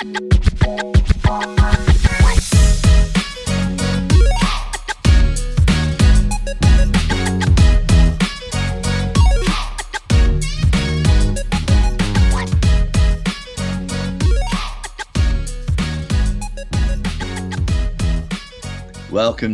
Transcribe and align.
Welcome 0.00 0.30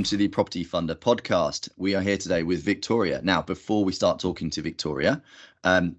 to 0.04 0.16
the 0.16 0.28
Property 0.28 0.64
Funder 0.64 0.94
podcast. 0.94 1.68
We 1.76 1.96
are 1.96 2.00
here 2.00 2.16
today 2.16 2.44
with 2.44 2.62
Victoria. 2.62 3.20
Now, 3.24 3.42
before 3.42 3.84
we 3.84 3.92
start 3.92 4.20
talking 4.20 4.50
to 4.50 4.62
Victoria, 4.62 5.20
um, 5.64 5.96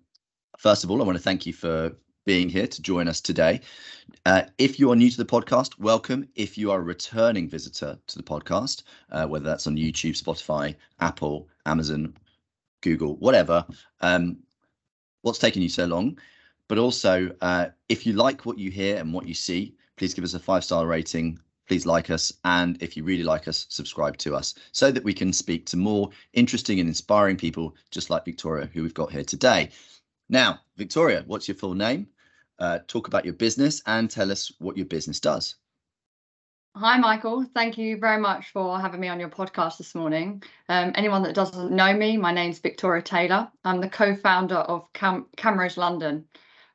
first 0.57 0.85
of 0.85 0.91
all, 0.91 1.01
I 1.01 1.05
want 1.05 1.17
to 1.17 1.21
thank 1.21 1.45
you 1.45 1.51
for 1.51 1.97
being 2.27 2.49
here 2.49 2.67
to 2.67 2.81
join 2.81 3.07
us 3.07 3.21
today. 3.21 3.61
Uh, 4.25 4.41
if 4.57 4.77
you 4.77 4.91
are 4.91 4.97
new 4.97 5.09
to 5.09 5.15
the 5.15 5.25
podcast, 5.25 5.79
welcome. 5.79 6.27
If 6.35 6.57
you 6.57 6.69
are 6.71 6.79
a 6.79 6.83
returning 6.83 7.47
visitor 7.47 7.97
to 8.05 8.17
the 8.17 8.23
podcast, 8.23 8.83
uh, 9.13 9.25
whether 9.25 9.45
that's 9.45 9.65
on 9.65 9.77
YouTube, 9.77 10.21
Spotify, 10.21 10.75
Apple, 10.99 11.47
Amazon, 11.65 12.13
Google, 12.81 13.15
whatever, 13.15 13.65
um, 14.01 14.37
what's 15.21 15.39
taken 15.39 15.61
you 15.61 15.69
so 15.69 15.85
long? 15.85 16.19
But 16.67 16.77
also, 16.77 17.31
uh, 17.39 17.67
if 17.87 18.05
you 18.05 18.11
like 18.11 18.45
what 18.45 18.57
you 18.57 18.71
hear 18.71 18.97
and 18.97 19.13
what 19.13 19.25
you 19.25 19.33
see, 19.33 19.73
please 19.95 20.13
give 20.13 20.25
us 20.25 20.33
a 20.33 20.39
five 20.39 20.65
star 20.65 20.85
rating. 20.85 21.39
Please 21.65 21.85
like 21.85 22.09
us. 22.09 22.33
And 22.43 22.77
if 22.83 22.97
you 22.97 23.05
really 23.05 23.23
like 23.23 23.47
us, 23.47 23.67
subscribe 23.69 24.17
to 24.17 24.35
us 24.35 24.53
so 24.73 24.91
that 24.91 25.03
we 25.03 25.13
can 25.13 25.31
speak 25.31 25.65
to 25.67 25.77
more 25.77 26.09
interesting 26.33 26.81
and 26.81 26.89
inspiring 26.89 27.37
people 27.37 27.73
just 27.89 28.09
like 28.09 28.25
Victoria, 28.25 28.69
who 28.73 28.83
we've 28.83 28.93
got 28.93 29.13
here 29.13 29.23
today. 29.23 29.69
Now, 30.27 30.59
Victoria, 30.75 31.23
what's 31.25 31.47
your 31.47 31.55
full 31.55 31.73
name? 31.73 32.07
Uh, 32.59 32.79
talk 32.87 33.07
about 33.07 33.25
your 33.25 33.33
business 33.33 33.81
and 33.85 34.09
tell 34.09 34.31
us 34.31 34.51
what 34.59 34.77
your 34.77 34.85
business 34.85 35.19
does. 35.19 35.55
Hi, 36.75 36.99
Michael. 36.99 37.43
Thank 37.55 37.79
you 37.79 37.97
very 37.97 38.21
much 38.21 38.51
for 38.51 38.79
having 38.79 38.99
me 38.99 39.07
on 39.07 39.19
your 39.19 39.29
podcast 39.29 39.79
this 39.79 39.95
morning. 39.95 40.43
Um, 40.69 40.91
anyone 40.93 41.23
that 41.23 41.33
doesn't 41.33 41.71
know 41.71 41.91
me, 41.91 42.17
my 42.17 42.31
name's 42.31 42.59
Victoria 42.59 43.01
Taylor. 43.01 43.51
I'm 43.65 43.81
the 43.81 43.89
co 43.89 44.15
founder 44.15 44.57
of 44.57 44.91
Cam- 44.93 45.25
Camrose 45.37 45.77
London. 45.77 46.25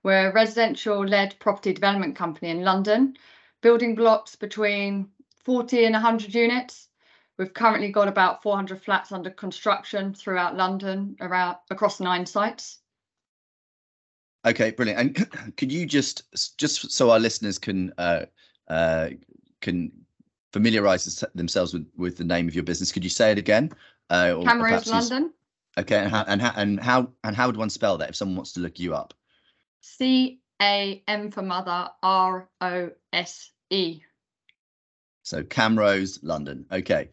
We're 0.03 0.31
a 0.31 0.33
residential 0.33 1.07
led 1.07 1.39
property 1.39 1.73
development 1.73 2.17
company 2.17 2.51
in 2.51 2.65
London, 2.65 3.17
building 3.61 3.95
blocks 3.95 4.35
between 4.35 5.09
40 5.45 5.85
and 5.85 5.93
100 5.93 6.35
units. 6.35 6.89
We've 7.39 7.55
currently 7.55 7.93
got 7.93 8.09
about 8.09 8.43
400 8.43 8.83
flats 8.83 9.13
under 9.13 9.31
construction 9.31 10.15
throughout 10.15 10.57
London, 10.57 11.17
around 11.21 11.59
across 11.71 12.01
nine 12.01 12.27
sites. 12.27 12.82
Okay, 14.45 14.73
brilliant. 14.73 15.01
And 15.19 15.57
could 15.57 15.71
you 15.73 15.87
just 15.87 16.57
just 16.59 16.91
so 16.93 17.11
our 17.11 17.21
listeners 17.21 17.59
can 17.59 17.93
uh, 17.99 18.27
uh, 18.69 19.11
can 19.61 19.93
familiarize 20.53 21.25
themselves 21.35 21.73
with 21.73 21.87
with 21.97 22.17
the 22.17 22.25
name 22.25 22.49
of 22.49 22.55
your 22.55 22.65
business, 22.65 22.93
could 22.93 23.05
you 23.05 23.11
say 23.11 23.33
it 23.33 23.39
again? 23.39 23.71
Uh, 24.11 24.35
Camrose 24.43 24.87
London. 24.87 25.33
Okay, 25.79 25.97
and 25.97 26.11
how, 26.11 26.25
and 26.27 26.43
how 26.43 26.53
and 26.57 26.81
how 26.81 27.09
and 27.25 27.35
how 27.35 27.47
would 27.47 27.57
one 27.57 27.71
spell 27.71 27.97
that 27.99 28.11
if 28.11 28.17
someone 28.17 28.37
wants 28.37 28.53
to 28.53 28.61
look 28.61 28.79
you 28.79 28.95
up? 28.95 29.15
C 29.81 30.41
A 30.61 31.03
M 31.09 31.31
for 31.31 31.43
mother 31.43 31.89
R 32.03 32.49
O 32.61 32.91
S 33.13 33.51
E. 33.71 34.01
So 35.23 35.43
Camrose 35.43 36.19
London. 36.23 36.67
Okay, 36.71 37.09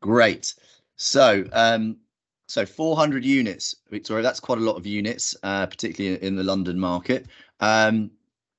great. 0.00 0.54
So 0.96 1.44
um, 1.52 1.98
so 2.48 2.64
400 2.64 3.24
units, 3.24 3.76
Victoria, 3.90 4.22
that's 4.22 4.40
quite 4.40 4.58
a 4.58 4.62
lot 4.62 4.76
of 4.76 4.86
units, 4.86 5.36
uh, 5.42 5.66
particularly 5.66 6.20
in 6.22 6.34
the 6.34 6.42
London 6.42 6.80
market. 6.80 7.26
Um, 7.60 8.10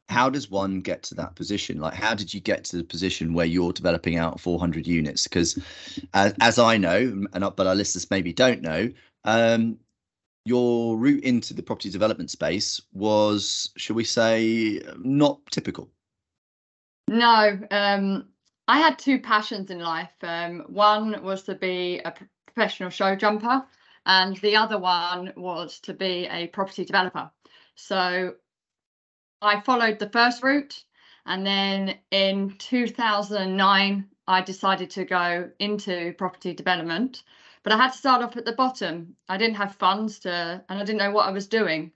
how 0.10 0.30
does 0.30 0.50
one 0.50 0.82
get 0.82 1.02
to 1.04 1.16
that 1.16 1.36
position? 1.36 1.80
Like, 1.80 1.96
how 1.96 2.14
did 2.14 2.32
you 2.32 2.40
get 2.40 2.64
to 2.66 2.78
the 2.78 2.84
position 2.84 3.34
where 3.34 3.48
you're 3.48 3.74
developing 3.74 4.18
out 4.18 4.40
400 4.40 4.86
units? 4.86 5.24
Because, 5.24 5.58
as, 6.14 6.36
as 6.40 6.60
I 6.60 6.78
know, 6.78 7.26
and 7.34 7.56
but 7.56 7.66
our 7.68 7.76
listeners 7.76 8.10
maybe 8.12 8.32
don't 8.32 8.62
know, 8.62 8.90
um, 9.24 9.78
your 10.46 10.96
route 10.96 11.24
into 11.24 11.56
the 11.56 11.64
property 11.64 11.90
development 11.90 12.30
space 12.30 12.80
was, 12.94 13.72
shall 13.76 13.96
we 13.96 14.04
say, 14.04 14.82
not 15.00 15.40
typical. 15.50 15.90
No, 17.08 17.60
um, 17.72 18.28
I 18.68 18.78
had 18.78 19.00
two 19.00 19.20
passions 19.20 19.72
in 19.72 19.80
life. 19.80 20.14
Um, 20.22 20.64
one 20.68 21.24
was 21.24 21.42
to 21.44 21.56
be 21.56 22.02
a 22.06 22.14
professional 22.46 22.92
show 22.92 23.16
jumper 23.16 23.66
and 24.10 24.38
the 24.38 24.56
other 24.56 24.80
one 24.80 25.32
was 25.38 25.80
to 25.82 25.94
be 25.94 26.28
a 26.32 26.48
property 26.48 26.84
developer. 26.84 27.30
So 27.76 28.34
I 29.40 29.62
followed 29.62 30.00
the 30.00 30.10
first 30.10 30.42
route, 30.42 30.84
and 31.28 31.46
then 31.46 31.96
in 32.10 32.56
2009, 32.58 34.10
I 34.28 34.42
decided 34.42 34.90
to 34.92 35.06
go 35.06 35.52
into 35.60 36.16
property 36.18 36.56
development. 36.56 37.22
But 37.62 37.74
I 37.74 37.78
had 37.78 37.92
to 37.92 37.98
start 38.00 38.24
off 38.24 38.36
at 38.36 38.46
the 38.46 38.54
bottom. 38.54 39.16
I 39.28 39.38
didn't 39.38 39.58
have 39.58 39.76
funds 39.76 40.18
to, 40.22 40.64
and 40.68 40.80
I 40.80 40.84
didn't 40.84 40.98
know 40.98 41.12
what 41.12 41.28
I 41.28 41.32
was 41.32 41.48
doing. 41.48 41.92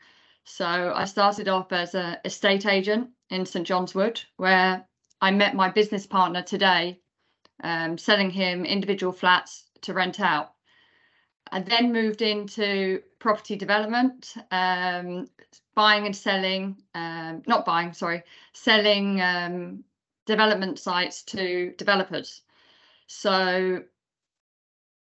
So 0.46 0.94
I 0.96 1.06
started 1.06 1.48
off 1.48 1.72
as 1.72 1.96
an 1.96 2.18
estate 2.26 2.68
agent 2.68 3.10
in 3.32 3.48
St 3.48 3.66
John's 3.66 3.96
Wood, 3.96 4.22
where 4.38 4.86
I 5.20 5.32
met 5.32 5.56
my 5.56 5.70
business 5.70 6.06
partner 6.06 6.44
today, 6.44 7.00
um, 7.64 7.98
selling 7.98 8.30
him 8.30 8.66
individual 8.66 9.14
flats 9.14 9.64
to 9.82 9.96
rent 9.96 10.20
out. 10.20 10.53
I 11.54 11.60
then 11.60 11.94
moved 11.94 12.24
into 12.24 13.04
property 13.20 13.56
development, 13.56 14.34
um, 14.50 15.30
buying 15.76 16.08
and 16.08 16.16
selling, 16.16 16.82
um, 16.96 17.44
not 17.46 17.64
buying, 17.64 17.94
sorry, 17.94 18.24
selling 18.54 19.22
um, 19.22 19.84
development 20.26 20.80
sites 20.80 21.22
to 21.26 21.76
developers. 21.78 22.42
So 23.06 23.84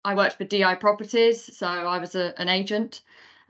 I 0.04 0.14
worked 0.14 0.36
for 0.36 0.44
DI 0.44 0.74
Properties, 0.74 1.56
so 1.56 1.66
I 1.66 1.98
was 1.98 2.14
a, 2.14 2.38
an 2.38 2.50
agent. 2.50 3.00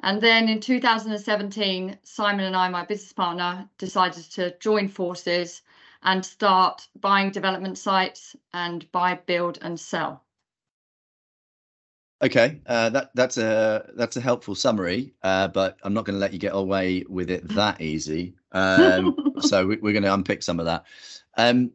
And 0.05 0.21
then 0.21 0.49
in 0.49 0.61
2017, 0.61 1.99
Simon 2.05 2.45
and 2.45 2.55
I, 2.55 2.69
my 2.69 2.85
business 2.85 3.13
partner, 3.13 3.69
decided 3.77 4.23
to 4.35 4.57
join 4.61 4.87
forces 4.87 5.63
and 6.05 6.25
start 6.25 6.87
buying 7.01 7.33
development 7.33 7.77
sites 7.77 8.37
and 8.53 8.91
buy, 8.93 9.15
build, 9.27 9.59
and 9.63 9.81
sell. 9.81 10.23
Okay, 12.23 12.61
uh, 12.67 12.91
that 12.91 13.11
that's 13.15 13.39
a 13.39 13.91
that's 13.97 14.17
a 14.17 14.21
helpful 14.21 14.55
summary, 14.55 15.13
uh, 15.23 15.49
but 15.49 15.77
I'm 15.83 15.93
not 15.93 16.05
going 16.05 16.15
to 16.15 16.21
let 16.21 16.33
you 16.33 16.39
get 16.39 16.55
away 16.55 17.05
with 17.09 17.31
it 17.31 17.47
that 17.55 17.81
easy. 17.81 18.35
Um, 18.53 19.35
so 19.41 19.67
we, 19.67 19.75
are 19.77 19.93
going 19.93 20.03
to 20.03 20.15
unpick 20.15 20.43
some 20.43 20.61
of 20.61 20.67
that. 20.67 20.85
Um, 21.37 21.73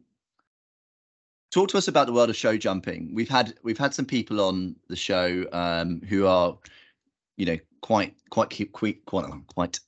talk 1.50 1.68
to 1.68 1.78
us 1.78 1.88
about 1.88 2.06
the 2.06 2.12
world 2.12 2.30
of 2.30 2.36
show 2.36 2.56
jumping. 2.56 3.14
We've 3.14 3.28
had 3.28 3.54
we've 3.62 3.78
had 3.78 3.94
some 3.94 4.06
people 4.06 4.40
on 4.40 4.76
the 4.88 4.96
show 4.96 5.44
um, 5.52 6.00
who 6.08 6.26
are, 6.26 6.56
you 7.36 7.46
know, 7.46 7.58
quite 7.82 8.14
quite 8.30 8.72
quite 8.72 9.04
quite 9.04 9.26
quite 9.54 9.80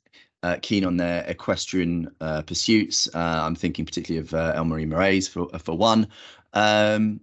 uh, 0.43 0.57
keen 0.61 0.85
on 0.85 0.97
their 0.97 1.25
equestrian 1.25 2.15
uh, 2.21 2.43
pursuits. 2.43 3.09
Uh, 3.15 3.43
I'm 3.43 3.55
thinking 3.55 3.87
particularly 3.87 4.27
of 4.27 4.35
uh, 4.35 4.55
Elmarie 4.55 4.87
Moraes 4.87 5.29
for 5.29 5.49
for 5.59 5.77
one. 5.77 6.09
Um, 6.53 7.21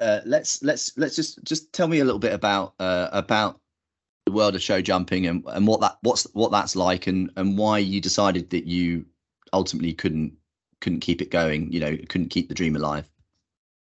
uh, 0.00 0.20
let's 0.24 0.62
let's 0.62 0.96
let's 0.96 1.16
just 1.16 1.42
just 1.44 1.72
tell 1.72 1.88
me 1.88 2.00
a 2.00 2.04
little 2.04 2.18
bit 2.18 2.32
about 2.32 2.74
uh, 2.78 3.08
about 3.12 3.60
the 4.26 4.32
world 4.32 4.54
of 4.54 4.62
show 4.62 4.82
jumping 4.82 5.26
and, 5.26 5.44
and 5.46 5.66
what 5.66 5.80
that 5.80 5.98
what's 6.02 6.24
what 6.34 6.50
that's 6.50 6.76
like 6.76 7.06
and 7.06 7.30
and 7.36 7.56
why 7.56 7.78
you 7.78 8.00
decided 8.00 8.50
that 8.50 8.66
you 8.66 9.04
ultimately 9.52 9.92
couldn't 9.92 10.34
couldn't 10.80 11.00
keep 11.00 11.22
it 11.22 11.30
going 11.30 11.72
you 11.72 11.80
know 11.80 11.96
couldn't 12.08 12.28
keep 12.28 12.48
the 12.48 12.54
dream 12.54 12.76
alive. 12.76 13.08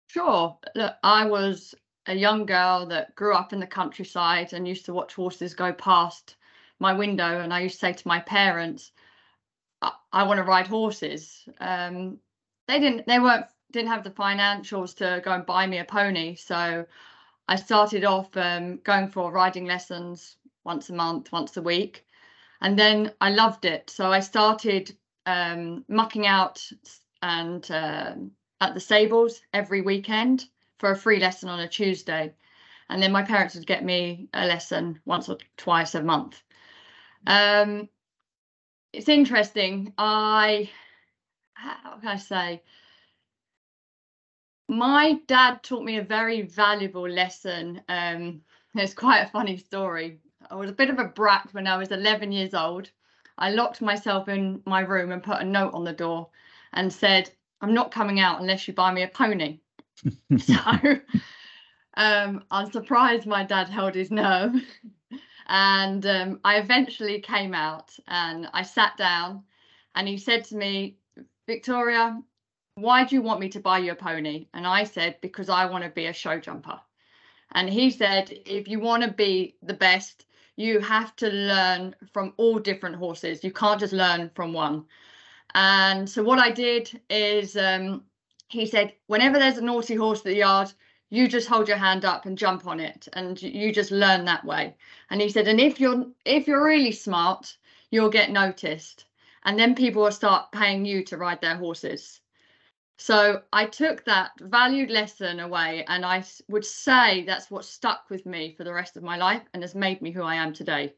Sure. 0.09 0.57
Look 0.75 0.95
i 1.03 1.25
was 1.25 1.75
a 2.07 2.15
young 2.15 2.47
girl 2.47 2.87
that 2.87 3.15
grew 3.15 3.35
up 3.35 3.53
in 3.53 3.61
the 3.61 3.67
countryside 3.67 4.53
and 4.53 4.69
used 4.69 4.87
to 4.87 4.93
watch 4.93 5.15
horses 5.15 5.55
go 5.55 5.73
past 5.73 6.37
my 6.79 6.93
window 6.93 7.41
and 7.41 7.53
i 7.53 7.61
used 7.61 7.75
to 7.75 7.81
say 7.81 7.93
to 7.93 8.07
my 8.07 8.21
parents 8.21 8.93
i, 9.83 9.91
I 10.13 10.23
want 10.25 10.39
to 10.39 10.45
ride 10.45 10.67
horses. 10.67 11.49
Um, 11.59 12.19
they 12.69 12.81
didn't 12.81 13.07
they 13.07 13.19
weren't 13.19 13.47
didn't 13.73 13.91
have 13.91 14.05
the 14.05 14.11
financials 14.11 14.97
to 14.97 15.21
go 15.25 15.33
and 15.33 15.47
buy 15.47 15.67
me 15.67 15.79
a 15.79 15.85
pony. 15.85 16.35
So 16.35 16.87
I 17.49 17.57
started 17.57 18.05
off 18.05 18.37
um, 18.37 18.79
going 18.79 19.09
for 19.09 19.31
riding 19.31 19.67
lessons 19.67 20.37
once 20.65 20.91
a 20.91 20.95
month, 20.95 21.33
once 21.33 21.57
a 21.57 21.63
week. 21.63 22.07
And 22.61 22.79
then 22.79 23.13
I 23.21 23.31
loved 23.31 23.65
it. 23.65 23.91
So 23.91 24.11
I 24.11 24.21
started 24.21 24.97
um, 25.27 25.85
mucking 25.89 26.27
out 26.27 26.67
and 27.23 27.69
uh, 27.71 28.15
at 28.61 28.75
the 28.75 28.81
stables 28.81 29.41
every 29.53 29.83
weekend 29.83 30.47
for 30.79 30.91
a 30.91 30.97
free 30.97 31.21
lesson 31.21 31.49
on 31.49 31.61
a 31.61 31.69
Tuesday. 31.69 32.33
And 32.89 33.03
then 33.03 33.13
my 33.13 33.23
parents 33.23 33.55
would 33.55 33.67
get 33.67 33.85
me 33.85 34.29
a 34.33 34.47
lesson 34.47 35.01
once 35.05 35.29
or 35.29 35.39
twice 35.57 35.95
a 35.95 36.03
month. 36.03 36.43
Um, 37.27 37.89
it's 38.93 39.09
interesting. 39.09 39.93
I, 39.99 40.71
how 41.55 41.99
can 41.99 42.09
I 42.09 42.17
say? 42.17 42.63
My 44.69 45.19
dad 45.27 45.63
taught 45.63 45.85
me 45.85 45.99
a 45.99 46.03
very 46.03 46.43
valuable 46.43 47.09
lesson. 47.09 47.81
Um, 47.89 48.41
it's 48.75 48.95
quite 48.95 49.21
a 49.21 49.31
funny 49.31 49.57
story. 49.57 50.19
I 50.51 50.55
was 50.55 50.71
a 50.71 50.75
bit 50.75 50.91
of 50.91 50.99
a 50.99 51.05
brat 51.05 51.49
when 51.53 51.67
I 51.67 51.77
was 51.77 51.91
11 51.91 52.33
years 52.33 52.55
old. 52.55 52.91
I 53.39 53.51
locked 53.51 53.83
myself 53.83 54.29
in 54.29 54.63
my 54.67 54.81
room 54.81 55.13
and 55.13 55.23
put 55.23 55.41
a 55.41 55.45
note 55.45 55.75
on 55.75 55.85
the 55.85 55.93
door 55.93 56.29
and 56.73 56.93
said, 56.93 57.31
I'm 57.61 57.75
not 57.75 57.93
coming 57.93 58.21
out 58.21 58.41
unless 58.41 58.67
you 58.67 58.75
buy 58.75 58.93
me 58.93 59.03
a 59.03 59.09
pony. 59.09 59.61
so 60.39 60.55
um, 61.97 62.45
I'm 62.51 62.71
surprised 62.71 63.27
my 63.27 63.45
dad 63.45 63.69
held 63.69 63.95
his 63.95 64.11
nerve. 64.11 64.55
and 65.47 66.05
um, 66.07 66.41
I 66.45 66.57
eventually 66.57 67.21
came 67.21 67.55
out 67.55 67.93
and 68.09 68.49
I 68.53 68.63
sat 68.63 68.97
down 68.97 69.45
and 69.95 70.07
he 70.09 70.19
said 70.19 70.45
to 70.47 70.57
me, 70.57 70.97
Victoria, 71.47 72.21
why 72.77 73.05
do 73.05 73.17
you 73.17 73.23
want 73.23 73.41
me 73.41 73.49
to 73.49 73.59
buy 73.59 73.79
you 73.79 73.93
a 73.93 73.95
pony? 73.95 74.47
And 74.53 74.67
I 74.67 74.85
said, 74.85 75.17
because 75.23 75.49
I 75.49 75.65
want 75.65 75.83
to 75.85 75.91
be 75.91 76.07
a 76.07 76.13
show 76.13 76.39
jumper. 76.39 76.79
And 77.53 77.71
he 77.71 77.91
said, 77.91 78.31
if 78.45 78.69
you 78.69 78.81
want 78.81 79.03
to 79.03 79.11
be 79.11 79.57
the 79.63 79.75
best, 79.75 80.27
you 80.57 80.81
have 80.81 81.17
to 81.17 81.29
learn 81.31 81.97
from 82.13 82.35
all 82.37 82.59
different 82.59 82.97
horses. 82.97 83.43
You 83.43 83.51
can't 83.51 83.81
just 83.81 83.95
learn 83.95 84.31
from 84.35 84.53
one. 84.53 84.85
And 85.55 86.09
so 86.09 86.23
what 86.23 86.39
I 86.39 86.51
did 86.51 87.01
is 87.09 87.57
um, 87.57 88.05
he 88.49 88.67
said, 88.67 88.93
whenever 89.07 89.39
there's 89.39 89.57
a 89.57 89.65
naughty 89.65 89.95
horse 89.95 90.19
at 90.19 90.25
the 90.25 90.37
yard, 90.37 90.71
you 91.09 91.29
just 91.29 91.49
hold 91.49 91.69
your 91.69 91.79
hand 91.79 92.05
up 92.05 92.27
and 92.27 92.37
jump 92.37 92.67
on 92.67 92.79
it 92.79 93.09
and 93.15 93.41
you 93.41 93.73
just 93.73 93.91
learn 93.93 94.25
that 94.25 94.45
way 94.45 94.75
and 95.09 95.21
he 95.21 95.29
said 95.29 95.47
and 95.47 95.61
if 95.61 95.79
you're 95.79 96.05
if 96.25 96.49
you're 96.49 96.65
really 96.65 96.91
smart 96.91 97.57
you'll 97.93 98.11
get 98.11 98.33
noticed 98.33 99.05
and 99.45 99.57
then 99.57 99.73
people 99.73 100.03
will 100.03 100.11
start 100.11 100.51
paying 100.51 100.85
you 100.85 101.05
to 101.05 101.17
ride 101.17 101.41
their 101.41 101.55
horses 101.55 102.21
so 102.99 103.43
I 103.53 103.67
took 103.67 104.05
that 104.05 104.33
valued 104.41 104.91
lesson 104.91 105.41
away, 105.41 105.85
and 105.87 106.05
I 106.05 106.25
would 106.49 106.65
say 106.65 107.25
that's 107.25 107.51
what 107.51 107.67
stuck 107.67 108.09
with 108.09 108.25
me 108.25 108.55
for 108.57 108.65
the 108.65 108.73
rest 108.73 108.97
of 108.97 109.03
my 109.03 109.19
life 109.19 109.43
and 109.53 109.63
has 109.63 109.75
made 109.75 110.01
me 110.01 110.11
who 110.11 110.23
I 110.23 110.37
am 110.37 110.55
today. 110.55 110.95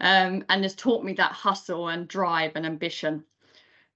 Um, 0.00 0.44
and 0.48 0.62
has 0.62 0.74
taught 0.74 1.04
me 1.04 1.12
that 1.14 1.32
hustle 1.32 1.88
and 1.88 2.06
drive 2.08 2.52
and 2.54 2.66
ambition. 2.66 3.24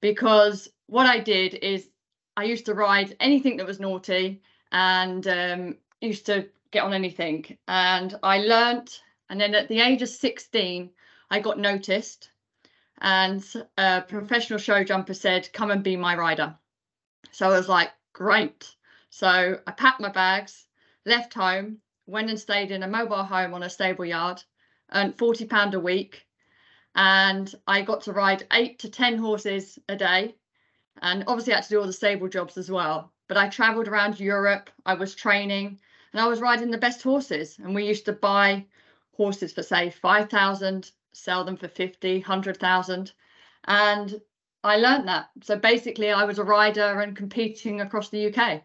Because 0.00 0.68
what 0.86 1.06
I 1.06 1.18
did 1.18 1.54
is 1.54 1.90
I 2.36 2.44
used 2.44 2.66
to 2.66 2.74
ride 2.74 3.16
anything 3.20 3.56
that 3.56 3.66
was 3.66 3.80
naughty 3.80 4.42
and 4.72 5.26
um, 5.28 5.76
used 6.00 6.26
to 6.26 6.48
get 6.70 6.84
on 6.84 6.92
anything. 6.92 7.58
And 7.68 8.18
I 8.22 8.38
learnt, 8.38 9.02
and 9.30 9.40
then 9.40 9.54
at 9.54 9.68
the 9.68 9.80
age 9.80 10.02
of 10.02 10.08
16, 10.08 10.90
I 11.30 11.40
got 11.40 11.58
noticed, 11.58 12.30
and 13.00 13.44
a 13.78 14.02
professional 14.02 14.58
show 14.58 14.82
jumper 14.84 15.14
said, 15.14 15.52
Come 15.52 15.70
and 15.70 15.82
be 15.82 15.96
my 15.96 16.16
rider 16.16 16.56
so 17.30 17.46
I 17.46 17.56
was 17.56 17.68
like, 17.68 17.90
great. 18.12 18.74
So 19.10 19.60
I 19.66 19.70
packed 19.72 20.00
my 20.00 20.10
bags, 20.10 20.66
left 21.04 21.34
home, 21.34 21.78
went 22.06 22.30
and 22.30 22.38
stayed 22.38 22.70
in 22.70 22.82
a 22.82 22.88
mobile 22.88 23.24
home 23.24 23.54
on 23.54 23.62
a 23.62 23.70
stable 23.70 24.04
yard, 24.04 24.42
earned 24.92 25.16
£40 25.16 25.74
a 25.74 25.80
week. 25.80 26.26
And 26.94 27.52
I 27.66 27.82
got 27.82 28.02
to 28.02 28.12
ride 28.12 28.46
eight 28.52 28.78
to 28.80 28.90
10 28.90 29.16
horses 29.18 29.78
a 29.88 29.96
day. 29.96 30.34
And 31.00 31.24
obviously, 31.26 31.52
I 31.52 31.56
had 31.56 31.64
to 31.64 31.70
do 31.70 31.80
all 31.80 31.86
the 31.86 31.92
stable 31.92 32.28
jobs 32.28 32.58
as 32.58 32.70
well. 32.70 33.12
But 33.28 33.36
I 33.38 33.48
traveled 33.48 33.88
around 33.88 34.20
Europe, 34.20 34.68
I 34.84 34.94
was 34.94 35.14
training, 35.14 35.80
and 36.12 36.20
I 36.20 36.26
was 36.26 36.40
riding 36.40 36.70
the 36.70 36.78
best 36.78 37.02
horses. 37.02 37.58
And 37.58 37.74
we 37.74 37.86
used 37.86 38.04
to 38.04 38.12
buy 38.12 38.66
horses 39.16 39.52
for, 39.52 39.62
say, 39.62 39.90
5,000, 39.90 40.90
sell 41.12 41.44
them 41.44 41.56
for 41.56 41.68
50, 41.68 42.18
100,000. 42.18 43.12
And 43.64 44.20
I 44.64 44.76
learned 44.76 45.08
that. 45.08 45.30
So 45.42 45.56
basically, 45.56 46.10
I 46.10 46.24
was 46.24 46.38
a 46.38 46.44
rider 46.44 47.00
and 47.00 47.16
competing 47.16 47.80
across 47.80 48.08
the 48.08 48.32
UK. 48.32 48.62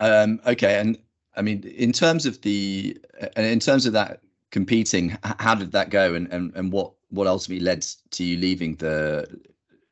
Um, 0.00 0.40
okay, 0.46 0.80
and 0.80 0.98
I 1.36 1.42
mean, 1.42 1.62
in 1.64 1.92
terms 1.92 2.26
of 2.26 2.40
the, 2.42 2.98
and 3.36 3.46
in 3.46 3.60
terms 3.60 3.86
of 3.86 3.92
that 3.92 4.20
competing, 4.50 5.16
how 5.38 5.54
did 5.54 5.72
that 5.72 5.90
go, 5.90 6.14
and 6.14 6.32
and 6.32 6.52
and 6.54 6.72
what 6.72 6.92
what 7.10 7.26
ultimately 7.26 7.64
led 7.64 7.86
to 8.10 8.24
you 8.24 8.38
leaving 8.38 8.76
the 8.76 9.26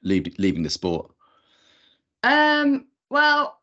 leave, 0.03 0.27
leaving 0.39 0.63
the 0.63 0.71
sport? 0.71 1.11
Um. 2.23 2.87
Well, 3.11 3.61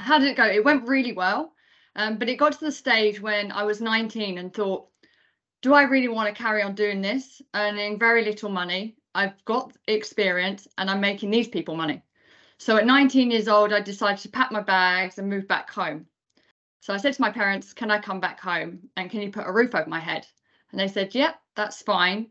how 0.00 0.18
did 0.18 0.28
it 0.28 0.36
go? 0.36 0.44
It 0.44 0.64
went 0.64 0.88
really 0.88 1.12
well, 1.12 1.52
um, 1.96 2.18
but 2.18 2.28
it 2.28 2.36
got 2.36 2.52
to 2.52 2.64
the 2.64 2.72
stage 2.72 3.20
when 3.20 3.52
I 3.52 3.64
was 3.64 3.80
19 3.80 4.38
and 4.38 4.52
thought, 4.52 4.88
do 5.62 5.74
I 5.74 5.82
really 5.82 6.08
want 6.08 6.34
to 6.34 6.42
carry 6.42 6.62
on 6.62 6.74
doing 6.74 7.00
this, 7.00 7.42
earning 7.54 7.98
very 7.98 8.24
little 8.24 8.50
money? 8.50 8.96
I've 9.14 9.44
got 9.44 9.72
experience 9.86 10.68
and 10.78 10.90
I'm 10.90 11.00
making 11.00 11.30
these 11.30 11.48
people 11.48 11.76
money. 11.76 12.02
So 12.58 12.76
at 12.76 12.86
19 12.86 13.30
years 13.30 13.48
old, 13.48 13.72
I 13.72 13.80
decided 13.80 14.20
to 14.22 14.28
pack 14.28 14.52
my 14.52 14.60
bags 14.60 15.18
and 15.18 15.28
move 15.28 15.48
back 15.48 15.70
home. 15.70 16.06
So 16.80 16.94
I 16.94 16.98
said 16.98 17.14
to 17.14 17.20
my 17.20 17.30
parents, 17.30 17.72
Can 17.72 17.90
I 17.90 17.98
come 17.98 18.20
back 18.20 18.40
home 18.40 18.88
and 18.96 19.10
can 19.10 19.20
you 19.20 19.30
put 19.30 19.46
a 19.46 19.52
roof 19.52 19.74
over 19.74 19.88
my 19.88 20.00
head? 20.00 20.26
And 20.70 20.80
they 20.80 20.88
said, 20.88 21.14
Yep, 21.14 21.30
yeah, 21.30 21.36
that's 21.56 21.82
fine. 21.82 22.28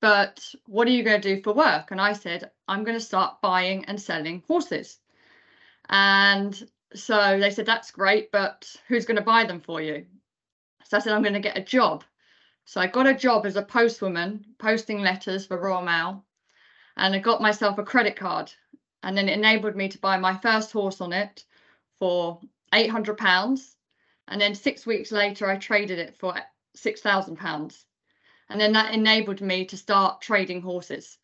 But 0.00 0.44
what 0.66 0.88
are 0.88 0.92
you 0.92 1.04
going 1.04 1.20
to 1.20 1.36
do 1.36 1.42
for 1.42 1.52
work? 1.52 1.90
And 1.90 2.00
I 2.00 2.12
said, 2.12 2.50
I'm 2.66 2.84
going 2.84 2.98
to 2.98 3.04
start 3.04 3.40
buying 3.40 3.84
and 3.84 4.00
selling 4.00 4.42
horses. 4.48 4.98
And 5.88 6.68
so 6.94 7.38
they 7.38 7.50
said, 7.50 7.66
That's 7.66 7.90
great, 7.90 8.32
but 8.32 8.74
who's 8.88 9.04
going 9.04 9.18
to 9.18 9.22
buy 9.22 9.44
them 9.44 9.60
for 9.60 9.80
you? 9.80 10.06
So 10.84 10.96
I 10.96 11.00
said, 11.00 11.12
I'm 11.12 11.22
going 11.22 11.34
to 11.34 11.40
get 11.40 11.58
a 11.58 11.62
job. 11.62 12.04
So 12.64 12.80
I 12.80 12.86
got 12.86 13.06
a 13.06 13.14
job 13.14 13.44
as 13.46 13.56
a 13.56 13.62
postwoman, 13.62 14.44
posting 14.58 15.00
letters 15.00 15.46
for 15.46 15.58
Royal 15.58 15.82
Mail, 15.82 16.24
and 16.96 17.14
I 17.14 17.18
got 17.18 17.42
myself 17.42 17.78
a 17.78 17.84
credit 17.84 18.16
card. 18.16 18.52
And 19.02 19.16
then 19.16 19.28
it 19.28 19.36
enabled 19.36 19.76
me 19.76 19.88
to 19.88 19.98
buy 19.98 20.16
my 20.16 20.36
first 20.38 20.72
horse 20.72 21.00
on 21.00 21.12
it 21.12 21.44
for 21.98 22.40
£800. 22.72 23.74
And 24.28 24.40
then 24.40 24.54
six 24.54 24.86
weeks 24.86 25.10
later, 25.10 25.50
I 25.50 25.56
traded 25.56 25.98
it 25.98 26.16
for 26.16 26.34
£6,000. 26.76 27.84
And 28.48 28.60
then 28.60 28.72
that 28.72 28.94
enabled 28.94 29.40
me 29.40 29.64
to 29.66 29.76
start 29.76 30.20
trading 30.20 30.62
horses. 30.62 31.18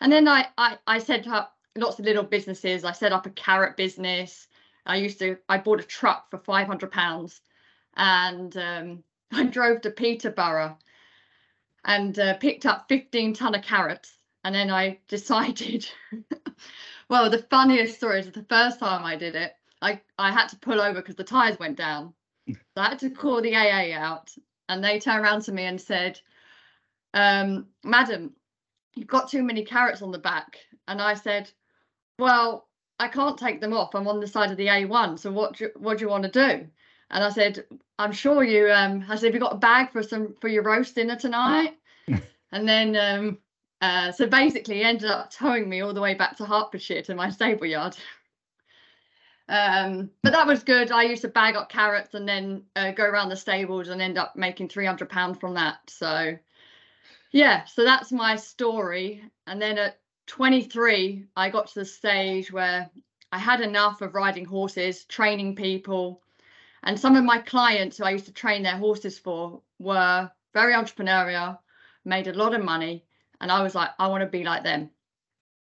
And 0.00 0.10
then 0.10 0.26
I, 0.26 0.46
I, 0.56 0.78
I 0.86 0.98
set 0.98 1.26
up 1.28 1.56
lots 1.76 1.98
of 1.98 2.04
little 2.04 2.24
businesses. 2.24 2.84
I 2.84 2.92
set 2.92 3.12
up 3.12 3.26
a 3.26 3.30
carrot 3.30 3.76
business. 3.76 4.48
I 4.86 4.96
used 4.96 5.18
to, 5.18 5.38
I 5.48 5.58
bought 5.58 5.80
a 5.80 5.84
truck 5.84 6.30
for 6.30 6.38
£500 6.38 7.40
and 7.96 8.56
um, 8.56 9.04
I 9.34 9.44
drove 9.44 9.80
to 9.82 9.90
Peterborough 9.90 10.76
and 11.84 12.18
uh, 12.18 12.36
picked 12.36 12.66
up 12.66 12.86
15 12.88 13.34
ton 13.34 13.54
of 13.54 13.62
carrots. 13.62 14.12
And 14.44 14.54
then 14.54 14.70
I 14.70 14.98
decided, 15.08 15.88
well, 17.08 17.30
the 17.30 17.46
funniest 17.50 17.96
story 17.96 18.20
is 18.20 18.30
the 18.30 18.46
first 18.48 18.78
time 18.78 19.04
I 19.04 19.16
did 19.16 19.34
it, 19.34 19.54
I, 19.80 20.00
I 20.18 20.30
had 20.30 20.48
to 20.48 20.56
pull 20.56 20.80
over 20.80 21.00
because 21.00 21.16
the 21.16 21.24
tires 21.24 21.58
went 21.58 21.76
down. 21.76 22.12
So 22.48 22.54
I 22.76 22.90
had 22.90 22.98
to 23.00 23.10
call 23.10 23.40
the 23.40 23.54
AA 23.54 23.96
out 23.96 24.32
and 24.68 24.82
they 24.82 24.98
turned 24.98 25.24
around 25.24 25.42
to 25.42 25.52
me 25.52 25.64
and 25.64 25.80
said, 25.80 26.20
um, 27.14 27.66
Madam, 27.84 28.34
you've 28.94 29.08
got 29.08 29.30
too 29.30 29.42
many 29.42 29.64
carrots 29.64 30.02
on 30.02 30.12
the 30.12 30.18
back. 30.18 30.58
And 30.88 31.00
I 31.00 31.14
said, 31.14 31.50
Well, 32.18 32.68
I 32.98 33.08
can't 33.08 33.38
take 33.38 33.60
them 33.60 33.72
off. 33.72 33.94
I'm 33.94 34.08
on 34.08 34.20
the 34.20 34.26
side 34.26 34.50
of 34.50 34.56
the 34.56 34.66
A1. 34.66 35.18
So 35.18 35.32
what 35.32 35.56
do, 35.56 35.70
what 35.76 35.98
do 35.98 36.04
you 36.04 36.10
want 36.10 36.24
to 36.24 36.30
do? 36.30 36.68
And 37.12 37.22
I 37.22 37.30
said, 37.30 37.64
I'm 37.98 38.12
sure 38.12 38.42
you 38.42 38.70
um 38.72 39.04
I 39.08 39.16
said, 39.16 39.26
have 39.26 39.34
you 39.34 39.40
got 39.40 39.54
a 39.54 39.58
bag 39.58 39.92
for 39.92 40.02
some 40.02 40.34
for 40.40 40.48
your 40.48 40.62
roast 40.62 40.94
dinner 40.94 41.16
tonight? 41.16 41.76
and 42.52 42.68
then 42.68 42.96
um 42.96 43.38
uh 43.80 44.10
so 44.12 44.26
basically 44.26 44.76
he 44.76 44.82
ended 44.82 45.10
up 45.10 45.30
towing 45.30 45.68
me 45.68 45.82
all 45.82 45.92
the 45.92 46.00
way 46.00 46.14
back 46.14 46.36
to 46.38 46.46
Hertfordshire 46.46 47.02
to 47.02 47.14
my 47.14 47.30
stable 47.30 47.66
yard. 47.66 47.96
um 49.48 50.10
but 50.22 50.32
that 50.32 50.46
was 50.46 50.64
good. 50.64 50.90
I 50.90 51.02
used 51.02 51.22
to 51.22 51.28
bag 51.28 51.54
up 51.54 51.68
carrots 51.68 52.14
and 52.14 52.26
then 52.26 52.62
uh, 52.76 52.92
go 52.92 53.04
around 53.04 53.28
the 53.28 53.36
stables 53.36 53.88
and 53.88 54.00
end 54.00 54.16
up 54.16 54.34
making 54.34 54.68
300 54.68 55.08
pounds 55.10 55.38
from 55.38 55.54
that. 55.54 55.78
So 55.88 56.38
yeah, 57.30 57.64
so 57.64 57.84
that's 57.84 58.10
my 58.10 58.36
story. 58.36 59.22
And 59.46 59.60
then 59.60 59.78
at 59.78 59.98
23, 60.28 61.26
I 61.36 61.50
got 61.50 61.66
to 61.68 61.80
the 61.80 61.84
stage 61.84 62.52
where 62.52 62.90
I 63.32 63.38
had 63.38 63.60
enough 63.60 64.02
of 64.02 64.14
riding 64.14 64.44
horses, 64.44 65.04
training 65.04 65.56
people, 65.56 66.22
and 66.82 66.98
some 66.98 67.16
of 67.16 67.24
my 67.24 67.38
clients 67.38 67.98
who 67.98 68.04
I 68.04 68.10
used 68.10 68.26
to 68.26 68.32
train 68.32 68.62
their 68.62 68.76
horses 68.76 69.18
for 69.18 69.62
were 69.78 70.30
very 70.52 70.74
entrepreneurial, 70.74 71.58
made 72.04 72.26
a 72.26 72.32
lot 72.32 72.54
of 72.54 72.64
money. 72.64 73.04
And 73.40 73.50
I 73.50 73.62
was 73.62 73.74
like, 73.74 73.90
I 73.98 74.08
want 74.08 74.22
to 74.22 74.26
be 74.28 74.44
like 74.44 74.64
them. 74.64 74.90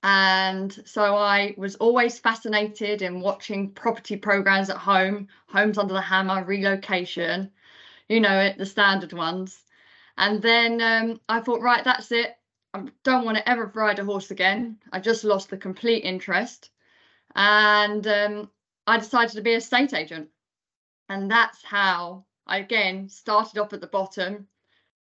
And 0.01 0.71
so 0.85 1.15
I 1.15 1.53
was 1.57 1.75
always 1.75 2.19
fascinated 2.19 3.01
in 3.01 3.19
watching 3.19 3.71
property 3.71 4.15
programs 4.15 4.69
at 4.69 4.77
home, 4.77 5.27
Homes 5.47 5.77
Under 5.77 5.93
the 5.93 6.01
Hammer, 6.01 6.43
relocation, 6.45 7.51
you 8.07 8.19
know 8.19 8.53
the 8.57 8.65
standard 8.65 9.13
ones. 9.13 9.63
And 10.17 10.41
then 10.41 10.81
um, 10.81 11.21
I 11.29 11.41
thought, 11.41 11.61
right, 11.61 11.83
that's 11.83 12.11
it. 12.11 12.35
I 12.73 12.83
don't 13.03 13.25
want 13.25 13.37
to 13.37 13.49
ever 13.49 13.71
ride 13.73 13.99
a 13.99 14.05
horse 14.05 14.31
again. 14.31 14.77
I 14.91 14.99
just 14.99 15.23
lost 15.23 15.49
the 15.49 15.57
complete 15.57 16.03
interest. 16.03 16.69
And 17.35 18.05
um, 18.07 18.49
I 18.85 18.97
decided 18.97 19.35
to 19.35 19.41
be 19.41 19.53
a 19.53 19.61
state 19.61 19.93
agent. 19.93 20.29
And 21.09 21.29
that's 21.29 21.63
how 21.63 22.25
I 22.47 22.59
again 22.59 23.09
started 23.09 23.59
off 23.59 23.73
at 23.73 23.81
the 23.81 23.87
bottom, 23.87 24.47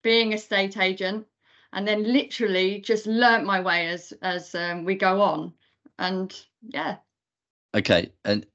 being 0.03 0.35
a 0.35 0.39
state 0.39 0.77
agent, 0.77 1.27
and 1.73 1.87
then 1.87 2.05
literally 2.13 2.81
just 2.81 3.07
learnt 3.07 3.45
my 3.45 3.61
way 3.61 3.89
as 3.89 4.13
as 4.23 4.55
um, 4.55 4.85
we 4.85 4.95
go 4.97 5.23
on. 5.23 5.55
And 5.99 6.35
yeah. 6.63 6.97
Okay, 7.75 8.13
and 8.25 8.47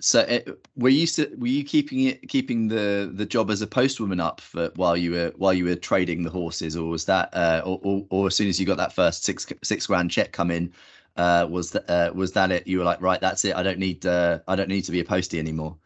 So 0.00 0.20
it, 0.20 0.48
were 0.76 0.90
you 0.90 1.06
were 1.38 1.46
you 1.46 1.64
keeping 1.64 2.00
it 2.04 2.28
keeping 2.28 2.68
the 2.68 3.10
the 3.14 3.26
job 3.26 3.50
as 3.50 3.62
a 3.62 3.66
postwoman 3.66 4.20
up 4.20 4.40
for 4.42 4.70
while 4.76 4.96
you 4.96 5.12
were 5.12 5.32
while 5.36 5.54
you 5.54 5.64
were 5.64 5.76
trading 5.76 6.22
the 6.22 6.30
horses, 6.30 6.76
or 6.76 6.88
was 6.90 7.06
that 7.06 7.30
uh, 7.34 7.62
or, 7.64 7.80
or, 7.82 8.06
or 8.10 8.26
as 8.28 8.36
soon 8.36 8.48
as 8.48 8.60
you 8.60 8.66
got 8.66 8.76
that 8.76 8.92
first 8.94 9.24
six 9.24 9.46
six 9.64 9.86
grand 9.86 10.10
check 10.10 10.32
come 10.32 10.50
in, 10.50 10.72
uh, 11.16 11.46
was 11.50 11.70
that 11.72 11.90
uh, 11.90 12.12
was 12.14 12.32
that 12.32 12.52
it? 12.52 12.66
You 12.66 12.78
were 12.78 12.84
like, 12.84 13.00
right, 13.00 13.20
that's 13.20 13.44
it. 13.46 13.56
I 13.56 13.62
don't 13.62 13.78
need 13.78 14.04
uh, 14.06 14.40
I 14.48 14.56
don't 14.56 14.68
need 14.68 14.82
to 14.84 14.92
be 14.92 15.00
a 15.00 15.04
postie 15.04 15.38
anymore. 15.38 15.78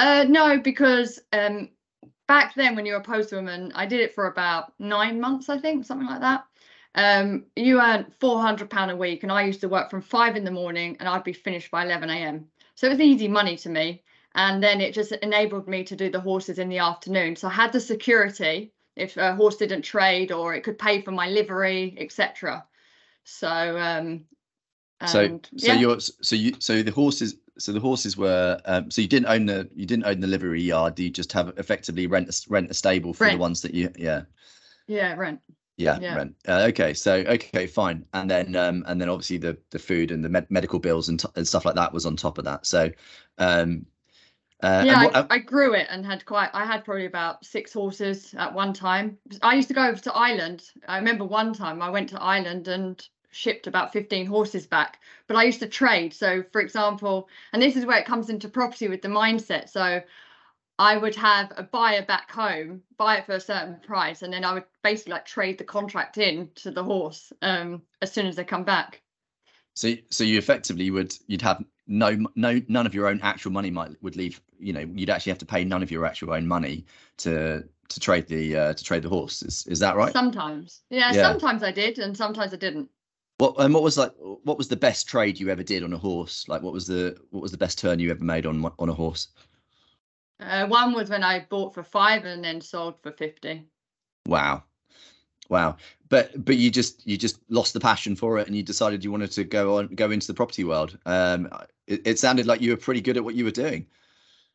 Uh, 0.00 0.24
no, 0.26 0.58
because 0.58 1.20
um, 1.34 1.68
back 2.26 2.54
then 2.54 2.74
when 2.74 2.86
you 2.86 2.94
were 2.94 3.00
a 3.00 3.04
postwoman, 3.04 3.70
I 3.74 3.84
did 3.84 4.00
it 4.00 4.14
for 4.14 4.28
about 4.28 4.72
nine 4.78 5.20
months, 5.20 5.50
I 5.50 5.58
think, 5.58 5.84
something 5.84 6.06
like 6.06 6.22
that. 6.22 6.44
Um, 6.94 7.44
you 7.54 7.82
earned 7.82 8.06
four 8.18 8.40
hundred 8.40 8.70
pound 8.70 8.90
a 8.90 8.96
week, 8.96 9.24
and 9.24 9.30
I 9.30 9.42
used 9.42 9.60
to 9.60 9.68
work 9.68 9.90
from 9.90 10.00
five 10.00 10.36
in 10.36 10.44
the 10.44 10.50
morning, 10.50 10.96
and 10.98 11.08
I'd 11.08 11.22
be 11.22 11.34
finished 11.34 11.70
by 11.70 11.84
eleven 11.84 12.08
a.m. 12.08 12.46
So 12.76 12.86
it 12.86 12.90
was 12.90 13.00
easy 13.00 13.28
money 13.28 13.58
to 13.58 13.68
me. 13.68 14.02
And 14.34 14.62
then 14.62 14.80
it 14.80 14.94
just 14.94 15.12
enabled 15.12 15.68
me 15.68 15.84
to 15.84 15.96
do 15.96 16.08
the 16.08 16.20
horses 16.20 16.58
in 16.58 16.70
the 16.70 16.78
afternoon. 16.78 17.36
So 17.36 17.48
I 17.48 17.52
had 17.52 17.72
the 17.72 17.80
security 17.80 18.72
if 18.96 19.18
a 19.18 19.34
horse 19.34 19.56
didn't 19.56 19.82
trade, 19.82 20.32
or 20.32 20.54
it 20.54 20.64
could 20.64 20.78
pay 20.78 21.02
for 21.02 21.10
my 21.10 21.28
livery, 21.28 21.94
etc. 21.98 22.64
So 23.24 23.76
um, 23.78 24.24
so 25.06 25.40
so 25.56 25.66
yeah. 25.66 25.74
you're 25.74 26.00
so 26.00 26.36
you 26.36 26.54
so 26.58 26.82
the 26.82 26.90
horses 26.90 27.36
so 27.60 27.72
the 27.72 27.80
horses 27.80 28.16
were 28.16 28.60
um, 28.64 28.90
so 28.90 29.00
you 29.00 29.08
didn't 29.08 29.26
own 29.26 29.46
the 29.46 29.68
you 29.74 29.86
didn't 29.86 30.04
own 30.04 30.20
the 30.20 30.26
livery 30.26 30.62
yard 30.62 30.98
you 30.98 31.10
just 31.10 31.32
have 31.32 31.52
effectively 31.58 32.06
rent 32.06 32.28
a, 32.28 32.50
rent 32.50 32.70
a 32.70 32.74
stable 32.74 33.12
for 33.12 33.24
rent. 33.24 33.36
the 33.36 33.40
ones 33.40 33.60
that 33.60 33.74
you 33.74 33.90
yeah 33.96 34.22
yeah 34.86 35.14
rent 35.14 35.40
yeah, 35.76 35.98
yeah. 36.00 36.14
rent 36.14 36.34
uh, 36.48 36.66
okay 36.68 36.92
so 36.92 37.14
okay 37.26 37.66
fine 37.66 38.04
and 38.12 38.30
then 38.30 38.54
um 38.56 38.84
and 38.86 39.00
then 39.00 39.08
obviously 39.08 39.38
the 39.38 39.56
the 39.70 39.78
food 39.78 40.10
and 40.10 40.24
the 40.24 40.28
med- 40.28 40.50
medical 40.50 40.78
bills 40.78 41.08
and, 41.08 41.20
t- 41.20 41.28
and 41.36 41.46
stuff 41.46 41.64
like 41.64 41.74
that 41.74 41.92
was 41.92 42.06
on 42.06 42.16
top 42.16 42.38
of 42.38 42.44
that 42.44 42.66
so 42.66 42.90
um 43.38 43.86
uh, 44.62 44.82
yeah, 44.84 45.04
what, 45.04 45.16
I, 45.16 45.20
uh, 45.20 45.26
I, 45.30 45.38
grew 45.38 45.72
it 45.72 45.86
and 45.88 46.04
had 46.04 46.26
quite. 46.26 46.50
I 46.52 46.66
had 46.66 46.84
probably 46.84 47.06
about 47.06 47.46
six 47.46 47.72
horses 47.72 48.34
at 48.36 48.52
one 48.52 48.74
time. 48.74 49.16
I 49.40 49.54
used 49.54 49.68
to 49.68 49.74
go 49.74 49.86
over 49.86 49.98
to 50.00 50.12
Ireland. 50.14 50.64
I 50.86 50.98
remember 50.98 51.24
one 51.24 51.54
time 51.54 51.80
I 51.80 51.88
went 51.88 52.10
to 52.10 52.20
Ireland 52.20 52.68
and 52.68 53.02
shipped 53.30 53.66
about 53.66 53.92
15 53.92 54.26
horses 54.26 54.66
back 54.66 55.00
but 55.26 55.36
i 55.36 55.44
used 55.44 55.60
to 55.60 55.68
trade. 55.68 56.12
So 56.12 56.44
for 56.52 56.60
example 56.60 57.28
and 57.52 57.62
this 57.62 57.76
is 57.76 57.86
where 57.86 57.98
it 57.98 58.06
comes 58.06 58.30
into 58.30 58.48
property 58.48 58.88
with 58.88 59.02
the 59.02 59.08
mindset. 59.08 59.68
So 59.68 60.02
i 60.78 60.96
would 60.96 61.14
have 61.14 61.52
a 61.56 61.62
buyer 61.62 62.04
back 62.04 62.30
home 62.30 62.82
buy 62.96 63.18
it 63.18 63.26
for 63.26 63.32
a 63.32 63.40
certain 63.40 63.76
price 63.80 64.22
and 64.22 64.32
then 64.32 64.44
i 64.44 64.54
would 64.54 64.64
basically 64.82 65.12
like 65.12 65.26
trade 65.26 65.58
the 65.58 65.64
contract 65.64 66.16
in 66.16 66.48
to 66.54 66.70
the 66.70 66.82
horse 66.82 67.32
um 67.42 67.82
as 68.00 68.12
soon 68.12 68.26
as 68.26 68.36
they 68.36 68.44
come 68.44 68.64
back. 68.64 69.02
So 69.74 69.94
so 70.10 70.24
you 70.24 70.38
effectively 70.38 70.90
would 70.90 71.14
you'd 71.26 71.42
have 71.42 71.64
no 71.86 72.24
no 72.34 72.60
none 72.68 72.86
of 72.86 72.94
your 72.94 73.08
own 73.08 73.20
actual 73.22 73.52
money 73.52 73.70
might 73.70 73.90
would 74.02 74.16
leave 74.16 74.40
you 74.58 74.72
know 74.72 74.88
you'd 74.94 75.10
actually 75.10 75.30
have 75.30 75.38
to 75.38 75.46
pay 75.46 75.64
none 75.64 75.82
of 75.82 75.90
your 75.90 76.06
actual 76.06 76.32
own 76.32 76.46
money 76.46 76.84
to 77.18 77.64
to 77.88 78.00
trade 78.00 78.26
the 78.28 78.56
uh, 78.56 78.72
to 78.72 78.84
trade 78.84 79.02
the 79.02 79.08
horse. 79.08 79.42
Is, 79.42 79.66
is 79.66 79.80
that 79.80 79.96
right? 79.96 80.12
Sometimes. 80.12 80.82
Yeah, 80.90 81.12
yeah. 81.12 81.22
sometimes 81.22 81.62
i 81.62 81.72
did 81.72 81.98
and 81.98 82.16
sometimes 82.16 82.54
i 82.54 82.56
didn't 82.56 82.88
what 83.40 83.54
and 83.58 83.72
what 83.72 83.82
was 83.82 83.96
like? 83.96 84.12
What 84.18 84.58
was 84.58 84.68
the 84.68 84.76
best 84.76 85.08
trade 85.08 85.40
you 85.40 85.48
ever 85.48 85.62
did 85.62 85.82
on 85.82 85.92
a 85.92 85.98
horse? 85.98 86.46
Like, 86.46 86.62
what 86.62 86.72
was 86.72 86.86
the 86.86 87.16
what 87.30 87.42
was 87.42 87.50
the 87.50 87.58
best 87.58 87.78
turn 87.78 87.98
you 87.98 88.10
ever 88.10 88.22
made 88.22 88.46
on 88.46 88.70
on 88.78 88.88
a 88.88 88.94
horse? 88.94 89.28
Uh, 90.38 90.66
one 90.66 90.92
was 90.92 91.10
when 91.10 91.24
I 91.24 91.46
bought 91.48 91.74
for 91.74 91.82
five 91.82 92.24
and 92.24 92.44
then 92.44 92.60
sold 92.60 93.00
for 93.02 93.12
fifty. 93.12 93.66
Wow, 94.26 94.64
wow! 95.48 95.76
But 96.08 96.44
but 96.44 96.56
you 96.58 96.70
just 96.70 97.06
you 97.06 97.16
just 97.16 97.40
lost 97.48 97.72
the 97.72 97.80
passion 97.80 98.14
for 98.14 98.38
it, 98.38 98.46
and 98.46 98.54
you 98.54 98.62
decided 98.62 99.02
you 99.02 99.10
wanted 99.10 99.32
to 99.32 99.44
go 99.44 99.78
on 99.78 99.88
go 99.88 100.10
into 100.10 100.26
the 100.26 100.34
property 100.34 100.64
world. 100.64 100.98
Um, 101.06 101.48
it, 101.86 102.06
it 102.06 102.18
sounded 102.18 102.46
like 102.46 102.60
you 102.60 102.70
were 102.70 102.76
pretty 102.76 103.00
good 103.00 103.16
at 103.16 103.24
what 103.24 103.34
you 103.34 103.44
were 103.44 103.50
doing. 103.50 103.86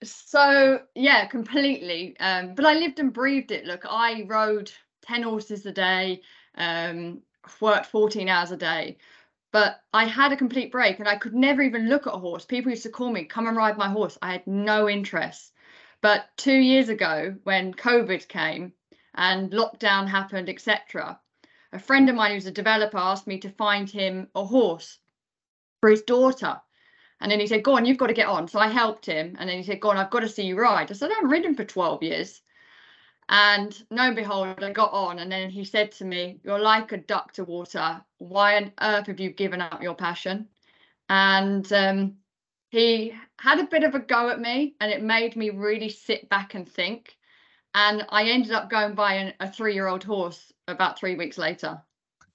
So 0.04 0.82
yeah, 0.94 1.26
completely. 1.26 2.16
Um, 2.20 2.54
but 2.54 2.66
I 2.66 2.76
lived 2.76 3.00
and 3.00 3.12
breathed 3.12 3.52
it. 3.52 3.66
Look, 3.66 3.86
I 3.90 4.26
rode 4.28 4.72
ten 5.02 5.24
horses 5.24 5.66
a 5.66 5.72
day. 5.72 6.22
Um, 6.56 7.22
worked 7.62 7.88
14 7.88 8.30
hours 8.30 8.52
a 8.52 8.58
day 8.58 8.98
but 9.56 9.82
I 9.94 10.04
had 10.04 10.34
a 10.34 10.36
complete 10.36 10.70
break 10.70 11.00
and 11.00 11.08
I 11.08 11.16
could 11.16 11.34
never 11.34 11.62
even 11.62 11.88
look 11.88 12.08
at 12.08 12.14
a 12.14 12.18
horse. 12.18 12.44
People 12.44 12.72
used 12.72 12.84
to 12.84 12.90
call 12.90 13.10
me, 13.10 13.24
come 13.24 13.48
and 13.48 13.56
ride 13.56 13.78
my 13.78 13.88
horse. 13.88 14.18
I 14.22 14.34
had 14.34 14.46
no 14.46 14.90
interest. 14.90 15.54
But 16.02 16.26
two 16.36 16.58
years 16.58 16.90
ago, 16.90 17.38
when 17.46 17.74
COVID 17.74 18.28
came 18.28 18.74
and 19.14 19.52
lockdown 19.52 20.10
happened, 20.10 20.50
etc., 20.50 21.22
a 21.72 21.80
friend 21.80 22.10
of 22.10 22.18
mine 22.18 22.34
who's 22.34 22.48
a 22.48 22.52
developer 22.52 22.98
asked 22.98 23.28
me 23.28 23.40
to 23.40 23.50
find 23.50 23.90
him 23.90 24.28
a 24.36 24.44
horse 24.44 25.00
for 25.80 25.90
his 25.90 26.02
daughter. 26.02 26.60
And 27.22 27.32
then 27.32 27.40
he 27.40 27.48
said, 27.48 27.64
Go 27.64 27.78
on, 27.78 27.86
you've 27.86 27.98
got 27.98 28.08
to 28.08 28.14
get 28.14 28.28
on. 28.28 28.50
So 28.50 28.60
I 28.60 28.68
helped 28.68 29.06
him. 29.06 29.38
And 29.40 29.50
then 29.50 29.56
he 29.56 29.64
said, 29.64 29.80
Go 29.80 29.92
on, 29.92 29.96
I've 29.98 30.12
got 30.12 30.20
to 30.20 30.28
see 30.28 30.44
you 30.44 30.60
ride. 30.60 30.92
I 30.92 30.96
said, 30.96 31.12
I 31.12 31.14
haven't 31.14 31.30
ridden 31.30 31.56
for 31.56 31.64
12 31.64 32.04
years. 32.04 32.42
And 33.30 33.76
lo 33.90 34.04
and 34.04 34.16
behold, 34.16 34.64
I 34.64 34.72
got 34.72 34.94
on, 34.94 35.20
and 35.20 35.32
then 35.32 35.50
he 35.50 35.66
said 35.66 35.92
to 35.94 36.06
me, 36.06 36.40
You're 36.44 36.60
like 36.60 36.92
a 36.92 36.98
duck 36.98 37.34
to 37.34 37.44
water. 37.44 38.02
Why 38.20 38.58
on 38.58 38.72
earth 38.82 39.08
have 39.08 39.20
you 39.20 39.32
given 39.32 39.62
up 39.62 39.82
your 39.82 39.96
passion? 39.96 40.48
And 41.10 41.72
um, 41.74 42.18
he 42.70 43.14
had 43.40 43.60
a 43.60 43.66
bit 43.66 43.84
of 43.84 43.96
a 43.96 44.00
go 44.00 44.30
at 44.30 44.40
me, 44.40 44.76
and 44.80 44.92
it 44.92 45.02
made 45.02 45.36
me 45.36 45.50
really 45.50 45.90
sit 45.90 46.30
back 46.30 46.54
and 46.54 46.70
think. 46.70 47.18
And 47.74 48.06
I 48.10 48.26
ended 48.26 48.52
up 48.52 48.70
going 48.70 48.94
buying 48.94 49.34
a 49.40 49.52
three 49.52 49.74
year 49.74 49.88
old 49.88 50.04
horse 50.04 50.54
about 50.68 51.00
three 51.00 51.16
weeks 51.16 51.40
later. 51.40 51.82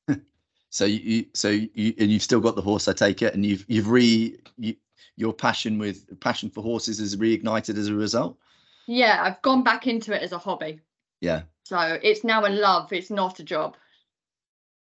so 0.70 0.86
you, 0.86 1.26
so 1.34 1.50
you, 1.50 1.94
and 1.98 2.10
you've 2.10 2.22
still 2.22 2.40
got 2.40 2.56
the 2.56 2.62
horse, 2.62 2.88
I 2.88 2.94
take 2.94 3.22
it, 3.22 3.34
and 3.34 3.46
you've, 3.46 3.64
you've 3.68 3.88
re, 3.88 4.36
you, 4.58 4.74
your 5.16 5.32
passion 5.32 5.78
with 5.78 6.18
passion 6.18 6.50
for 6.50 6.62
horses 6.62 6.98
is 6.98 7.16
reignited 7.16 7.78
as 7.78 7.86
a 7.86 7.94
result 7.94 8.36
yeah 8.86 9.20
i've 9.22 9.40
gone 9.42 9.62
back 9.62 9.86
into 9.86 10.14
it 10.14 10.22
as 10.22 10.32
a 10.32 10.38
hobby. 10.38 10.80
Yeah. 11.20 11.42
So 11.64 11.98
it's 12.02 12.24
now 12.24 12.46
a 12.46 12.50
love 12.50 12.92
it's 12.92 13.10
not 13.10 13.40
a 13.40 13.44
job. 13.44 13.76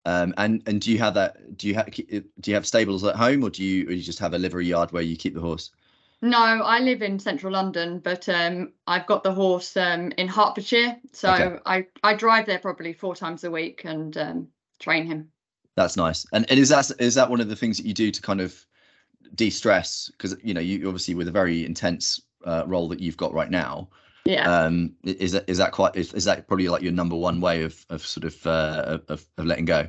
Um 0.06 0.34
and 0.38 0.64
and 0.66 0.82
do 0.82 0.92
you 0.92 1.00
have 1.00 1.14
that 1.16 1.58
do 1.58 1.68
you 1.68 1.74
have 1.76 1.92
do 1.92 2.24
you 2.46 2.54
have 2.54 2.66
stables 2.66 3.04
at 3.04 3.16
home 3.16 3.44
or 3.44 3.50
do 3.50 3.64
you 3.64 3.88
or 3.88 3.92
you 3.92 4.02
just 4.04 4.20
have 4.20 4.34
a 4.34 4.38
livery 4.38 4.68
yard 4.68 4.92
where 4.92 5.04
you 5.04 5.18
keep 5.18 5.34
the 5.34 5.42
horse? 5.42 5.72
No 6.22 6.38
i 6.38 6.80
live 6.80 7.02
in 7.02 7.18
central 7.18 7.54
london 7.54 8.00
but 8.00 8.28
um 8.30 8.74
i've 8.88 9.08
got 9.08 9.24
the 9.24 9.34
horse 9.34 9.76
um 9.78 10.12
in 10.18 10.28
hertfordshire. 10.28 10.98
So 11.14 11.34
okay. 11.34 11.60
i 11.66 11.86
i 12.04 12.14
drive 12.14 12.46
there 12.46 12.60
probably 12.60 12.94
four 12.94 13.16
times 13.16 13.44
a 13.44 13.52
week 13.52 13.82
and 13.86 14.18
um 14.18 14.48
train 14.80 15.06
him. 15.06 15.32
That's 15.76 15.96
nice. 15.96 16.26
And, 16.34 16.50
and 16.50 16.60
is 16.60 16.70
that 16.70 16.92
is 17.00 17.16
that 17.16 17.30
one 17.30 17.40
of 17.40 17.48
the 17.48 17.56
things 17.56 17.78
that 17.78 17.86
you 17.86 17.94
do 17.94 18.12
to 18.12 18.22
kind 18.22 18.42
of 18.42 18.66
de-stress? 19.36 20.12
Because 20.12 20.36
you 20.44 20.54
know 20.54 20.60
you 20.60 20.88
obviously 20.88 21.16
with 21.16 21.30
a 21.30 21.32
very 21.32 21.66
intense 21.66 22.22
uh, 22.46 22.64
role 22.68 22.88
that 22.90 23.00
you've 23.00 23.18
got 23.18 23.34
right 23.34 23.52
now 23.52 23.90
yeah. 24.30 24.66
um 24.66 24.94
is 25.04 25.32
that 25.32 25.46
is 25.48 25.58
that 25.58 25.72
quite 25.72 25.96
is, 25.96 26.14
is 26.14 26.26
that 26.26 26.48
probably 26.48 26.68
like 26.68 26.82
your 26.82 26.92
number 26.92 27.16
one 27.16 27.42
way 27.42 27.64
of 27.64 27.86
of 27.90 28.06
sort 28.06 28.26
of 28.26 28.46
uh 28.46 29.00
of, 29.08 29.26
of 29.38 29.46
letting 29.46 29.66
go? 29.66 29.88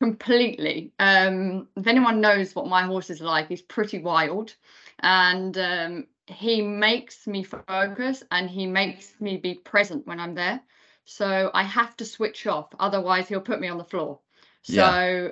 Completely. 0.00 0.92
Um 0.98 1.68
if 1.76 1.86
anyone 1.86 2.20
knows 2.20 2.54
what 2.54 2.66
my 2.66 2.82
horse 2.82 3.10
is 3.10 3.20
like 3.20 3.48
he's 3.48 3.62
pretty 3.62 3.98
wild 3.98 4.54
and 5.00 5.56
um 5.58 6.06
he 6.26 6.60
makes 6.60 7.26
me 7.26 7.42
focus 7.42 8.22
and 8.30 8.50
he 8.50 8.66
makes 8.66 9.14
me 9.20 9.38
be 9.38 9.54
present 9.54 10.06
when 10.06 10.20
i'm 10.20 10.34
there. 10.34 10.60
So 11.04 11.50
i 11.54 11.62
have 11.62 11.96
to 11.98 12.04
switch 12.04 12.46
off 12.46 12.68
otherwise 12.78 13.28
he'll 13.28 13.40
put 13.40 13.60
me 13.60 13.68
on 13.68 13.78
the 13.78 13.84
floor. 13.84 14.18
So 14.62 14.74
yeah 14.74 15.28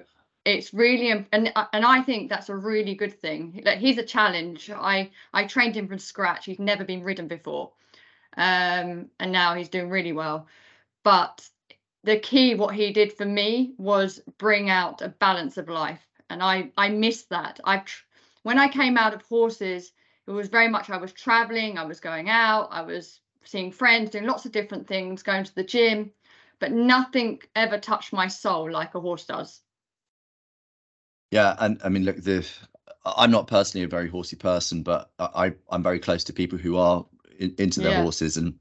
it's 0.47 0.73
really 0.73 1.11
and 1.11 1.27
and 1.33 1.53
I 1.85 2.03
think 2.03 2.31
that's 2.31 2.49
a 2.49 2.57
really 2.57 2.95
good 2.95 3.21
thing. 3.21 3.63
Like 3.65 3.79
he's 3.79 3.99
a 3.99 4.05
challenge. 4.05 4.71
I 4.71 5.11
I 5.35 5.45
trained 5.45 5.77
him 5.77 5.89
from 5.89 5.99
scratch. 5.99 6.45
He's 6.47 6.61
never 6.61 6.85
been 6.85 7.03
ridden 7.03 7.27
before, 7.27 7.73
um, 8.37 9.11
and 9.19 9.33
now 9.33 9.55
he's 9.55 9.69
doing 9.69 9.91
really 9.91 10.13
well. 10.13 10.47
But 11.03 11.47
the 12.05 12.19
key, 12.21 12.55
what 12.55 12.77
he 12.77 12.93
did 12.93 13.13
for 13.13 13.25
me, 13.25 13.75
was 13.77 14.21
bring 14.39 14.71
out 14.71 15.03
a 15.03 15.09
balance 15.09 15.57
of 15.57 15.69
life, 15.69 16.07
and 16.31 16.41
I 16.43 16.71
I 16.77 16.91
missed 16.91 17.29
that. 17.31 17.59
I 17.65 17.83
when 18.45 18.59
I 18.59 18.69
came 18.69 18.97
out 18.97 19.15
of 19.15 19.23
horses, 19.23 19.93
it 20.29 20.31
was 20.31 20.49
very 20.49 20.69
much 20.69 20.91
I 20.91 20.97
was 20.97 21.13
traveling, 21.13 21.77
I 21.77 21.85
was 21.85 21.99
going 21.99 22.31
out, 22.31 22.69
I 22.71 22.83
was 22.83 23.21
seeing 23.43 23.73
friends, 23.73 24.11
doing 24.11 24.27
lots 24.27 24.45
of 24.47 24.53
different 24.53 24.87
things, 24.87 25.25
going 25.25 25.45
to 25.45 25.55
the 25.57 25.65
gym, 25.65 26.13
but 26.61 26.71
nothing 26.71 27.41
ever 27.57 27.79
touched 27.79 28.13
my 28.13 28.29
soul 28.29 28.71
like 28.71 28.95
a 28.95 29.01
horse 29.01 29.25
does 29.25 29.63
yeah, 31.31 31.57
and 31.59 31.81
I 31.83 31.89
mean, 31.89 32.05
look, 32.05 32.17
the 32.17 32.47
I'm 33.05 33.31
not 33.31 33.47
personally 33.47 33.85
a 33.85 33.89
very 33.89 34.09
horsey 34.09 34.37
person, 34.37 34.83
but 34.83 35.11
I 35.19 35.53
I'm 35.71 35.83
very 35.83 35.99
close 35.99 36.25
to 36.25 36.33
people 36.33 36.59
who 36.59 36.77
are 36.77 37.05
in, 37.39 37.55
into 37.59 37.81
their 37.81 37.93
yeah. 37.93 38.03
horses, 38.03 38.37
and 38.37 38.55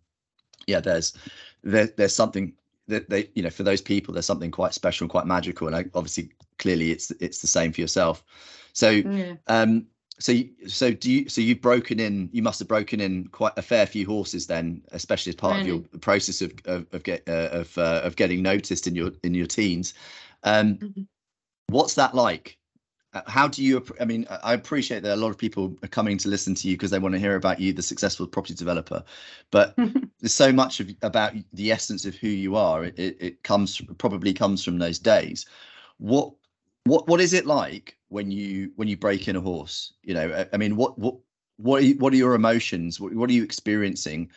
yeah, 0.67 0.79
there's 0.79 1.13
there, 1.63 1.87
there's 1.87 2.15
something 2.15 2.53
that 2.87 3.09
they 3.09 3.29
you 3.35 3.43
know 3.43 3.49
for 3.49 3.63
those 3.63 3.81
people 3.81 4.13
there's 4.13 4.25
something 4.25 4.51
quite 4.51 4.73
special 4.73 5.05
and 5.05 5.11
quite 5.11 5.25
magical, 5.25 5.67
and 5.67 5.75
I, 5.75 5.85
obviously 5.93 6.31
clearly 6.59 6.91
it's 6.91 7.11
it's 7.11 7.41
the 7.41 7.47
same 7.47 7.71
for 7.71 7.81
yourself. 7.81 8.23
So 8.73 8.89
yeah. 8.89 9.35
um 9.47 9.87
so 10.17 10.33
so 10.67 10.91
do 10.91 11.11
you 11.11 11.29
so 11.29 11.41
you've 11.41 11.61
broken 11.61 11.99
in 11.99 12.29
you 12.31 12.41
must 12.41 12.59
have 12.59 12.67
broken 12.67 13.01
in 13.01 13.27
quite 13.27 13.53
a 13.57 13.61
fair 13.61 13.85
few 13.85 14.05
horses 14.05 14.47
then 14.47 14.81
especially 14.93 15.31
as 15.31 15.35
part 15.35 15.57
really? 15.57 15.71
of 15.71 15.91
your 15.91 15.99
process 15.99 16.41
of 16.41 16.53
of, 16.63 16.85
of 16.93 17.03
get 17.03 17.27
uh, 17.27 17.49
of 17.51 17.77
uh, 17.77 17.99
of 18.03 18.15
getting 18.15 18.41
noticed 18.41 18.87
in 18.87 18.95
your 18.95 19.11
in 19.23 19.33
your 19.33 19.45
teens 19.45 19.93
um 20.43 20.75
mm-hmm 20.75 21.01
what's 21.67 21.95
that 21.95 22.15
like? 22.15 22.57
Uh, 23.13 23.21
how 23.27 23.47
do 23.47 23.63
you 23.63 23.81
i 24.01 24.03
mean 24.03 24.27
i 24.43 24.53
appreciate 24.53 25.01
that 25.01 25.13
a 25.13 25.15
lot 25.15 25.29
of 25.29 25.37
people 25.37 25.73
are 25.81 25.87
coming 25.87 26.17
to 26.17 26.27
listen 26.27 26.53
to 26.53 26.67
you 26.67 26.75
because 26.75 26.91
they 26.91 26.99
want 26.99 27.13
to 27.13 27.19
hear 27.19 27.37
about 27.37 27.61
you 27.61 27.71
the 27.71 27.81
successful 27.81 28.27
property 28.27 28.53
developer 28.53 29.01
but 29.51 29.73
there's 30.25 30.33
so 30.33 30.51
much 30.51 30.79
of 30.79 30.89
about 31.01 31.33
the 31.53 31.71
essence 31.71 32.05
of 32.05 32.15
who 32.15 32.27
you 32.27 32.55
are. 32.55 32.85
It, 32.85 32.97
it 32.97 33.43
comes 33.43 33.81
probably 33.97 34.33
comes 34.33 34.63
from 34.63 34.79
those 34.79 34.99
days. 34.99 35.45
What 35.97 36.33
what 36.85 37.07
what 37.07 37.21
is 37.21 37.33
it 37.33 37.45
like 37.45 37.97
when 38.09 38.31
you 38.31 38.71
when 38.75 38.87
you 38.87 38.97
break 38.97 39.27
in 39.27 39.35
a 39.35 39.41
horse? 39.41 39.93
You 40.03 40.15
know 40.15 40.33
i, 40.33 40.47
I 40.53 40.57
mean 40.57 40.75
what 40.75 40.97
what 40.97 41.15
what 41.57 41.81
are, 41.81 41.85
you, 41.85 41.95
what 41.97 42.11
are 42.11 42.17
your 42.17 42.33
emotions? 42.33 42.99
What, 42.99 43.13
what 43.13 43.29
are 43.29 43.33
you 43.33 43.43
experiencing 43.43 44.29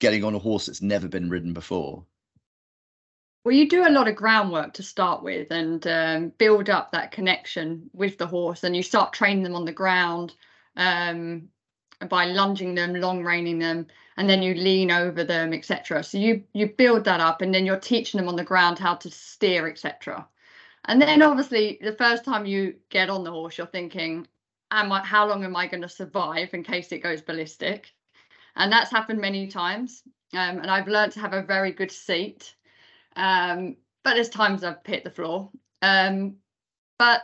getting 0.00 0.24
on 0.24 0.34
a 0.34 0.38
horse 0.38 0.66
that's 0.66 0.82
never 0.82 1.08
been 1.08 1.30
ridden 1.30 1.52
before 1.52 2.04
well, 3.44 3.54
you 3.54 3.68
do 3.68 3.86
a 3.86 3.90
lot 3.90 4.08
of 4.08 4.16
groundwork 4.16 4.72
to 4.74 4.82
start 4.82 5.22
with 5.22 5.50
and 5.50 5.86
um, 5.86 6.32
build 6.38 6.70
up 6.70 6.90
that 6.90 7.10
connection 7.10 7.90
with 7.92 8.16
the 8.16 8.26
horse, 8.26 8.64
and 8.64 8.74
you 8.74 8.82
start 8.82 9.12
training 9.12 9.44
them 9.44 9.54
on 9.54 9.66
the 9.66 9.72
ground 9.72 10.34
um, 10.76 11.48
by 12.08 12.24
lunging 12.24 12.74
them, 12.74 12.94
long 12.94 13.22
reining 13.22 13.58
them, 13.58 13.86
and 14.16 14.30
then 14.30 14.42
you 14.42 14.54
lean 14.54 14.90
over 14.90 15.24
them, 15.24 15.52
etc. 15.52 16.02
So 16.02 16.16
you 16.16 16.42
you 16.54 16.68
build 16.68 17.04
that 17.04 17.20
up, 17.20 17.42
and 17.42 17.54
then 17.54 17.66
you're 17.66 17.78
teaching 17.78 18.18
them 18.18 18.28
on 18.28 18.36
the 18.36 18.44
ground 18.44 18.78
how 18.78 18.94
to 18.94 19.10
steer, 19.10 19.68
etc. 19.68 20.26
And 20.86 21.00
then 21.00 21.22
obviously 21.22 21.78
the 21.82 21.92
first 21.92 22.24
time 22.24 22.46
you 22.46 22.74
get 22.88 23.10
on 23.10 23.24
the 23.24 23.30
horse, 23.30 23.58
you're 23.58 23.66
thinking, 23.66 24.26
am 24.70 24.92
I, 24.92 25.04
how 25.04 25.26
long 25.26 25.44
am 25.44 25.56
I 25.56 25.66
going 25.66 25.82
to 25.82 25.88
survive 25.88 26.52
in 26.52 26.62
case 26.62 26.92
it 26.92 26.98
goes 27.02 27.22
ballistic? 27.22 27.90
And 28.56 28.70
that's 28.70 28.90
happened 28.90 29.20
many 29.20 29.48
times. 29.48 30.02
Um, 30.34 30.58
and 30.58 30.70
I've 30.70 30.88
learned 30.88 31.12
to 31.12 31.20
have 31.20 31.32
a 31.32 31.42
very 31.42 31.72
good 31.72 31.90
seat 31.90 32.54
um, 33.16 33.76
but 34.02 34.14
there's 34.14 34.28
times 34.28 34.64
I've 34.64 34.84
hit 34.84 35.04
the 35.04 35.10
floor. 35.10 35.50
Um, 35.82 36.36
but 36.98 37.22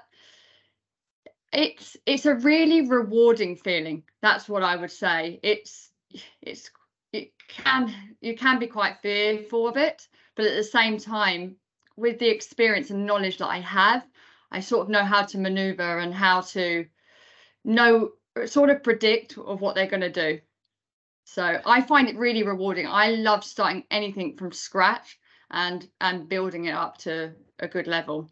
it's 1.53 1.97
it's 2.07 2.27
a 2.27 2.35
really 2.35 2.89
rewarding 2.89 3.57
feeling. 3.57 4.05
That's 4.23 4.49
what 4.49 4.63
I 4.63 4.77
would 4.77 4.91
say. 4.91 5.41
It's 5.43 5.91
it's 6.43 6.71
it 7.13 7.33
can 7.49 7.95
you 8.21 8.37
can 8.37 8.59
be 8.59 8.67
quite 8.67 8.99
fearful 9.03 9.69
of 9.69 9.77
it, 9.77 10.07
but 10.37 10.47
at 10.47 10.57
the 10.57 10.65
same 10.65 10.99
time, 10.99 11.57
with 11.97 12.19
the 12.19 12.29
experience 12.29 12.91
and 12.91 13.07
knowledge 13.07 13.39
that 13.39 13.49
I 13.49 13.61
have, 13.61 14.07
I 14.51 14.61
sort 14.61 14.83
of 14.83 14.91
know 14.91 15.05
how 15.05 15.23
to 15.23 15.39
maneuver 15.39 15.99
and 15.99 16.15
how 16.15 16.43
to 16.43 16.87
know 17.65 18.11
sort 18.47 18.71
of 18.71 18.83
predict 18.83 19.37
of 19.39 19.61
what 19.61 19.75
they're 19.75 19.87
going 19.87 20.01
to 20.01 20.11
do. 20.11 20.41
So 21.25 21.61
I 21.65 21.81
find 21.83 22.09
it 22.09 22.17
really 22.17 22.43
rewarding. 22.43 22.87
I 22.87 23.11
love 23.11 23.45
starting 23.45 23.85
anything 23.91 24.37
from 24.37 24.53
scratch 24.53 25.19
and 25.51 25.89
and 26.01 26.29
building 26.29 26.67
it 26.67 26.75
up 26.75 26.99
to 26.99 27.33
a 27.59 27.69
good 27.69 27.87
level. 27.87 28.31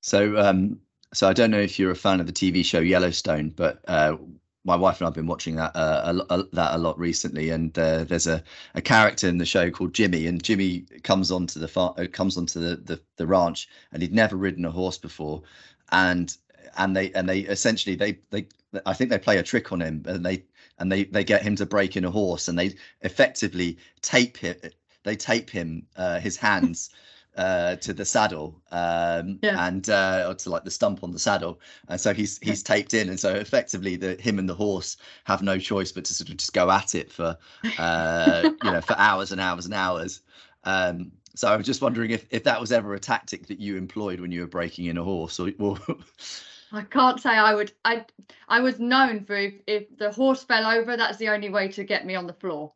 So 0.00 0.38
um 0.38 0.80
so 1.14 1.28
I 1.28 1.32
don't 1.32 1.50
know 1.50 1.60
if 1.60 1.78
you're 1.78 1.90
a 1.90 1.96
fan 1.96 2.20
of 2.20 2.26
the 2.26 2.32
TV 2.32 2.64
show 2.64 2.80
Yellowstone, 2.80 3.50
but 3.50 3.80
uh, 3.86 4.16
my 4.64 4.76
wife 4.76 5.00
and 5.00 5.08
I've 5.08 5.14
been 5.14 5.26
watching 5.26 5.56
that 5.56 5.74
uh, 5.74 6.22
a, 6.30 6.34
a, 6.34 6.42
that 6.52 6.74
a 6.74 6.78
lot 6.78 6.98
recently, 6.98 7.50
and 7.50 7.76
uh, 7.78 8.04
there's 8.04 8.26
a, 8.26 8.42
a 8.74 8.80
character 8.80 9.28
in 9.28 9.38
the 9.38 9.44
show 9.44 9.70
called 9.70 9.92
Jimmy, 9.92 10.26
and 10.26 10.42
Jimmy 10.42 10.86
comes 11.02 11.30
onto 11.30 11.58
the 11.60 11.68
far, 11.68 11.94
uh, 11.98 12.06
comes 12.10 12.36
onto 12.36 12.60
the, 12.60 12.76
the 12.76 13.00
the 13.16 13.26
ranch, 13.26 13.68
and 13.92 14.02
he'd 14.02 14.14
never 14.14 14.36
ridden 14.36 14.64
a 14.64 14.70
horse 14.70 14.98
before, 14.98 15.42
and 15.90 16.36
and 16.78 16.96
they 16.96 17.12
and 17.12 17.28
they 17.28 17.40
essentially 17.40 17.96
they 17.96 18.18
they 18.30 18.46
I 18.86 18.94
think 18.94 19.10
they 19.10 19.18
play 19.18 19.38
a 19.38 19.42
trick 19.42 19.72
on 19.72 19.82
him, 19.82 20.02
and 20.06 20.24
they 20.24 20.44
and 20.78 20.90
they 20.90 21.04
they 21.04 21.24
get 21.24 21.42
him 21.42 21.56
to 21.56 21.66
break 21.66 21.96
in 21.96 22.04
a 22.04 22.10
horse, 22.10 22.48
and 22.48 22.58
they 22.58 22.74
effectively 23.02 23.78
tape 24.00 24.44
it 24.44 24.74
they 25.02 25.16
tape 25.16 25.50
him 25.50 25.86
uh, 25.96 26.20
his 26.20 26.36
hands 26.36 26.90
uh, 27.36 27.76
to 27.76 27.92
the 27.92 28.04
saddle 28.04 28.60
um, 28.72 29.38
yeah. 29.42 29.66
and 29.66 29.88
uh, 29.88 30.26
or 30.28 30.34
to 30.34 30.50
like 30.50 30.64
the 30.64 30.70
stump 30.70 31.02
on 31.02 31.12
the 31.12 31.18
saddle, 31.18 31.60
and 31.88 32.00
so 32.00 32.12
he's 32.12 32.38
he's 32.38 32.62
taped 32.62 32.94
in, 32.94 33.08
and 33.08 33.18
so 33.18 33.34
effectively 33.34 33.96
the 33.96 34.14
him 34.16 34.38
and 34.38 34.48
the 34.48 34.54
horse 34.54 34.96
have 35.24 35.42
no 35.42 35.58
choice 35.58 35.92
but 35.92 36.04
to 36.04 36.14
sort 36.14 36.30
of 36.30 36.36
just 36.36 36.52
go 36.52 36.70
at 36.70 36.94
it 36.94 37.10
for 37.10 37.36
uh, 37.78 38.50
you 38.62 38.70
know 38.70 38.80
for 38.80 38.96
hours 38.98 39.32
and 39.32 39.40
hours 39.40 39.64
and 39.64 39.74
hours. 39.74 40.20
Um, 40.64 41.12
so 41.34 41.48
I 41.48 41.56
was 41.56 41.64
just 41.64 41.80
wondering 41.80 42.10
if 42.10 42.26
if 42.30 42.44
that 42.44 42.60
was 42.60 42.70
ever 42.70 42.94
a 42.94 43.00
tactic 43.00 43.46
that 43.46 43.58
you 43.58 43.76
employed 43.76 44.20
when 44.20 44.30
you 44.30 44.40
were 44.40 44.46
breaking 44.46 44.86
in 44.86 44.98
a 44.98 45.04
horse, 45.04 45.40
or, 45.40 45.50
or 45.58 45.78
I 46.72 46.82
can't 46.82 47.18
say 47.20 47.30
I 47.30 47.54
would. 47.54 47.72
I 47.84 48.04
I 48.48 48.60
was 48.60 48.78
known 48.78 49.24
for 49.24 49.36
if, 49.36 49.54
if 49.66 49.96
the 49.96 50.12
horse 50.12 50.44
fell 50.44 50.66
over, 50.66 50.98
that's 50.98 51.16
the 51.16 51.30
only 51.30 51.48
way 51.48 51.68
to 51.68 51.84
get 51.84 52.04
me 52.04 52.14
on 52.14 52.26
the 52.26 52.34
floor. 52.34 52.72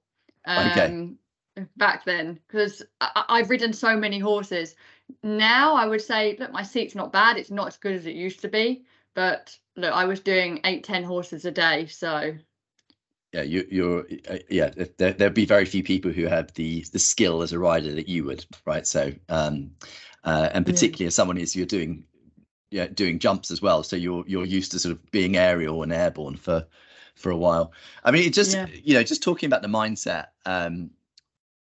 Um, 0.47 0.71
okay 0.71 1.11
back 1.77 2.05
then 2.05 2.39
because 2.47 2.83
I've 3.01 3.51
ridden 3.51 3.73
so 3.73 3.97
many 3.97 4.19
horses. 4.19 4.75
Now 5.23 5.75
I 5.75 5.87
would 5.87 6.03
say, 6.03 6.37
look, 6.39 6.53
my 6.53 6.63
seat's 6.63 6.95
not 6.95 7.13
bad. 7.13 7.37
It's 7.37 7.51
not 7.51 7.69
as 7.69 7.77
good 7.77 7.95
as 7.95 8.07
it 8.07 8.15
used 8.15 8.41
to 8.43 8.49
be, 8.49 8.85
but 9.15 9.57
look, 9.77 9.93
I 9.93 10.05
was 10.05 10.21
doing 10.21 10.61
eight, 10.65 10.85
ten 10.85 11.05
horses 11.05 11.45
a 11.45 11.51
day, 11.51 11.87
so. 11.87 12.35
Yeah, 13.33 13.43
you, 13.43 13.67
you're. 13.71 14.07
Uh, 14.29 14.39
yeah, 14.49 14.71
there, 14.99 15.13
there'd 15.13 15.35
be 15.35 15.45
very 15.45 15.65
few 15.65 15.83
people 15.83 16.11
who 16.11 16.27
have 16.27 16.55
the 16.55 16.87
the 16.93 16.99
skill 16.99 17.43
as 17.43 17.53
a 17.53 17.59
rider 17.59 17.93
that 17.93 18.09
you 18.09 18.25
would, 18.25 18.47
right? 18.65 18.87
So, 18.87 19.13
um, 19.29 19.73
uh, 20.25 20.49
and 20.53 20.65
particularly 20.65 21.05
yeah. 21.05 21.09
as 21.09 21.17
someone 21.17 21.37
is, 21.37 21.55
you're 21.55 21.67
doing, 21.67 22.05
yeah, 22.71 22.87
doing 22.87 23.19
jumps 23.19 23.51
as 23.51 23.61
well. 23.61 23.83
So 23.83 23.97
you're 23.97 24.25
you're 24.27 24.47
used 24.47 24.73
to 24.73 24.79
sort 24.79 24.93
of 24.93 25.11
being 25.11 25.37
aerial 25.37 25.83
and 25.83 25.93
airborne 25.93 26.37
for 26.37 26.67
for 27.15 27.31
a 27.31 27.37
while. 27.37 27.73
I 28.05 28.11
mean, 28.11 28.27
it 28.27 28.33
just 28.33 28.55
yeah. 28.55 28.69
you 28.73 28.95
know, 28.95 29.03
just 29.03 29.23
talking 29.23 29.49
about 29.49 29.61
the 29.61 29.69
mindset. 29.69 30.29
Um, 30.47 30.91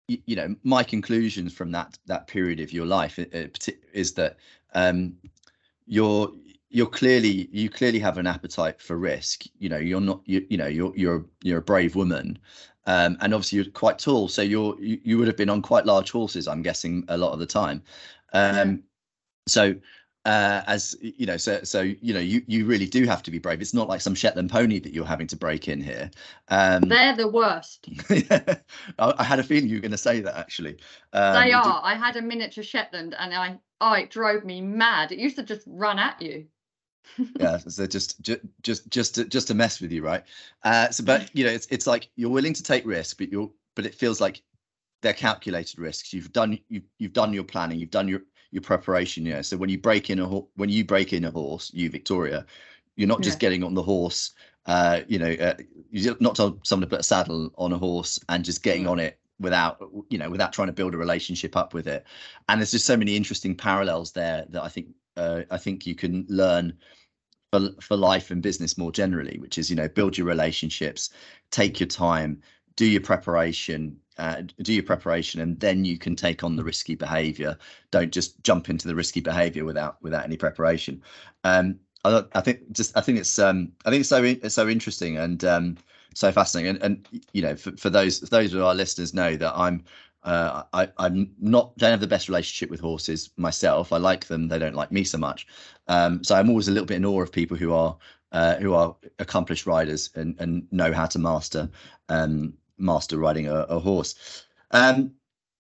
you, 0.09 0.19
you 0.27 0.37
know 0.37 0.55
my 0.63 0.83
conclusions 0.83 1.53
from 1.53 1.71
that 1.73 1.99
that 2.07 2.27
period 2.27 2.61
of 2.61 2.73
your 2.73 2.87
life 2.87 3.19
is 3.19 4.13
that 4.15 4.37
um, 4.75 5.15
you're 5.87 6.31
you're 6.71 6.87
clearly 6.87 7.49
you 7.53 7.71
clearly 7.71 7.99
have 7.99 8.19
an 8.19 8.27
appetite 8.27 8.81
for 8.81 8.97
risk. 8.97 9.45
You 9.59 9.69
know 9.69 9.79
you're 9.79 10.01
not 10.01 10.21
you, 10.27 10.45
you 10.49 10.57
know 10.57 10.67
you're 10.67 10.93
you're 10.97 11.25
you're 11.43 11.59
a 11.59 11.63
brave 11.63 11.95
woman. 11.95 12.39
Um, 12.87 13.17
and 13.23 13.33
obviously 13.33 13.57
you're 13.57 13.71
quite 13.71 13.99
tall 13.99 14.29
so 14.29 14.43
you're 14.43 14.79
you, 14.79 15.01
you 15.03 15.17
would 15.17 15.27
have 15.27 15.39
been 15.39 15.49
on 15.49 15.63
quite 15.63 15.87
large 15.87 16.11
horses 16.11 16.47
i'm 16.47 16.61
guessing 16.61 17.03
a 17.09 17.17
lot 17.17 17.33
of 17.33 17.39
the 17.39 17.47
time. 17.47 17.83
Um, 18.35 18.83
so 19.49 19.75
uh, 20.25 20.63
as 20.67 20.97
you 21.01 21.27
know, 21.27 21.37
so 21.37 21.63
so 21.65 21.83
you 21.83 22.15
know, 22.15 22.21
you 22.21 22.43
you 22.47 22.65
really 22.65 22.87
do 22.87 23.05
have 23.05 23.23
to 23.25 23.31
be 23.31 23.39
brave. 23.39 23.61
It's 23.61 23.75
not 23.75 23.89
like 23.89 24.01
some 24.01 24.15
Shetland 24.15 24.51
pony 24.51 24.79
that 24.81 24.93
you're 24.93 25.05
having 25.05 25.27
to 25.27 25.37
break 25.37 25.69
in 25.69 25.83
here. 25.83 26.11
Um, 26.49 26.83
They're 26.89 27.15
the 27.15 27.29
worst. 27.29 27.87
I, 28.11 28.59
I, 28.99 29.23
had 29.23 29.39
a 29.39 29.43
feeling 29.43 29.69
you 29.69 29.77
were 29.77 29.83
going 29.83 29.91
to 29.91 29.99
say 29.99 30.21
that 30.21 30.37
actually. 30.37 30.79
Um, 31.13 31.35
they 31.35 31.53
are. 31.53 31.81
I 31.85 31.95
had 31.95 32.17
a 32.17 32.23
miniature 32.23 32.65
Shetland, 32.65 33.15
and 33.19 33.35
I 33.35 33.59
oh, 33.83 33.93
it 33.93 34.11
drove 34.11 34.45
me 34.45 34.63
mad. 34.63 35.13
It 35.13 35.19
used 35.19 35.37
to 35.37 35.43
just 35.43 35.65
run 35.67 35.99
at 35.99 36.21
you. 36.23 36.47
yeah, 37.39 37.59
so 37.59 37.87
just 37.87 38.23
just 38.23 38.41
just 38.63 38.89
just 38.91 39.15
to, 39.17 39.25
just 39.27 39.49
to 39.49 39.55
mess 39.55 39.81
with 39.81 39.93
you, 39.93 40.03
right? 40.03 40.25
Uh, 40.63 40.89
so, 40.89 41.05
but 41.05 41.29
you 41.35 41.45
know, 41.45 41.51
it's 41.51 41.67
it's 41.71 41.87
like 41.87 42.09
you're 42.17 42.31
willing 42.31 42.55
to 42.55 42.63
take 42.63 42.87
risk, 42.87 43.19
but 43.19 43.31
you're 43.31 43.51
but 43.75 43.85
it 43.85 43.95
feels 43.95 44.23
like 44.23 44.43
they're 45.03 45.13
calculated 45.13 45.79
risks. 45.79 46.15
You've 46.15 46.33
done 46.33 46.59
you've 46.71 46.85
you've 46.99 47.13
done 47.13 47.35
your 47.35 47.45
planning, 47.45 47.79
you've 47.79 47.91
done 47.91 48.09
your 48.09 48.23
your 48.55 48.63
preparation. 48.63 49.27
Yeah. 49.27 49.43
So 49.43 49.57
when 49.57 49.69
you 49.69 49.79
break 49.79 50.09
in 50.11 50.21
a 50.21 50.27
when 50.27 50.71
you 50.71 50.85
break 50.85 51.13
in 51.13 51.25
a 51.25 51.31
horse, 51.31 51.73
you 51.75 51.91
Victoria, 51.91 52.47
you're 52.95 53.09
not 53.09 53.21
just 53.21 53.37
yeah. 53.37 53.41
getting 53.41 53.65
on 53.65 53.75
the 53.75 53.83
horse. 53.83 54.31
Uh, 54.67 55.01
you 55.09 55.19
know, 55.19 55.33
uh, 55.33 55.55
you're 55.91 56.17
not 56.21 56.37
told 56.37 56.65
someone 56.65 56.89
to 56.89 56.91
put 56.91 57.01
a 57.01 57.03
saddle 57.03 57.53
on 57.59 57.73
a 57.73 57.79
horse 57.79 58.19
and 58.29 58.45
just 58.45 58.63
getting 58.63 58.87
on 58.87 59.01
it 59.01 59.19
without 59.41 59.83
you 60.09 60.17
know 60.17 60.31
without 60.31 60.53
trying 60.53 60.69
to 60.69 60.73
build 60.73 60.95
a 60.95 60.97
relationship 60.97 61.57
up 61.57 61.75
with 61.75 61.89
it. 61.89 62.07
And 62.49 62.61
there's 62.61 62.71
just 62.71 62.87
so 62.87 62.97
many 62.97 63.17
interesting 63.17 63.57
parallels 63.57 64.13
there 64.13 64.47
that 64.51 64.63
I 64.63 64.69
think 64.69 64.87
uh, 65.17 65.43
I 65.51 65.59
think 65.59 65.85
you 65.85 65.97
can 65.97 66.25
learn 66.29 66.79
for 67.53 67.71
for 67.81 67.97
life 67.97 68.31
and 68.31 68.41
business 68.41 68.79
more 68.79 68.93
generally, 68.93 69.37
which 69.41 69.59
is 69.59 69.69
you 69.69 69.75
know 69.75 69.89
build 69.89 70.17
your 70.17 70.29
relationships, 70.29 71.11
take 71.51 71.81
your 71.81 71.89
time, 71.89 72.41
do 72.77 72.87
your 72.87 73.01
preparation, 73.01 73.99
uh, 74.19 74.43
do 74.63 74.73
your 74.73 74.83
preparation 74.83 75.41
and 75.41 75.59
then 75.61 75.85
you 75.85 75.99
can 75.99 76.15
take 76.17 76.45
on 76.45 76.57
the 76.57 76.65
risky 76.65 76.95
behavior. 76.95 77.57
Don't 77.91 78.13
just 78.13 78.43
jump 78.43 78.71
into 78.71 78.89
the 78.89 78.95
risky 78.95 79.21
behavior 79.21 79.65
without 79.65 80.03
without 80.03 80.25
any 80.25 80.37
preparation. 80.37 81.03
Um, 81.43 81.79
I, 82.05 82.23
I, 82.35 82.41
think 82.41 82.71
just 82.73 82.97
i 82.97 83.01
think 83.01 83.19
it's 83.19 83.39
um, 83.39 83.73
i 83.87 83.91
think 83.91 84.01
it's 84.01 84.11
so 84.11 84.23
it's 84.23 84.55
so 84.55 84.69
interesting 84.69 85.17
and 85.17 85.43
um, 85.45 85.77
so 86.15 86.31
fascinating. 86.31 86.77
And, 86.77 86.83
and 86.83 87.23
you 87.33 87.43
know 87.43 87.57
for, 87.57 87.77
for 87.77 87.91
those 87.91 88.21
those 88.21 88.53
of 88.55 88.63
our 88.63 88.75
listeners 88.75 89.15
know 89.15 89.37
that 89.37 89.53
i'm 89.57 89.85
uh, 90.25 90.63
I, 90.73 90.89
I'm 90.97 91.31
not 91.39 91.77
don't 91.77 91.91
have 91.91 92.01
the 92.01 92.07
best 92.07 92.29
relationship 92.29 92.71
with 92.71 92.81
horses 92.81 93.29
myself. 93.37 93.93
I 93.93 93.99
like 93.99 94.27
them; 94.27 94.49
they 94.49 94.59
don't 94.59 94.75
like 94.75 94.91
me 94.91 95.05
so 95.05 95.19
much. 95.19 95.47
Um, 95.87 96.25
so 96.25 96.35
I'm 96.35 96.49
always 96.49 96.67
a 96.67 96.71
little 96.71 96.87
bit 96.87 96.97
in 96.97 97.05
awe 97.05 97.21
of 97.21 97.31
people 97.31 97.59
who 97.59 97.75
are 97.75 97.95
uh, 98.33 98.57
who 98.57 98.75
are 98.75 98.97
accomplished 99.19 99.67
riders 99.67 100.11
and, 100.15 100.35
and 100.39 100.67
know 100.73 100.93
how 100.93 101.07
to 101.07 101.19
master 101.19 101.71
um, 102.09 102.55
master 102.79 103.19
riding 103.19 103.47
a, 103.47 103.61
a 103.63 103.79
horse. 103.79 104.45
Um, 104.71 105.13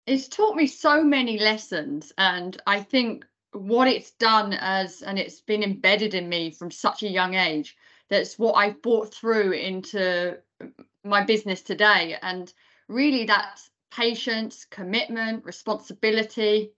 it's 0.07 0.29
taught 0.29 0.57
me 0.57 0.67
so 0.67 1.03
many 1.03 1.39
lessons, 1.39 2.13
and 2.19 2.61
I 2.67 2.81
think 2.81 3.25
what 3.53 3.89
it's 3.89 4.13
done 4.13 4.53
as, 4.53 5.03
and 5.03 5.19
it's 5.19 5.41
been 5.41 5.63
embedded 5.63 6.15
in 6.15 6.29
me 6.29 6.51
from 6.51 6.71
such 6.71 7.03
a 7.03 7.09
young 7.09 7.35
age. 7.35 7.77
That's 8.09 8.39
what 8.39 8.53
I've 8.53 8.81
brought 8.83 9.13
through 9.13 9.53
into 9.53 10.39
my 11.05 11.25
business 11.25 11.63
today, 11.63 12.17
and 12.23 12.53
really 12.89 13.25
that's 13.25 13.71
patience, 13.91 14.65
commitment, 14.65 15.45
responsibility. 15.45 16.73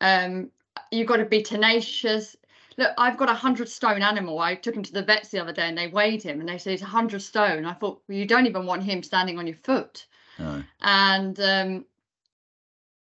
Um, 0.00 0.50
you've 0.90 1.08
got 1.08 1.16
to 1.16 1.24
be 1.24 1.42
tenacious. 1.42 2.36
Look, 2.76 2.92
I've 2.98 3.16
got 3.16 3.28
a 3.28 3.34
hundred 3.34 3.68
stone 3.68 4.02
animal. 4.02 4.38
I 4.38 4.54
took 4.54 4.74
him 4.74 4.82
to 4.82 4.92
the 4.92 5.02
vets 5.02 5.30
the 5.30 5.40
other 5.40 5.52
day 5.52 5.68
and 5.68 5.76
they 5.76 5.88
weighed 5.88 6.22
him 6.22 6.40
and 6.40 6.48
they 6.48 6.58
said 6.58 6.72
he's 6.72 6.82
a 6.82 6.86
hundred 6.86 7.22
stone. 7.22 7.64
I 7.64 7.74
thought, 7.74 8.02
well, 8.08 8.18
you 8.18 8.26
don't 8.26 8.46
even 8.46 8.66
want 8.66 8.82
him 8.82 9.02
standing 9.02 9.38
on 9.38 9.46
your 9.46 9.56
foot. 9.56 10.06
No. 10.38 10.62
And 10.80 11.38
um, 11.40 11.84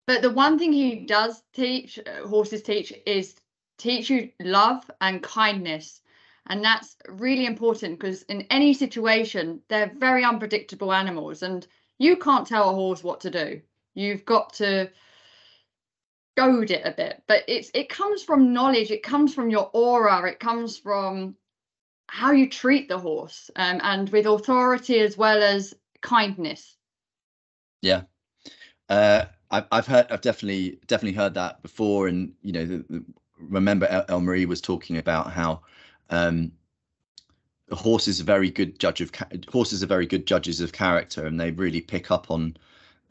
but 0.08 0.22
the 0.22 0.32
one 0.32 0.60
thing 0.60 0.74
he 0.74 1.06
does 1.06 1.44
teach, 1.54 2.00
uh, 2.00 2.28
horses 2.28 2.62
teach, 2.64 2.92
is 3.06 3.36
teach 3.78 4.10
you 4.10 4.30
love 4.42 4.90
and 5.00 5.24
kindness. 5.24 6.02
And 6.48 6.64
that's 6.64 6.98
really 7.08 7.46
important 7.46 8.00
because 8.00 8.24
in 8.24 8.42
any 8.50 8.74
situation, 8.74 9.62
they're 9.70 9.94
very 9.98 10.24
unpredictable 10.24 10.92
animals 10.92 11.44
and 11.44 11.66
you 11.98 12.18
can't 12.18 12.48
tell 12.48 12.70
a 12.70 12.74
horse 12.74 13.04
what 13.04 13.22
to 13.22 13.30
do. 13.30 13.62
You've 13.94 14.26
got 14.26 14.54
to 14.56 14.90
goad 16.36 16.72
it 16.72 16.82
a 16.86 16.92
bit, 16.92 17.24
but 17.28 17.44
it's 17.48 17.72
it 17.74 17.90
comes 17.90 18.24
from 18.24 18.54
knowledge, 18.54 18.92
it 18.92 19.04
comes 19.04 19.34
from 19.34 19.50
your 19.50 19.70
aura, 19.74 20.30
it 20.30 20.40
comes 20.40 20.78
from 20.78 21.36
how 22.08 22.32
you 22.32 22.50
treat 22.50 22.90
the 22.90 23.00
horse 23.00 23.50
um, 23.56 23.80
and 23.84 24.10
with 24.10 24.26
authority 24.26 25.00
as 25.00 25.18
well 25.18 25.42
as 25.42 25.74
kindness. 26.02 26.76
Yeah. 27.82 28.02
Uh, 28.90 29.26
I've, 29.50 29.66
I've 29.72 29.88
heard, 29.88 30.08
I've 30.12 30.20
definitely, 30.20 30.80
definitely 30.88 31.16
heard 31.16 31.34
that 31.36 31.62
before. 31.62 32.08
And, 32.08 32.34
you 32.42 32.52
know, 32.52 32.66
the, 32.66 32.86
the, 32.90 33.06
remember 33.40 33.86
El, 33.88 34.06
El 34.10 34.22
Marie 34.22 34.46
was 34.46 34.60
talking 34.60 34.98
about 34.98 35.32
how 35.32 35.62
um, 36.10 36.52
a 37.70 37.76
horse 37.76 38.10
is 38.10 38.20
a 38.20 38.26
very 38.26 38.50
good 38.50 38.78
judge 38.78 39.00
of, 39.00 39.12
horses 39.50 39.82
are 39.82 39.88
very 39.88 40.06
good 40.06 40.28
judges 40.28 40.60
of 40.60 40.74
character 40.74 41.26
and 41.26 41.40
they 41.40 41.52
really 41.52 41.80
pick 41.80 42.12
up 42.12 42.30
on 42.30 42.58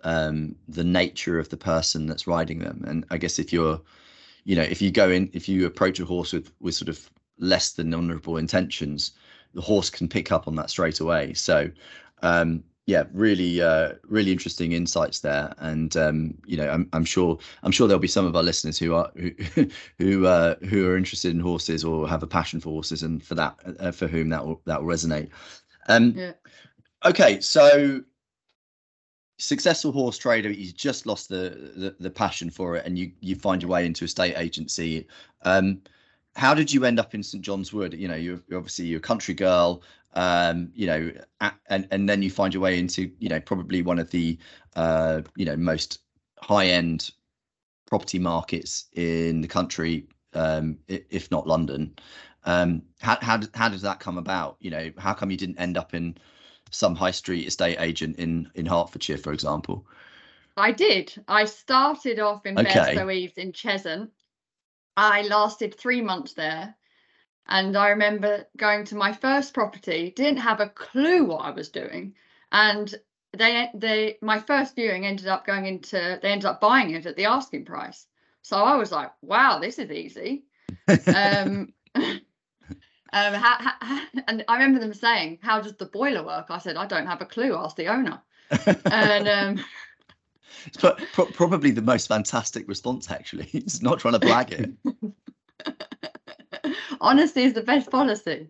um, 0.05 0.55
the 0.69 0.85
nature 0.85 1.39
of 1.39 1.49
the 1.49 1.57
person 1.57 2.07
that's 2.07 2.27
riding 2.27 2.59
them. 2.59 2.85
And 2.87 3.05
I 3.11 3.19
guess 3.19 3.39
if 3.39 3.53
you're, 3.53 3.81
you 4.45 4.57
know, 4.57 4.63
if 4.63 4.81
you 4.81 4.91
go 4.91 5.11
in, 5.11 5.31
if 5.33 5.49
you 5.49 5.67
approach 5.67 6.01
a 6.01 6.05
horse 6.05 6.33
with, 6.33 6.53
with 6.61 6.75
sort 6.75 6.89
of 6.89 7.11
less 7.39 7.73
than 7.73 7.95
honourable 7.95 8.37
intentions, 8.37 9.13
the 9.55 9.61
horse 9.61 9.91
can 9.91 10.09
pick 10.09 10.31
up 10.31 10.47
on 10.47 10.57
that 10.57 10.71
straight 10.71 11.01
away. 11.01 11.35
So, 11.35 11.71
um, 12.23 12.63
yeah, 12.87 13.05
really, 13.13 13.63
uh, 13.63 13.93
really 14.09 14.33
interesting 14.33 14.73
insights 14.73 15.21
there, 15.21 15.55
and 15.59 15.97
um, 15.97 16.35
you 16.45 16.57
know, 16.57 16.69
I'm, 16.69 16.89
I'm 16.93 17.05
sure, 17.05 17.39
I'm 17.63 17.71
sure 17.71 17.87
there'll 17.87 18.01
be 18.01 18.09
some 18.09 18.27
of 18.27 18.35
our 18.35 18.43
listeners 18.43 18.79
who 18.79 18.95
are 18.95 19.13
who 19.15 19.33
who 19.99 20.27
uh, 20.27 20.57
who 20.69 20.89
are 20.89 20.97
interested 20.97 21.33
in 21.33 21.39
horses 21.39 21.85
or 21.85 22.09
have 22.09 22.25
a 22.25 22.27
passion 22.27 22.59
for 22.59 22.71
horses, 22.71 23.05
and 23.05 23.23
for 23.23 23.37
that, 23.37 23.57
uh, 23.79 23.93
for 23.93 24.09
whom 24.09 24.31
that 24.31 24.45
will 24.45 24.61
that 24.65 24.83
will 24.83 24.93
resonate. 24.93 25.29
Um, 25.89 26.15
yeah. 26.17 26.33
Okay, 27.05 27.41
so 27.41 28.03
successful 29.41 29.93
horse 29.93 30.19
trader, 30.19 30.51
you 30.51 30.73
just 30.73 31.07
lost 31.07 31.29
the, 31.29 31.73
the, 31.77 31.97
the 31.99 32.11
passion 32.11 32.51
for 32.51 32.77
it, 32.77 32.87
and 32.87 32.99
you 32.99 33.13
you 33.21 33.37
find 33.37 33.63
your 33.63 33.71
way 33.71 33.87
into 33.87 34.05
a 34.05 34.09
state 34.09 34.35
agency. 34.37 35.07
Um, 35.43 35.81
how 36.37 36.55
did 36.55 36.73
you 36.73 36.85
end 36.85 37.01
up 37.01 37.15
in 37.15 37.23
St 37.23 37.45
John's 37.45 37.73
Wood? 37.73 37.95
You 37.95 38.07
know, 38.07 38.15
you're, 38.15 38.41
you're 38.49 38.59
obviously 38.59 38.87
you're 38.87 38.99
a 38.99 39.03
country 39.03 39.35
girl 39.35 39.83
um, 40.15 40.71
you 40.75 40.87
know, 40.87 41.13
and 41.69 41.87
and 41.91 42.09
then 42.09 42.23
you 42.23 42.31
find 42.31 42.53
your 42.53 42.63
way 42.63 42.79
into, 42.79 43.11
you 43.19 43.29
know, 43.29 43.41
probably 43.41 43.83
one 43.83 43.99
of 43.99 44.11
the, 44.11 44.39
uh, 44.77 45.23
you 45.37 45.45
know, 45.45 45.57
most 45.57 46.01
high 46.41 46.67
end 46.67 47.11
property 47.87 48.19
markets 48.19 48.87
in 48.95 49.41
the 49.41 49.49
country, 49.49 50.07
um, 50.35 50.79
if 50.89 51.31
not 51.31 51.47
London. 51.47 51.95
Um, 52.45 52.83
how 53.01 53.19
how 53.21 53.41
how 53.55 53.69
does 53.69 53.83
that 53.83 54.01
come 54.01 54.19
about? 54.19 54.57
You 54.61 54.71
know, 54.71 54.91
how 54.99 55.15
come 55.15 55.31
you 55.31 55.37
didn't 55.37 55.59
end 55.59 55.77
up 55.77 55.95
in 55.95 56.17
some 56.71 56.95
high 56.95 57.11
street 57.11 57.47
estate 57.47 57.81
agent 57.81 58.17
in 58.19 58.51
in 58.55 58.67
Hertfordshire, 58.67 59.19
for 59.19 59.33
example? 59.33 59.87
I 60.57 60.73
did. 60.73 61.13
I 61.29 61.45
started 61.45 62.19
off 62.19 62.45
in 62.47 62.59
okay. 62.59 63.21
Eves 63.23 63.39
in 63.39 63.53
Cheshunt. 63.53 64.11
I 64.97 65.23
lasted 65.23 65.79
three 65.79 66.03
months 66.03 66.35
there 66.35 66.77
and 67.51 67.77
I 67.77 67.89
remember 67.91 68.47
going 68.57 68.85
to 68.87 68.95
my 68.95 69.13
first 69.13 69.53
property, 69.53 70.13
didn't 70.15 70.39
have 70.39 70.61
a 70.61 70.69
clue 70.69 71.25
what 71.25 71.45
I 71.45 71.51
was 71.51 71.69
doing. 71.69 72.15
And 72.53 72.93
they 73.37 73.69
they 73.75 74.19
my 74.23 74.39
first 74.39 74.75
viewing 74.75 75.07
ended 75.07 75.27
up 75.27 75.47
going 75.47 75.67
into 75.67 76.19
they 76.23 76.31
ended 76.31 76.47
up 76.47 76.61
buying 76.61 76.91
it 76.91 77.07
at 77.07 77.17
the 77.17 77.27
asking 77.27 77.65
price. 77.65 78.07
So 78.43 78.57
I 78.57 78.77
was 78.77 78.91
like, 78.91 79.13
wow, 79.21 79.59
this 79.59 79.79
is 79.79 79.91
easy. 79.91 80.45
um, 81.15 81.73
um 83.13 83.35
how, 83.35 83.57
how, 83.81 84.03
and 84.29 84.45
I 84.49 84.55
remember 84.55 84.81
them 84.81 84.95
saying, 84.95 85.39
"How 85.43 85.61
does 85.61 85.77
the 85.77 85.87
boiler 85.87 86.25
work?" 86.25 86.47
I 86.51 86.59
said, 86.59 86.77
"I 86.77 86.87
don't 86.87 87.07
have 87.07 87.23
a 87.23 87.27
clue. 87.27 87.57
Ask 87.57 87.77
the 87.77 87.89
owner." 87.89 88.21
and 88.87 89.29
um, 89.29 89.65
pro- 91.13 91.27
probably 91.27 91.71
the 91.71 91.83
most 91.83 92.09
fantastic 92.09 92.69
response. 92.69 93.11
Actually, 93.11 93.49
it's 93.53 93.83
not 93.83 93.99
trying 93.99 94.19
to 94.19 94.21
blag 94.21 94.53
it. 94.53 94.71
honesty 97.01 97.43
is 97.43 97.55
the 97.55 97.63
best 97.63 97.91
policy. 97.91 98.49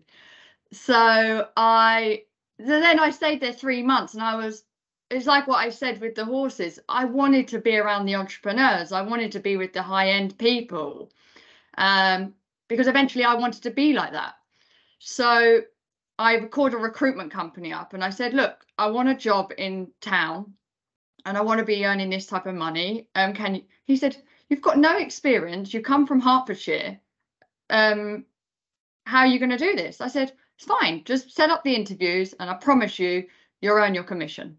So 0.71 1.47
I 1.57 2.23
then 2.57 2.99
I 2.99 3.09
stayed 3.09 3.41
there 3.41 3.53
three 3.53 3.81
months 3.81 4.13
and 4.13 4.23
I 4.23 4.35
was 4.35 4.63
it's 5.09 5.25
like 5.25 5.47
what 5.47 5.57
I 5.57 5.69
said 5.69 5.99
with 5.99 6.15
the 6.15 6.25
horses. 6.25 6.79
I 6.87 7.05
wanted 7.05 7.49
to 7.49 7.59
be 7.59 7.77
around 7.77 8.05
the 8.05 8.15
entrepreneurs. 8.15 8.93
I 8.93 9.01
wanted 9.01 9.33
to 9.33 9.39
be 9.39 9.57
with 9.57 9.73
the 9.73 9.81
high 9.81 10.09
end 10.09 10.37
people. 10.37 11.11
Um, 11.77 12.33
because 12.69 12.87
eventually 12.87 13.25
I 13.25 13.35
wanted 13.35 13.63
to 13.63 13.71
be 13.71 13.91
like 13.91 14.13
that. 14.13 14.35
So 15.03 15.61
I 16.19 16.37
called 16.41 16.75
a 16.75 16.77
recruitment 16.77 17.31
company 17.31 17.73
up 17.73 17.95
and 17.95 18.03
I 18.03 18.11
said, 18.11 18.35
look, 18.35 18.63
I 18.77 18.87
want 18.91 19.09
a 19.09 19.15
job 19.15 19.51
in 19.57 19.87
town 19.99 20.53
and 21.25 21.35
I 21.35 21.41
want 21.41 21.57
to 21.57 21.65
be 21.65 21.83
earning 21.87 22.11
this 22.11 22.27
type 22.27 22.45
of 22.45 22.53
money. 22.53 23.07
Um, 23.15 23.33
can 23.33 23.55
you? 23.55 23.63
He 23.85 23.97
said, 23.97 24.15
you've 24.47 24.61
got 24.61 24.77
no 24.77 24.97
experience. 24.99 25.73
You 25.73 25.81
come 25.81 26.05
from 26.05 26.21
Hertfordshire. 26.21 26.99
Um, 27.71 28.25
how 29.07 29.21
are 29.21 29.27
you 29.27 29.39
going 29.39 29.49
to 29.49 29.57
do 29.57 29.75
this? 29.75 30.01
I 30.01 30.07
said, 30.07 30.33
it's 30.55 30.67
fine. 30.67 31.03
Just 31.03 31.31
set 31.31 31.49
up 31.49 31.63
the 31.63 31.73
interviews 31.73 32.35
and 32.39 32.47
I 32.47 32.53
promise 32.53 32.99
you, 32.99 33.25
you'll 33.59 33.77
earn 33.77 33.95
your 33.95 34.03
commission. 34.03 34.55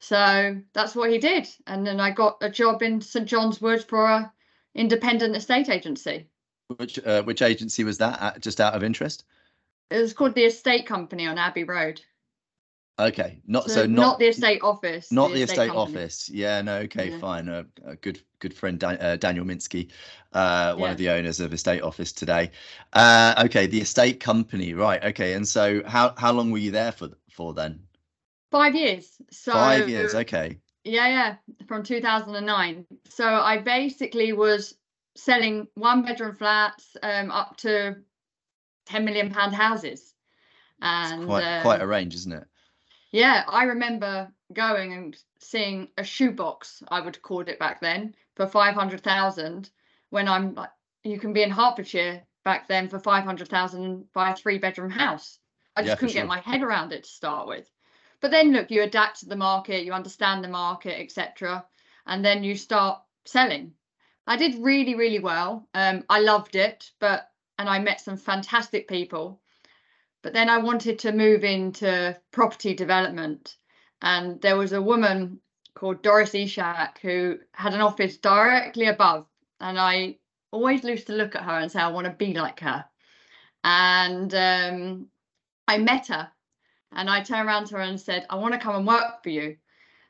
So 0.00 0.60
that's 0.74 0.94
what 0.94 1.10
he 1.10 1.16
did. 1.16 1.48
And 1.66 1.86
then 1.86 1.98
I 1.98 2.10
got 2.10 2.36
a 2.42 2.50
job 2.50 2.82
in 2.82 3.00
St 3.00 3.26
John's 3.26 3.62
Wood 3.62 3.82
for 3.88 4.04
a 4.04 4.30
independent 4.74 5.34
estate 5.34 5.70
agency. 5.70 6.28
Which 6.76 6.98
uh, 7.06 7.22
which 7.22 7.40
agency 7.40 7.84
was 7.84 7.96
that? 7.96 8.42
Just 8.42 8.60
out 8.60 8.74
of 8.74 8.84
interest. 8.84 9.24
It 9.90 9.98
was 9.98 10.12
called 10.12 10.34
the 10.34 10.44
Estate 10.44 10.86
Company 10.86 11.26
on 11.26 11.38
Abbey 11.38 11.64
Road. 11.64 12.00
Okay, 13.00 13.40
not 13.46 13.64
so, 13.70 13.82
so 13.82 13.86
not, 13.86 14.02
not, 14.02 14.18
the 14.18 14.26
estate 14.26 14.60
office. 14.60 15.12
Not 15.12 15.28
the, 15.28 15.34
the 15.34 15.42
estate, 15.42 15.68
estate 15.68 15.76
office. 15.76 16.28
Yeah, 16.28 16.60
no. 16.62 16.78
Okay, 16.78 17.10
yeah. 17.10 17.18
fine. 17.18 17.48
Uh, 17.48 17.62
a 17.86 17.94
good 17.94 18.20
good 18.40 18.52
friend 18.52 18.78
Dan, 18.78 18.98
uh, 19.00 19.14
Daniel 19.14 19.44
Minsky, 19.44 19.90
uh, 20.32 20.74
one 20.74 20.88
yeah. 20.88 20.92
of 20.92 20.98
the 20.98 21.10
owners 21.10 21.38
of 21.38 21.52
Estate 21.52 21.82
Office 21.82 22.12
today. 22.12 22.50
Uh, 22.92 23.44
okay, 23.46 23.66
the 23.66 23.80
estate 23.80 24.18
company, 24.18 24.74
right? 24.74 25.02
Okay, 25.04 25.34
and 25.34 25.46
so 25.46 25.80
how 25.86 26.12
how 26.18 26.32
long 26.32 26.50
were 26.50 26.58
you 26.58 26.72
there 26.72 26.90
for 26.90 27.10
for 27.30 27.54
then? 27.54 27.80
Five 28.50 28.74
years. 28.74 29.12
So 29.30 29.52
five 29.52 29.88
years. 29.88 30.16
Okay. 30.16 30.58
Yeah, 30.82 31.06
yeah, 31.08 31.36
from 31.68 31.84
2009. 31.84 32.84
So 33.10 33.24
I 33.28 33.58
basically 33.58 34.32
was 34.32 34.74
selling 35.14 35.68
one 35.74 36.02
bedroom 36.02 36.34
flats 36.34 36.96
um, 37.02 37.30
up 37.30 37.56
to 37.58 37.96
10 38.88 39.04
million 39.04 39.30
pound 39.30 39.54
houses. 39.54 40.14
And 40.80 41.22
it's 41.22 41.26
quite 41.26 41.62
quite 41.62 41.82
a 41.82 41.86
range, 41.86 42.14
isn't 42.14 42.32
it? 42.32 42.46
Yeah, 43.10 43.44
I 43.48 43.64
remember 43.64 44.30
going 44.52 44.92
and 44.92 45.16
seeing 45.38 45.88
a 45.96 46.04
shoebox, 46.04 46.82
I 46.88 47.00
would 47.00 47.20
call 47.22 47.40
it 47.40 47.58
back 47.58 47.80
then, 47.80 48.14
for 48.36 48.46
500,000 48.46 49.70
when 50.10 50.28
I'm 50.28 50.54
like, 50.54 50.70
you 51.04 51.18
can 51.18 51.32
be 51.32 51.42
in 51.42 51.50
Hertfordshire 51.50 52.22
back 52.44 52.68
then 52.68 52.88
for 52.88 52.98
500,000 52.98 54.12
by 54.12 54.30
a 54.30 54.36
three 54.36 54.58
bedroom 54.58 54.90
house. 54.90 55.38
I 55.76 55.82
just 55.82 55.88
yeah, 55.88 55.94
couldn't 55.96 56.12
sure. 56.12 56.22
get 56.22 56.28
my 56.28 56.40
head 56.40 56.62
around 56.62 56.92
it 56.92 57.04
to 57.04 57.10
start 57.10 57.46
with. 57.46 57.70
But 58.20 58.30
then 58.30 58.52
look, 58.52 58.70
you 58.70 58.82
adapt 58.82 59.20
to 59.20 59.26
the 59.26 59.36
market, 59.36 59.84
you 59.84 59.92
understand 59.92 60.42
the 60.42 60.48
market, 60.48 60.98
etc. 60.98 61.64
And 62.06 62.24
then 62.24 62.42
you 62.42 62.56
start 62.56 63.00
selling. 63.26 63.74
I 64.26 64.36
did 64.36 64.62
really, 64.62 64.94
really 64.94 65.20
well. 65.20 65.68
Um, 65.72 66.04
I 66.08 66.20
loved 66.20 66.56
it, 66.56 66.90
but 66.98 67.30
and 67.58 67.68
I 67.68 67.78
met 67.78 68.00
some 68.00 68.16
fantastic 68.16 68.88
people 68.88 69.40
but 70.22 70.32
then 70.32 70.48
I 70.48 70.58
wanted 70.58 70.98
to 71.00 71.12
move 71.12 71.44
into 71.44 72.16
property 72.32 72.74
development. 72.74 73.56
And 74.02 74.40
there 74.40 74.56
was 74.56 74.72
a 74.72 74.82
woman 74.82 75.40
called 75.74 76.02
Doris 76.02 76.34
Ishak 76.34 76.98
who 77.00 77.38
had 77.52 77.74
an 77.74 77.80
office 77.80 78.16
directly 78.18 78.86
above. 78.86 79.26
And 79.60 79.78
I 79.78 80.18
always 80.50 80.84
used 80.84 81.06
to 81.06 81.14
look 81.14 81.34
at 81.34 81.44
her 81.44 81.58
and 81.58 81.70
say, 81.70 81.80
I 81.80 81.88
want 81.88 82.06
to 82.06 82.12
be 82.12 82.34
like 82.34 82.60
her. 82.60 82.84
And 83.64 84.34
um, 84.34 85.06
I 85.66 85.78
met 85.78 86.08
her 86.08 86.30
and 86.92 87.08
I 87.08 87.22
turned 87.22 87.46
around 87.46 87.66
to 87.66 87.76
her 87.76 87.82
and 87.82 88.00
said, 88.00 88.26
I 88.30 88.36
want 88.36 88.54
to 88.54 88.60
come 88.60 88.76
and 88.76 88.86
work 88.86 89.22
for 89.22 89.30
you. 89.30 89.56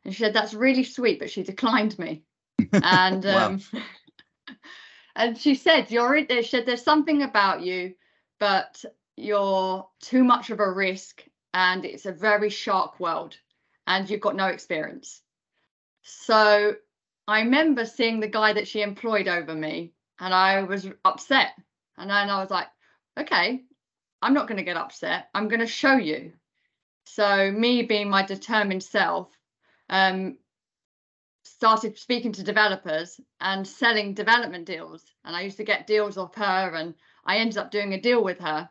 And 0.04 0.14
she 0.14 0.22
said, 0.22 0.32
That's 0.32 0.54
really 0.54 0.84
sweet, 0.84 1.18
but 1.18 1.30
she 1.30 1.42
declined 1.42 1.98
me. 1.98 2.22
and 2.72 3.26
um, 3.26 3.61
and 5.18 5.37
she 5.37 5.57
said, 5.57 5.90
You're 5.90 6.24
there. 6.24 6.42
She 6.42 6.48
said, 6.48 6.64
There's 6.64 6.83
something 6.83 7.22
about 7.22 7.61
you, 7.61 7.94
but 8.38 8.83
you're 9.16 9.87
too 10.00 10.22
much 10.24 10.50
of 10.50 10.61
a 10.61 10.70
risk 10.70 11.24
and 11.52 11.85
it's 11.85 12.07
a 12.07 12.12
very 12.12 12.48
shark 12.48 13.00
world 13.00 13.37
and 13.87 14.09
you've 14.09 14.20
got 14.20 14.37
no 14.37 14.46
experience. 14.46 15.20
So 16.02 16.76
I 17.26 17.40
remember 17.40 17.85
seeing 17.85 18.20
the 18.20 18.28
guy 18.28 18.52
that 18.52 18.68
she 18.68 18.81
employed 18.81 19.26
over 19.26 19.54
me 19.54 19.92
and 20.20 20.33
I 20.33 20.62
was 20.62 20.88
upset. 21.04 21.50
And 21.96 22.09
then 22.09 22.31
I 22.31 22.40
was 22.40 22.50
like, 22.50 22.68
okay, 23.18 23.64
I'm 24.22 24.35
not 24.35 24.46
going 24.46 24.59
to 24.59 24.64
get 24.64 24.76
upset. 24.76 25.31
I'm 25.35 25.48
going 25.48 25.61
to 25.61 25.66
show 25.66 25.96
you. 25.96 26.33
So 27.07 27.50
me 27.50 27.83
being 27.83 28.09
my 28.09 28.22
determined 28.24 28.85
self, 28.85 29.37
um, 29.90 30.38
started 31.59 31.99
speaking 31.99 32.31
to 32.31 32.44
developers 32.44 33.21
and 33.40 33.66
selling 33.66 34.14
development 34.14 34.64
deals. 34.64 35.03
And 35.25 35.35
I 35.35 35.40
used 35.40 35.57
to 35.57 35.64
get 35.64 35.88
deals 35.88 36.16
off 36.16 36.37
her, 36.37 36.73
and 36.77 36.94
I 37.25 37.38
ended 37.38 37.59
up 37.59 37.73
doing 37.73 37.94
a 37.94 38.01
deal 38.01 38.23
with 38.23 38.38
her. 38.38 38.71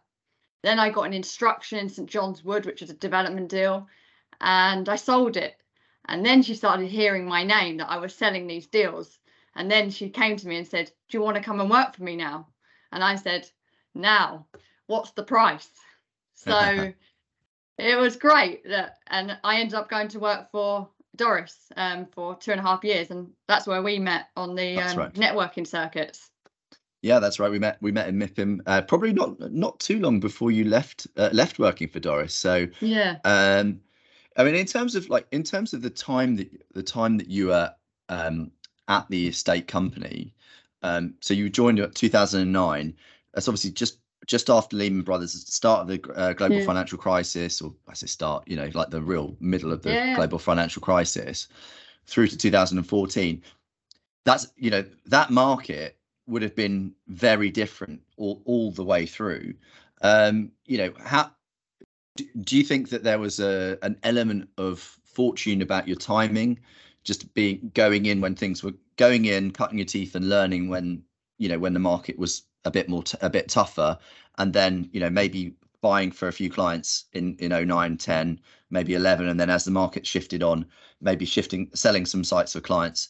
Then 0.63 0.80
I 0.80 0.89
got 0.89 1.04
an 1.04 1.13
instruction 1.13 1.80
in 1.80 1.89
St 1.89 2.10
John's 2.10 2.45
Wood, 2.45 2.65
which 2.65 2.80
was 2.80 2.89
a 2.89 2.93
development 2.93 3.50
deal, 3.50 3.88
and 4.39 4.88
I 4.88 4.95
sold 4.95 5.36
it. 5.36 5.58
And 6.06 6.26
then 6.26 6.41
she 6.41 6.56
started 6.56 6.88
hearing 6.88 7.26
my 7.26 7.43
name 7.43 7.76
that 7.78 7.91
I 7.91 7.97
was 7.97 8.15
selling 8.15 8.47
these 8.47 8.67
deals. 8.67 9.19
And 9.54 9.69
then 9.69 9.89
she 9.89 10.10
came 10.10 10.38
to 10.38 10.47
me 10.47 10.56
and 10.56 10.67
said, 10.67 10.89
Do 11.10 11.17
you 11.17 11.21
want 11.21 11.36
to 11.36 11.43
come 11.43 11.60
and 11.60 11.69
work 11.69 11.93
for 11.93 12.04
me 12.04 12.15
now? 12.15 12.47
And 12.93 13.04
I 13.04 13.15
said, 13.15 13.50
Now, 13.95 14.47
what's 14.88 15.12
the 15.12 15.23
price? 15.23 15.69
So 16.39 16.93
it 17.80 17.97
was 17.97 18.15
great. 18.15 18.63
That, 18.69 19.00
and 19.08 19.39
I 19.43 19.60
ended 19.60 19.73
up 19.73 19.89
going 19.89 20.08
to 20.10 20.19
work 20.19 20.52
for 20.52 20.88
Doris 21.17 21.71
um, 21.75 22.08
for 22.13 22.36
two 22.36 22.51
and 22.51 22.60
a 22.60 22.63
half 22.63 22.84
years. 22.84 23.12
And 23.12 23.30
that's 23.47 23.67
where 23.67 23.82
we 23.82 23.99
met 23.99 24.27
on 24.36 24.56
the 24.56 24.77
um, 24.80 24.97
right. 24.97 25.13
networking 25.13 25.67
circuits. 25.67 26.30
Yeah, 27.01 27.19
that's 27.19 27.39
right. 27.39 27.51
We 27.51 27.60
met 27.60 27.77
we 27.82 27.91
met 27.91 28.08
in 28.08 28.17
MIPIM 28.17 28.62
uh, 28.65 28.82
probably 28.82 29.13
not 29.13 29.39
not 29.51 29.80
too 29.80 29.99
long 29.99 30.19
before 30.19 30.51
you 30.51 30.65
left 30.65 31.08
uh, 31.15 31.30
left 31.32 31.60
working 31.60 31.88
for 31.88 31.99
Doris. 31.99 32.34
So 32.34 32.67
yeah. 32.80 33.17
Um, 33.23 33.82
I 34.36 34.43
mean, 34.43 34.56
in 34.56 34.65
terms 34.65 34.95
of 34.95 35.10
like 35.10 35.27
in 35.32 35.43
terms 35.43 35.73
of 35.73 35.82
the 35.82 35.89
time 35.89 36.36
that 36.38 36.49
the 36.73 36.84
time 36.84 37.17
that 37.17 37.27
you 37.27 37.47
were 37.47 37.71
um, 38.10 38.51
at 38.88 39.08
the 39.10 39.27
estate 39.27 39.67
company, 39.67 40.34
um, 40.82 41.13
so 41.19 41.34
you 41.34 41.49
joined 41.49 41.80
at 41.80 41.95
2009. 41.95 42.95
That's 43.34 43.47
obviously 43.47 43.71
just 43.71 43.99
just 44.27 44.49
after 44.49 44.75
Lehman 44.75 45.01
Brothers, 45.01 45.33
the 45.45 45.51
start 45.51 45.81
of 45.81 45.87
the 45.87 46.13
uh, 46.13 46.33
global 46.33 46.57
yeah. 46.57 46.65
financial 46.65 46.97
crisis, 46.97 47.61
or 47.61 47.73
I 47.87 47.93
say 47.93 48.07
start, 48.07 48.43
you 48.45 48.57
know, 48.57 48.69
like 48.73 48.89
the 48.89 49.01
real 49.01 49.35
middle 49.39 49.71
of 49.71 49.81
the 49.81 49.93
yeah. 49.93 50.15
global 50.15 50.37
financial 50.37 50.81
crisis, 50.81 51.47
through 52.05 52.27
to 52.27 52.37
2014. 52.37 53.41
That's 54.25 54.47
you 54.57 54.69
know 54.69 54.83
that 55.05 55.31
market 55.31 55.97
would 56.27 56.41
have 56.41 56.55
been 56.55 56.93
very 57.07 57.49
different 57.49 58.01
all 58.17 58.41
all 58.45 58.71
the 58.71 58.83
way 58.83 59.05
through. 59.05 59.53
Um, 60.01 60.51
you 60.65 60.77
know, 60.77 60.93
how 60.99 61.31
do 62.15 62.57
you 62.57 62.63
think 62.63 62.89
that 62.89 63.03
there 63.03 63.19
was 63.19 63.39
a 63.39 63.77
an 63.81 63.97
element 64.03 64.49
of 64.57 64.79
fortune 65.05 65.61
about 65.61 65.87
your 65.87 65.97
timing, 65.97 66.59
just 67.05 67.33
being 67.33 67.71
going 67.73 68.05
in 68.05 68.19
when 68.19 68.35
things 68.35 68.61
were 68.61 68.73
going 68.97 69.25
in, 69.25 69.51
cutting 69.51 69.77
your 69.77 69.85
teeth, 69.85 70.15
and 70.15 70.27
learning 70.27 70.67
when 70.67 71.01
you 71.37 71.47
know 71.47 71.59
when 71.59 71.73
the 71.73 71.79
market 71.79 72.19
was 72.19 72.43
a 72.67 72.71
bit 72.71 72.89
more 72.89 73.03
t- 73.03 73.17
a 73.21 73.30
bit 73.30 73.49
tougher. 73.49 73.97
And 74.38 74.53
then 74.53 74.89
you 74.93 74.99
know 74.99 75.10
maybe 75.10 75.56
buying 75.82 76.12
for 76.12 76.27
a 76.27 76.34
few 76.34 76.49
clients 76.49 77.06
in 77.13 77.36
in 77.38 77.51
09 77.67 77.97
10 77.97 78.39
maybe 78.69 78.93
11 78.95 79.27
and 79.27 79.39
then 79.39 79.49
as 79.49 79.63
the 79.63 79.71
market 79.71 80.06
shifted 80.06 80.43
on 80.43 80.65
maybe 81.01 81.25
shifting 81.25 81.69
selling 81.73 82.06
some 82.06 82.23
sites 82.23 82.53
for 82.53 82.60
clients 82.60 83.10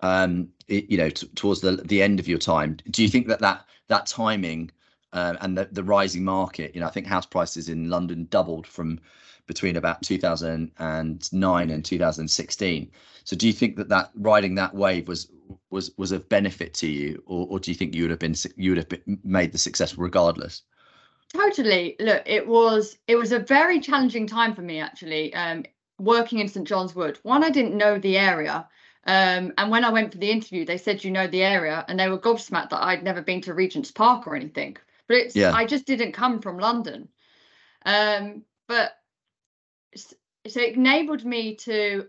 um 0.00 0.48
it, 0.66 0.90
you 0.90 0.98
know 0.98 1.08
t- 1.10 1.28
towards 1.34 1.60
the 1.60 1.76
the 1.86 2.02
end 2.02 2.20
of 2.20 2.28
your 2.28 2.38
time. 2.38 2.76
Do 2.90 3.02
you 3.02 3.08
think 3.08 3.28
that 3.28 3.40
that 3.40 3.64
that 3.88 4.06
timing 4.06 4.70
uh, 5.12 5.34
and 5.40 5.56
the, 5.56 5.68
the 5.72 5.84
rising 5.84 6.24
market 6.24 6.74
you 6.74 6.80
know 6.80 6.86
i 6.86 6.90
think 6.90 7.06
house 7.06 7.26
prices 7.26 7.68
in 7.68 7.88
london 7.88 8.26
doubled 8.30 8.66
from 8.66 8.98
between 9.46 9.76
about 9.76 10.02
2009 10.02 11.70
and 11.70 11.84
2016 11.84 12.90
so 13.28 13.36
do 13.36 13.46
you 13.46 13.52
think 13.52 13.76
that 13.76 13.90
that 13.90 14.10
riding 14.14 14.54
that 14.54 14.74
wave 14.74 15.06
was 15.06 15.30
was 15.68 15.90
was 15.98 16.12
of 16.12 16.26
benefit 16.30 16.72
to 16.74 16.86
you, 16.86 17.22
or, 17.26 17.46
or 17.50 17.60
do 17.60 17.70
you 17.70 17.74
think 17.74 17.94
you 17.94 18.04
would 18.04 18.10
have 18.10 18.18
been 18.18 18.34
you 18.56 18.70
would 18.70 18.78
have 18.78 18.88
been, 18.88 19.18
made 19.22 19.52
the 19.52 19.58
success 19.58 19.98
regardless? 19.98 20.62
Totally. 21.34 21.96
Look, 22.00 22.22
it 22.24 22.46
was 22.46 22.96
it 23.06 23.16
was 23.16 23.32
a 23.32 23.38
very 23.38 23.80
challenging 23.80 24.26
time 24.26 24.54
for 24.54 24.62
me 24.62 24.80
actually. 24.80 25.34
Um, 25.34 25.64
working 25.98 26.38
in 26.38 26.48
St 26.48 26.66
John's 26.66 26.94
Wood. 26.94 27.18
One, 27.22 27.44
I 27.44 27.50
didn't 27.50 27.76
know 27.76 27.98
the 27.98 28.16
area. 28.16 28.66
Um, 29.04 29.52
and 29.58 29.70
when 29.70 29.84
I 29.84 29.90
went 29.90 30.12
for 30.12 30.18
the 30.18 30.30
interview, 30.30 30.64
they 30.64 30.78
said 30.78 31.04
you 31.04 31.10
know 31.10 31.26
the 31.26 31.42
area, 31.42 31.84
and 31.86 32.00
they 32.00 32.08
were 32.08 32.18
gobsmacked 32.18 32.70
that 32.70 32.82
I'd 32.82 33.02
never 33.02 33.20
been 33.20 33.42
to 33.42 33.52
Regent's 33.52 33.90
Park 33.90 34.26
or 34.26 34.36
anything. 34.36 34.76
But 35.08 35.16
it's 35.16 35.36
yeah. 35.36 35.52
I 35.52 35.64
just 35.64 35.86
didn't 35.86 36.12
come 36.12 36.40
from 36.40 36.58
London. 36.58 37.08
Um, 37.84 38.44
but 38.66 38.92
so 39.96 40.60
it 40.60 40.76
enabled 40.76 41.24
me 41.24 41.56
to 41.56 42.06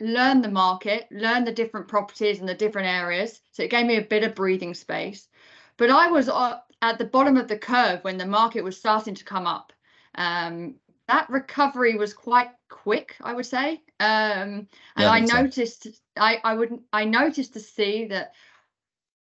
learn 0.00 0.42
the 0.42 0.50
market, 0.50 1.06
learn 1.10 1.44
the 1.44 1.52
different 1.52 1.88
properties 1.88 2.40
and 2.40 2.48
the 2.48 2.54
different 2.54 2.88
areas. 2.88 3.40
So 3.52 3.62
it 3.62 3.70
gave 3.70 3.86
me 3.86 3.96
a 3.96 4.02
bit 4.02 4.24
of 4.24 4.34
breathing 4.34 4.74
space. 4.74 5.28
But 5.76 5.90
I 5.90 6.08
was 6.08 6.28
uh, 6.28 6.58
at 6.82 6.98
the 6.98 7.04
bottom 7.04 7.36
of 7.36 7.48
the 7.48 7.58
curve 7.58 8.02
when 8.02 8.18
the 8.18 8.26
market 8.26 8.62
was 8.62 8.78
starting 8.78 9.14
to 9.14 9.24
come 9.24 9.46
up. 9.46 9.72
Um, 10.14 10.76
that 11.06 11.28
recovery 11.30 11.96
was 11.96 12.12
quite 12.12 12.50
quick, 12.68 13.16
I 13.22 13.32
would 13.32 13.46
say. 13.46 13.82
Um, 14.00 14.68
and 14.68 14.68
yeah, 14.98 15.10
I, 15.10 15.16
I 15.16 15.20
noticed, 15.20 15.84
so. 15.84 15.90
I, 16.16 16.40
I 16.44 16.54
would, 16.54 16.78
I 16.92 17.04
noticed 17.04 17.54
to 17.54 17.60
see 17.60 18.06
that 18.06 18.32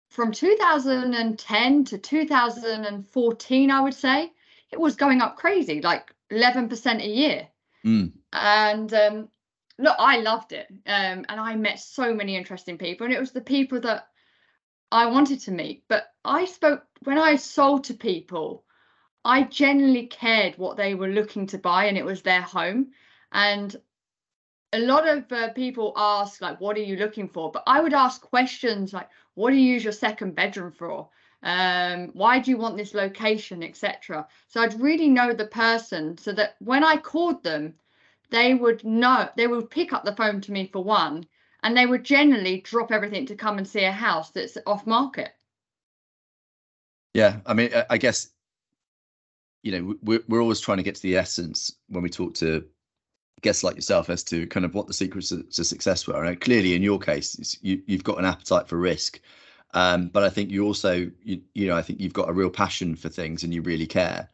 from 0.09 0.31
2010 0.31 1.85
to 1.85 1.97
2014, 1.97 3.71
I 3.71 3.81
would 3.81 3.93
say 3.93 4.31
it 4.71 4.79
was 4.79 4.95
going 4.95 5.21
up 5.21 5.37
crazy, 5.37 5.81
like 5.81 6.13
11% 6.31 7.03
a 7.03 7.07
year. 7.07 7.47
Mm. 7.85 8.13
And 8.33 8.93
um, 8.93 9.29
look, 9.77 9.95
I 9.99 10.17
loved 10.17 10.53
it. 10.53 10.67
Um, 10.85 11.25
and 11.29 11.39
I 11.39 11.55
met 11.55 11.79
so 11.79 12.13
many 12.13 12.35
interesting 12.35 12.77
people, 12.77 13.05
and 13.05 13.13
it 13.13 13.19
was 13.19 13.31
the 13.31 13.41
people 13.41 13.79
that 13.81 14.07
I 14.91 15.07
wanted 15.07 15.41
to 15.41 15.51
meet. 15.51 15.83
But 15.87 16.07
I 16.23 16.45
spoke 16.45 16.83
when 17.03 17.17
I 17.17 17.35
sold 17.35 17.85
to 17.85 17.93
people, 17.93 18.63
I 19.23 19.43
generally 19.43 20.07
cared 20.07 20.57
what 20.57 20.77
they 20.77 20.95
were 20.95 21.09
looking 21.09 21.47
to 21.47 21.57
buy, 21.57 21.85
and 21.85 21.97
it 21.97 22.05
was 22.05 22.21
their 22.21 22.41
home. 22.41 22.91
And 23.31 23.75
a 24.73 24.79
lot 24.79 25.07
of 25.07 25.31
uh, 25.31 25.49
people 25.53 25.93
ask, 25.95 26.41
like, 26.41 26.59
what 26.59 26.77
are 26.77 26.81
you 26.81 26.97
looking 26.97 27.27
for? 27.27 27.51
But 27.51 27.63
I 27.67 27.81
would 27.81 27.93
ask 27.93 28.21
questions 28.21 28.93
like, 28.93 29.09
what 29.35 29.51
do 29.51 29.55
you 29.55 29.73
use 29.73 29.83
your 29.83 29.93
second 29.93 30.35
bedroom 30.35 30.71
for? 30.71 31.09
Um, 31.43 32.09
why 32.13 32.39
do 32.39 32.51
you 32.51 32.57
want 32.57 32.77
this 32.77 32.93
location, 32.93 33.63
etc. 33.63 34.27
So 34.47 34.61
I'd 34.61 34.79
really 34.79 35.07
know 35.07 35.33
the 35.33 35.45
person 35.45 36.17
so 36.17 36.31
that 36.33 36.55
when 36.59 36.83
I 36.83 36.97
called 36.97 37.43
them, 37.43 37.75
they 38.29 38.53
would 38.53 38.83
know 38.83 39.29
they 39.35 39.47
would 39.47 39.69
pick 39.69 39.93
up 39.93 40.03
the 40.03 40.15
phone 40.15 40.41
to 40.41 40.51
me 40.51 40.69
for 40.71 40.83
one 40.83 41.25
and 41.63 41.75
they 41.75 41.85
would 41.85 42.03
generally 42.03 42.61
drop 42.61 42.91
everything 42.91 43.25
to 43.25 43.35
come 43.35 43.57
and 43.57 43.67
see 43.67 43.83
a 43.83 43.91
house 43.91 44.31
that's 44.31 44.57
off 44.65 44.85
market 44.85 45.31
yeah 47.13 47.37
i 47.45 47.53
mean 47.53 47.69
i 47.89 47.97
guess 47.97 48.29
you 49.63 49.71
know 49.71 49.95
we're, 50.03 50.23
we're 50.27 50.41
always 50.41 50.59
trying 50.59 50.77
to 50.77 50.83
get 50.83 50.95
to 50.95 51.01
the 51.01 51.15
essence 51.15 51.75
when 51.87 52.03
we 52.03 52.09
talk 52.09 52.33
to 52.33 52.65
guests 53.41 53.63
like 53.63 53.75
yourself 53.75 54.09
as 54.09 54.23
to 54.23 54.47
kind 54.47 54.65
of 54.65 54.73
what 54.73 54.87
the 54.87 54.93
secrets 54.93 55.29
to, 55.29 55.63
success 55.63 56.07
were. 56.07 56.23
And 56.23 56.39
clearly 56.39 56.73
in 56.73 56.83
your 56.83 56.99
case 56.99 57.57
you, 57.61 57.81
you've 57.85 58.03
got 58.03 58.19
an 58.19 58.25
appetite 58.25 58.67
for 58.67 58.77
risk. 58.77 59.19
Um, 59.73 60.07
but 60.07 60.23
i 60.23 60.29
think 60.29 60.49
you 60.49 60.65
also 60.65 61.11
you, 61.21 61.41
you 61.53 61.67
know 61.67 61.75
i 61.75 61.81
think 61.81 61.99
you've 61.99 62.13
got 62.13 62.29
a 62.29 62.33
real 62.33 62.49
passion 62.49 62.95
for 62.95 63.09
things 63.09 63.43
and 63.43 63.53
you 63.53 63.61
really 63.61 63.85
care. 63.85 64.29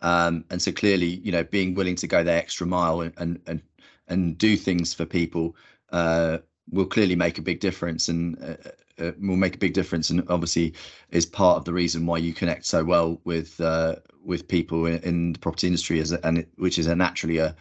Um, 0.00 0.44
and 0.50 0.62
so 0.62 0.72
clearly, 0.72 1.20
you 1.24 1.32
know, 1.32 1.44
being 1.44 1.74
willing 1.74 1.96
to 1.96 2.06
go 2.06 2.22
the 2.22 2.32
extra 2.32 2.66
mile 2.66 3.00
and 3.00 3.12
and 3.18 3.40
and, 3.46 3.62
and 4.08 4.38
do 4.38 4.56
things 4.56 4.94
for 4.94 5.04
people 5.04 5.56
uh, 5.90 6.38
will 6.70 6.86
clearly 6.86 7.16
make 7.16 7.38
a 7.38 7.42
big 7.42 7.60
difference 7.60 8.08
and 8.08 8.40
uh, 8.42 9.02
uh, 9.02 9.12
will 9.20 9.36
make 9.36 9.56
a 9.56 9.58
big 9.58 9.74
difference. 9.74 10.10
And 10.10 10.22
obviously 10.28 10.74
is 11.10 11.26
part 11.26 11.56
of 11.56 11.64
the 11.64 11.72
reason 11.72 12.06
why 12.06 12.18
you 12.18 12.32
connect 12.32 12.66
so 12.66 12.84
well 12.84 13.20
with 13.24 13.60
uh, 13.60 13.96
with 14.24 14.46
people 14.46 14.86
in, 14.86 14.98
in, 15.00 15.32
the 15.32 15.38
property 15.38 15.66
industry 15.66 16.00
as 16.00 16.12
a, 16.12 16.24
and 16.24 16.38
it, 16.38 16.48
which 16.56 16.78
is 16.78 16.86
a 16.86 16.94
naturally 16.94 17.38
a 17.38 17.56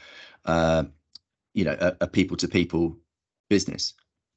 uh, 0.47 0.83
you 1.53 1.65
know 1.65 1.93
a, 2.01 2.07
people 2.07 2.37
to 2.37 2.47
people 2.47 2.97
business 3.49 3.93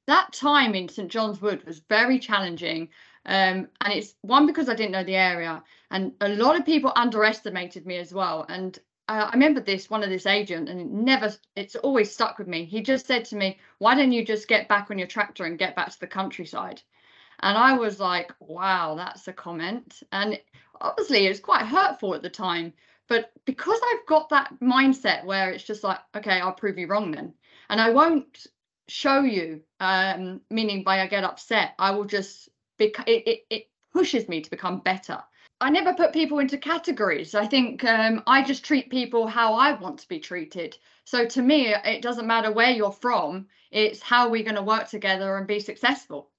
that 0.07 0.33
time 0.33 0.75
in 0.75 0.89
St 0.89 1.11
John's 1.11 1.41
Wood 1.41 1.65
was 1.65 1.81
very 1.89 2.19
challenging 2.19 2.89
um, 3.27 3.69
and 3.81 3.93
it's 3.93 4.15
one 4.23 4.47
because 4.47 4.69
I 4.69 4.75
didn't 4.75 4.93
know 4.93 5.05
the 5.05 5.17
area, 5.17 5.63
and 5.91 6.13
a 6.21 6.29
lot 6.29 6.59
of 6.59 6.65
people 6.65 6.93
underestimated 6.97 7.87
me 7.87 7.99
as 7.99 8.15
well. 8.15 8.47
And 8.49 8.79
I, 9.09 9.21
I 9.21 9.33
remember 9.33 9.61
this 9.61 9.91
one 9.91 10.03
of 10.03 10.09
this 10.09 10.27
agent, 10.27 10.69
and 10.69 10.81
it 10.81 10.87
never, 10.87 11.35
it's 11.55 11.77
always 11.77 12.11
stuck 12.11 12.39
with 12.39 12.49
me. 12.49 12.65
He 12.65 12.83
just 12.83 13.07
said 13.07 13.27
to 13.27 13.37
me, 13.37 13.59
"Why 13.79 13.95
don't 13.95 14.13
you 14.13 14.25
just 14.25 14.49
get 14.49 14.69
back 14.69 14.91
on 14.91 14.99
your 14.99 15.07
tractor 15.07 15.45
and 15.45 15.59
get 15.59 15.77
back 15.77 15.91
to 15.91 16.01
the 16.01 16.07
countryside?" 16.07 16.81
And 17.41 17.59
I 17.59 17.75
was 17.75 18.01
like, 18.01 18.33
"Wow, 18.41 18.95
that's 18.95 19.29
a 19.29 19.35
comment." 19.35 20.03
And 20.13 20.41
obviously, 20.81 21.27
it 21.27 21.31
was 21.31 21.41
quite 21.41 21.67
hurtful 21.67 22.15
at 22.15 22.23
the 22.23 22.31
time. 22.31 22.73
But 23.11 23.33
because 23.45 23.81
I've 23.91 24.07
got 24.07 24.29
that 24.29 24.55
mindset 24.63 25.25
where 25.25 25.51
it's 25.51 25.65
just 25.65 25.83
like, 25.83 25.99
okay, 26.17 26.41
I'll 26.41 26.53
prove 26.53 26.79
you 26.79 26.87
wrong 26.87 27.11
then, 27.11 27.35
and 27.69 27.81
I 27.81 27.91
won't 27.91 28.47
show 28.87 29.23
you, 29.23 29.63
um, 29.81 30.41
meaning 30.49 30.85
by 30.85 31.01
I 31.01 31.09
get 31.09 31.25
upset, 31.25 31.75
I 31.77 31.91
will 31.91 32.05
just 32.05 32.49
bec- 32.79 33.09
it, 33.09 33.27
it, 33.27 33.41
it 33.51 33.69
pushes 33.93 34.29
me 34.29 34.41
to 34.41 34.49
become 34.49 34.79
better. 34.79 35.19
I 35.61 35.71
never 35.71 35.93
put 35.93 36.13
people 36.13 36.39
into 36.39 36.57
categories. 36.57 37.35
I 37.35 37.49
think 37.49 37.85
um, 37.85 38.23
I 38.29 38.45
just 38.45 38.65
treat 38.65 38.91
people 38.91 39.27
how 39.27 39.55
I 39.55 39.73
want 39.73 39.99
to 39.99 40.09
be 40.09 40.21
treated. 40.21 40.79
So 41.05 41.27
to 41.27 41.43
me, 41.43 41.75
it 41.75 42.03
doesn't 42.03 42.29
matter 42.29 42.53
where 42.53 42.71
you're 42.71 42.93
from, 42.93 43.49
it's 43.73 44.01
how 44.01 44.29
we're 44.29 44.45
going 44.45 44.55
to 44.55 44.63
work 44.63 44.89
together 44.89 45.37
and 45.37 45.49
be 45.49 45.59
successful. 45.59 46.30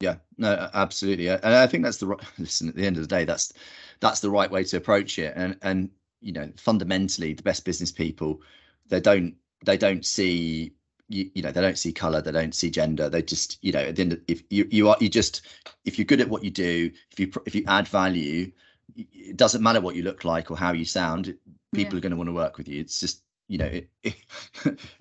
Yeah, 0.00 0.16
no, 0.36 0.70
absolutely, 0.74 1.28
and 1.28 1.44
I 1.44 1.66
think 1.66 1.84
that's 1.84 1.96
the 1.96 2.06
right. 2.06 2.20
Listen, 2.38 2.68
at 2.68 2.76
the 2.76 2.86
end 2.86 2.96
of 2.96 3.02
the 3.02 3.08
day, 3.08 3.24
that's 3.24 3.52
that's 4.00 4.20
the 4.20 4.30
right 4.30 4.50
way 4.50 4.64
to 4.64 4.76
approach 4.76 5.18
it, 5.18 5.32
and 5.36 5.56
and 5.62 5.90
you 6.20 6.32
know, 6.32 6.50
fundamentally, 6.56 7.32
the 7.32 7.42
best 7.42 7.64
business 7.64 7.90
people, 7.90 8.40
they 8.88 9.00
don't 9.00 9.34
they 9.64 9.76
don't 9.76 10.04
see 10.06 10.72
you, 11.08 11.30
you 11.34 11.42
know 11.42 11.50
they 11.50 11.60
don't 11.60 11.78
see 11.78 11.92
color 11.92 12.20
they 12.20 12.32
don't 12.32 12.54
see 12.54 12.70
gender 12.70 13.08
they 13.08 13.22
just 13.22 13.58
you 13.62 13.72
know 13.72 13.80
at 13.80 13.96
the 13.96 14.02
end 14.02 14.12
of, 14.12 14.20
if 14.28 14.42
you 14.50 14.68
you 14.70 14.88
are 14.88 14.96
you 15.00 15.08
just 15.08 15.42
if 15.84 15.98
you're 15.98 16.04
good 16.04 16.20
at 16.20 16.28
what 16.28 16.44
you 16.44 16.50
do 16.50 16.90
if 17.10 17.18
you 17.18 17.30
if 17.46 17.54
you 17.54 17.64
add 17.66 17.88
value 17.88 18.50
it 18.96 19.36
doesn't 19.36 19.62
matter 19.62 19.80
what 19.80 19.96
you 19.96 20.02
look 20.02 20.24
like 20.24 20.50
or 20.50 20.56
how 20.56 20.72
you 20.72 20.84
sound 20.84 21.34
people 21.72 21.94
yeah. 21.94 21.98
are 21.98 22.02
going 22.02 22.10
to 22.10 22.16
want 22.16 22.28
to 22.28 22.34
work 22.34 22.58
with 22.58 22.68
you 22.68 22.80
it's 22.80 23.00
just 23.00 23.22
you 23.48 23.58
know 23.58 23.66
it, 23.66 23.88
it, 24.04 24.14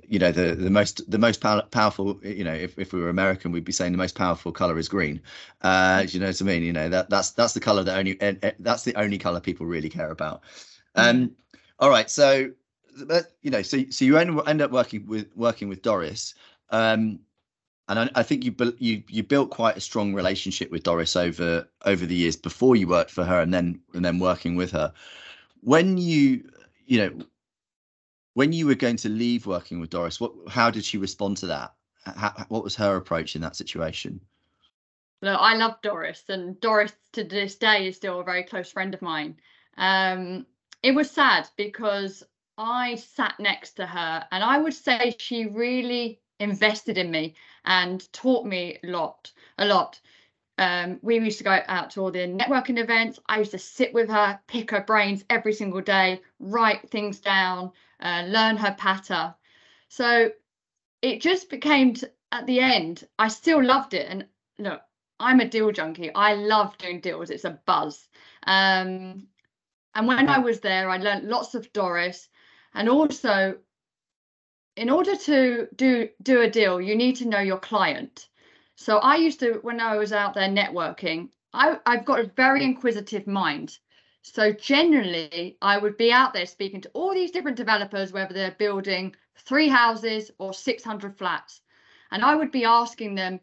you 0.08 0.18
know 0.18 0.32
the 0.32 0.56
the 0.56 0.70
most 0.70 1.10
the 1.10 1.18
most 1.18 1.42
pow- 1.42 1.62
powerful 1.62 2.20
you 2.24 2.44
know 2.44 2.54
if, 2.54 2.78
if 2.80 2.94
we 2.94 3.00
were 3.00 3.10
american 3.10 3.52
we'd 3.52 3.64
be 3.64 3.72
saying 3.72 3.92
the 3.92 3.98
most 3.98 4.16
powerful 4.16 4.52
color 4.52 4.78
is 4.78 4.88
green. 4.90 5.22
Uh 5.62 6.06
you 6.08 6.20
know 6.20 6.28
what 6.28 6.42
i 6.42 6.46
mean? 6.46 6.64
You 6.64 6.74
know 6.74 6.90
that 6.90 7.10
that's 7.10 7.32
that's 7.32 7.54
the 7.54 7.60
color 7.60 7.84
that 7.84 7.98
only 7.98 8.18
that's 8.60 8.84
the 8.84 8.96
only 8.96 9.18
color 9.18 9.40
people 9.40 9.66
really 9.66 9.90
care 9.90 10.12
about. 10.12 10.42
Um 10.96 11.36
all 11.80 11.90
right 11.90 12.10
so 12.10 12.52
but 13.06 13.32
you 13.42 13.52
know, 13.52 13.62
so 13.62 13.84
so 13.90 14.06
you 14.06 14.18
end, 14.18 14.40
end 14.48 14.62
up 14.62 14.72
working 14.72 15.06
with 15.08 15.28
working 15.36 15.70
with 15.70 15.82
Doris, 15.82 16.34
um, 16.70 17.20
and 17.88 18.00
I, 18.00 18.10
I 18.16 18.24
think 18.24 18.44
you 18.44 18.56
you 18.80 19.04
you 19.08 19.24
built 19.24 19.50
quite 19.50 19.78
a 19.78 19.82
strong 19.82 20.14
relationship 20.14 20.72
with 20.72 20.84
Doris 20.84 21.16
over 21.16 21.68
over 21.86 22.06
the 22.06 22.16
years 22.16 22.36
before 22.36 22.76
you 22.76 22.88
worked 22.88 23.12
for 23.12 23.24
her, 23.24 23.40
and 23.40 23.54
then 23.54 23.80
and 23.94 24.04
then 24.04 24.20
working 24.20 24.56
with 24.56 24.72
her. 24.72 24.94
When 25.62 25.98
you 25.98 26.50
you 26.86 27.00
know 27.00 27.26
when 28.38 28.54
you 28.54 28.68
were 28.68 28.76
going 28.76 28.98
to 28.98 29.10
leave 29.10 29.48
working 29.48 29.80
with 29.80 29.90
Doris, 29.90 30.22
what 30.22 30.32
how 30.48 30.70
did 30.70 30.86
she 30.86 31.00
respond 31.00 31.38
to 31.38 31.48
that? 31.48 31.74
How, 32.06 32.46
what 32.50 32.64
was 32.64 32.76
her 32.76 32.96
approach 32.96 33.36
in 33.36 33.42
that 33.42 33.56
situation? 33.56 34.22
Look, 35.24 35.40
I 35.42 35.56
love 35.56 35.82
Doris, 35.82 36.24
and 36.30 36.60
Doris 36.60 36.94
to 37.14 37.24
this 37.24 37.56
day 37.56 37.88
is 37.88 37.96
still 37.96 38.20
a 38.20 38.24
very 38.24 38.44
close 38.44 38.72
friend 38.72 38.94
of 38.94 39.02
mine. 39.02 39.38
Um, 39.76 40.46
it 40.84 40.92
was 40.92 41.10
sad 41.10 41.50
because 41.58 42.24
I 42.60 42.94
sat 42.94 43.40
next 43.40 43.72
to 43.78 43.88
her, 43.88 44.28
and 44.32 44.44
I 44.44 44.60
would 44.60 44.76
say 44.76 45.16
she 45.18 45.48
really 45.48 46.20
invested 46.40 47.00
in 47.00 47.10
me 47.10 47.34
and 47.66 48.08
taught 48.14 48.46
me 48.46 48.78
a 48.84 48.88
lot, 48.88 49.32
a 49.58 49.66
lot. 49.66 50.00
Um, 50.60 51.00
we 51.02 51.18
used 51.18 51.40
to 51.40 51.44
go 51.44 51.60
out 51.68 51.90
to 51.92 52.02
all 52.02 52.12
the 52.12 52.28
networking 52.28 52.78
events. 52.78 53.20
I 53.28 53.40
used 53.40 53.52
to 53.52 53.58
sit 53.58 53.96
with 53.96 54.10
her, 54.10 54.40
pick 54.46 54.70
her 54.70 54.82
brains 54.82 55.26
every 55.28 55.54
single 55.54 55.82
day, 55.82 56.22
write 56.40 56.88
things 56.92 57.20
down, 57.20 57.72
uh, 58.00 58.24
learn 58.28 58.58
her 58.58 58.76
patter. 58.78 59.36
So 59.90 60.32
it 61.02 61.22
just 61.22 61.50
became 61.50 61.94
to, 61.96 62.12
at 62.32 62.46
the 62.46 62.60
end, 62.60 63.08
I 63.18 63.30
still 63.30 63.64
loved 63.64 63.94
it. 63.94 64.08
And 64.10 64.26
look, 64.60 64.82
I'm 65.20 65.40
a 65.40 65.48
deal 65.48 65.72
junkie. 65.72 66.14
I 66.14 66.34
love 66.34 66.78
doing 66.78 67.02
deals. 67.02 67.30
It's 67.30 67.46
a 67.46 67.60
buzz. 67.66 68.08
Um, 68.46 69.28
and 69.96 70.08
when 70.08 70.30
I 70.30 70.40
was 70.40 70.60
there, 70.60 70.90
I 70.90 70.98
learned 70.98 71.28
lots 71.28 71.56
of 71.56 71.74
Doris. 71.74 72.30
And 72.74 72.88
also, 72.88 73.58
in 74.76 74.90
order 74.92 75.16
to 75.16 75.68
do 75.76 76.10
do 76.22 76.42
a 76.42 76.50
deal, 76.50 76.80
you 76.80 76.96
need 76.96 77.16
to 77.18 77.28
know 77.28 77.40
your 77.40 77.58
client. 77.58 78.30
So 78.76 79.00
I 79.00 79.16
used 79.16 79.40
to, 79.40 79.54
when 79.64 79.82
I 79.82 79.98
was 79.98 80.14
out 80.14 80.36
there 80.36 80.50
networking, 80.50 81.30
I, 81.52 81.80
I've 81.88 82.06
got 82.06 82.20
a 82.20 82.32
very 82.36 82.64
inquisitive 82.64 83.26
mind. 83.26 83.76
So 84.34 84.52
generally, 84.52 85.58
I 85.62 85.78
would 85.78 85.98
be 85.98 86.12
out 86.12 86.34
there 86.34 86.46
speaking 86.46 86.82
to 86.82 86.90
all 86.94 87.14
these 87.14 87.32
different 87.32 87.58
developers, 87.58 88.12
whether 88.12 88.34
they're 88.34 88.52
building 88.52 89.16
three 89.38 89.68
houses 89.68 90.32
or 90.38 90.54
600 90.54 91.18
flats. 91.18 91.62
And 92.12 92.24
I 92.24 92.36
would 92.36 92.52
be 92.52 92.66
asking 92.66 93.16
them, 93.16 93.40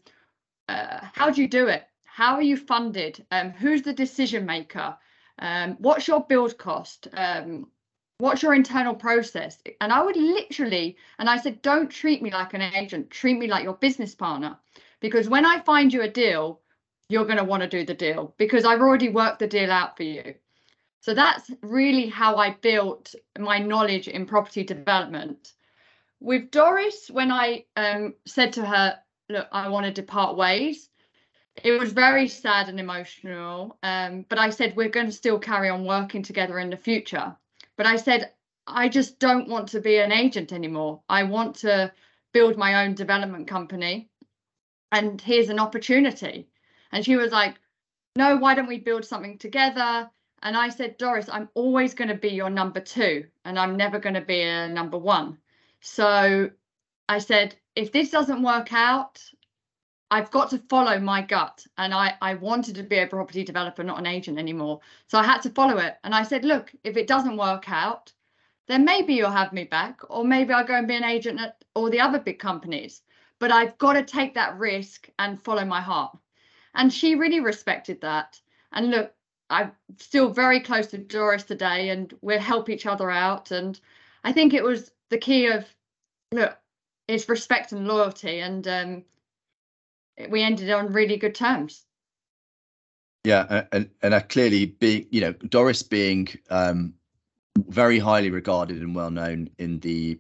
uh, 0.69 1.01
how 1.15 1.31
do 1.31 1.43
you 1.43 1.49
do 1.49 1.69
it? 1.69 1.85
How 2.05 2.35
are 2.35 2.43
you 2.43 2.57
funded? 2.57 3.25
Um, 3.31 3.51
who's 3.51 3.83
the 3.83 3.93
decision 3.93 4.47
maker? 4.47 4.97
Um, 5.39 5.77
what's 5.79 6.09
your 6.09 6.25
build 6.25 6.57
cost? 6.59 7.09
Um, 7.13 7.67
what's 8.19 8.43
your 8.43 8.55
internal 8.55 8.95
process 8.95 9.59
and 9.81 9.93
i 9.93 10.01
would 10.01 10.17
literally 10.17 10.97
and 11.19 11.29
i 11.29 11.37
said 11.37 11.61
don't 11.63 11.91
treat 11.91 12.23
me 12.23 12.31
like 12.31 12.55
an 12.55 12.63
agent 12.63 13.11
treat 13.11 13.37
me 13.39 13.49
like 13.49 13.65
your 13.65 13.75
business 13.75 14.15
partner 14.15 14.57
because 15.01 15.29
when 15.29 15.45
i 15.45 15.59
find 15.61 15.93
you 15.93 16.03
a 16.03 16.09
deal 16.09 16.61
you're 17.09 17.25
going 17.25 17.39
to 17.39 17.45
want 17.45 17.61
to 17.63 17.69
do 17.69 17.85
the 17.85 17.95
deal 17.95 18.33
because 18.39 18.65
i've 18.65 18.81
already 18.81 19.09
worked 19.09 19.41
the 19.41 19.47
deal 19.49 19.71
out 19.71 19.97
for 19.97 20.05
you 20.05 20.35
so 21.05 21.15
that's 21.15 21.51
really 21.63 22.09
how 22.09 22.37
i 22.37 22.51
built 22.51 23.15
my 23.39 23.59
knowledge 23.59 24.09
in 24.09 24.27
property 24.27 24.65
development 24.65 25.53
with 26.21 26.51
doris 26.51 27.11
when 27.11 27.31
i 27.31 27.65
um, 27.77 28.15
said 28.27 28.53
to 28.53 28.65
her 28.65 28.99
look 29.29 29.47
i 29.53 29.69
want 29.69 29.87
to 29.87 29.93
depart 29.93 30.37
ways 30.37 30.89
it 31.63 31.79
was 31.79 31.93
very 31.93 32.27
sad 32.27 32.69
and 32.69 32.81
emotional 32.81 33.79
um, 33.83 34.25
but 34.29 34.39
i 34.39 34.51
said 34.51 34.75
we're 34.77 34.89
going 34.89 35.07
to 35.07 35.13
still 35.13 35.39
carry 35.39 35.69
on 35.69 35.85
working 35.85 36.23
together 36.23 36.59
in 36.59 36.71
the 36.71 36.77
future 36.77 37.37
but 37.77 37.87
I 37.87 37.97
said, 37.97 38.33
I 38.67 38.89
just 38.89 39.19
don't 39.19 39.49
want 39.49 39.69
to 39.71 39.81
be 39.81 39.99
an 39.99 40.13
agent 40.13 40.53
anymore. 40.53 41.03
I 41.09 41.25
want 41.25 41.57
to 41.57 41.93
build 42.33 42.57
my 42.57 42.85
own 42.85 42.95
development 42.95 43.49
company. 43.49 44.11
And 44.93 45.21
here's 45.21 45.49
an 45.49 45.59
opportunity. 45.59 46.49
And 46.93 47.05
she 47.05 47.17
was 47.17 47.33
like, 47.33 47.57
No, 48.17 48.37
why 48.37 48.55
don't 48.55 48.69
we 48.69 48.79
build 48.79 49.05
something 49.05 49.39
together? 49.39 50.11
And 50.45 50.57
I 50.57 50.69
said, 50.69 50.99
Doris, 50.99 51.29
I'm 51.33 51.49
always 51.55 51.95
going 51.95 52.09
to 52.09 52.15
be 52.15 52.29
your 52.29 52.51
number 52.51 52.79
two, 52.79 53.25
and 53.47 53.59
I'm 53.59 53.77
never 53.77 53.99
going 53.99 54.15
to 54.15 54.21
be 54.21 54.43
a 54.43 54.69
number 54.69 54.99
one. 54.99 55.39
So 55.81 56.51
I 57.09 57.19
said, 57.19 57.57
if 57.75 57.93
this 57.93 58.11
doesn't 58.11 58.43
work 58.43 58.73
out, 58.73 59.23
I've 60.11 60.31
got 60.31 60.51
to 60.51 60.59
follow 60.69 61.01
my 61.01 61.23
gut. 61.23 61.67
And 61.79 61.95
I, 61.95 62.15
I 62.21 62.35
wanted 62.35 62.75
to 62.77 62.83
be 62.83 62.99
a 62.99 63.07
property 63.07 63.43
developer, 63.43 63.83
not 63.83 63.99
an 63.99 64.07
agent 64.07 64.39
anymore. 64.39 64.81
So 65.09 65.19
I 65.19 65.25
had 65.25 65.41
to 65.43 65.51
follow 65.51 65.79
it. 65.79 65.97
And 66.05 66.15
I 66.15 66.23
said, 66.23 66.45
look, 66.45 66.73
if 66.85 66.99
it 66.99 67.07
doesn't 67.07 67.39
work 67.39 67.71
out, 67.71 68.13
then 68.67 68.85
maybe 68.85 69.15
you'll 69.15 69.31
have 69.31 69.53
me 69.53 69.65
back, 69.65 70.01
or 70.09 70.25
maybe 70.25 70.53
I'll 70.53 70.67
go 70.67 70.75
and 70.75 70.89
be 70.89 70.95
an 70.95 71.05
agent 71.05 71.41
at 71.41 71.65
all 71.75 71.91
the 71.91 72.01
other 72.01 72.19
big 72.19 72.39
companies. 72.39 73.03
But 73.39 73.51
I've 73.51 73.77
got 73.79 73.95
to 73.95 74.05
take 74.05 74.35
that 74.35 74.59
risk 74.59 75.09
and 75.19 75.43
follow 75.43 75.65
my 75.65 75.81
heart. 75.81 76.17
And 76.75 76.93
she 76.93 77.15
really 77.15 77.41
respected 77.41 78.01
that. 78.03 78.41
And 78.73 78.91
look, 78.91 79.13
I'm 79.55 79.73
still 79.99 80.31
very 80.31 80.61
close 80.61 80.89
to 80.89 80.99
Doris 80.99 81.45
today, 81.45 81.91
and 81.91 82.13
we'll 82.23 82.41
help 82.41 82.69
each 82.69 82.87
other 82.87 83.11
out. 83.11 83.53
And 83.53 83.79
I 84.25 84.33
think 84.33 84.53
it 84.53 84.65
was 84.65 84.91
the 85.11 85.19
key 85.19 85.47
of 85.47 85.65
look, 86.33 86.59
it's 87.07 87.29
respect 87.29 87.71
and 87.73 87.87
loyalty. 87.87 88.41
And 88.41 88.67
um, 88.67 89.05
we 90.29 90.43
ended 90.43 90.71
on 90.71 90.93
really 90.93 91.17
good 91.17 91.35
terms. 91.35 91.85
Yeah, 93.23 93.65
and 93.73 93.89
and 94.03 94.15
I 94.15 94.21
clearly 94.21 94.67
being 94.67 95.07
you 95.11 95.21
know 95.21 95.33
Doris 95.33 95.83
being 95.83 96.29
um, 96.51 96.93
very 97.69 97.99
highly 97.99 98.31
regarded 98.31 98.83
and 98.83 98.95
well 98.95 99.11
known 99.11 99.49
in 99.59 99.79
the 99.81 100.19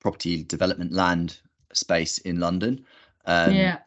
property 0.00 0.42
development 0.42 0.92
land 0.92 1.38
space 1.72 2.18
in 2.18 2.40
London. 2.40 2.84
Um, 3.24 3.54
yeah. 3.54 3.78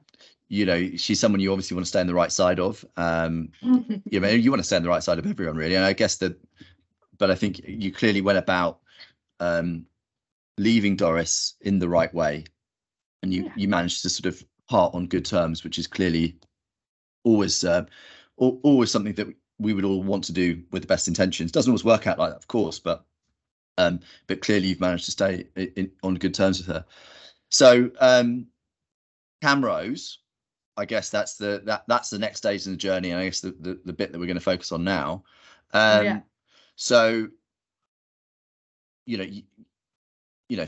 You 0.52 0.66
know, 0.66 0.90
she's 0.98 1.18
someone 1.18 1.40
you 1.40 1.50
obviously 1.54 1.76
want 1.76 1.86
to 1.86 1.90
stay 1.90 2.02
on 2.02 2.08
the 2.08 2.14
right 2.14 2.32
side 2.32 2.60
of. 2.60 2.84
Um, 2.98 3.54
you 3.62 4.20
know, 4.20 4.28
you 4.28 4.52
want 4.52 4.60
to 4.60 4.66
stay 4.66 4.76
on 4.76 4.84
the 4.84 4.90
right 4.90 5.02
side 5.02 5.18
of 5.18 5.26
everyone, 5.26 5.56
really. 5.56 5.76
And 5.76 5.86
I 5.86 5.94
guess 5.94 6.18
that, 6.18 6.38
but 7.18 7.32
I 7.32 7.36
think 7.36 7.62
you 7.66 7.90
clearly 7.90 8.20
went 8.20 8.38
about 8.38 8.80
um, 9.40 9.86
leaving 10.58 10.98
Doris 10.98 11.56
in 11.62 11.80
the 11.80 11.88
right 11.88 12.14
way, 12.14 12.44
and 13.24 13.34
you 13.34 13.46
yeah. 13.46 13.54
you 13.56 13.68
managed 13.70 14.02
to 14.02 14.10
sort 14.10 14.26
of 14.26 14.44
part 14.68 14.94
on 14.94 15.08
good 15.08 15.24
terms, 15.24 15.64
which 15.64 15.80
is 15.80 15.88
clearly 15.88 16.38
always 17.24 17.64
uh, 17.64 17.86
always 18.36 18.92
something 18.92 19.14
that 19.14 19.34
we 19.58 19.74
would 19.74 19.86
all 19.86 20.04
want 20.04 20.26
to 20.26 20.34
do 20.34 20.62
with 20.72 20.82
the 20.82 20.88
best 20.88 21.08
intentions. 21.08 21.54
Doesn't 21.54 21.72
always 21.72 21.86
work 21.86 22.08
out 22.08 22.20
like 22.20 22.32
that, 22.32 22.38
of 22.38 22.48
course, 22.48 22.78
but 22.78 23.06
um, 23.78 24.02
but 24.28 24.42
clearly 24.42 24.68
you've 24.68 24.82
managed 24.82 25.06
to 25.06 25.12
stay 25.12 25.48
in, 25.56 25.92
on 26.04 26.16
good 26.16 26.34
terms 26.34 26.58
with 26.58 26.68
her. 26.68 26.84
So 27.48 27.90
um, 28.02 28.48
Camrose, 29.42 30.18
I 30.82 30.86
guess 30.86 31.10
that's 31.10 31.36
the 31.36 31.62
that 31.65 31.84
that's 31.88 32.10
the 32.10 32.20
next 32.20 32.39
stage 32.39 32.65
in 32.65 32.74
the 32.74 32.78
journey, 32.78 33.12
and 33.12 33.20
I 33.20 33.26
guess 33.26 33.41
the 33.41 33.56
the, 33.60 33.80
the 33.86 33.94
bit 33.94 34.12
that 34.12 34.20
we're 34.20 34.26
going 34.26 34.36
to 34.36 34.41
focus 34.41 34.72
on 34.72 34.84
now. 34.84 35.24
Um, 35.74 36.06
yeah. 36.06 36.20
So 36.76 37.28
you 39.06 39.17
know 39.17 39.24
you, 39.24 39.44
you 40.50 40.58
know 40.58 40.65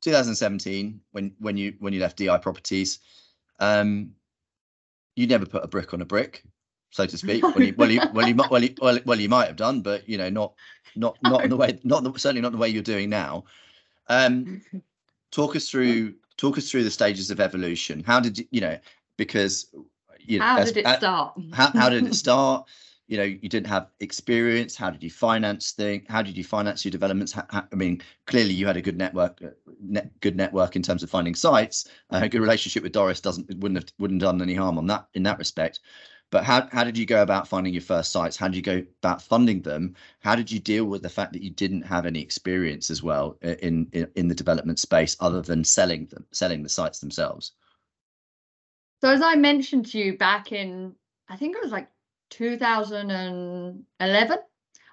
2017 0.00 1.00
when 1.12 1.34
when 1.38 1.56
you 1.56 1.74
when 1.78 1.92
you 1.92 2.00
left 2.00 2.16
DI 2.16 2.38
Properties 2.38 3.00
um, 3.58 4.12
you 5.14 5.26
never 5.26 5.46
put 5.46 5.64
a 5.64 5.68
brick 5.68 5.94
on 5.94 6.02
a 6.02 6.04
brick, 6.04 6.44
so 6.90 7.06
to 7.06 7.18
speak. 7.18 7.42
well, 7.42 7.62
you, 7.62 7.74
well, 7.76 7.90
you, 7.90 8.00
well, 8.12 8.28
you, 8.28 8.34
well, 8.34 8.62
you, 8.62 8.74
well, 8.80 8.98
well, 9.04 9.20
you 9.20 9.28
might 9.28 9.46
have 9.46 9.56
done, 9.56 9.80
but 9.80 10.08
you 10.08 10.18
know, 10.18 10.28
not, 10.28 10.54
not, 10.94 11.16
not 11.22 11.44
in 11.44 11.50
the 11.50 11.56
way, 11.56 11.78
not 11.84 12.04
the, 12.04 12.12
certainly 12.18 12.42
not 12.42 12.52
the 12.52 12.58
way 12.58 12.68
you're 12.68 12.82
doing 12.82 13.08
now. 13.08 13.44
Um, 14.08 14.62
talk 15.30 15.56
us 15.56 15.68
through, 15.68 16.14
talk 16.36 16.58
us 16.58 16.70
through 16.70 16.84
the 16.84 16.90
stages 16.90 17.30
of 17.30 17.40
evolution. 17.40 18.04
How 18.04 18.20
did 18.20 18.38
you, 18.38 18.46
you 18.50 18.60
know, 18.60 18.78
because 19.16 19.74
you 20.20 20.38
know, 20.38 20.44
how 20.44 20.64
did 20.64 20.76
it 20.76 20.86
start? 20.88 21.38
How, 21.52 21.70
how 21.72 21.88
did 21.88 22.06
it 22.06 22.14
start? 22.24 22.66
you 23.08 23.16
know 23.16 23.24
you 23.24 23.48
didn't 23.48 23.66
have 23.66 23.88
experience. 24.00 24.76
How 24.76 24.90
did 24.90 25.02
you 25.02 25.10
finance 25.10 25.72
thing 25.72 26.04
how 26.08 26.22
did 26.22 26.36
you 26.36 26.44
finance 26.44 26.84
your 26.84 26.92
developments? 26.92 27.32
How, 27.32 27.44
how, 27.50 27.64
i 27.72 27.76
mean 27.76 28.02
clearly 28.26 28.52
you 28.52 28.66
had 28.66 28.76
a 28.76 28.82
good 28.82 28.98
network 28.98 29.40
uh, 29.42 29.50
net, 29.80 30.10
good 30.20 30.36
network 30.36 30.76
in 30.76 30.82
terms 30.82 31.02
of 31.02 31.10
finding 31.10 31.34
sites. 31.34 31.88
Uh, 32.10 32.20
a 32.22 32.28
good 32.28 32.40
relationship 32.40 32.82
with 32.82 32.92
doris 32.92 33.20
doesn't 33.20 33.46
wouldn't 33.58 33.78
have 33.78 33.92
wouldn't 33.98 34.20
done 34.20 34.42
any 34.42 34.54
harm 34.54 34.78
on 34.78 34.86
that 34.88 35.06
in 35.14 35.22
that 35.24 35.38
respect. 35.38 35.80
But 36.30 36.42
how, 36.42 36.68
how 36.72 36.82
did 36.82 36.98
you 36.98 37.06
go 37.06 37.22
about 37.22 37.46
finding 37.46 37.72
your 37.72 37.82
first 37.82 38.10
sites? 38.10 38.36
How 38.36 38.48
did 38.48 38.56
you 38.56 38.62
go 38.62 38.82
about 38.98 39.22
funding 39.22 39.62
them? 39.62 39.94
How 40.18 40.34
did 40.34 40.50
you 40.50 40.58
deal 40.58 40.84
with 40.86 41.02
the 41.02 41.08
fact 41.08 41.32
that 41.34 41.42
you 41.42 41.50
didn't 41.50 41.82
have 41.82 42.04
any 42.04 42.20
experience 42.20 42.90
as 42.90 43.00
well 43.00 43.38
in 43.42 43.88
in, 43.92 44.08
in 44.16 44.26
the 44.26 44.34
development 44.34 44.80
space 44.80 45.16
other 45.20 45.40
than 45.40 45.62
selling 45.62 46.06
them 46.06 46.26
selling 46.32 46.64
the 46.64 46.68
sites 46.68 46.98
themselves 46.98 47.52
so 49.00 49.10
as 49.10 49.22
i 49.22 49.34
mentioned 49.34 49.86
to 49.86 49.98
you 49.98 50.16
back 50.16 50.52
in 50.52 50.94
i 51.28 51.36
think 51.36 51.56
it 51.56 51.62
was 51.62 51.72
like 51.72 51.88
2011, 52.30 54.38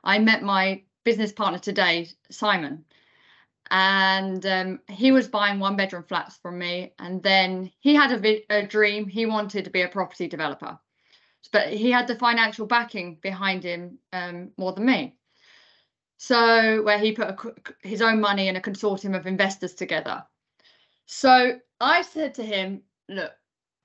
I 0.03 0.19
met 0.19 0.43
my 0.43 0.83
business 1.03 1.31
partner 1.31 1.57
today, 1.59 2.09
Simon, 2.29 2.85
and 3.71 4.45
um, 4.45 4.79
he 4.89 5.11
was 5.11 5.27
buying 5.27 5.59
one 5.59 5.75
bedroom 5.75 6.03
flats 6.03 6.37
from 6.37 6.59
me. 6.59 6.93
And 6.99 7.23
then 7.23 7.71
he 7.79 7.95
had 7.95 8.11
a, 8.11 8.53
a, 8.53 8.67
dream. 8.67 9.07
He 9.07 9.25
wanted 9.25 9.65
to 9.65 9.71
be 9.71 9.81
a 9.81 9.87
property 9.87 10.27
developer, 10.27 10.77
but 11.51 11.69
he 11.69 11.89
had 11.91 12.07
the 12.07 12.15
financial 12.15 12.67
backing 12.67 13.17
behind 13.21 13.63
him 13.63 13.97
um, 14.11 14.51
more 14.57 14.73
than 14.73 14.85
me. 14.85 15.15
So, 16.17 16.83
where 16.83 16.99
he 16.99 17.13
put 17.13 17.29
a, 17.29 17.37
his 17.81 18.01
own 18.01 18.19
money 18.21 18.47
and 18.47 18.57
a 18.57 18.61
consortium 18.61 19.17
of 19.17 19.27
investors 19.27 19.73
together. 19.73 20.23
So 21.05 21.59
I 21.81 22.03
said 22.03 22.35
to 22.35 22.43
him, 22.43 22.83
look, 23.09 23.33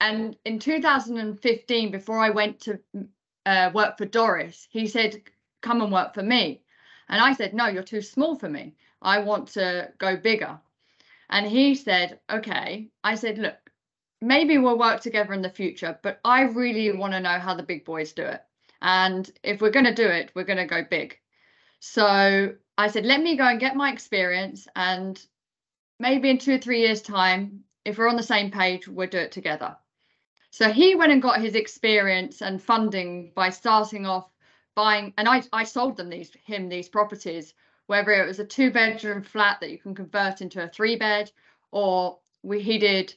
and 0.00 0.36
in 0.44 0.58
2015, 0.58 1.90
before 1.90 2.18
I 2.18 2.30
went 2.30 2.60
to 2.60 2.78
uh, 3.48 3.70
work 3.72 3.96
for 3.96 4.04
Doris. 4.04 4.68
He 4.70 4.86
said, 4.86 5.22
come 5.62 5.80
and 5.80 5.90
work 5.90 6.12
for 6.12 6.22
me. 6.22 6.60
And 7.08 7.20
I 7.20 7.32
said, 7.32 7.54
no, 7.54 7.66
you're 7.66 7.82
too 7.82 8.02
small 8.02 8.36
for 8.36 8.48
me. 8.48 8.74
I 9.00 9.20
want 9.20 9.48
to 9.52 9.90
go 9.96 10.16
bigger. 10.16 10.60
And 11.30 11.46
he 11.46 11.74
said, 11.74 12.20
okay. 12.30 12.90
I 13.02 13.14
said, 13.14 13.38
look, 13.38 13.56
maybe 14.20 14.58
we'll 14.58 14.78
work 14.78 15.00
together 15.00 15.32
in 15.32 15.40
the 15.40 15.48
future, 15.48 15.98
but 16.02 16.20
I 16.24 16.42
really 16.42 16.92
want 16.92 17.14
to 17.14 17.20
know 17.20 17.38
how 17.38 17.54
the 17.54 17.62
big 17.62 17.86
boys 17.86 18.12
do 18.12 18.24
it. 18.24 18.42
And 18.82 19.30
if 19.42 19.62
we're 19.62 19.70
going 19.70 19.86
to 19.86 19.94
do 19.94 20.06
it, 20.06 20.30
we're 20.34 20.44
going 20.44 20.58
to 20.58 20.66
go 20.66 20.84
big. 20.88 21.18
So 21.80 22.54
I 22.76 22.88
said, 22.88 23.06
let 23.06 23.22
me 23.22 23.36
go 23.36 23.44
and 23.44 23.60
get 23.60 23.76
my 23.76 23.90
experience. 23.90 24.68
And 24.76 25.20
maybe 25.98 26.28
in 26.28 26.38
two 26.38 26.56
or 26.56 26.58
three 26.58 26.80
years' 26.80 27.02
time, 27.02 27.64
if 27.86 27.96
we're 27.96 28.08
on 28.08 28.16
the 28.16 28.22
same 28.22 28.50
page, 28.50 28.86
we'll 28.86 29.08
do 29.08 29.18
it 29.18 29.32
together. 29.32 29.76
So 30.50 30.72
he 30.72 30.94
went 30.94 31.12
and 31.12 31.22
got 31.22 31.40
his 31.40 31.54
experience 31.54 32.42
and 32.42 32.62
funding 32.62 33.32
by 33.34 33.50
starting 33.50 34.06
off 34.06 34.30
buying, 34.74 35.12
and 35.18 35.28
I, 35.28 35.42
I 35.52 35.64
sold 35.64 35.96
them 35.96 36.08
these 36.08 36.32
him 36.44 36.68
these 36.68 36.88
properties, 36.88 37.54
whether 37.86 38.12
it 38.12 38.26
was 38.26 38.38
a 38.38 38.44
two 38.44 38.70
bedroom 38.70 39.22
flat 39.22 39.60
that 39.60 39.70
you 39.70 39.78
can 39.78 39.94
convert 39.94 40.40
into 40.40 40.62
a 40.62 40.68
three 40.68 40.96
bed, 40.96 41.30
or 41.70 42.18
we 42.42 42.62
he 42.62 42.78
did 42.78 43.14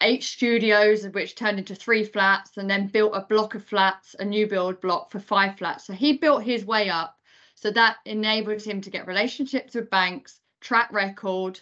eight 0.00 0.22
studios 0.22 1.08
which 1.08 1.34
turned 1.34 1.58
into 1.58 1.74
three 1.74 2.04
flats 2.04 2.56
and 2.56 2.68
then 2.68 2.88
built 2.88 3.14
a 3.14 3.22
block 3.22 3.54
of 3.54 3.64
flats, 3.64 4.14
a 4.18 4.24
new 4.24 4.46
build 4.46 4.80
block 4.80 5.10
for 5.10 5.20
five 5.20 5.56
flats. 5.56 5.86
So 5.86 5.94
he 5.94 6.18
built 6.18 6.42
his 6.42 6.64
way 6.64 6.90
up. 6.90 7.16
So 7.54 7.70
that 7.70 7.96
enabled 8.04 8.62
him 8.62 8.80
to 8.82 8.90
get 8.90 9.06
relationships 9.06 9.74
with 9.74 9.88
banks, 9.88 10.40
track 10.60 10.92
record, 10.92 11.60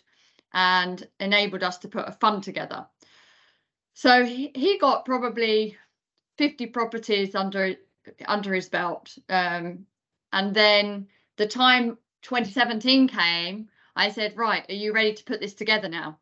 and 0.52 1.06
enabled 1.20 1.62
us 1.62 1.78
to 1.78 1.88
put 1.88 2.08
a 2.08 2.12
fund 2.12 2.42
together. 2.42 2.86
So 3.94 4.24
he, 4.24 4.50
he 4.54 4.78
got 4.78 5.04
probably 5.04 5.76
50 6.38 6.66
properties 6.66 7.34
under 7.34 7.74
under 8.26 8.52
his 8.52 8.68
belt. 8.68 9.16
Um, 9.28 9.86
and 10.32 10.54
then 10.54 11.08
the 11.36 11.46
time 11.46 11.98
2017 12.22 13.08
came, 13.08 13.68
I 13.94 14.10
said, 14.10 14.36
right, 14.36 14.64
are 14.68 14.74
you 14.74 14.92
ready 14.92 15.14
to 15.14 15.24
put 15.24 15.40
this 15.40 15.54
together 15.54 15.88
now? 15.88 16.18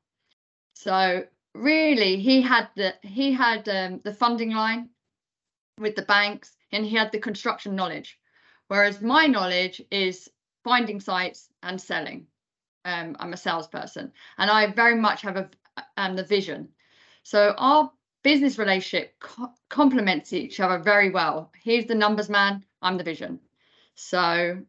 So 0.74 1.24
really 1.54 2.16
he 2.20 2.42
had 2.42 2.68
the 2.76 2.94
he 3.02 3.32
had 3.32 3.68
um, 3.68 4.00
the 4.04 4.14
funding 4.14 4.50
line 4.50 4.90
with 5.78 5.94
the 5.94 6.02
banks 6.02 6.56
and 6.72 6.84
he 6.84 6.96
had 6.96 7.12
the 7.12 7.18
construction 7.18 7.74
knowledge. 7.74 8.18
Whereas 8.68 9.00
my 9.00 9.26
knowledge 9.26 9.82
is 9.90 10.28
finding 10.64 11.00
sites 11.00 11.48
and 11.62 11.80
selling. 11.80 12.26
Um, 12.84 13.16
I'm 13.18 13.32
a 13.32 13.36
salesperson 13.36 14.12
and 14.38 14.50
I 14.50 14.66
very 14.68 14.96
much 14.96 15.22
have 15.22 15.36
a 15.36 15.50
and 15.96 16.18
the 16.18 16.24
vision. 16.24 16.68
So 17.22 17.54
our 17.58 17.90
business 18.22 18.58
relationship 18.58 19.14
co- 19.20 19.52
complements 19.68 20.32
each 20.32 20.60
other 20.60 20.78
very 20.78 21.10
well. 21.10 21.52
He's 21.62 21.86
the 21.86 21.94
numbers 21.94 22.28
man, 22.28 22.64
I'm 22.82 22.98
the 22.98 23.04
vision. 23.04 23.40
So 23.94 24.62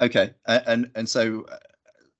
okay, 0.00 0.34
and 0.46 0.90
and 0.94 1.08
so 1.08 1.44
uh, 1.50 1.58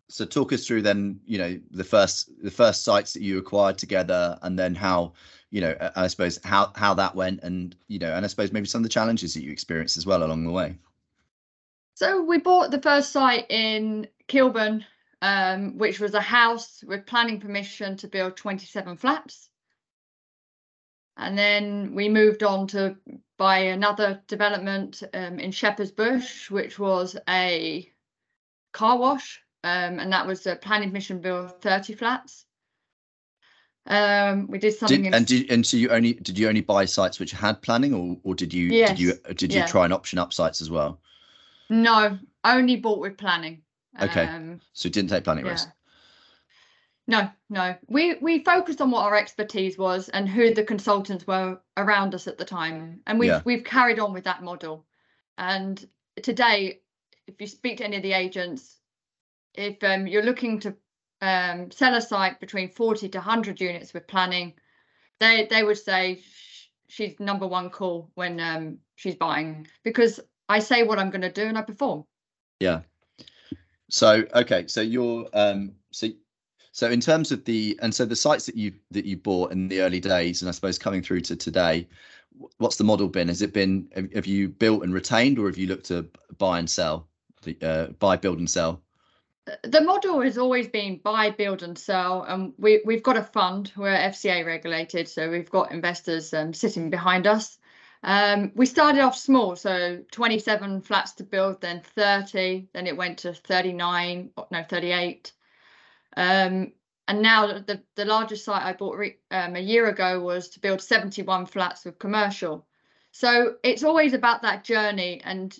so 0.09 0.24
talk 0.24 0.53
us 0.53 0.66
through 0.66 0.83
then, 0.83 1.20
you 1.26 1.39
know, 1.39 1.61
the 1.70 1.85
first 1.85 2.31
the 2.43 2.51
first 2.51 2.85
sites 2.85 3.12
that 3.12 3.22
you 3.22 3.39
acquired 3.39 3.79
together 3.79 4.39
and 4.43 4.59
then 4.59 4.74
how 4.74 5.12
you 5.51 5.61
know 5.61 5.74
i 5.97 6.07
suppose 6.07 6.39
how 6.45 6.72
how 6.74 6.95
that 6.95 7.14
went 7.14 7.41
and 7.43 7.76
you 7.89 7.99
know 7.99 8.12
and 8.14 8.24
i 8.24 8.29
suppose 8.29 8.53
maybe 8.53 8.66
some 8.66 8.81
of 8.81 8.83
the 8.83 8.89
challenges 8.89 9.35
that 9.35 9.43
you 9.43 9.51
experienced 9.51 9.97
as 9.97 10.07
well 10.07 10.22
along 10.22 10.45
the 10.45 10.51
way 10.51 10.76
so 11.95 12.22
we 12.22 12.39
bought 12.39 12.70
the 12.70 12.81
first 12.81 13.12
site 13.12 13.47
in 13.49 14.07
kilburn 14.26 14.85
um, 15.23 15.79
which 15.79 16.01
was 16.01 16.14
a 16.14 16.21
house 16.21 16.83
with 16.87 17.07
planning 17.07 17.41
permission 17.41 17.97
to 17.99 18.09
build 18.09 18.37
27 18.37 18.97
flats. 18.97 19.49
And 21.16 21.37
then 21.37 21.95
we 21.95 22.09
moved 22.09 22.43
on 22.45 22.69
to 22.69 22.97
buy 23.39 23.59
another 23.59 24.23
development 24.29 25.03
um, 25.14 25.41
in 25.41 25.51
Shepherd's 25.51 25.91
Bush, 25.91 26.51
which 26.51 26.79
was 26.79 27.16
a 27.29 27.91
car 28.73 28.99
wash, 28.99 29.41
um, 29.64 29.99
and 29.99 30.12
that 30.12 30.27
was 30.27 30.47
a 30.47 30.55
planning 30.55 30.91
permission 30.91 31.21
build 31.21 31.61
30 31.61 31.95
flats. 31.95 32.45
Um, 33.87 34.49
we 34.49 34.59
did 34.59 34.75
something. 34.75 35.05
Did, 35.05 35.14
and 35.14 35.27
did, 35.27 35.51
and 35.51 35.66
so 35.66 35.77
you 35.79 35.89
only 35.89 36.12
did 36.12 36.39
you 36.39 36.49
only 36.49 36.61
buy 36.61 36.85
sites 36.85 37.19
which 37.19 37.33
had 37.33 37.62
planning, 37.62 37.95
or 37.95 38.19
or 38.23 38.35
did 38.35 38.53
you 38.53 38.66
yes. 38.66 38.91
did 38.91 39.01
you 39.01 39.14
did 39.35 39.53
you 39.53 39.61
yeah. 39.61 39.66
try 39.66 39.85
and 39.85 39.95
option 39.95 40.19
up 40.19 40.35
sites 40.35 40.61
as 40.61 40.71
well? 40.71 41.01
No, 41.71 42.19
only 42.45 42.77
bought 42.77 43.01
with 43.01 43.16
planning. 43.16 43.62
Okay. 44.01 44.26
Um, 44.26 44.61
so 44.72 44.86
you 44.86 44.93
didn't 44.93 45.11
take 45.11 45.24
planning 45.24 45.45
yeah. 45.45 45.53
risk. 45.53 45.68
No, 47.07 47.30
no. 47.49 47.74
We 47.89 48.16
we 48.20 48.45
focused 48.45 48.82
on 48.82 48.91
what 48.91 49.05
our 49.05 49.16
expertise 49.16 49.78
was 49.78 50.11
and 50.11 50.28
who 50.28 50.53
the 50.53 50.62
consultants 50.62 51.26
were 51.26 51.59
around 51.76 52.14
us 52.14 52.26
at 52.26 52.36
the 52.36 52.45
time, 52.45 53.01
and 53.07 53.18
we've 53.18 53.30
yeah. 53.30 53.43
we've 53.45 53.64
carried 53.64 53.99
on 53.99 54.12
with 54.12 54.24
that 54.24 54.43
model. 54.43 54.84
And 55.39 55.82
today, 56.22 56.80
if 57.26 57.41
you 57.41 57.47
speak 57.47 57.78
to 57.78 57.84
any 57.84 57.97
of 57.97 58.03
the 58.03 58.12
agents, 58.12 58.76
if 59.55 59.82
um, 59.82 60.07
you're 60.07 60.22
looking 60.22 60.61
to 60.61 60.76
um, 61.22 61.70
sell 61.70 61.95
a 61.95 62.01
site 62.01 62.41
between 62.41 62.68
40 62.68 63.09
to 63.09 63.18
100 63.18 63.61
units 63.61 63.95
with 63.95 64.07
planning, 64.07 64.53
they 65.18 65.47
they 65.47 65.62
would 65.62 65.78
say 65.78 66.22
she's 66.89 67.18
number 67.18 67.47
one 67.47 67.70
call 67.70 68.11
when 68.14 68.39
um, 68.39 68.78
she's 68.97 69.14
buying 69.14 69.66
because 69.82 70.20
I 70.49 70.59
say 70.59 70.82
what 70.82 70.99
I'm 70.99 71.11
going 71.11 71.22
to 71.22 71.32
do 71.32 71.45
and 71.45 71.57
I 71.57 71.62
perform. 71.62 72.05
Yeah, 72.61 72.82
so 73.91 74.24
okay, 74.34 74.66
so 74.66 74.80
you're 74.80 75.26
um 75.32 75.72
so 75.91 76.09
so 76.72 76.89
in 76.89 77.01
terms 77.01 77.32
of 77.32 77.45
the 77.45 77.78
and 77.82 77.95
so 77.95 78.05
the 78.05 78.16
sites 78.16 78.47
that 78.47 78.57
you 78.57 78.72
that 78.91 79.05
you 79.05 79.16
bought 79.16 79.53
in 79.53 79.68
the 79.68 79.80
early 79.80 80.01
days 80.01 80.43
and 80.43 80.49
I 80.49 80.53
suppose 80.53 80.78
coming 80.78 81.03
through 81.03 81.22
to 81.22 81.36
today, 81.36 81.89
what's 82.59 82.76
the 82.76 82.84
model 82.84 83.09
been? 83.09 83.28
Has 83.28 83.43
it 83.43 83.53
been 83.53 83.89
have 84.14 84.26
you 84.26 84.49
built 84.49 84.82
and 84.82 84.95
retained 84.95 85.39
or 85.39 85.47
have 85.47 85.59
you 85.59 85.66
looked 85.66 85.86
to 85.86 86.07
buy 86.39 86.59
and 86.59 86.68
sell? 86.68 87.09
The 87.43 87.57
uh, 87.62 87.86
buy, 87.99 88.16
build 88.16 88.39
and 88.39 88.51
sell. 88.51 88.82
The 89.62 89.80
model 89.80 90.20
has 90.20 90.36
always 90.36 90.68
been 90.68 90.99
buy, 90.99 91.30
build 91.30 91.62
and 91.62 91.78
sell, 91.78 92.24
and 92.24 92.53
we 92.59 92.82
we've 92.84 93.03
got 93.03 93.16
a 93.16 93.22
fund. 93.22 93.72
We're 93.76 93.97
FCA 93.97 94.45
regulated, 94.45 95.09
so 95.09 95.30
we've 95.30 95.51
got 95.51 95.72
investors 95.72 96.34
um, 96.34 96.53
sitting 96.53 96.91
behind 96.91 97.26
us. 97.26 97.58
Um, 98.03 98.53
we 98.55 98.67
started 98.67 99.01
off 99.01 99.17
small, 99.17 99.57
so 99.57 100.03
27 100.13 100.83
flats 100.83 101.13
to 101.13 101.25
build, 101.25 101.61
then 101.61 101.81
30, 101.81 102.69
then 102.73 102.87
it 102.87 102.97
went 102.97 103.19
to 103.19 103.35
39, 103.35 104.31
no, 104.51 104.65
38. 104.69 105.33
Um, 106.17 106.73
and 107.09 107.23
now 107.23 107.47
the, 107.47 107.83
the 107.97 108.05
largest 108.05 108.45
site 108.45 108.63
I 108.63 108.75
bought 108.75 109.01
um, 109.31 109.57
a 109.57 109.61
year 109.61 109.89
ago 109.89 110.21
was 110.21 110.49
to 110.51 110.61
build 110.61 110.81
71 110.81 111.47
flats 111.47 111.85
with 111.85 111.99
commercial. 111.99 112.67
So 113.13 113.55
it's 113.65 113.83
always 113.83 114.13
about 114.13 114.43
that 114.43 114.63
journey. 114.63 115.21
And 115.25 115.59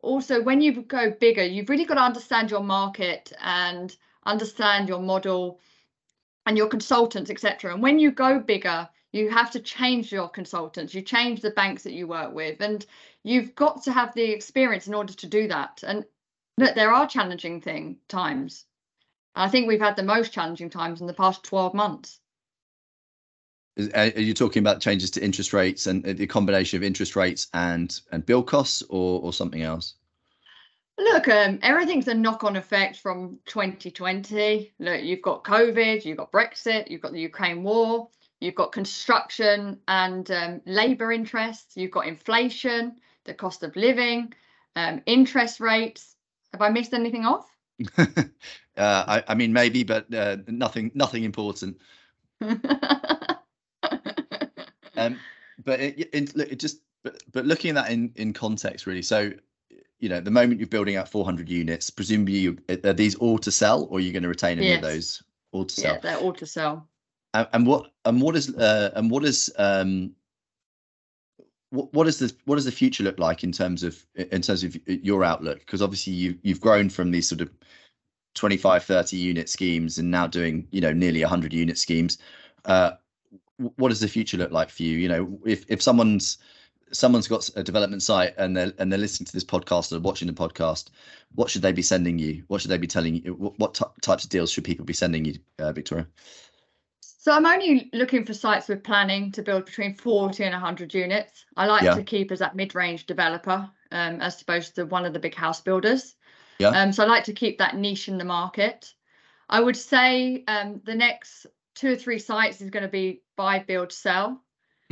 also, 0.00 0.42
when 0.42 0.60
you 0.60 0.82
go 0.82 1.10
bigger, 1.10 1.44
you've 1.44 1.68
really 1.68 1.84
got 1.84 1.94
to 1.94 2.00
understand 2.00 2.50
your 2.50 2.62
market 2.62 3.32
and 3.40 3.94
understand 4.24 4.88
your 4.88 5.00
model 5.00 5.60
and 6.46 6.56
your 6.56 6.68
consultants, 6.68 7.30
etc. 7.30 7.72
And 7.72 7.82
when 7.82 7.98
you 7.98 8.10
go 8.10 8.40
bigger, 8.40 8.88
you 9.18 9.30
have 9.30 9.50
to 9.50 9.60
change 9.60 10.12
your 10.12 10.28
consultants 10.28 10.94
you 10.94 11.02
change 11.02 11.40
the 11.40 11.50
banks 11.50 11.82
that 11.82 11.92
you 11.92 12.06
work 12.06 12.32
with 12.32 12.60
and 12.60 12.86
you've 13.24 13.54
got 13.54 13.82
to 13.82 13.92
have 13.92 14.14
the 14.14 14.30
experience 14.30 14.86
in 14.86 14.94
order 14.94 15.12
to 15.12 15.26
do 15.26 15.48
that 15.48 15.82
and 15.86 16.04
look 16.56 16.74
there 16.74 16.92
are 16.92 17.06
challenging 17.06 17.60
thing 17.60 17.96
times 18.08 18.64
i 19.34 19.48
think 19.48 19.66
we've 19.66 19.80
had 19.80 19.96
the 19.96 20.02
most 20.02 20.32
challenging 20.32 20.70
times 20.70 21.00
in 21.00 21.06
the 21.06 21.14
past 21.14 21.42
12 21.44 21.74
months 21.74 22.20
are 23.94 24.06
you 24.08 24.34
talking 24.34 24.60
about 24.60 24.80
changes 24.80 25.10
to 25.12 25.24
interest 25.24 25.52
rates 25.52 25.86
and 25.86 26.02
the 26.04 26.26
combination 26.26 26.76
of 26.76 26.82
interest 26.82 27.14
rates 27.14 27.48
and 27.54 28.00
and 28.10 28.26
bill 28.26 28.42
costs, 28.42 28.82
or 28.88 29.20
or 29.22 29.32
something 29.32 29.62
else? 29.62 29.94
Look, 30.98 31.28
um, 31.28 31.60
everything's 31.62 32.08
a 32.08 32.14
knock-on 32.14 32.56
effect 32.56 32.96
from 32.96 33.38
2020. 33.46 34.72
Look, 34.80 35.02
you've 35.02 35.22
got 35.22 35.44
COVID, 35.44 36.04
you've 36.04 36.16
got 36.16 36.32
Brexit, 36.32 36.90
you've 36.90 37.00
got 37.00 37.12
the 37.12 37.20
Ukraine 37.20 37.62
war, 37.62 38.08
you've 38.40 38.54
got 38.54 38.72
construction 38.72 39.78
and 39.88 40.30
um, 40.30 40.60
labour 40.66 41.12
interests, 41.12 41.76
you've 41.76 41.90
got 41.90 42.06
inflation, 42.06 42.96
the 43.24 43.34
cost 43.34 43.62
of 43.62 43.74
living, 43.76 44.32
um, 44.76 45.02
interest 45.06 45.60
rates. 45.60 46.14
Have 46.52 46.62
I 46.62 46.70
missed 46.70 46.94
anything 46.94 47.24
off? 47.24 47.46
uh, 47.98 48.04
I, 48.76 49.22
I, 49.28 49.34
mean, 49.34 49.52
maybe, 49.52 49.82
but 49.82 50.12
uh, 50.14 50.38
nothing, 50.46 50.90
nothing 50.94 51.24
important. 51.24 51.78
um, 52.40 52.58
but 55.64 55.80
it, 55.80 56.08
it, 56.12 56.36
it, 56.36 56.58
just, 56.58 56.80
but, 57.02 57.22
but 57.32 57.46
looking 57.46 57.70
at 57.70 57.74
that 57.74 57.90
in 57.92 58.12
in 58.16 58.32
context, 58.32 58.86
really. 58.86 59.02
So, 59.02 59.32
you 59.98 60.08
know, 60.08 60.20
the 60.20 60.30
moment 60.30 60.60
you're 60.60 60.68
building 60.68 60.96
out 60.96 61.08
400 61.08 61.48
units, 61.48 61.90
presumably 61.90 62.38
you, 62.38 62.58
are 62.84 62.92
these 62.92 63.16
all 63.16 63.38
to 63.38 63.50
sell, 63.50 63.88
or 63.90 63.98
are 63.98 64.00
you 64.00 64.12
going 64.12 64.22
to 64.22 64.28
retain 64.28 64.58
any 64.58 64.68
yes. 64.68 64.76
of 64.76 64.82
those 64.82 65.22
all 65.52 65.64
to 65.64 65.74
sell? 65.74 65.94
Yeah, 65.94 66.00
they're 66.00 66.18
all 66.18 66.32
to 66.34 66.46
sell. 66.46 66.88
And, 67.34 67.66
what 67.66 67.90
and 68.04 68.22
what 68.22 68.36
is 68.36 68.54
uh, 68.54 68.90
and 68.96 69.10
what 69.10 69.24
is 69.24 69.52
um 69.58 70.12
what, 71.70 71.92
what 71.92 72.04
does 72.04 72.18
the 72.18 72.34
what 72.44 72.56
does 72.56 72.64
the 72.64 72.72
future 72.72 73.04
look 73.04 73.18
like 73.18 73.44
in 73.44 73.52
terms 73.52 73.82
of 73.82 74.04
in 74.14 74.42
terms 74.42 74.64
of 74.64 74.76
your 74.86 75.24
outlook? 75.24 75.60
Because 75.60 75.82
obviously 75.82 76.12
you 76.14 76.38
you've 76.42 76.60
grown 76.60 76.88
from 76.88 77.10
these 77.10 77.28
sort 77.28 77.40
of 77.40 77.50
25 78.34 78.84
30 78.84 79.16
unit 79.16 79.48
schemes 79.48 79.98
and 79.98 80.10
now 80.10 80.26
doing 80.26 80.66
you 80.70 80.80
know 80.80 80.92
nearly 80.92 81.20
100 81.20 81.52
unit 81.52 81.78
schemes. 81.78 82.18
Uh, 82.64 82.92
what 83.76 83.88
does 83.88 84.00
the 84.00 84.08
future 84.08 84.36
look 84.36 84.52
like 84.52 84.70
for 84.70 84.82
you? 84.82 84.96
You 84.96 85.08
know 85.08 85.38
if 85.44 85.64
if 85.68 85.82
someone's 85.82 86.38
someone's 86.90 87.28
got 87.28 87.50
a 87.54 87.62
development 87.62 88.02
site 88.02 88.32
and 88.38 88.56
they're 88.56 88.72
and 88.78 88.90
they're 88.90 88.98
listening 88.98 89.26
to 89.26 89.32
this 89.32 89.44
podcast 89.44 89.92
or 89.92 90.00
watching 90.00 90.28
the 90.28 90.32
podcast 90.32 90.88
what 91.34 91.50
should 91.50 91.60
they 91.60 91.72
be 91.72 91.82
sending 91.82 92.18
you? 92.18 92.42
What 92.46 92.62
should 92.62 92.70
they 92.70 92.78
be 92.78 92.86
telling 92.86 93.16
you? 93.16 93.34
What, 93.34 93.58
what 93.58 93.78
types 94.00 94.24
of 94.24 94.30
deals 94.30 94.50
should 94.50 94.64
people 94.64 94.86
be 94.86 94.94
sending 94.94 95.26
you 95.26 95.34
uh, 95.58 95.72
victoria 95.72 96.06
so 97.18 97.32
I'm 97.32 97.46
only 97.46 97.90
looking 97.92 98.24
for 98.24 98.32
sites 98.32 98.68
with 98.68 98.84
planning 98.84 99.32
to 99.32 99.42
build 99.42 99.66
between 99.66 99.94
40 99.94 100.44
and 100.44 100.52
100 100.52 100.94
units. 100.94 101.44
I 101.56 101.66
like 101.66 101.82
yeah. 101.82 101.94
to 101.94 102.04
keep 102.04 102.30
as 102.30 102.38
that 102.38 102.54
mid-range 102.54 103.06
developer 103.06 103.68
um, 103.90 104.20
as 104.20 104.40
opposed 104.40 104.76
to 104.76 104.86
one 104.86 105.04
of 105.04 105.12
the 105.12 105.18
big 105.18 105.34
house 105.34 105.60
builders. 105.60 106.14
Yeah. 106.60 106.68
Um, 106.68 106.92
so 106.92 107.02
I 107.02 107.06
like 107.06 107.24
to 107.24 107.32
keep 107.32 107.58
that 107.58 107.76
niche 107.76 108.06
in 108.06 108.18
the 108.18 108.24
market. 108.24 108.92
I 109.48 109.60
would 109.60 109.76
say 109.76 110.44
um, 110.46 110.80
the 110.84 110.94
next 110.94 111.46
two 111.74 111.92
or 111.92 111.96
three 111.96 112.20
sites 112.20 112.60
is 112.60 112.70
going 112.70 112.84
to 112.84 112.88
be 112.88 113.22
buy, 113.36 113.58
build, 113.60 113.92
sell. 113.92 114.40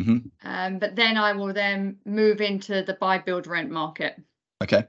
Mm-hmm. 0.00 0.28
Um, 0.42 0.78
but 0.80 0.96
then 0.96 1.16
I 1.16 1.32
will 1.32 1.52
then 1.52 1.98
move 2.04 2.40
into 2.40 2.82
the 2.82 2.94
buy, 2.94 3.18
build, 3.18 3.46
rent 3.46 3.70
market. 3.70 4.20
Okay. 4.62 4.84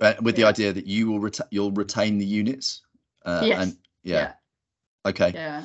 Uh, 0.00 0.14
with 0.22 0.38
yeah. 0.38 0.44
the 0.44 0.48
idea 0.48 0.72
that 0.72 0.86
you 0.86 1.10
will 1.10 1.20
reta- 1.20 1.48
you'll 1.50 1.72
retain 1.72 2.16
the 2.16 2.24
units. 2.24 2.82
Uh, 3.24 3.42
yes. 3.44 3.62
And, 3.62 3.78
yeah. 4.02 4.14
yeah. 4.14 4.32
Okay. 5.10 5.32
Yeah. 5.34 5.64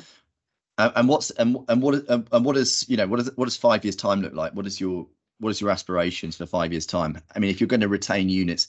And 0.76 1.08
what's 1.08 1.30
and 1.30 1.56
and 1.68 1.80
what 1.80 1.94
and, 2.08 2.26
and 2.32 2.44
what 2.44 2.56
is 2.56 2.84
you 2.88 2.96
know 2.96 3.06
what 3.06 3.20
is 3.20 3.30
what 3.36 3.44
does 3.44 3.56
five 3.56 3.84
years 3.84 3.94
time 3.94 4.22
look 4.22 4.34
like? 4.34 4.52
What 4.54 4.66
is 4.66 4.80
your 4.80 5.06
what 5.38 5.50
is 5.50 5.60
your 5.60 5.70
aspirations 5.70 6.36
for 6.36 6.46
five 6.46 6.72
years 6.72 6.86
time? 6.86 7.20
I 7.34 7.38
mean, 7.38 7.50
if 7.50 7.60
you're 7.60 7.68
going 7.68 7.80
to 7.80 7.88
retain 7.88 8.28
units, 8.28 8.68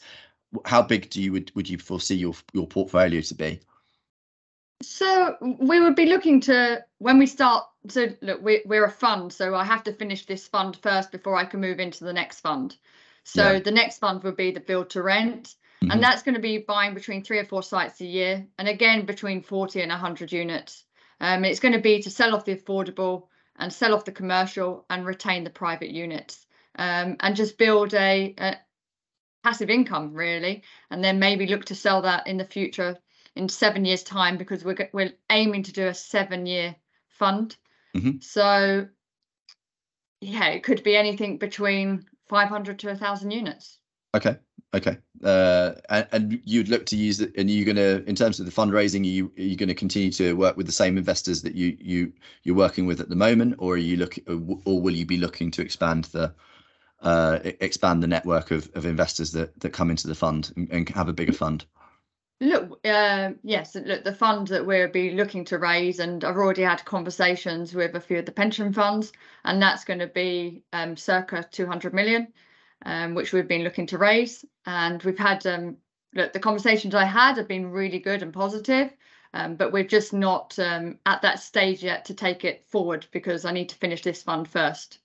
how 0.66 0.82
big 0.82 1.10
do 1.10 1.22
you 1.22 1.32
would 1.32 1.52
would 1.56 1.68
you 1.68 1.78
foresee 1.78 2.16
your 2.16 2.34
your 2.54 2.68
portfolio 2.68 3.22
to 3.22 3.34
be? 3.34 3.60
So 4.84 5.38
we 5.42 5.80
would 5.80 5.96
be 5.96 6.06
looking 6.06 6.42
to 6.42 6.84
when 7.00 7.18
we 7.18 7.26
start. 7.26 7.66
So 7.88 8.10
look, 8.22 8.42
we, 8.42 8.62
we're 8.66 8.86
a 8.86 8.92
fund, 8.92 9.32
so 9.32 9.56
I 9.56 9.64
have 9.64 9.84
to 9.84 9.94
finish 9.94 10.26
this 10.26 10.48
fund 10.48 10.78
first 10.78 11.12
before 11.12 11.36
I 11.36 11.46
can 11.46 11.62
move 11.62 11.80
into 11.80 12.04
the 12.04 12.14
next 12.14 12.42
fund. 12.42 12.76
So 13.24 13.54
yeah. 13.54 13.60
the 13.60 13.72
next 13.72 14.00
fund 14.00 14.24
would 14.24 14.36
be 14.36 14.52
the 14.52 14.60
build 14.60 14.90
to 14.92 15.02
rent, 15.02 15.56
mm-hmm. 15.82 15.92
and 15.92 16.04
that's 16.04 16.24
going 16.24 16.36
to 16.36 16.42
be 16.42 16.58
buying 16.60 16.94
between 16.94 17.24
three 17.24 17.40
or 17.40 17.46
four 17.46 17.64
sites 17.64 18.02
a 18.02 18.06
year, 18.06 18.46
and 18.60 18.68
again 18.68 19.06
between 19.06 19.42
forty 19.42 19.82
and 19.82 19.92
hundred 19.92 20.32
units. 20.32 20.84
Um, 21.20 21.46
it's 21.46 21.60
going 21.60 21.74
to 21.74 21.80
be 21.80 22.02
to 22.02 22.10
sell 22.10 22.36
off 22.36 22.46
the 22.46 22.56
affordable 22.56 23.28
and 23.58 23.72
sell 23.72 23.94
off 23.94 24.06
the 24.06 24.12
commercial 24.12 24.86
and 24.90 25.06
retain 25.06 25.44
the 25.44 25.50
private 25.50 25.90
units. 25.90 26.46
Um, 26.78 27.16
and 27.22 27.36
just 27.36 27.58
build 27.58 27.94
a, 27.94 28.36
a, 28.38 28.58
passive 29.46 29.70
income 29.70 30.12
really 30.12 30.64
and 30.90 31.04
then 31.04 31.20
maybe 31.20 31.46
look 31.46 31.64
to 31.64 31.76
sell 31.76 32.02
that 32.02 32.26
in 32.26 32.36
the 32.36 32.44
future 32.44 32.98
in 33.36 33.48
seven 33.48 33.86
years 33.86 34.02
time 34.02 34.38
because 34.38 34.66
we're 34.66 34.90
we're 34.92 35.14
aiming 35.30 35.62
to 35.62 35.72
do 35.72 35.86
a 35.86 35.94
seven 35.94 36.48
year 36.48 36.76
fund. 37.10 37.56
Mm-hmm. 37.96 38.18
so 38.22 38.88
yeah 40.20 40.48
it 40.48 40.64
could 40.64 40.84
be 40.84 40.98
anything 40.98 41.38
between 41.38 42.06
500 42.28 42.80
to 42.80 42.90
a 42.90 42.96
thousand 42.96 43.32
units. 43.32 43.78
Okay 44.16 44.36
Okay. 44.76 44.98
Uh, 45.24 45.72
and, 46.12 46.42
you'd 46.44 46.68
look 46.68 46.86
to 46.88 46.98
use 46.98 47.22
it, 47.22 47.32
and 47.38 47.50
you're 47.50 47.64
going 47.64 47.78
to, 47.78 48.08
in 48.10 48.14
terms 48.14 48.42
of 48.42 48.46
the 48.46 48.52
fundraising, 48.52 49.06
you 49.06 49.32
are 49.38 49.42
you 49.42 49.56
going 49.56 49.70
to 49.70 49.74
continue 49.74 50.12
to 50.12 50.34
work 50.34 50.58
with 50.58 50.66
the 50.66 50.72
same 50.72 50.98
investors 50.98 51.42
that 51.44 51.56
you 51.56 51.78
you 51.80 52.12
you're 52.44 52.58
working 52.58 52.86
with 52.86 53.00
at 53.00 53.08
the 53.08 53.16
moment, 53.16 53.56
or 53.58 53.76
are 53.76 53.78
you 53.78 53.96
look, 53.96 54.18
or 54.28 54.82
will 54.82 54.94
you 54.94 55.06
be 55.06 55.18
looking 55.18 55.50
to 55.52 55.62
expand 55.62 56.06
the 56.06 56.34
uh, 57.02 57.40
expand 57.62 58.04
the 58.04 58.08
network 58.08 58.52
of, 58.52 58.70
of 58.76 58.86
investors 58.86 59.32
that 59.32 59.58
that 59.62 59.72
come 59.72 59.90
into 59.90 60.10
the 60.10 60.16
fund 60.16 60.52
and, 60.58 60.70
and 60.70 60.90
have 60.90 61.08
a 61.08 61.14
bigger 61.14 61.34
fund? 61.34 61.66
Look, 62.42 62.86
uh, 62.86 63.32
yes, 63.44 63.76
look, 63.76 64.04
the 64.04 64.14
fund 64.14 64.50
that 64.50 64.66
we'll 64.66 64.90
be 64.90 65.12
looking 65.12 65.46
to 65.46 65.58
raise, 65.58 66.00
and 66.00 66.22
I've 66.26 66.36
already 66.36 66.64
had 66.64 66.84
conversations 66.84 67.74
with 67.74 67.96
a 67.96 68.02
few 68.02 68.20
of 68.20 68.26
the 68.26 68.34
pension 68.34 68.74
funds, 68.74 69.14
and 69.46 69.62
that's 69.62 69.86
going 69.86 70.00
to 70.00 70.08
be 70.08 70.64
um, 70.74 70.98
circa 70.98 71.48
200 71.50 71.94
million 71.94 72.34
um, 72.86 73.16
which 73.16 73.34
we've 73.34 73.48
been 73.48 73.64
looking 73.64 73.88
to 73.88 73.98
raise. 73.98 74.46
And 74.66 75.02
we've 75.04 75.18
had 75.18 75.46
um, 75.46 75.78
look, 76.16 76.34
the 76.34 76.40
conversations 76.40 76.96
I 76.96 77.06
had 77.06 77.38
have 77.38 77.48
been 77.48 77.72
really 77.72 78.00
good 78.00 78.24
and 78.24 78.34
positive, 78.34 78.92
um, 79.34 79.56
but 79.56 79.72
we're 79.72 79.84
just 79.84 80.14
not 80.14 80.58
um, 80.60 80.98
at 81.06 81.22
that 81.22 81.40
stage 81.40 81.84
yet 81.84 82.06
to 82.06 82.14
take 82.14 82.46
it 82.46 82.66
forward 82.68 83.06
because 83.12 83.46
I 83.46 83.52
need 83.52 83.70
to 83.70 83.76
finish 83.76 84.02
this 84.02 84.24
fund 84.24 84.48
first. 84.48 85.00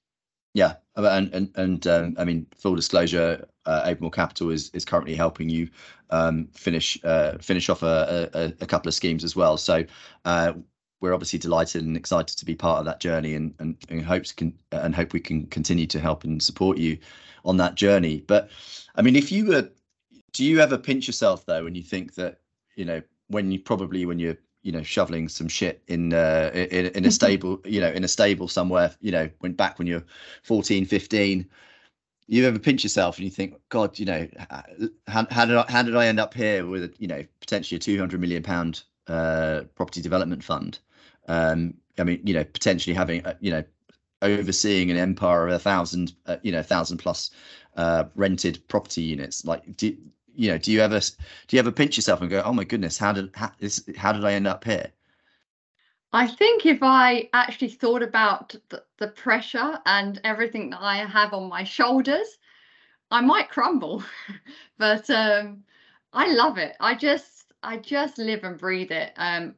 Yeah, 0.54 0.74
and 0.96 1.32
and 1.32 1.50
and 1.54 1.86
um, 1.86 2.16
I 2.18 2.24
mean, 2.24 2.46
full 2.56 2.74
disclosure, 2.74 3.46
uh, 3.66 3.94
Capital 4.12 4.50
is 4.50 4.70
is 4.70 4.84
currently 4.84 5.14
helping 5.14 5.48
you 5.48 5.68
um, 6.10 6.48
finish 6.54 6.98
uh, 7.04 7.38
finish 7.38 7.68
off 7.68 7.82
a, 7.82 8.30
a, 8.34 8.62
a, 8.62 8.66
couple 8.66 8.88
of 8.88 8.94
schemes 8.94 9.22
as 9.22 9.36
well. 9.36 9.56
So 9.56 9.84
uh, 10.24 10.54
we're 11.00 11.14
obviously 11.14 11.38
delighted 11.38 11.84
and 11.84 11.96
excited 11.96 12.36
to 12.36 12.44
be 12.44 12.56
part 12.56 12.80
of 12.80 12.84
that 12.86 13.00
journey, 13.00 13.34
and 13.34 13.54
and, 13.60 13.76
and 13.88 14.04
hopes 14.04 14.32
can 14.32 14.58
and 14.72 14.94
hope 14.94 15.12
we 15.12 15.20
can 15.20 15.46
continue 15.46 15.86
to 15.86 16.00
help 16.00 16.24
and 16.24 16.42
support 16.42 16.78
you 16.78 16.98
on 17.44 17.56
that 17.58 17.74
journey. 17.74 18.22
But 18.26 18.50
I 18.96 19.02
mean, 19.02 19.16
if 19.16 19.32
you 19.32 19.46
were, 19.46 19.68
do 20.32 20.44
you 20.44 20.60
ever 20.60 20.78
pinch 20.78 21.06
yourself 21.06 21.46
though 21.46 21.64
when 21.64 21.74
you 21.74 21.82
think 21.82 22.14
that 22.14 22.38
you 22.76 22.84
know 22.84 23.02
when 23.28 23.50
you 23.50 23.58
probably 23.58 24.06
when 24.06 24.18
you're 24.18 24.36
you 24.62 24.72
know 24.72 24.82
shoveling 24.82 25.28
some 25.28 25.48
shit 25.48 25.82
in 25.88 26.12
uh 26.12 26.50
in, 26.54 26.86
in 26.86 27.04
a 27.04 27.10
stable 27.20 27.60
you 27.64 27.80
know 27.80 27.90
in 27.90 28.04
a 28.04 28.08
stable 28.08 28.48
somewhere 28.48 28.94
you 29.00 29.10
know 29.10 29.28
when 29.40 29.52
back 29.52 29.78
when 29.78 29.86
you're 29.86 30.04
14 30.42 30.84
15 30.84 31.46
you 32.26 32.46
ever 32.46 32.58
pinch 32.58 32.84
yourself 32.84 33.16
and 33.16 33.24
you 33.24 33.30
think 33.30 33.54
god 33.68 33.98
you 33.98 34.04
know 34.04 34.28
how, 35.08 35.26
how 35.30 35.44
did 35.44 35.56
i 35.56 35.64
how 35.68 35.82
did 35.82 35.96
i 35.96 36.06
end 36.06 36.20
up 36.20 36.34
here 36.34 36.66
with 36.66 36.84
a, 36.84 36.92
you 36.98 37.06
know 37.06 37.24
potentially 37.40 37.76
a 37.76 37.80
200 37.80 38.20
million 38.20 38.42
pound 38.42 38.82
uh 39.06 39.62
property 39.74 40.00
development 40.02 40.44
fund 40.44 40.78
um 41.28 41.74
i 41.98 42.04
mean 42.04 42.20
you 42.24 42.34
know 42.34 42.44
potentially 42.44 42.94
having 42.94 43.24
uh, 43.24 43.34
you 43.40 43.50
know 43.50 43.64
overseeing 44.22 44.90
an 44.90 44.96
empire 44.96 45.46
of 45.46 45.54
a 45.54 45.58
thousand, 45.58 46.14
uh, 46.26 46.36
you 46.42 46.52
know, 46.52 46.62
thousand 46.62 46.98
plus 46.98 47.30
uh, 47.76 48.04
rented 48.14 48.66
property 48.68 49.02
units. 49.02 49.44
Like, 49.44 49.76
do 49.76 49.96
you 50.34 50.50
know? 50.50 50.58
Do 50.58 50.72
you 50.72 50.80
ever 50.80 51.00
do 51.00 51.56
you 51.56 51.58
ever 51.58 51.72
pinch 51.72 51.96
yourself 51.96 52.20
and 52.20 52.30
go, 52.30 52.42
"Oh 52.44 52.52
my 52.52 52.64
goodness, 52.64 52.98
how 52.98 53.12
did 53.12 53.30
how, 53.34 53.52
is, 53.60 53.84
how 53.96 54.12
did 54.12 54.24
I 54.24 54.32
end 54.32 54.46
up 54.46 54.64
here?" 54.64 54.92
I 56.12 56.26
think 56.26 56.66
if 56.66 56.82
I 56.82 57.28
actually 57.32 57.68
thought 57.68 58.02
about 58.02 58.54
the, 58.68 58.82
the 58.98 59.08
pressure 59.08 59.78
and 59.86 60.20
everything 60.24 60.70
that 60.70 60.82
I 60.82 60.96
have 60.96 61.32
on 61.32 61.48
my 61.48 61.62
shoulders, 61.62 62.38
I 63.12 63.20
might 63.20 63.48
crumble. 63.48 64.02
but 64.78 65.08
um, 65.08 65.62
I 66.12 66.32
love 66.32 66.58
it. 66.58 66.76
I 66.80 66.94
just 66.94 67.52
I 67.62 67.76
just 67.76 68.18
live 68.18 68.44
and 68.44 68.58
breathe 68.58 68.90
it. 68.90 69.12
Um, 69.16 69.54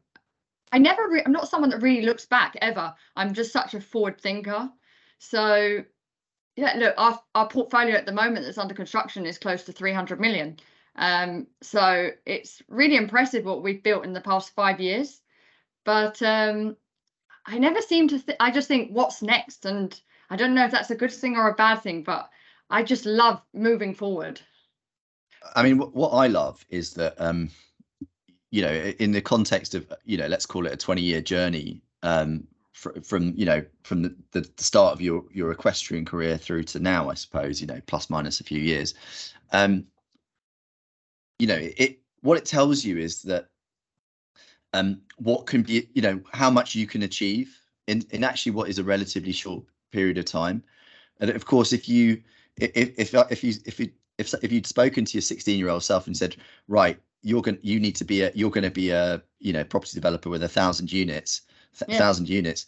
I 0.72 0.78
never, 0.78 1.08
re- 1.08 1.22
I'm 1.24 1.32
not 1.32 1.48
someone 1.48 1.70
that 1.70 1.82
really 1.82 2.04
looks 2.04 2.24
back 2.24 2.56
ever. 2.62 2.94
I'm 3.14 3.34
just 3.34 3.52
such 3.52 3.74
a 3.74 3.80
forward 3.80 4.20
thinker. 4.20 4.70
So, 5.18 5.84
yeah, 6.56 6.74
look, 6.76 6.94
our, 6.96 7.20
our 7.34 7.48
portfolio 7.48 7.94
at 7.94 8.06
the 8.06 8.12
moment 8.12 8.44
that's 8.44 8.58
under 8.58 8.74
construction 8.74 9.26
is 9.26 9.38
close 9.38 9.64
to 9.64 9.72
300 9.72 10.18
million. 10.18 10.58
Um, 10.96 11.46
so 11.62 12.10
it's 12.26 12.62
really 12.68 12.96
impressive 12.96 13.44
what 13.44 13.62
we've 13.62 13.82
built 13.82 14.04
in 14.04 14.14
the 14.14 14.20
past 14.20 14.54
five 14.54 14.80
years. 14.80 15.20
But 15.84 16.22
um, 16.22 16.76
I 17.46 17.58
never 17.58 17.82
seem 17.82 18.08
to, 18.08 18.18
th- 18.18 18.36
I 18.40 18.50
just 18.50 18.68
think, 18.68 18.90
what's 18.90 19.22
next? 19.22 19.66
And 19.66 19.98
I 20.30 20.36
don't 20.36 20.54
know 20.54 20.64
if 20.64 20.72
that's 20.72 20.90
a 20.90 20.96
good 20.96 21.12
thing 21.12 21.36
or 21.36 21.50
a 21.50 21.54
bad 21.54 21.82
thing, 21.82 22.02
but 22.02 22.30
I 22.70 22.82
just 22.82 23.04
love 23.04 23.42
moving 23.52 23.94
forward. 23.94 24.40
I 25.54 25.62
mean, 25.62 25.78
what 25.78 26.10
I 26.10 26.28
love 26.28 26.64
is 26.70 26.94
that 26.94 27.14
um, 27.18 27.50
you 28.52 28.60
know, 28.62 28.70
in 28.70 29.10
the 29.10 29.20
context 29.20 29.74
of, 29.74 29.90
you 30.04 30.18
know, 30.18 30.28
let's 30.28 30.46
call 30.46 30.66
it 30.66 30.72
a 30.72 30.76
20 30.76 31.00
year 31.00 31.22
journey, 31.22 31.80
um, 32.02 32.46
fr- 32.72 33.00
from 33.02 33.32
you 33.34 33.46
know 33.46 33.64
from 33.82 34.02
the, 34.02 34.14
the, 34.32 34.48
start 34.58 34.92
of 34.92 35.00
your 35.00 35.24
your 35.32 35.50
equestrian 35.52 36.04
career 36.04 36.36
through 36.36 36.64
to 36.64 36.78
now, 36.78 37.08
I 37.08 37.14
suppose 37.14 37.60
you 37.60 37.66
know 37.66 37.80
plus 37.86 38.10
minus 38.10 38.40
a 38.40 38.44
few 38.44 38.60
years. 38.60 38.94
Um, 39.52 39.86
you 41.38 41.46
know, 41.46 41.58
it 41.58 42.00
what 42.20 42.38
it 42.38 42.44
tells 42.44 42.84
you 42.84 42.98
is 42.98 43.22
that 43.22 43.48
um, 44.74 45.00
what 45.16 45.46
can 45.46 45.62
be 45.62 45.88
you 45.94 46.02
know 46.02 46.20
how 46.32 46.50
much 46.50 46.74
you 46.74 46.86
can 46.86 47.02
achieve 47.02 47.58
in 47.86 48.04
in 48.10 48.22
actually 48.22 48.52
what 48.52 48.68
is 48.68 48.78
a 48.78 48.84
relatively 48.84 49.32
short 49.32 49.64
period 49.92 50.18
of 50.18 50.26
time, 50.26 50.62
and 51.20 51.30
of 51.30 51.46
course 51.46 51.72
if 51.72 51.88
you 51.88 52.22
if 52.56 52.92
if 52.98 53.14
if 53.14 53.42
you 53.44 53.54
if 53.64 53.80
you 53.80 53.90
if 54.18 54.34
if 54.42 54.52
you'd 54.52 54.66
spoken 54.66 55.06
to 55.06 55.14
your 55.14 55.22
16 55.22 55.58
year 55.58 55.68
old 55.70 55.82
self 55.82 56.06
and 56.06 56.16
said 56.16 56.36
right 56.68 57.00
you're 57.22 57.42
going 57.42 57.58
you 57.62 57.80
need 57.80 57.96
to 57.96 58.04
be 58.04 58.22
a 58.22 58.32
you're 58.34 58.50
going 58.50 58.64
to 58.64 58.70
be 58.70 58.90
a 58.90 59.22
you 59.38 59.52
know 59.52 59.64
property 59.64 59.94
developer 59.94 60.28
with 60.28 60.42
a 60.42 60.48
thousand 60.48 60.92
units 60.92 61.42
th- 61.78 61.90
yeah. 61.90 61.98
thousand 61.98 62.28
units. 62.28 62.66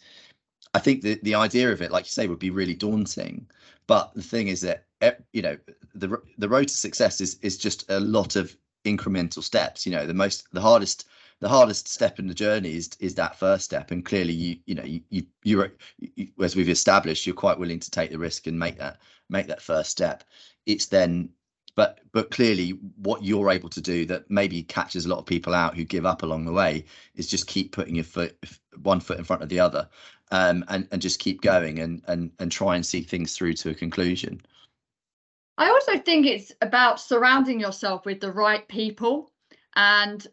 I 0.73 0.79
think 0.79 1.01
the 1.01 1.19
the 1.23 1.35
idea 1.35 1.71
of 1.71 1.81
it 1.81 1.91
like 1.91 2.05
you 2.05 2.09
say 2.09 2.27
would 2.27 2.39
be 2.39 2.49
really 2.49 2.73
daunting. 2.73 3.47
But 3.87 4.13
the 4.15 4.23
thing 4.23 4.47
is 4.47 4.61
that 4.61 4.85
eh, 5.01 5.13
you 5.33 5.41
know 5.41 5.57
the 5.93 6.21
the 6.37 6.49
road 6.49 6.67
to 6.69 6.77
success 6.77 7.21
is 7.21 7.37
is 7.41 7.57
just 7.57 7.89
a 7.89 7.99
lot 7.99 8.35
of 8.35 8.55
incremental 8.85 9.43
steps. 9.43 9.85
You 9.85 9.91
know 9.91 10.05
the 10.05 10.13
most 10.13 10.47
the 10.51 10.61
hardest 10.61 11.07
the 11.41 11.49
hardest 11.49 11.87
step 11.87 12.17
in 12.17 12.27
the 12.27 12.33
journey 12.33 12.75
is 12.75 12.89
is 12.99 13.15
that 13.15 13.37
first 13.37 13.65
step. 13.65 13.91
And 13.91 14.05
clearly 14.05 14.33
you 14.33 14.57
you 14.65 14.75
know 14.75 14.83
you 14.83 15.01
you 15.09 15.23
you're 15.43 15.73
you, 15.99 16.29
as 16.41 16.55
we've 16.55 16.69
established 16.69 17.25
you're 17.25 17.35
quite 17.35 17.59
willing 17.59 17.79
to 17.79 17.91
take 17.91 18.11
the 18.11 18.19
risk 18.19 18.47
and 18.47 18.57
make 18.57 18.77
that 18.77 18.99
make 19.29 19.47
that 19.47 19.61
first 19.61 19.91
step. 19.91 20.23
It's 20.65 20.87
then 20.87 21.29
but 21.75 21.99
but 22.11 22.31
clearly 22.31 22.71
what 22.97 23.23
you're 23.23 23.51
able 23.51 23.69
to 23.69 23.81
do 23.81 24.05
that 24.05 24.29
maybe 24.29 24.63
catches 24.63 25.05
a 25.05 25.09
lot 25.09 25.19
of 25.19 25.25
people 25.25 25.53
out 25.53 25.75
who 25.75 25.83
give 25.83 26.05
up 26.05 26.23
along 26.23 26.45
the 26.45 26.51
way 26.51 26.85
is 27.15 27.27
just 27.27 27.47
keep 27.47 27.71
putting 27.71 27.95
your 27.95 28.03
foot 28.03 28.37
one 28.81 28.99
foot 28.99 29.17
in 29.17 29.23
front 29.23 29.43
of 29.43 29.49
the 29.49 29.59
other 29.59 29.87
um, 30.31 30.63
and 30.69 30.87
and 30.91 31.01
just 31.01 31.19
keep 31.19 31.41
going 31.41 31.79
and 31.79 32.01
and 32.07 32.31
and 32.39 32.51
try 32.51 32.75
and 32.75 32.85
see 32.85 33.01
things 33.01 33.35
through 33.35 33.53
to 33.53 33.69
a 33.69 33.75
conclusion. 33.75 34.41
I 35.57 35.69
also 35.69 35.97
think 35.97 36.25
it's 36.25 36.51
about 36.61 36.99
surrounding 36.99 37.59
yourself 37.59 38.05
with 38.05 38.19
the 38.19 38.31
right 38.31 38.67
people 38.67 39.31
and 39.75 40.25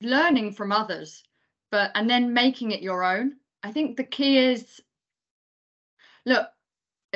learning 0.00 0.52
from 0.52 0.72
others 0.72 1.22
but 1.70 1.90
and 1.94 2.08
then 2.08 2.32
making 2.32 2.70
it 2.70 2.82
your 2.82 3.04
own. 3.04 3.36
I 3.62 3.72
think 3.72 3.96
the 3.96 4.04
key 4.04 4.38
is 4.38 4.80
look 6.24 6.48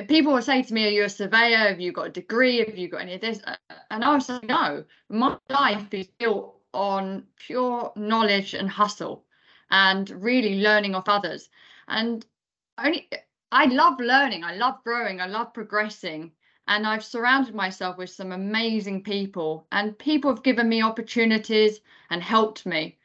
people 0.08 0.32
will 0.32 0.42
say 0.42 0.62
to 0.62 0.74
me, 0.74 0.86
Are 0.86 0.90
you 0.90 1.04
a 1.04 1.08
surveyor? 1.08 1.68
Have 1.68 1.80
you 1.80 1.92
got 1.92 2.08
a 2.08 2.10
degree? 2.10 2.58
Have 2.58 2.78
you 2.78 2.88
got 2.88 3.02
any 3.02 3.14
of 3.14 3.20
this? 3.20 3.40
Uh, 3.44 3.56
uh, 3.70 3.74
and 3.90 4.04
I 4.04 4.12
would 4.12 4.22
say, 4.22 4.38
No, 4.42 4.84
my 5.08 5.36
life 5.50 5.92
is 5.92 6.06
built 6.18 6.60
on 6.72 7.24
pure 7.36 7.92
knowledge 7.96 8.54
and 8.54 8.68
hustle 8.68 9.24
and 9.70 10.08
really 10.10 10.60
learning 10.60 10.94
off 10.94 11.08
others. 11.08 11.48
And 11.88 12.24
only 12.82 13.08
I 13.50 13.66
love 13.66 14.00
learning, 14.00 14.44
I 14.44 14.54
love 14.56 14.82
growing, 14.84 15.20
I 15.20 15.26
love 15.26 15.52
progressing. 15.52 16.32
And 16.68 16.86
I've 16.86 17.04
surrounded 17.04 17.54
myself 17.54 17.98
with 17.98 18.08
some 18.08 18.30
amazing 18.30 19.02
people, 19.02 19.66
and 19.72 19.98
people 19.98 20.32
have 20.32 20.44
given 20.44 20.68
me 20.68 20.80
opportunities 20.80 21.80
and 22.08 22.22
helped 22.22 22.64
me. 22.64 22.98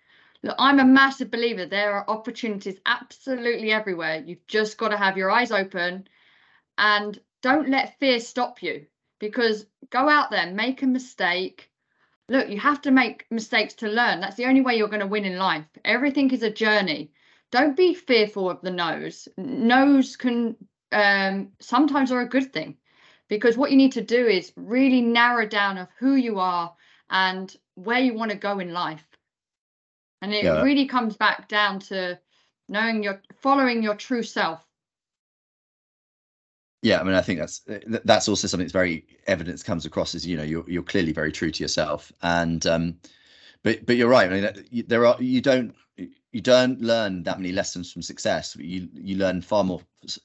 Look, 0.44 0.56
I'm 0.60 0.80
a 0.80 0.86
massive 0.86 1.32
believer 1.32 1.66
there 1.66 1.94
are 1.94 2.06
opportunities 2.08 2.80
absolutely 2.86 3.72
everywhere. 3.72 4.24
You've 4.26 4.46
just 4.46 4.78
got 4.78 4.90
to 4.90 4.98
have 4.98 5.18
your 5.18 5.32
eyes 5.32 5.52
open 5.52 6.08
and 6.78 7.20
don't 7.42 7.70
let 7.70 8.00
fear 8.00 8.20
stop 8.20 8.62
you 8.62 8.86
because 9.20 9.66
go 9.90 10.10
out 10.10 10.32
there, 10.32 10.52
make 10.52 10.82
a 10.82 10.88
mistake. 10.88 11.72
Look, 12.30 12.50
you 12.50 12.60
have 12.60 12.82
to 12.82 12.92
make 12.92 13.26
mistakes 13.32 13.74
to 13.76 13.88
learn. 13.88 14.20
That's 14.20 14.36
the 14.36 14.46
only 14.46 14.62
way 14.62 14.76
you're 14.76 14.90
going 14.90 15.00
to 15.00 15.08
win 15.08 15.26
in 15.26 15.38
life. 15.38 15.66
Everything 15.86 16.30
is 16.32 16.44
a 16.44 16.52
journey. 16.52 17.12
Don't 17.52 17.78
be 17.78 17.94
fearful 17.94 18.50
of 18.50 18.62
the 18.62 18.72
no's. 18.72 19.28
No's 19.38 20.18
can 20.18 20.56
um, 20.92 21.52
sometimes 21.60 22.12
are 22.12 22.22
a 22.22 22.30
good 22.30 22.52
thing 22.52 22.78
because 23.30 23.58
what 23.58 23.72
you 23.72 23.78
need 23.78 23.94
to 23.94 24.02
do 24.02 24.28
is 24.28 24.54
really 24.56 25.02
narrow 25.02 25.48
down 25.48 25.78
of 25.78 25.88
who 25.98 26.16
you 26.16 26.40
are 26.40 26.74
and 27.10 27.56
where 27.76 28.00
you 28.00 28.14
want 28.14 28.32
to 28.32 28.38
go 28.38 28.60
in 28.60 28.74
life. 28.74 29.06
And 30.22 30.34
it 30.34 30.44
yeah. 30.44 30.62
really 30.62 30.88
comes 30.88 31.16
back 31.16 31.48
down 31.48 31.80
to 31.82 32.20
knowing 32.68 33.04
your 33.04 33.22
following 33.40 33.84
your 33.84 33.96
true 33.96 34.24
self 34.24 34.67
yeah, 36.82 37.00
I 37.00 37.04
mean, 37.04 37.16
I 37.16 37.22
think 37.22 37.40
that's 37.40 37.62
that's 38.06 38.28
also 38.28 38.48
something 38.48 38.66
that's 38.66 38.74
very 38.74 39.06
evidence 39.26 39.64
comes 39.64 39.86
across 39.86 40.14
as 40.16 40.26
you 40.26 40.38
know 40.38 40.44
you're 40.44 40.66
you're 40.68 40.84
clearly 40.84 41.12
very 41.12 41.32
true 41.32 41.52
to 41.52 41.64
yourself, 41.64 42.12
and 42.22 42.66
um, 42.68 42.98
but 43.64 43.86
but 43.86 43.98
you're 43.98 44.10
right. 44.10 44.32
I 44.32 44.42
mean, 44.42 44.86
there 44.88 45.06
are 45.06 45.22
you 45.22 45.42
don't 45.42 45.74
you 46.32 46.42
don't 46.42 46.80
learn 46.82 47.24
that 47.24 47.40
many 47.40 47.52
lessons 47.52 47.92
from 47.92 48.02
success. 48.02 48.56
You 48.60 48.88
you 48.94 49.18
learn 49.18 49.42
far 49.42 49.64
more 49.64 49.82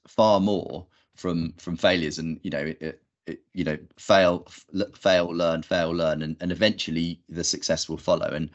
far 0.07 0.41
more 0.41 0.87
from 1.17 1.55
from 1.59 1.77
failures, 1.77 2.19
and 2.19 2.39
you 2.43 2.51
know 2.51 2.75
it, 2.81 3.03
it, 3.27 3.41
you 3.55 3.65
know 3.65 3.79
fail 3.97 4.47
fail 4.95 5.27
learn 5.29 5.63
fail 5.63 5.91
learn, 5.91 6.23
and 6.23 6.37
and 6.41 6.53
eventually 6.53 7.21
the 7.29 7.45
success 7.45 7.89
will 7.89 7.97
follow. 7.97 8.29
And 8.29 8.51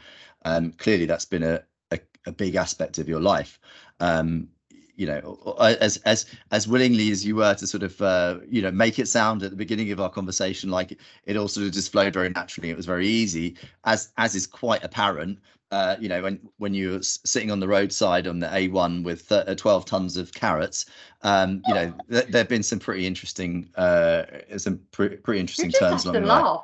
um, 0.45 0.71
clearly 0.73 1.05
that's 1.05 1.25
been 1.25 1.43
a, 1.43 1.63
a, 1.91 1.99
a 2.27 2.31
big 2.31 2.55
aspect 2.55 2.99
of 2.99 3.09
your 3.09 3.21
life. 3.21 3.59
Um, 3.99 4.49
you 4.97 5.07
know 5.07 5.55
as 5.59 5.97
as 5.97 6.25
as 6.51 6.67
willingly 6.67 7.11
as 7.11 7.25
you 7.25 7.35
were 7.35 7.53
to 7.53 7.65
sort 7.65 7.83
of 7.83 8.01
uh, 8.01 8.39
you 8.49 8.61
know 8.61 8.71
make 8.71 8.99
it 8.99 9.07
sound 9.07 9.41
at 9.43 9.51
the 9.51 9.55
beginning 9.55 9.91
of 9.91 10.01
our 10.01 10.09
conversation 10.09 10.69
like 10.69 10.97
it 11.25 11.37
all 11.37 11.47
sort 11.47 11.65
of 11.65 11.71
just 11.71 11.91
flowed 11.91 12.13
very 12.13 12.29
naturally. 12.29 12.69
It 12.69 12.75
was 12.75 12.85
very 12.85 13.07
easy 13.07 13.55
as 13.85 14.11
as 14.17 14.35
is 14.35 14.45
quite 14.45 14.83
apparent 14.83 15.39
uh, 15.71 15.95
you 15.99 16.09
know 16.09 16.21
when 16.21 16.39
when 16.57 16.73
you're 16.73 17.01
sitting 17.01 17.51
on 17.51 17.59
the 17.59 17.67
roadside 17.67 18.27
on 18.27 18.39
the 18.39 18.47
a1 18.47 19.03
with 19.03 19.31
uh, 19.31 19.53
12 19.55 19.85
tons 19.85 20.17
of 20.17 20.33
carrots 20.33 20.85
um 21.23 21.61
you 21.67 21.73
know 21.73 21.93
th- 22.09 22.27
there 22.27 22.39
have 22.39 22.49
been 22.49 22.63
some 22.63 22.79
pretty 22.79 23.05
interesting 23.05 23.69
uh 23.75 24.23
some 24.57 24.79
pre- 24.91 25.17
pretty 25.17 25.39
interesting 25.39 25.71
turns 25.71 26.05
along 26.05 26.21
the 26.21 26.27
way 26.27 26.59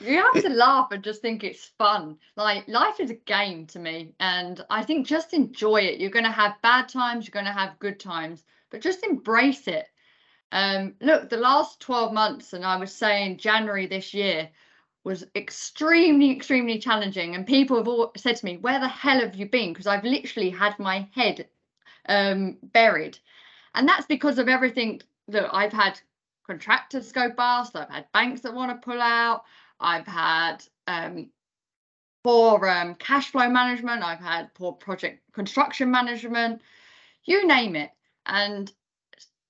you 0.00 0.16
have 0.16 0.42
to 0.42 0.48
laugh 0.48 0.92
and 0.92 1.04
just 1.04 1.22
think 1.22 1.44
it's 1.44 1.66
fun. 1.78 2.16
Like 2.36 2.66
life 2.68 3.00
is 3.00 3.10
a 3.10 3.14
game 3.14 3.66
to 3.68 3.78
me, 3.78 4.14
and 4.20 4.64
I 4.70 4.82
think 4.82 5.06
just 5.06 5.34
enjoy 5.34 5.82
it. 5.82 6.00
You're 6.00 6.10
going 6.10 6.24
to 6.24 6.30
have 6.30 6.62
bad 6.62 6.88
times, 6.88 7.26
you're 7.26 7.32
going 7.32 7.52
to 7.52 7.58
have 7.58 7.78
good 7.78 8.00
times, 8.00 8.44
but 8.70 8.80
just 8.80 9.04
embrace 9.04 9.68
it. 9.68 9.86
Um, 10.52 10.94
look, 11.00 11.28
the 11.28 11.36
last 11.36 11.80
12 11.80 12.12
months, 12.12 12.52
and 12.52 12.64
I 12.64 12.76
was 12.76 12.92
saying 12.92 13.38
January 13.38 13.86
this 13.86 14.12
year 14.14 14.48
was 15.04 15.24
extremely, 15.34 16.30
extremely 16.30 16.78
challenging. 16.78 17.34
And 17.34 17.46
people 17.46 17.76
have 17.76 17.88
all 17.88 18.12
said 18.16 18.36
to 18.36 18.44
me, 18.44 18.56
"Where 18.56 18.80
the 18.80 18.88
hell 18.88 19.20
have 19.20 19.34
you 19.34 19.46
been?" 19.46 19.72
Because 19.72 19.86
I've 19.86 20.04
literally 20.04 20.50
had 20.50 20.78
my 20.78 21.08
head 21.14 21.48
um, 22.08 22.58
buried, 22.62 23.18
and 23.74 23.88
that's 23.88 24.06
because 24.06 24.38
of 24.38 24.48
everything 24.48 25.02
that 25.28 25.54
I've 25.54 25.72
had 25.72 26.00
contractors 26.46 27.12
go 27.12 27.30
bust. 27.30 27.76
I've 27.76 27.88
had 27.88 28.10
banks 28.12 28.40
that 28.40 28.54
want 28.54 28.70
to 28.72 28.84
pull 28.84 29.00
out. 29.00 29.44
I've 29.80 30.06
had 30.06 30.58
um, 30.86 31.30
poor 32.22 32.66
um, 32.68 32.94
cash 32.96 33.30
flow 33.30 33.48
management. 33.48 34.02
I've 34.02 34.20
had 34.20 34.54
poor 34.54 34.72
project 34.72 35.22
construction 35.32 35.90
management, 35.90 36.60
you 37.24 37.46
name 37.46 37.76
it. 37.76 37.90
And 38.26 38.70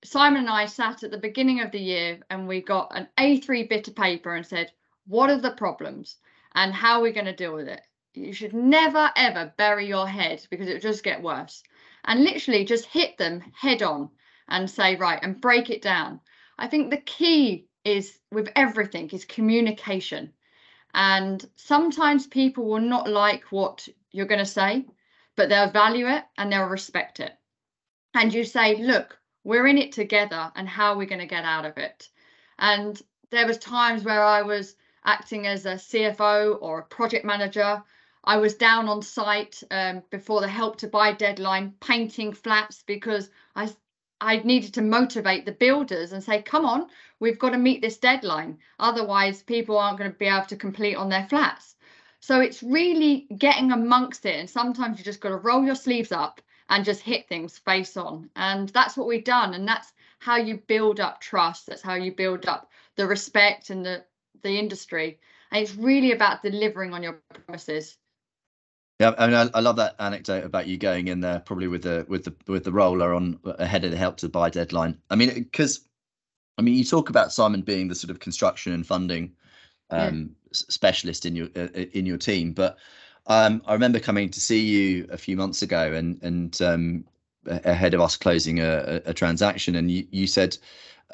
Simon 0.05 0.43
and 0.43 0.51
I 0.51 0.67
sat 0.67 1.03
at 1.03 1.11
the 1.11 1.19
beginning 1.19 1.61
of 1.61 1.73
the 1.73 1.81
year 1.81 2.21
and 2.31 2.47
we 2.47 2.63
got 2.63 2.97
an 2.97 3.09
A3 3.19 3.69
bit 3.69 3.89
of 3.89 3.97
paper 3.97 4.35
and 4.35 4.47
said, 4.47 4.73
what 5.07 5.31
are 5.31 5.41
the 5.41 5.53
problems 5.53 6.17
and 6.55 6.73
how 6.73 6.99
are 6.99 7.03
we 7.03 7.13
going 7.13 7.27
to 7.27 7.35
deal 7.35 7.55
with 7.55 7.69
it? 7.69 7.83
You 8.15 8.33
should 8.33 8.55
never 8.55 9.11
ever 9.17 9.53
bury 9.57 9.87
your 9.87 10.07
head 10.07 10.47
because 10.51 10.69
it 10.69 10.75
will 10.75 10.81
just 10.81 11.05
get 11.05 11.23
worse. 11.23 11.63
And 12.05 12.25
literally 12.25 12.65
just 12.65 12.87
hit 12.87 13.19
them 13.19 13.43
head 13.55 13.83
on 13.83 14.11
and 14.49 14.71
say, 14.71 14.97
right, 14.97 15.19
and 15.23 15.41
break 15.41 15.71
it 15.71 15.83
down. 15.83 16.21
I 16.59 16.67
think 16.67 16.91
the 16.91 16.99
key 16.99 17.67
is 17.85 18.19
with 18.31 18.51
everything 18.57 19.09
is 19.11 19.25
communication. 19.25 20.33
And 20.95 21.45
sometimes 21.57 22.27
people 22.27 22.65
will 22.65 22.81
not 22.81 23.09
like 23.09 23.45
what 23.51 23.89
you're 24.11 24.27
going 24.27 24.41
to 24.41 24.47
say, 24.47 24.87
but 25.37 25.49
they'll 25.49 25.71
value 25.71 26.09
it 26.09 26.25
and 26.37 26.53
they'll 26.53 26.65
respect 26.65 27.21
it. 27.21 27.33
And 28.15 28.35
you 28.35 28.45
say, 28.45 28.77
look, 28.77 29.19
we're 29.45 29.67
in 29.67 29.79
it 29.79 29.93
together 29.93 30.51
and 30.57 30.69
how 30.69 30.93
are 30.93 30.97
we 30.97 31.07
going 31.07 31.21
to 31.21 31.27
get 31.27 31.45
out 31.45 31.65
of 31.65 31.79
it? 31.79 32.09
And 32.59 33.01
there 33.31 33.47
was 33.47 33.59
times 33.59 34.05
where 34.05 34.23
I 34.23 34.43
was 34.43 34.77
acting 35.05 35.47
as 35.47 35.65
a 35.65 35.75
CFO 35.75 36.59
or 36.61 36.81
a 36.81 36.85
project 36.85 37.25
manager. 37.25 37.83
I 38.25 38.37
was 38.37 38.55
down 38.55 38.89
on 38.89 39.01
site 39.01 39.63
um, 39.71 40.03
before 40.11 40.41
the 40.41 40.49
help 40.49 40.77
to 40.79 40.89
buy 40.89 41.13
deadline, 41.13 41.75
painting 41.81 42.33
flats 42.33 42.83
because 42.87 43.31
I 43.57 43.71
I 44.21 44.37
needed 44.39 44.75
to 44.75 44.83
motivate 44.83 45.47
the 45.47 45.53
builders 45.53 46.13
and 46.13 46.23
say, 46.23 46.43
come 46.43 46.67
on, 46.67 46.89
we've 47.21 47.39
got 47.39 47.51
to 47.51 47.59
meet 47.59 47.81
this 47.81 47.97
deadline. 47.97 48.59
Otherwise, 48.79 49.43
people 49.43 49.79
aren't 49.79 49.99
going 49.99 50.13
to 50.13 50.19
be 50.19 50.27
able 50.27 50.47
to 50.47 50.57
complete 50.57 50.97
on 50.97 51.09
their 51.09 51.27
flats. 51.29 51.77
So 52.21 52.41
it's 52.41 52.63
really 52.63 53.27
getting 53.39 53.73
amongst 53.73 54.27
it. 54.27 54.39
And 54.39 54.51
sometimes 54.51 54.99
you 54.99 55.05
just 55.05 55.21
got 55.21 55.31
to 55.31 55.37
roll 55.37 55.65
your 55.65 55.75
sleeves 55.75 56.13
up 56.13 56.41
and 56.69 56.85
just 56.85 57.01
hit 57.01 57.29
things 57.29 57.59
face 57.59 57.97
on. 57.97 58.29
And 58.37 58.69
that's 58.69 58.97
what 58.97 59.07
we've 59.07 59.25
done. 59.25 59.55
And 59.55 59.67
that's 59.67 59.93
how 60.19 60.37
you 60.37 60.59
build 60.59 61.01
up 61.01 61.21
trust. 61.21 61.67
That's 61.67 61.83
how 61.83 61.95
you 61.95 62.13
build 62.13 62.47
up 62.47 62.71
the 62.97 63.07
respect 63.07 63.71
and 63.71 63.85
the, 63.85 64.05
the 64.43 64.59
industry. 64.59 65.19
And 65.51 65.63
it's 65.63 65.75
really 65.75 66.13
about 66.13 66.43
delivering 66.43 66.93
on 66.93 67.03
your 67.03 67.21
promises. 67.47 67.97
Yeah, 69.01 69.15
I 69.17 69.27
mean, 69.27 69.35
I, 69.35 69.49
I, 69.55 69.61
love 69.61 69.77
that 69.77 69.95
anecdote 69.99 70.45
about 70.45 70.67
you 70.67 70.77
going 70.77 71.09
in 71.09 71.21
there 71.21 71.41
probably 71.41 71.69
with 71.69 71.83
the 71.83 72.05
with 72.07 72.25
the 72.25 72.35
with 72.47 72.65
the 72.65 72.73
roller 72.73 73.15
on 73.15 73.41
ahead 73.59 73.83
of 73.83 73.93
the 73.93 73.97
help 73.97 74.19
to 74.19 74.29
buy 74.29 74.51
deadline. 74.51 74.99
I 75.09 75.17
mean, 75.17 75.33
because 75.33 75.81
I 76.59 76.63
mean, 76.63 76.75
you 76.75 76.85
talk 76.85 77.09
about 77.09 77.33
Simon 77.33 77.63
being 77.63 77.89
the 77.89 77.95
sort 77.95 78.11
of 78.11 78.21
construction 78.21 78.75
and 78.75 78.87
funding 78.87 79.33
um, 79.89 80.37
yeah. 80.45 80.53
specialist 80.53 81.25
in 81.25 81.35
your 81.35 81.49
uh, 81.57 81.69
in 81.73 82.05
your 82.05 82.19
team, 82.19 82.53
but 82.53 82.77
um, 83.27 83.63
I 83.65 83.73
remember 83.73 84.01
coming 84.01 84.29
to 84.29 84.41
see 84.41 84.61
you 84.61 85.07
a 85.11 85.17
few 85.17 85.35
months 85.35 85.63
ago, 85.63 85.95
and 85.95 86.23
and 86.23 86.61
um, 86.61 87.05
ahead 87.47 87.95
of 87.95 88.03
us 88.03 88.19
closing 88.19 88.61
a, 88.61 89.01
a 89.07 89.15
transaction, 89.15 89.77
and 89.77 89.91
you, 89.91 90.07
you 90.11 90.27
said 90.27 90.59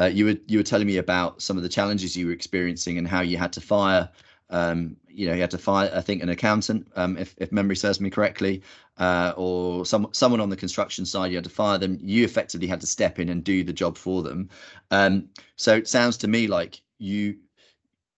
uh, 0.01 0.07
you 0.07 0.25
were 0.25 0.37
you 0.49 0.59
were 0.59 0.65
telling 0.65 0.89
me 0.89 0.97
about 0.97 1.41
some 1.41 1.57
of 1.57 1.63
the 1.63 1.69
challenges 1.69 2.17
you 2.17 2.27
were 2.27 2.33
experiencing 2.33 2.99
and 2.99 3.07
how 3.07 3.21
you 3.21 3.39
had 3.39 3.53
to 3.53 3.61
fire 3.61 4.09
um, 4.51 4.97
you 5.17 5.27
know, 5.27 5.33
he 5.33 5.41
had 5.41 5.51
to 5.53 5.59
fire, 5.59 5.91
I 5.95 6.03
think, 6.03 6.23
an 6.23 6.29
accountant, 6.29 6.89
um, 6.95 7.17
if, 7.17 7.35
if 7.39 7.51
memory 7.51 7.75
serves 7.75 8.03
me 8.03 8.11
correctly, 8.11 8.63
uh, 8.99 9.33
or 9.35 9.87
some 9.87 10.09
someone 10.13 10.43
on 10.43 10.51
the 10.51 10.57
construction 10.57 11.07
side. 11.07 11.31
You 11.31 11.39
had 11.39 11.45
to 11.45 11.51
fire 11.51 11.79
them. 11.79 11.99
You 12.03 12.25
effectively 12.25 12.67
had 12.67 12.83
to 12.83 12.87
step 12.87 13.19
in 13.19 13.31
and 13.31 13.43
do 13.43 13.65
the 13.65 13.73
job 13.73 13.97
for 13.97 14.23
them. 14.23 14.51
Um, 14.91 15.31
so 15.57 15.75
it 15.77 15.89
sounds 15.89 16.19
to 16.19 16.29
me 16.29 16.47
like 16.49 16.83
you, 16.99 17.37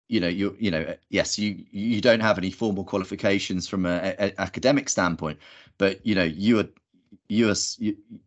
you 0.07 0.19
know, 0.19 0.27
you 0.27 0.57
you 0.59 0.71
know, 0.71 0.95
yes, 1.09 1.37
you 1.37 1.63
you 1.69 2.01
don't 2.01 2.19
have 2.19 2.39
any 2.39 2.49
formal 2.49 2.83
qualifications 2.83 3.67
from 3.67 3.85
an 3.85 4.33
academic 4.39 4.89
standpoint, 4.89 5.37
but 5.77 6.03
you 6.03 6.15
know, 6.15 6.23
you 6.23 6.59
are 6.59 6.69
you 7.29 7.51
are 7.51 7.55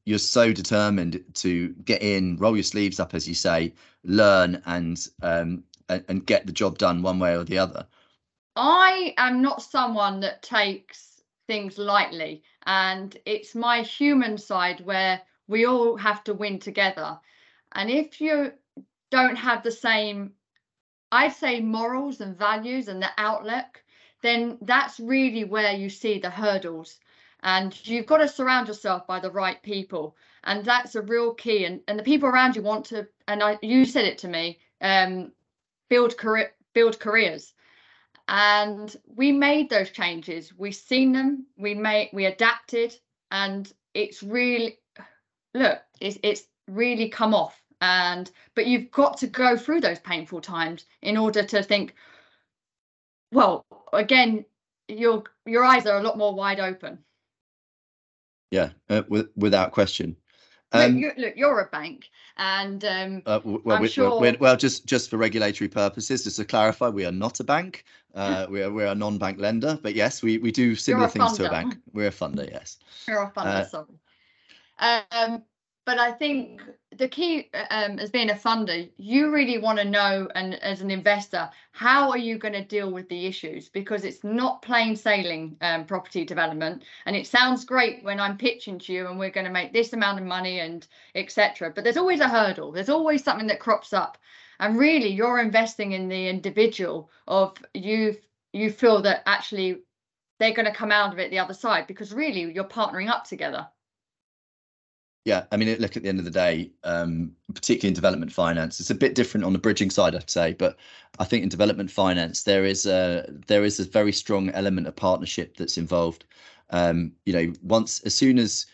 you're 0.05 0.19
so 0.19 0.53
determined 0.53 1.25
to 1.35 1.71
get 1.85 2.03
in, 2.03 2.37
roll 2.37 2.57
your 2.57 2.63
sleeves 2.63 3.01
up, 3.01 3.15
as 3.15 3.27
you 3.27 3.35
say, 3.35 3.75
learn 4.05 4.63
and 4.67 5.09
um, 5.23 5.65
and, 5.89 6.05
and 6.09 6.25
get 6.25 6.47
the 6.47 6.53
job 6.53 6.79
done 6.79 7.03
one 7.03 7.19
way 7.19 7.37
or 7.37 7.43
the 7.43 7.59
other? 7.59 7.85
I 8.57 9.15
am 9.17 9.43
not 9.43 9.63
someone 9.63 10.21
that 10.21 10.43
takes 10.43 11.23
things 11.47 11.79
lightly, 11.79 12.43
and 12.67 13.17
it's 13.25 13.55
my 13.55 13.83
human 13.83 14.39
side 14.39 14.81
where 14.81 15.21
we 15.47 15.67
all 15.67 15.97
have 15.97 16.25
to 16.25 16.35
win 16.35 16.59
together. 16.59 17.19
And 17.73 17.91
if 17.91 18.21
you 18.21 18.53
don't 19.11 19.37
have 19.37 19.63
the 19.63 19.71
same, 19.71 20.33
I'd 21.13 21.33
say, 21.33 21.61
morals 21.61 22.21
and 22.21 22.37
values 22.37 22.89
and 22.89 23.01
the 23.03 23.11
outlook, 23.19 23.83
then 24.23 24.59
that's 24.63 25.01
really 25.01 25.45
where 25.45 25.73
you 25.73 25.89
see 25.89 26.19
the 26.19 26.31
hurdles. 26.31 26.99
And 27.43 27.75
you've 27.87 28.07
got 28.07 28.19
to 28.19 28.29
surround 28.29 28.69
yourself 28.69 29.07
by 29.07 29.21
the 29.21 29.31
right 29.31 29.63
people. 29.63 30.17
And 30.45 30.65
that's 30.65 30.95
a 30.95 31.03
real 31.03 31.35
key. 31.35 31.65
And, 31.65 31.81
and 31.89 31.99
the 31.99 32.03
people 32.03 32.29
around 32.29 32.55
you 32.57 32.63
want 32.63 32.85
to, 32.87 33.09
and 33.29 33.43
I, 33.43 33.59
you 33.63 33.85
said 33.85 34.05
it 34.05 34.19
to 34.19 34.29
me, 34.29 34.59
um, 34.81 35.33
build 35.89 36.17
career 36.17 36.53
build 36.73 37.01
careers 37.01 37.55
and 38.31 38.97
we 39.17 39.33
made 39.33 39.69
those 39.69 39.91
changes. 39.91 40.53
We've 40.57 40.75
seen 40.75 41.13
them 41.13 41.47
we 41.59 41.75
made 41.75 42.11
we 42.13 42.27
adapted 42.27 42.95
and 43.31 43.71
it's 43.93 44.23
really 44.23 44.79
look 45.53 45.81
it's, 46.01 46.19
it's 46.23 46.45
really 46.69 47.09
come 47.11 47.35
off. 47.35 47.61
And 47.83 48.31
but 48.55 48.67
you've 48.67 48.91
got 48.91 49.19
to 49.19 49.27
go 49.27 49.57
through 49.57 49.81
those 49.81 49.99
painful 49.99 50.41
times 50.41 50.87
in 51.03 51.17
order 51.17 51.43
to 51.43 51.63
think 51.63 51.95
well 53.33 53.67
again 53.93 54.45
your 54.89 55.25
your 55.45 55.65
eyes 55.65 55.87
are 55.87 55.99
a 55.99 56.03
lot 56.03 56.17
more 56.17 56.35
wide 56.35 56.61
open. 56.61 56.99
Yeah 58.53 58.71
uh, 58.89 59.03
without 59.37 59.73
question 59.73 60.17
um, 60.73 60.93
look, 60.93 61.01
you're, 61.01 61.15
look, 61.17 61.37
you're 61.37 61.61
a 61.61 61.67
bank, 61.67 62.11
and 62.37 62.85
um, 62.85 63.23
uh, 63.27 63.41
well, 63.45 63.77
I'm 63.77 63.83
we, 63.83 63.89
sure. 63.89 64.21
We're, 64.21 64.37
well, 64.39 64.57
just 64.57 64.87
just 64.87 65.11
for 65.11 65.17
regulatory 65.17 65.69
purposes, 65.69 66.25
just 66.25 66.37
to 66.37 66.45
clarify, 66.45 66.89
we 66.89 67.05
are 67.05 67.13
not 67.13 67.41
a 67.41 67.45
bank. 67.45 67.85
Uh, 68.15 68.47
we 68.51 68.63
are 68.63 68.71
we're 68.71 68.87
a 68.87 68.95
non-bank 68.95 69.39
lender, 69.39 69.79
but 69.83 69.95
yes, 69.95 70.23
we 70.23 70.39
we 70.39 70.51
do 70.51 70.75
similar 70.75 71.09
things 71.09 71.37
to 71.37 71.47
a 71.47 71.51
bank. 71.51 71.77
We're 71.93 72.09
a 72.09 72.13
funder, 72.13 72.51
yes. 72.51 72.79
You're 73.09 73.23
a 73.23 73.31
funder, 73.31 73.47
uh, 73.47 73.65
sorry. 73.65 73.87
Um, 74.79 75.43
but 75.87 75.99
I 75.99 76.13
think 76.13 76.63
the 76.97 77.09
key 77.09 77.51
um, 77.71 77.99
as 77.99 78.11
being 78.11 78.31
a 78.31 78.35
funder, 78.35 78.91
you 78.97 79.33
really 79.33 79.59
want 79.59 79.79
to 79.79 79.85
know, 79.85 80.29
and 80.35 80.55
as 80.63 80.83
an 80.83 80.91
investor, 80.91 81.49
how 81.73 82.11
are 82.11 82.19
you 82.19 82.37
going 82.39 82.53
to 82.55 82.65
deal 82.65 82.93
with 82.93 83.09
the 83.09 83.27
issues? 83.27 83.69
Because 83.69 84.05
it's 84.05 84.23
not 84.23 84.63
plain 84.63 84.95
sailing 84.95 85.57
um, 85.63 85.87
property 85.87 86.25
development, 86.25 86.85
and 87.07 87.17
it 87.17 87.27
sounds 87.27 87.65
great 87.65 88.05
when 88.05 88.21
I'm 88.21 88.37
pitching 88.37 88.79
to 88.81 88.93
you, 88.93 89.09
and 89.09 89.19
we're 89.19 89.31
going 89.31 89.47
to 89.47 89.53
make 89.53 89.73
this 89.73 89.93
amount 89.93 90.21
of 90.21 90.27
money 90.27 90.61
and 90.61 90.87
etc. 91.15 91.73
But 91.75 91.85
there's 91.85 91.97
always 91.97 92.21
a 92.21 92.29
hurdle. 92.29 92.73
There's 92.73 92.91
always 92.91 93.25
something 93.25 93.47
that 93.47 93.61
crops 93.61 93.93
up, 93.93 94.19
and 94.59 94.79
really, 94.79 95.09
you're 95.09 95.41
investing 95.41 95.93
in 95.93 96.09
the 96.09 96.29
individual 96.29 97.11
of 97.27 97.57
you. 97.73 98.17
You 98.53 98.71
feel 98.71 99.01
that 99.03 99.23
actually 99.27 99.83
they're 100.39 100.55
going 100.55 100.67
to 100.67 100.73
come 100.73 100.93
out 100.93 101.13
of 101.13 101.19
it 101.19 101.31
the 101.31 101.39
other 101.39 101.55
side 101.55 101.87
because 101.87 102.13
really 102.13 102.53
you're 102.53 102.65
partnering 102.65 103.09
up 103.09 103.25
together. 103.25 103.69
Yeah, 105.25 105.45
I 105.53 105.59
mean, 105.59 105.77
look 105.79 105.97
at 105.97 106.03
the 106.03 106.09
end 106.09 106.19
of 106.19 106.25
the 106.25 106.31
day, 106.31 106.71
um, 106.83 107.33
particularly 107.53 107.89
in 107.89 107.95
development 107.95 108.33
finance, 108.33 108.81
it's 108.81 108.89
a 108.91 108.95
bit 108.95 109.15
different 109.15 109.45
on 109.45 109.53
the 109.53 109.59
bridging 109.59 109.91
side, 109.91 110.15
I'd 110.15 110.31
say. 110.31 110.55
But 110.55 110.79
I 111.19 111.25
think 111.25 111.43
in 111.43 111.51
development 111.51 111.91
finance, 111.91 112.45
there 112.45 112.65
is 112.65 112.87
a 112.87 113.27
there 113.47 113.65
is 113.65 113.79
a 113.79 113.85
very 113.85 114.13
strong 114.13 114.49
element 114.51 114.87
of 114.87 114.97
partnership 114.97 115.57
that's 115.59 115.77
involved. 115.77 116.25
Um, 116.71 117.13
you 117.27 117.35
know, 117.35 117.53
once 117.63 118.01
as 118.01 118.15
soon 118.15 118.39
as 118.39 118.65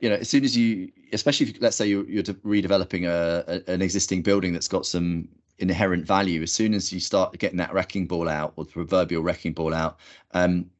you 0.00 0.08
know, 0.08 0.16
as 0.16 0.30
soon 0.30 0.44
as 0.44 0.56
you, 0.56 0.90
especially 1.12 1.50
if 1.50 1.60
let's 1.60 1.76
say 1.76 1.86
you're, 1.86 2.08
you're 2.08 2.22
redeveloping 2.22 3.06
a, 3.06 3.62
a, 3.68 3.72
an 3.72 3.82
existing 3.82 4.22
building 4.22 4.54
that's 4.54 4.68
got 4.68 4.86
some 4.86 5.28
inherent 5.58 6.06
value, 6.06 6.42
as 6.42 6.52
soon 6.52 6.72
as 6.72 6.90
you 6.92 7.00
start 7.00 7.36
getting 7.38 7.58
that 7.58 7.72
wrecking 7.74 8.06
ball 8.06 8.28
out 8.28 8.54
or 8.56 8.64
the 8.64 8.72
proverbial 8.72 9.22
wrecking 9.22 9.52
ball 9.52 9.74
out, 9.74 9.98
um, 10.32 10.70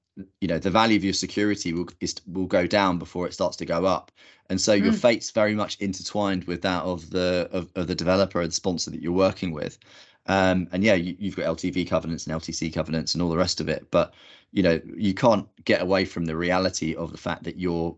you 0.41 0.49
know 0.49 0.59
the 0.59 0.71
value 0.71 0.97
of 0.97 1.05
your 1.05 1.13
security 1.13 1.73
will 1.73 1.89
is, 2.01 2.15
will 2.27 2.47
go 2.47 2.67
down 2.67 2.99
before 2.99 3.27
it 3.27 3.35
starts 3.35 3.57
to 3.57 3.67
go 3.67 3.85
up 3.85 4.11
and 4.49 4.61
so 4.61 4.79
mm. 4.79 4.85
your 4.85 4.93
fate's 4.93 5.31
very 5.31 5.55
much 5.55 5.77
intertwined 5.81 6.45
with 6.45 6.63
that 6.63 6.83
of 6.85 7.11
the 7.11 7.49
of, 7.53 7.71
of 7.75 7.87
the 7.87 7.95
developer 7.95 8.41
and 8.41 8.51
the 8.51 8.55
sponsor 8.55 8.91
that 8.91 9.03
you're 9.03 9.13
working 9.13 9.53
with 9.53 9.79
um, 10.27 10.69
and 10.73 10.83
yeah 10.83 10.95
you, 10.95 11.17
you've 11.19 11.37
got 11.37 11.47
ltv 11.57 11.87
covenants 11.89 12.27
and 12.27 12.41
ltc 12.41 12.73
covenants 12.73 13.15
and 13.15 13.23
all 13.23 13.29
the 13.29 13.37
rest 13.37 13.61
of 13.61 13.69
it 13.69 13.87
but 13.91 14.15
you 14.53 14.63
know 14.63 14.81
you 14.97 15.13
can't 15.13 15.49
get 15.65 15.83
away 15.83 16.05
from 16.05 16.25
the 16.25 16.37
reality 16.37 16.95
of 16.95 17.13
the 17.13 17.19
fact 17.19 17.45
that 17.45 17.59
you're 17.59 17.95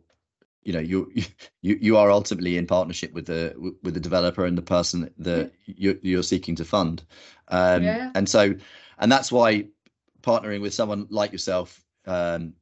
you 0.65 0.73
know 0.73 0.81
you 0.81 1.11
you 1.63 1.79
you 1.81 1.97
are 1.97 2.11
ultimately 2.11 2.57
in 2.57 2.67
partnership 2.67 3.13
with 3.13 3.27
the 3.27 3.55
with 3.83 3.95
the 3.95 4.01
developer 4.01 4.45
and 4.45 4.59
the 4.59 4.63
person 4.63 5.13
that 5.19 5.53
yeah. 5.67 5.75
you're, 5.77 5.97
you're 6.03 6.23
seeking 6.23 6.57
to 6.57 6.65
fund 6.65 7.05
um, 7.49 7.85
yeah. 7.85 8.11
and 8.15 8.29
so 8.29 8.55
and 8.99 9.13
that's 9.13 9.31
why 9.31 9.65
partnering 10.23 10.61
with 10.61 10.75
someone 10.75 11.07
like 11.11 11.31
yourself 11.31 11.85
um, 12.09 12.53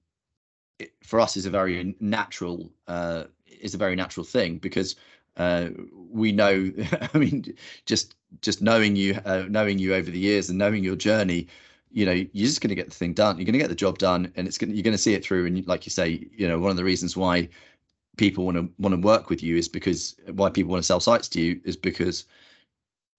it, 0.78 0.92
for 1.02 1.20
us 1.20 1.36
is 1.36 1.46
a 1.46 1.50
very 1.50 1.96
natural 2.00 2.70
uh, 2.88 3.24
is 3.60 3.74
a 3.74 3.78
very 3.78 3.96
natural 3.96 4.24
thing 4.24 4.58
because 4.58 4.96
uh, 5.38 5.68
we 6.10 6.32
know 6.32 6.70
i 7.14 7.18
mean 7.18 7.44
just 7.86 8.14
just 8.42 8.60
knowing 8.60 8.96
you 8.96 9.18
uh, 9.24 9.44
knowing 9.48 9.78
you 9.78 9.94
over 9.94 10.10
the 10.10 10.18
years 10.18 10.50
and 10.50 10.58
knowing 10.58 10.84
your 10.84 10.96
journey 10.96 11.46
you 11.96 12.04
know 12.04 12.12
you're 12.12 12.46
just 12.46 12.60
going 12.60 12.68
to 12.68 12.74
get 12.74 12.90
the 12.90 12.94
thing 12.94 13.14
done. 13.14 13.38
You're 13.38 13.46
going 13.46 13.54
to 13.54 13.58
get 13.58 13.70
the 13.70 13.74
job 13.74 13.98
done 13.98 14.30
and 14.36 14.46
it's 14.46 14.58
going 14.58 14.74
you're 14.74 14.82
going 14.82 14.92
to 14.92 15.02
see 15.02 15.14
it 15.14 15.24
through. 15.24 15.46
And 15.46 15.66
like 15.66 15.86
you 15.86 15.90
say 15.90 16.28
you 16.30 16.46
know 16.46 16.58
one 16.58 16.70
of 16.70 16.76
the 16.76 16.84
reasons 16.84 17.16
why 17.16 17.48
people 18.18 18.44
want 18.44 18.58
to 18.58 18.68
want 18.78 18.94
to 18.94 19.00
work 19.00 19.30
with 19.30 19.42
you 19.42 19.56
is 19.56 19.66
because 19.66 20.14
why 20.32 20.50
people 20.50 20.70
want 20.70 20.82
to 20.82 20.86
sell 20.86 21.00
sites 21.00 21.28
to 21.30 21.40
you 21.40 21.60
is 21.64 21.76
because 21.76 22.26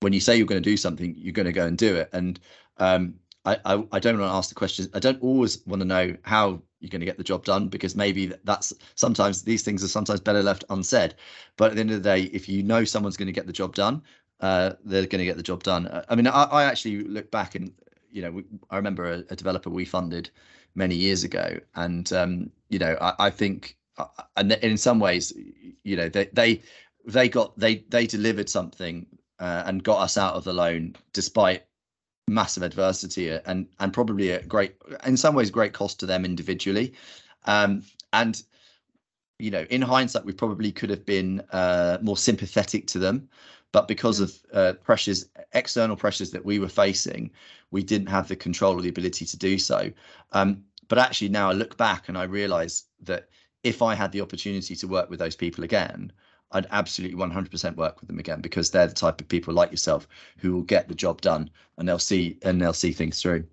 when 0.02 0.14
you 0.14 0.20
say 0.20 0.38
you're 0.38 0.46
going 0.46 0.62
to 0.62 0.70
do 0.70 0.78
something 0.78 1.16
you're 1.18 1.34
going 1.34 1.48
to 1.48 1.52
go 1.52 1.66
and 1.66 1.78
do 1.78 1.96
it. 1.96 2.10
And 2.14 2.40
um, 2.78 3.16
I, 3.48 3.58
I, 3.66 3.84
I 3.94 4.00
don't 4.00 4.20
want 4.20 4.30
to 4.30 4.36
ask 4.36 4.50
the 4.50 4.56
questions. 4.56 4.90
I 4.94 5.00
don't 5.00 5.22
always 5.24 5.66
want 5.66 5.82
to 5.82 5.88
know 5.88 6.16
how 6.24 6.62
you're 6.80 6.90
going 6.90 7.00
to 7.00 7.06
get 7.06 7.18
the 7.18 7.24
job 7.24 7.46
done 7.46 7.70
because 7.70 7.96
maybe 7.96 8.34
that's 8.44 8.74
sometimes 8.96 9.42
these 9.44 9.64
things 9.64 9.84
are 9.84 9.88
sometimes 9.88 10.20
better 10.20 10.44
left 10.44 10.66
unsaid. 10.70 11.16
But 11.56 11.72
at 11.72 11.76
the 11.76 11.82
end 11.82 11.92
of 11.92 12.04
the 12.04 12.10
day, 12.10 12.24
if 12.34 12.50
you 12.50 12.62
know 12.62 12.84
someone's 12.84 13.16
going 13.16 13.28
to 13.28 13.34
get 13.34 13.48
the 13.48 13.54
job 13.54 13.74
done, 13.74 14.04
uh, 14.42 14.74
they're 14.84 15.08
going 15.08 15.20
to 15.20 15.26
get 15.26 15.38
the 15.38 15.44
job 15.44 15.64
done. 15.64 15.88
Uh, 15.88 16.04
I 16.10 16.16
mean, 16.16 16.28
I, 16.28 16.44
I 16.44 16.64
actually 16.66 17.04
look 17.04 17.32
back 17.32 17.56
and 17.56 17.72
you 18.12 18.22
know, 18.22 18.32
we, 18.32 18.44
I 18.70 18.78
remember 18.78 19.06
a, 19.12 19.18
a, 19.30 19.36
developer 19.36 19.70
we 19.70 19.86
funded 19.86 20.30
many 20.76 20.96
years 20.96 21.24
ago, 21.24 21.60
and 21.76 22.12
um, 22.14 22.50
you 22.70 22.80
know, 22.80 22.98
I, 23.00 23.14
I 23.20 23.30
think, 23.30 23.78
uh, 23.98 24.06
and 24.36 24.52
in 24.54 24.78
some 24.78 25.00
ways, 25.00 25.34
you 25.84 25.96
know, 25.96 26.10
they 26.10 26.26
they 26.34 26.62
they 27.06 27.30
got 27.30 27.58
they 27.60 27.86
they 27.90 28.08
delivered 28.08 28.50
something 28.50 29.06
uh, 29.40 29.64
and 29.66 29.84
got 29.84 30.00
us 30.00 30.18
out 30.18 30.34
of 30.34 30.46
the 30.46 30.54
loan 30.54 30.96
despite 31.14 31.67
massive 32.28 32.64
adversity 32.64 33.30
and 33.30 33.68
and 33.80 33.94
probably 33.94 34.32
a 34.32 34.44
great 34.44 34.76
in 35.06 35.18
some 35.18 35.36
ways 35.36 35.50
great 35.50 35.74
cost 35.74 36.00
to 36.00 36.06
them 36.06 36.26
individually. 36.26 36.94
Um, 37.46 37.84
and 38.14 38.42
you 39.40 39.52
know 39.52 39.66
in 39.70 39.82
hindsight 39.82 40.26
we 40.26 40.34
probably 40.34 40.72
could 40.72 40.90
have 40.90 41.06
been 41.06 41.42
uh, 41.52 41.98
more 42.02 42.18
sympathetic 42.18 42.88
to 42.88 43.00
them. 43.00 43.30
But 43.74 43.88
because 43.88 44.20
of 44.20 44.34
uh, 44.54 44.74
pressures 44.84 45.30
external 45.54 45.96
pressures 45.96 46.32
that 46.32 46.46
we 46.46 46.60
were 46.60 46.70
facing 46.70 47.32
we 47.72 47.84
didn't 47.84 48.08
have 48.08 48.28
the 48.28 48.36
control 48.36 48.78
or 48.78 48.82
the 48.82 48.90
ability 48.90 49.26
to 49.26 49.38
do 49.38 49.58
so. 49.58 49.92
Um, 50.32 50.64
but 50.88 50.98
actually 50.98 51.30
now 51.30 51.50
i 51.50 51.54
look 51.54 51.78
back 51.78 52.08
and 52.08 52.18
i 52.18 52.24
realize 52.24 52.86
that 53.02 53.30
if 53.64 53.82
i 53.82 53.94
had 53.96 54.12
the 54.12 54.22
opportunity 54.22 54.76
to 54.76 54.88
work 54.88 55.10
with 55.10 55.20
those 55.20 55.36
people 55.36 55.64
again 55.64 56.12
I'd 56.52 56.68
absolutely 56.72 57.18
100% 57.18 57.76
work 57.76 58.00
with 58.00 58.08
them 58.08 58.20
again 58.20 58.42
because 58.42 58.72
they're 58.72 58.88
the 58.88 58.94
type 58.94 59.20
of 59.20 59.28
people 59.28 59.54
like 59.54 59.72
yourself 59.72 60.08
who 60.38 60.54
will 60.54 60.62
get 60.64 60.88
the 60.88 60.96
job 60.96 61.22
done 61.22 61.50
and 61.78 61.88
they'll 61.88 62.00
see 62.00 62.38
and 62.44 62.62
they'll 62.62 62.74
see 62.74 62.94
things 62.94 63.22
through. 63.22 63.46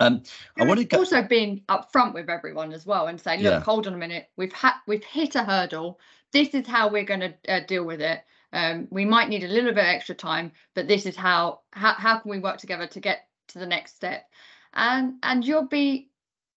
Um, 0.00 0.22
I 0.58 0.64
want 0.64 0.80
to 0.80 0.86
go. 0.86 0.98
also 0.98 1.22
being 1.22 1.62
upfront 1.68 2.14
with 2.14 2.30
everyone 2.30 2.72
as 2.72 2.86
well 2.86 3.08
and 3.08 3.20
say, 3.20 3.36
look, 3.36 3.52
Yeah. 3.52 3.60
hold 3.60 3.86
on 3.86 3.94
a 3.94 3.98
minute, 3.98 4.30
we've 4.36 4.52
had 4.52 4.74
we've 4.86 5.04
hit 5.04 5.34
a 5.34 5.44
hurdle. 5.44 6.00
This 6.32 6.54
is 6.54 6.66
how 6.66 6.88
we're 6.88 7.04
going 7.04 7.20
to 7.20 7.34
uh, 7.48 7.60
deal 7.66 7.84
with 7.84 8.00
it. 8.00 8.22
Um, 8.52 8.88
we 8.90 9.04
might 9.04 9.28
need 9.28 9.44
a 9.44 9.48
little 9.48 9.72
bit 9.72 9.84
extra 9.84 10.14
time, 10.14 10.52
but 10.74 10.88
this 10.88 11.06
is 11.06 11.16
how 11.16 11.60
how 11.72 11.92
how 11.92 12.18
can 12.18 12.30
we 12.30 12.38
work 12.38 12.58
together 12.58 12.86
to 12.86 13.00
get 13.00 13.28
to 13.48 13.58
the 13.58 13.66
next 13.66 13.96
step, 13.96 14.28
and 14.72 15.14
and 15.22 15.44
you'll 15.44 15.68
be 15.68 16.10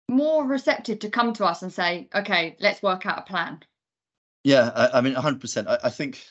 more 0.07 0.45
receptive 0.45 0.99
to 0.99 1.09
come 1.09 1.33
to 1.33 1.45
us 1.45 1.63
and 1.63 1.73
say, 1.73 2.09
okay, 2.13 2.55
let's 2.59 2.83
work 2.83 3.05
out 3.05 3.19
a 3.19 3.21
plan. 3.23 3.59
Yeah, 4.43 4.71
I, 4.75 4.97
I 4.97 5.01
mean, 5.01 5.13
100%. 5.13 5.67
I, 5.67 5.77
I 5.83 5.89
think 5.89 6.23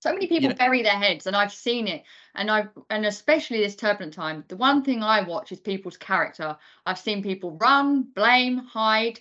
so 0.00 0.12
many 0.12 0.26
people 0.26 0.48
know- 0.48 0.54
bury 0.54 0.82
their 0.82 0.98
heads 0.98 1.26
and 1.26 1.36
i've 1.36 1.52
seen 1.52 1.86
it 1.86 2.02
and 2.34 2.50
i 2.50 2.66
and 2.88 3.04
especially 3.06 3.58
this 3.58 3.76
turbulent 3.76 4.14
time 4.14 4.44
the 4.48 4.56
one 4.56 4.82
thing 4.82 5.02
i 5.02 5.20
watch 5.20 5.52
is 5.52 5.60
people's 5.60 5.96
character 5.96 6.56
i've 6.86 6.98
seen 6.98 7.22
people 7.22 7.56
run 7.58 8.02
blame 8.14 8.58
hide 8.58 9.20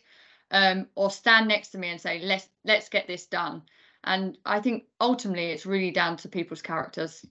um, 0.52 0.88
or 0.96 1.12
stand 1.12 1.48
next 1.48 1.68
to 1.70 1.78
me 1.78 1.90
and 1.90 2.02
say 2.02 2.20
let's 2.22 2.48
let's 2.64 2.90
get 2.90 3.08
this 3.08 3.28
done 3.28 3.62
and 4.06 4.38
i 4.46 4.60
think 4.60 4.86
ultimately 5.02 5.48
it's 5.48 5.66
really 5.66 5.92
down 5.92 6.16
to 6.18 6.30
people's 6.30 6.62
characters 6.62 7.26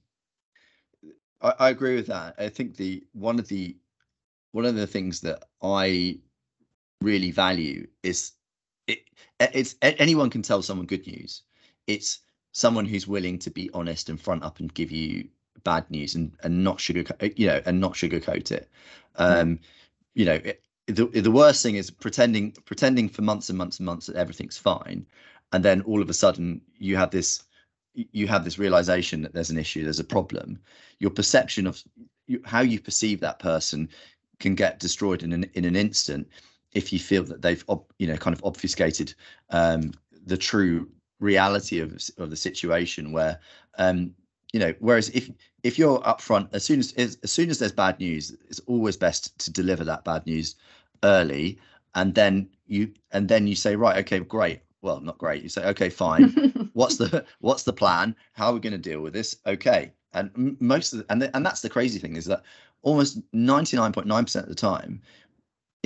I, 1.40 1.54
I 1.58 1.70
agree 1.70 1.94
with 1.96 2.06
that. 2.08 2.34
I 2.38 2.48
think 2.48 2.76
the 2.76 3.04
one 3.12 3.38
of 3.38 3.48
the 3.48 3.76
one 4.52 4.64
of 4.64 4.74
the 4.74 4.86
things 4.86 5.20
that 5.20 5.44
I 5.62 6.18
really 7.00 7.30
value 7.30 7.86
is 8.02 8.32
it, 8.88 9.04
it's 9.40 9.76
anyone 9.82 10.30
can 10.30 10.42
tell 10.42 10.62
someone 10.62 10.86
good 10.86 11.06
news. 11.06 11.42
It's 11.86 12.20
someone 12.52 12.86
who's 12.86 13.06
willing 13.06 13.38
to 13.38 13.50
be 13.50 13.70
honest 13.72 14.08
and 14.08 14.20
front 14.20 14.42
up 14.42 14.58
and 14.58 14.72
give 14.74 14.90
you 14.90 15.28
bad 15.64 15.90
news 15.90 16.14
and 16.14 16.32
and 16.42 16.64
not 16.64 16.78
sugarcoat 16.78 17.36
you 17.36 17.46
know 17.46 17.60
and 17.66 17.80
not 17.80 17.92
sugarcoat 17.94 18.50
it. 18.50 18.68
Um, 19.16 19.60
you 20.14 20.24
know, 20.24 20.34
it, 20.34 20.62
the 20.86 21.06
the 21.06 21.30
worst 21.30 21.62
thing 21.62 21.76
is 21.76 21.90
pretending 21.90 22.52
pretending 22.64 23.08
for 23.08 23.22
months 23.22 23.48
and 23.48 23.58
months 23.58 23.78
and 23.78 23.86
months 23.86 24.06
that 24.06 24.16
everything's 24.16 24.56
fine, 24.56 25.06
and 25.52 25.64
then 25.64 25.82
all 25.82 26.02
of 26.02 26.10
a 26.10 26.14
sudden 26.14 26.60
you 26.78 26.96
have 26.96 27.10
this 27.10 27.44
you 27.94 28.26
have 28.28 28.44
this 28.44 28.58
realization 28.58 29.22
that 29.22 29.34
there's 29.34 29.50
an 29.50 29.58
issue, 29.58 29.82
there's 29.82 29.98
a 29.98 30.04
problem. 30.04 30.58
Your 31.00 31.10
perception 31.10 31.66
of 31.66 31.82
you, 32.26 32.40
how 32.44 32.60
you 32.60 32.80
perceive 32.80 33.20
that 33.20 33.38
person 33.38 33.88
can 34.38 34.54
get 34.54 34.78
destroyed 34.78 35.22
in 35.22 35.32
an 35.32 35.50
in 35.54 35.64
an 35.64 35.76
instant 35.76 36.28
if 36.72 36.92
you 36.92 36.98
feel 36.98 37.24
that 37.24 37.42
they've 37.42 37.64
ob- 37.68 37.92
you 37.98 38.06
know 38.06 38.16
kind 38.16 38.34
of 38.34 38.42
obfuscated 38.44 39.14
um, 39.50 39.92
the 40.26 40.36
true 40.36 40.88
reality 41.20 41.80
of 41.80 41.92
of 42.18 42.30
the 42.30 42.36
situation. 42.36 43.12
Where 43.12 43.38
um, 43.78 44.14
you 44.52 44.60
know, 44.60 44.74
whereas 44.80 45.10
if 45.10 45.30
if 45.62 45.78
you're 45.78 46.00
upfront 46.00 46.48
as 46.52 46.64
soon 46.64 46.80
as 46.80 46.92
as 46.94 47.18
soon 47.24 47.50
as 47.50 47.58
there's 47.58 47.72
bad 47.72 47.98
news, 47.98 48.36
it's 48.48 48.60
always 48.66 48.96
best 48.96 49.38
to 49.38 49.50
deliver 49.50 49.84
that 49.84 50.04
bad 50.04 50.26
news 50.26 50.56
early, 51.02 51.58
and 51.94 52.14
then 52.14 52.48
you 52.66 52.92
and 53.12 53.28
then 53.28 53.46
you 53.46 53.54
say 53.54 53.76
right, 53.76 53.98
okay, 53.98 54.20
great. 54.20 54.60
Well, 54.80 55.00
not 55.00 55.18
great. 55.18 55.42
You 55.42 55.48
say 55.48 55.64
okay, 55.66 55.90
fine 55.90 56.68
what's 56.78 56.96
the 56.96 57.24
what's 57.40 57.64
the 57.64 57.72
plan 57.72 58.14
how 58.32 58.46
are 58.46 58.52
we 58.52 58.60
going 58.60 58.72
to 58.72 58.78
deal 58.78 59.00
with 59.00 59.12
this 59.12 59.36
okay 59.46 59.90
and 60.12 60.56
most 60.60 60.92
of 60.92 61.00
the, 61.00 61.06
and 61.10 61.20
the, 61.20 61.36
and 61.36 61.44
that's 61.44 61.60
the 61.60 61.68
crazy 61.68 61.98
thing 61.98 62.16
is 62.16 62.24
that 62.24 62.42
almost 62.82 63.20
99.9% 63.32 64.42
of 64.42 64.48
the 64.48 64.54
time 64.54 65.02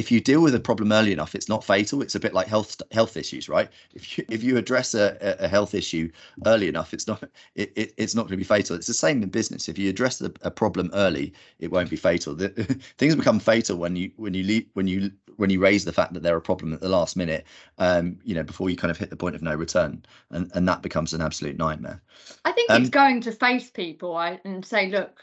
if 0.03 0.11
you 0.13 0.21
deal 0.21 0.43
with 0.43 0.55
a 0.55 0.61
problem 0.61 0.93
early 0.93 1.13
enough 1.13 1.35
it's 1.35 1.49
not 1.49 1.65
fatal. 1.65 2.03
It's 2.03 2.15
a 2.15 2.21
bit 2.21 2.35
like 2.35 2.49
health 2.49 2.81
health 2.91 3.17
issues 3.17 3.49
right? 3.49 3.69
If 3.95 4.19
you 4.19 4.25
if 4.31 4.43
you 4.43 4.57
address 4.57 4.95
a, 4.95 5.17
a 5.41 5.49
health 5.49 5.75
issue 5.75 6.11
early 6.47 6.69
enough 6.69 6.93
it's 6.95 7.07
not 7.07 7.23
it, 7.55 7.73
it 7.77 7.95
it's 7.97 8.15
not 8.15 8.23
going 8.23 8.33
to 8.39 8.45
be 8.47 8.53
fatal. 8.57 8.77
It's 8.77 8.87
the 8.87 8.95
same 8.95 9.23
in 9.23 9.29
business. 9.31 9.69
If 9.69 9.79
you 9.79 9.89
address 9.91 10.21
a, 10.21 10.33
a 10.43 10.51
problem 10.51 10.91
early 10.95 11.33
it 11.59 11.71
won't 11.71 11.91
be 11.91 11.97
fatal. 11.97 12.35
The, 12.35 12.49
things 12.99 13.15
become 13.17 13.41
fatal 13.41 13.77
when 13.77 13.97
you 13.97 14.11
when 14.17 14.35
you 14.35 14.43
leave, 14.45 14.67
when 14.75 14.87
you 14.89 15.11
when 15.37 15.51
you 15.51 15.61
raise 15.61 15.85
the 15.85 15.93
fact 15.93 16.13
that 16.15 16.23
they're 16.23 16.37
a 16.37 16.43
problem 16.43 16.73
at 16.75 16.81
the 16.81 16.89
last 16.89 17.17
minute 17.17 17.47
um 17.79 18.19
you 18.25 18.35
know 18.35 18.43
before 18.43 18.69
you 18.71 18.77
kind 18.77 18.91
of 18.91 18.99
hit 18.99 19.11
the 19.11 19.17
point 19.17 19.35
of 19.35 19.43
no 19.43 19.55
return 19.55 20.05
and 20.31 20.51
and 20.55 20.69
that 20.69 20.83
becomes 20.83 21.13
an 21.13 21.23
absolute 21.23 21.57
nightmare. 21.57 22.03
I 22.45 22.53
think 22.53 22.71
Um, 22.71 22.83
it's 22.83 22.91
going 22.91 23.21
to 23.23 23.33
face 23.33 23.71
people 23.71 24.19
and 24.19 24.65
say, 24.65 24.89
look, 24.91 25.21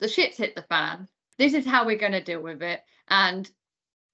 the 0.00 0.08
shit's 0.08 0.36
hit 0.38 0.54
the 0.54 0.62
fan. 0.62 1.08
This 1.38 1.54
is 1.54 1.66
how 1.66 1.86
we're 1.86 1.98
going 1.98 2.12
to 2.12 2.22
deal 2.22 2.40
with 2.42 2.62
it. 2.62 2.82
And 3.08 3.50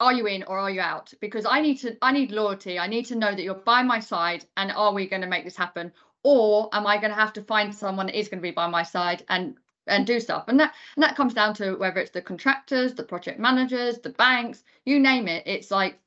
are 0.01 0.13
you 0.13 0.27
in 0.27 0.43
or 0.45 0.59
are 0.59 0.71
you 0.71 0.81
out? 0.81 1.13
Because 1.21 1.47
I 1.47 1.61
need 1.61 1.77
to, 1.79 1.97
I 2.03 2.13
need 2.13 2.31
loyalty. 2.31 2.79
I 2.79 2.87
need 2.87 3.07
to 3.07 3.17
know 3.17 3.35
that 3.35 3.43
you're 3.43 3.55
by 3.55 3.83
my 3.83 4.01
side. 4.01 4.45
And 4.57 4.73
are 4.73 4.93
we 4.93 5.07
going 5.07 5.23
to 5.23 5.29
make 5.29 5.45
this 5.45 5.57
happen? 5.57 5.93
Or 6.23 6.69
am 6.73 6.87
I 6.87 6.99
going 6.99 7.11
to 7.11 7.19
have 7.19 7.33
to 7.35 7.43
find 7.43 7.75
someone 7.75 8.07
that 8.07 8.19
is 8.19 8.29
going 8.29 8.39
to 8.39 8.43
be 8.43 8.51
by 8.51 8.67
my 8.67 8.83
side 8.83 9.25
and 9.29 9.57
and 9.87 10.07
do 10.07 10.19
stuff? 10.19 10.45
And 10.49 10.59
that 10.61 10.75
and 10.97 11.03
that 11.03 11.17
comes 11.17 11.35
down 11.35 11.55
to 11.55 11.77
whether 11.77 12.01
it's 12.01 12.11
the 12.11 12.23
contractors, 12.23 12.95
the 12.95 13.05
project 13.05 13.39
managers, 13.39 13.99
the 13.99 14.11
banks, 14.11 14.65
you 14.85 14.99
name 14.99 15.29
it. 15.29 15.45
It's 15.47 15.71
like 15.71 15.99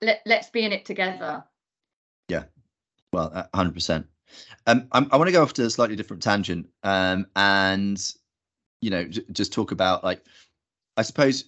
let, 0.00 0.22
let's 0.26 0.50
be 0.50 0.64
in 0.64 0.72
it 0.72 0.84
together. 0.84 1.44
Yeah, 2.28 2.44
well, 3.12 3.48
hundred 3.52 3.74
percent. 3.74 4.06
Um, 4.66 4.88
I'm, 4.92 5.08
I 5.10 5.16
want 5.16 5.28
to 5.28 5.32
go 5.32 5.42
off 5.42 5.52
to 5.54 5.64
a 5.64 5.70
slightly 5.70 5.96
different 5.96 6.22
tangent, 6.22 6.68
um, 6.84 7.26
and 7.36 8.00
you 8.80 8.90
know, 8.90 9.04
j- 9.04 9.24
just 9.32 9.52
talk 9.52 9.72
about 9.72 10.04
like, 10.04 10.22
I 10.96 11.02
suppose, 11.02 11.44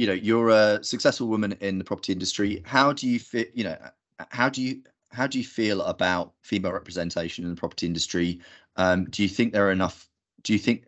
you 0.00 0.06
know, 0.06 0.14
you're 0.14 0.48
a 0.48 0.82
successful 0.82 1.26
woman 1.26 1.52
in 1.60 1.76
the 1.76 1.84
property 1.84 2.10
industry. 2.10 2.62
How 2.64 2.90
do 2.90 3.06
you 3.06 3.18
feel? 3.18 3.44
You 3.52 3.64
know, 3.64 3.76
how 4.30 4.48
do 4.48 4.62
you 4.62 4.80
how 5.10 5.26
do 5.26 5.36
you 5.36 5.44
feel 5.44 5.82
about 5.82 6.32
female 6.40 6.72
representation 6.72 7.44
in 7.44 7.50
the 7.50 7.56
property 7.56 7.84
industry? 7.84 8.40
Um, 8.76 9.04
do 9.10 9.22
you 9.22 9.28
think 9.28 9.52
there 9.52 9.68
are 9.68 9.70
enough? 9.70 10.08
Do 10.42 10.54
you 10.54 10.58
think 10.58 10.86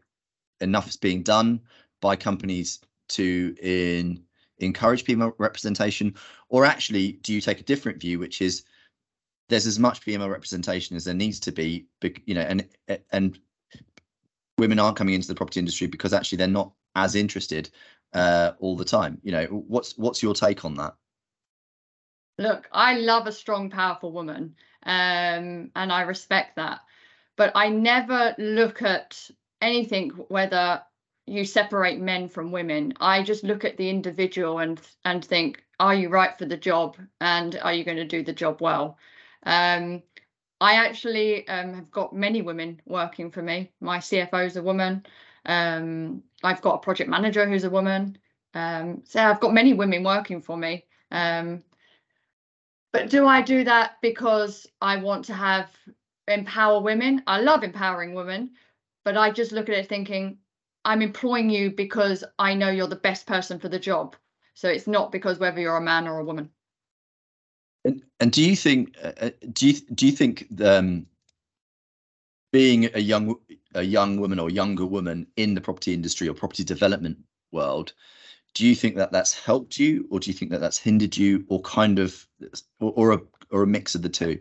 enough 0.63 0.89
is 0.89 0.97
being 0.97 1.23
done 1.23 1.61
by 2.01 2.17
companies 2.17 2.81
to 3.11 3.55
in 3.61 4.23
encourage 4.61 5.05
female 5.05 5.35
representation, 5.37 6.15
or 6.49 6.65
actually, 6.65 7.13
do 7.21 7.35
you 7.35 7.43
take 7.43 7.61
a 7.61 7.65
different 7.65 8.01
view, 8.01 8.19
which 8.19 8.41
is 8.41 8.65
there's 9.51 9.67
as 9.67 9.79
much 9.79 9.99
female 9.99 10.31
representation 10.31 10.97
as 10.97 11.05
there 11.05 11.13
needs 11.13 11.39
to 11.41 11.53
be, 11.53 11.85
you 12.25 12.35
know, 12.35 12.41
and 12.41 12.67
and 13.11 13.39
women 14.57 14.79
aren't 14.79 14.97
coming 14.97 15.13
into 15.13 15.29
the 15.29 15.35
property 15.35 15.61
industry 15.61 15.87
because 15.87 16.15
actually 16.15 16.39
they're 16.39 16.49
not 16.49 16.73
as 16.97 17.15
interested 17.15 17.69
uh, 18.15 18.53
all 18.59 18.77
the 18.77 18.85
time. 18.85 19.19
You 19.23 19.33
know, 19.33 19.45
what's 19.47 19.97
what's 19.97 20.23
your 20.23 20.35
take 20.35 20.65
on 20.65 20.75
that? 20.75 20.95
Look, 22.39 22.69
I 22.73 22.95
love 22.95 23.27
a 23.27 23.33
strong, 23.33 23.71
powerful 23.71 24.13
woman, 24.13 24.57
um, 24.85 25.71
and 25.77 25.93
I 25.93 26.03
respect 26.03 26.57
that. 26.57 26.81
But 27.37 27.53
I 27.55 27.69
never 27.69 28.35
look 28.39 28.83
at 28.83 29.31
anything 29.61 30.11
whether 30.29 30.83
you 31.27 31.45
separate 31.45 32.01
men 32.01 32.29
from 32.29 32.51
women. 32.51 32.95
I 33.01 33.23
just 33.23 33.45
look 33.45 33.65
at 33.65 33.77
the 33.77 33.89
individual 33.89 34.59
and 34.59 34.81
and 35.05 35.25
think, 35.25 35.63
are 35.79 35.95
you 35.95 36.09
right 36.09 36.37
for 36.37 36.47
the 36.47 36.57
job, 36.57 36.97
and 37.21 37.59
are 37.63 37.73
you 37.73 37.85
going 37.85 37.99
to 37.99 38.05
do 38.05 38.23
the 38.23 38.33
job 38.33 38.61
well? 38.61 38.99
Um, 39.45 40.03
I 40.61 40.75
actually 40.75 41.47
um, 41.49 41.75
have 41.75 41.91
got 41.91 42.15
many 42.15 42.41
women 42.41 42.81
working 42.87 43.31
for 43.33 43.43
me. 43.43 43.73
My 43.81 43.99
CFO 43.99 44.47
is 44.47 44.57
a 44.57 44.63
woman. 44.63 45.05
Um, 45.45 46.23
I've 46.43 46.63
got 46.63 46.77
a 46.77 46.79
project 46.79 47.11
manager 47.11 47.47
who's 47.49 47.65
a 47.65 47.71
woman. 47.71 48.19
Um, 48.55 49.03
so 49.05 49.21
I've 49.21 49.41
got 49.41 49.55
many 49.55 49.73
women 49.73 50.05
working 50.05 50.41
for 50.41 50.57
me. 50.57 50.85
Um, 51.11 51.63
but 52.93 53.09
do 53.09 53.27
I 53.27 53.43
do 53.43 53.65
that 53.65 53.97
because 54.03 54.67
I 54.81 54.97
want 54.97 55.25
to 55.27 55.35
have 55.35 55.71
empower 56.29 56.81
women? 56.81 57.23
I 57.27 57.41
love 57.41 57.65
empowering 57.65 58.15
women, 58.15 58.51
but 59.05 59.17
I 59.17 59.31
just 59.31 59.53
look 59.53 59.69
at 59.69 59.75
it 59.75 59.89
thinking, 59.89 60.39
I'm 60.85 61.01
employing 61.01 61.49
you 61.49 61.71
because 61.71 62.25
I 62.39 62.55
know 62.55 62.69
you're 62.69 62.89
the 62.89 62.97
best 62.97 63.27
person 63.27 63.59
for 63.59 63.69
the 63.69 63.79
job. 63.79 64.17
So 64.55 64.69
it's 64.69 64.87
not 64.87 65.13
because 65.13 65.39
whether 65.39 65.61
you're 65.61 65.77
a 65.77 65.81
man 65.81 66.07
or 66.07 66.19
a 66.19 66.25
woman. 66.25 66.51
And 67.85 68.03
and 68.21 68.31
do 68.31 68.43
you 68.43 68.55
think 68.55 68.97
uh, 69.03 69.13
uh, 69.21 69.31
do 69.53 69.69
you 69.69 69.81
do 69.95 70.07
you 70.07 70.13
think 70.13 70.47
um, 70.63 71.07
being 72.53 72.91
a 72.95 73.01
young 73.01 73.37
a 73.75 73.83
young 73.83 74.19
woman 74.19 74.39
or 74.39 74.51
younger 74.51 74.87
woman 74.87 75.27
in 75.37 75.55
the 75.55 75.61
property 75.61 75.95
industry 75.95 76.29
or 76.29 76.35
property 76.35 76.65
development 76.65 77.19
world, 77.51 77.93
do 78.55 78.67
you 78.67 78.75
think 78.75 78.97
that 78.97 79.13
that's 79.13 79.33
helped 79.33 79.79
you, 79.79 80.07
or 80.11 80.21
do 80.21 80.31
you 80.31 80.37
think 80.37 80.51
that 80.51 80.61
that's 80.61 80.79
hindered 80.79 81.17
you, 81.17 81.45
or 81.49 81.61
kind 81.63 81.99
of, 81.99 82.27
or, 82.81 82.93
or 82.97 83.13
a 83.13 83.21
or 83.51 83.63
a 83.63 83.67
mix 83.67 83.95
of 83.95 84.03
the 84.03 84.09
two? 84.09 84.41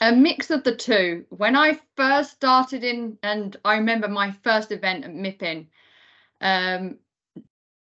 a 0.00 0.12
mix 0.12 0.50
of 0.50 0.64
the 0.64 0.74
two. 0.74 1.24
When 1.30 1.56
I 1.56 1.80
first 1.96 2.32
started 2.32 2.84
in, 2.84 3.18
and 3.22 3.56
I 3.64 3.76
remember 3.76 4.08
my 4.08 4.32
first 4.44 4.72
event 4.72 5.04
at 5.04 5.12
MIPIM, 5.12 5.66
um, 6.40 6.98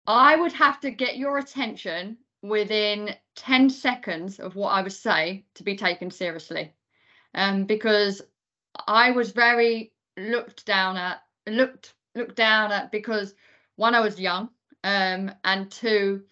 I 0.07 0.37
would 0.37 0.53
have 0.53 0.81
to 0.81 0.91
get 0.91 1.18
your 1.18 1.39
attention 1.39 2.16
within 2.43 3.14
10 3.37 3.68
seconds 3.68 4.39
of 4.39 4.55
what 4.55 4.70
I 4.70 4.83
would 4.83 4.93
say 4.93 5.45
to 5.55 5.62
be 5.62 5.76
taken 5.76 6.11
seriously. 6.11 6.72
Um, 7.35 7.64
because 7.64 8.22
I 8.87 9.11
was 9.11 9.33
very 9.33 9.93
looked 10.18 10.66
down 10.66 10.96
at, 10.96 11.22
looked 11.46 11.94
looked 12.14 12.36
down 12.36 12.72
at 12.72 12.90
because 12.90 13.34
one, 13.76 13.94
I 13.94 14.00
was 14.00 14.20
young, 14.20 14.50
um, 14.84 15.30
and 15.44 15.70
two, 15.70 16.24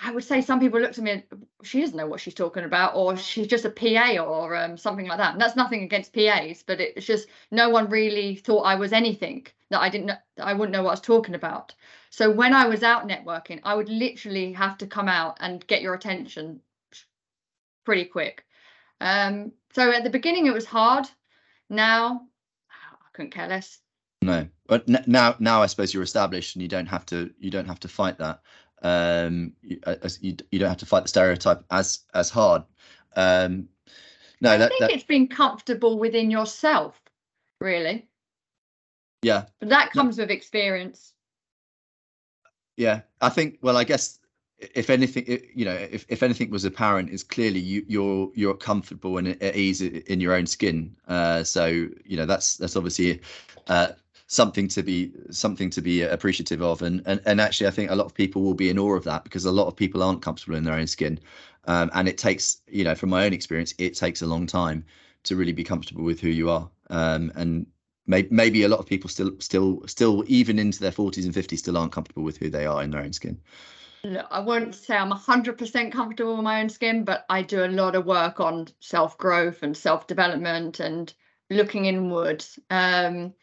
I 0.00 0.10
would 0.10 0.24
say 0.24 0.40
some 0.40 0.60
people 0.60 0.80
looked 0.80 0.98
at 0.98 1.04
me 1.04 1.10
and 1.10 1.46
she 1.62 1.80
doesn't 1.80 1.96
know 1.96 2.06
what 2.06 2.20
she's 2.20 2.34
talking 2.34 2.64
about, 2.64 2.94
or 2.94 3.16
she's 3.16 3.46
just 3.46 3.64
a 3.64 3.70
PA 3.70 4.18
or 4.22 4.56
um, 4.56 4.76
something 4.76 5.06
like 5.06 5.18
that. 5.18 5.32
And 5.32 5.40
that's 5.40 5.56
nothing 5.56 5.82
against 5.82 6.12
PAs, 6.12 6.62
but 6.62 6.80
it's 6.80 7.06
just 7.06 7.28
no 7.50 7.68
one 7.70 7.88
really 7.88 8.36
thought 8.36 8.62
I 8.62 8.74
was 8.74 8.92
anything. 8.92 9.46
that 9.70 9.80
I 9.80 9.88
didn't 9.88 10.06
know 10.06 10.16
that 10.36 10.46
I 10.46 10.52
wouldn't 10.52 10.72
know 10.72 10.82
what 10.82 10.90
I 10.90 10.92
was 10.92 11.00
talking 11.00 11.34
about. 11.34 11.74
So 12.10 12.30
when 12.30 12.52
I 12.52 12.66
was 12.66 12.82
out 12.82 13.08
networking, 13.08 13.60
I 13.64 13.74
would 13.74 13.88
literally 13.88 14.52
have 14.52 14.78
to 14.78 14.86
come 14.86 15.08
out 15.08 15.38
and 15.40 15.66
get 15.66 15.82
your 15.82 15.94
attention 15.94 16.60
pretty 17.84 18.04
quick. 18.04 18.44
Um, 19.00 19.52
so 19.72 19.90
at 19.90 20.04
the 20.04 20.10
beginning 20.10 20.46
it 20.46 20.54
was 20.54 20.66
hard. 20.66 21.06
Now 21.68 22.28
couldn't 23.16 23.32
care 23.32 23.48
less. 23.48 23.78
No, 24.22 24.46
but 24.66 24.88
now 25.08 25.36
now 25.38 25.62
I 25.62 25.66
suppose 25.66 25.92
you're 25.92 26.02
established 26.02 26.56
and 26.56 26.62
you 26.62 26.68
don't 26.68 26.86
have 26.86 27.06
to 27.06 27.30
you 27.38 27.50
don't 27.50 27.66
have 27.66 27.80
to 27.80 27.88
fight 27.88 28.18
that. 28.18 28.40
Um, 28.82 29.52
you, 29.62 29.80
you, 30.20 30.36
you 30.50 30.58
don't 30.58 30.68
have 30.68 30.78
to 30.78 30.86
fight 30.86 31.02
the 31.02 31.08
stereotype 31.08 31.64
as 31.70 32.00
as 32.14 32.30
hard. 32.30 32.62
Um, 33.14 33.68
no, 34.40 34.52
I 34.52 34.58
that, 34.58 34.68
think 34.68 34.80
that, 34.80 34.90
it's 34.92 35.04
being 35.04 35.28
comfortable 35.28 35.98
within 35.98 36.30
yourself, 36.30 37.00
really. 37.60 38.06
yeah, 39.22 39.46
But 39.60 39.70
that 39.70 39.92
comes 39.92 40.18
with 40.18 40.30
experience. 40.30 41.14
yeah. 42.76 43.00
I 43.20 43.30
think. 43.30 43.58
Well, 43.62 43.76
I 43.76 43.84
guess 43.84 44.18
if 44.58 44.88
anything, 44.88 45.42
you 45.54 45.64
know, 45.64 45.74
if, 45.74 46.06
if 46.08 46.22
anything 46.22 46.50
was 46.50 46.64
apparent, 46.64 47.10
is 47.10 47.22
clearly 47.22 47.60
you 47.60 47.84
you're 47.86 48.30
you're 48.34 48.54
comfortable 48.54 49.18
and 49.18 49.40
at 49.42 49.56
ease 49.56 49.82
in 49.82 50.20
your 50.20 50.32
own 50.32 50.46
skin. 50.46 50.96
Uh, 51.08 51.44
so 51.44 51.66
you 51.66 52.16
know 52.16 52.26
that's 52.26 52.56
that's 52.56 52.76
obviously 52.76 53.20
uh, 53.68 53.88
something 54.28 54.66
to 54.68 54.82
be 54.82 55.12
something 55.30 55.68
to 55.70 55.82
be 55.82 56.02
appreciative 56.02 56.62
of, 56.62 56.82
and, 56.82 57.02
and 57.06 57.20
and 57.26 57.40
actually 57.40 57.66
I 57.66 57.70
think 57.70 57.90
a 57.90 57.94
lot 57.94 58.06
of 58.06 58.14
people 58.14 58.42
will 58.42 58.54
be 58.54 58.70
in 58.70 58.78
awe 58.78 58.96
of 58.96 59.04
that 59.04 59.24
because 59.24 59.44
a 59.44 59.52
lot 59.52 59.66
of 59.66 59.76
people 59.76 60.02
aren't 60.02 60.22
comfortable 60.22 60.56
in 60.56 60.64
their 60.64 60.74
own 60.74 60.86
skin, 60.86 61.20
um, 61.66 61.90
and 61.94 62.08
it 62.08 62.16
takes 62.16 62.62
you 62.66 62.84
know 62.84 62.94
from 62.94 63.10
my 63.10 63.26
own 63.26 63.34
experience 63.34 63.74
it 63.78 63.94
takes 63.94 64.22
a 64.22 64.26
long 64.26 64.46
time 64.46 64.84
to 65.24 65.36
really 65.36 65.52
be 65.52 65.64
comfortable 65.64 66.04
with 66.04 66.20
who 66.20 66.28
you 66.28 66.48
are, 66.48 66.68
um, 66.88 67.30
and 67.34 67.66
maybe 68.06 68.28
maybe 68.30 68.62
a 68.62 68.68
lot 68.68 68.80
of 68.80 68.86
people 68.86 69.10
still 69.10 69.32
still 69.38 69.82
still 69.86 70.24
even 70.28 70.58
into 70.58 70.80
their 70.80 70.92
40s 70.92 71.26
and 71.26 71.34
50s 71.34 71.58
still 71.58 71.76
aren't 71.76 71.92
comfortable 71.92 72.22
with 72.22 72.38
who 72.38 72.48
they 72.48 72.64
are 72.64 72.82
in 72.82 72.90
their 72.90 73.02
own 73.02 73.12
skin. 73.12 73.38
Look, 74.06 74.26
I 74.30 74.38
wouldn't 74.38 74.76
say 74.76 74.96
I'm 74.96 75.10
100% 75.10 75.90
comfortable 75.92 76.36
with 76.36 76.44
my 76.44 76.60
own 76.60 76.68
skin, 76.68 77.04
but 77.04 77.26
I 77.28 77.42
do 77.42 77.64
a 77.64 77.66
lot 77.66 77.96
of 77.96 78.06
work 78.06 78.38
on 78.38 78.68
self 78.78 79.18
growth 79.18 79.64
and 79.64 79.76
self 79.76 80.06
development 80.06 80.78
and 80.78 81.12
looking 81.50 81.86
inwards. 81.86 82.56
Um, 82.70 83.34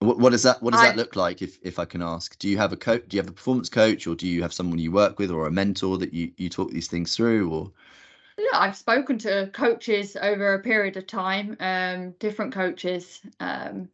What, 0.00 0.18
what 0.18 0.30
does 0.30 0.42
that 0.42 0.62
what 0.62 0.72
does 0.72 0.82
I- 0.82 0.88
that 0.88 0.96
look 0.96 1.16
like 1.16 1.40
if 1.40 1.58
if 1.62 1.78
I 1.78 1.86
can 1.86 2.02
ask? 2.02 2.38
Do 2.38 2.46
you 2.46 2.58
have 2.58 2.74
a 2.74 2.76
coach? 2.76 3.04
Do 3.08 3.16
you 3.16 3.22
have 3.22 3.30
a 3.30 3.34
performance 3.34 3.70
coach, 3.70 4.06
or 4.06 4.14
do 4.14 4.26
you 4.26 4.42
have 4.42 4.52
someone 4.52 4.78
you 4.78 4.92
work 4.92 5.18
with, 5.18 5.30
or 5.30 5.46
a 5.46 5.50
mentor 5.50 5.96
that 5.96 6.12
you 6.12 6.32
you 6.36 6.50
talk 6.50 6.70
these 6.70 6.88
things 6.88 7.16
through? 7.16 7.50
Or 7.50 7.72
yeah, 8.36 8.58
I've 8.58 8.76
spoken 8.76 9.16
to 9.20 9.50
coaches 9.54 10.14
over 10.20 10.52
a 10.52 10.62
period 10.62 10.98
of 10.98 11.06
time, 11.06 11.56
um, 11.60 12.12
different 12.18 12.52
coaches, 12.52 13.20
um, 13.40 13.88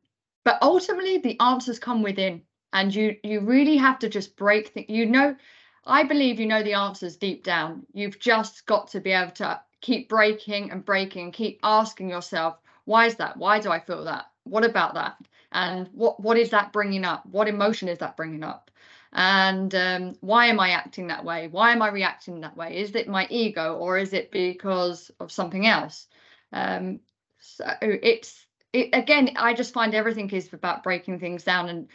but 0.45 0.59
ultimately 0.63 1.19
the 1.19 1.39
answers 1.41 1.79
come 1.79 2.03
within, 2.03 2.43
and 2.73 2.95
you 2.95 3.17
you 3.23 3.41
really 3.41 3.77
have 3.77 3.99
to 4.01 4.09
just 4.09 4.37
break 4.37 4.69
things. 4.69 4.87
You 4.89 5.07
know, 5.07 5.37
I 5.85 6.05
believe 6.05 6.41
you 6.41 6.47
know 6.47 6.62
the 6.62 6.75
answers 6.75 7.17
deep 7.17 7.45
down. 7.45 7.87
You've 7.93 8.19
just 8.19 8.67
got 8.67 8.89
to 8.89 9.01
be 9.01 9.12
able 9.12 9.33
to 9.33 9.61
keep 9.81 10.09
breaking 10.09 10.71
and 10.71 10.85
breaking, 10.85 11.33
keep 11.33 11.61
asking 11.62 12.11
yourself, 12.11 12.59
why 12.85 13.07
is 13.07 13.17
that? 13.17 13.37
Why 13.37 13.61
do 13.61 13.71
I 13.71 13.81
feel 13.81 14.05
that? 14.05 14.27
What 14.45 14.64
about 14.64 14.95
that? 14.95 15.17
And 15.53 15.89
what 15.93 16.21
what 16.21 16.37
is 16.37 16.51
that 16.51 16.73
bringing 16.73 17.05
up? 17.05 17.25
What 17.27 17.49
emotion 17.49 17.89
is 17.89 17.99
that 17.99 18.17
bringing 18.17 18.43
up? 18.45 18.71
and 19.12 19.75
um, 19.75 20.14
why 20.21 20.47
am 20.47 20.61
i 20.61 20.71
acting 20.71 21.07
that 21.07 21.25
way 21.25 21.49
why 21.49 21.73
am 21.73 21.83
i 21.83 21.89
reacting 21.89 22.41
that 22.41 22.57
way 22.57 22.77
is 22.77 22.95
it 22.95 23.09
my 23.09 23.27
ego 23.31 23.75
or 23.77 23.99
is 23.99 24.12
it 24.12 24.31
because 24.31 25.11
of 25.21 25.33
something 25.33 25.67
else 25.67 26.07
um, 26.53 27.01
so 27.39 27.64
it's 27.81 28.47
it, 28.73 28.91
again 28.93 29.31
i 29.37 29.55
just 29.55 29.73
find 29.73 29.95
everything 29.95 30.29
is 30.31 30.53
about 30.53 30.83
breaking 30.83 31.19
things 31.19 31.45
down 31.45 31.69
and 31.69 31.89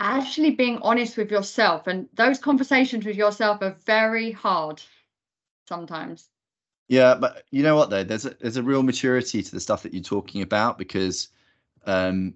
actually 0.00 0.50
being 0.50 0.78
honest 0.78 1.16
with 1.16 1.30
yourself 1.30 1.86
and 1.86 2.08
those 2.14 2.38
conversations 2.38 3.04
with 3.04 3.16
yourself 3.16 3.62
are 3.62 3.76
very 3.86 4.32
hard 4.32 4.82
sometimes 5.68 6.30
yeah, 6.90 7.14
but 7.14 7.44
you 7.52 7.62
know 7.62 7.76
what 7.76 7.88
though, 7.88 8.02
there's 8.02 8.26
a 8.26 8.30
there's 8.40 8.56
a 8.56 8.64
real 8.64 8.82
maturity 8.82 9.44
to 9.44 9.50
the 9.52 9.60
stuff 9.60 9.84
that 9.84 9.94
you're 9.94 10.02
talking 10.02 10.42
about 10.42 10.76
because 10.76 11.28
um, 11.86 12.34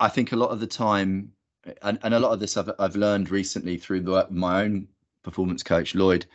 I 0.00 0.08
think 0.08 0.32
a 0.32 0.36
lot 0.36 0.50
of 0.50 0.58
the 0.58 0.66
time, 0.66 1.30
and, 1.82 2.00
and 2.02 2.12
a 2.12 2.18
lot 2.18 2.32
of 2.32 2.40
this 2.40 2.56
I've 2.56 2.72
I've 2.80 2.96
learned 2.96 3.30
recently 3.30 3.76
through 3.76 4.00
the 4.00 4.10
work 4.10 4.32
my 4.32 4.64
own 4.64 4.88
performance 5.22 5.62
coach 5.62 5.94
Lloyd, 5.94 6.26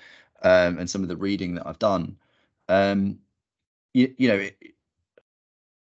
um, 0.43 0.79
and 0.79 0.89
some 0.89 1.03
of 1.03 1.09
the 1.09 1.17
reading 1.17 1.55
that 1.55 1.67
I've 1.67 1.79
done. 1.79 2.15
Um, 2.69 3.19
you, 3.93 4.15
you 4.17 4.29
know, 4.29 4.35
it, 4.35 4.57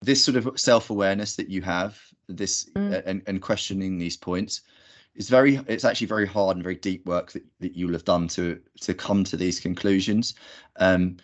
this 0.01 0.24
sort 0.24 0.38
of 0.38 0.57
self-awareness 0.57 1.36
that 1.36 1.49
you 1.49 1.61
have, 1.64 1.99
this 2.38 2.65
Mm. 2.75 2.93
uh, 2.93 3.01
and 3.05 3.21
and 3.27 3.41
questioning 3.41 3.97
these 3.97 4.17
points, 4.17 4.61
it's 5.15 5.29
very. 5.29 5.59
It's 5.67 5.86
actually 5.86 6.07
very 6.07 6.27
hard 6.27 6.57
and 6.57 6.63
very 6.63 6.75
deep 6.75 7.05
work 7.05 7.31
that 7.31 7.43
that 7.59 7.75
you'll 7.75 7.93
have 7.93 8.05
done 8.05 8.27
to 8.29 8.59
to 8.81 8.93
come 8.93 9.23
to 9.25 9.38
these 9.38 9.59
conclusions. 9.59 10.36
Um, 10.77 11.17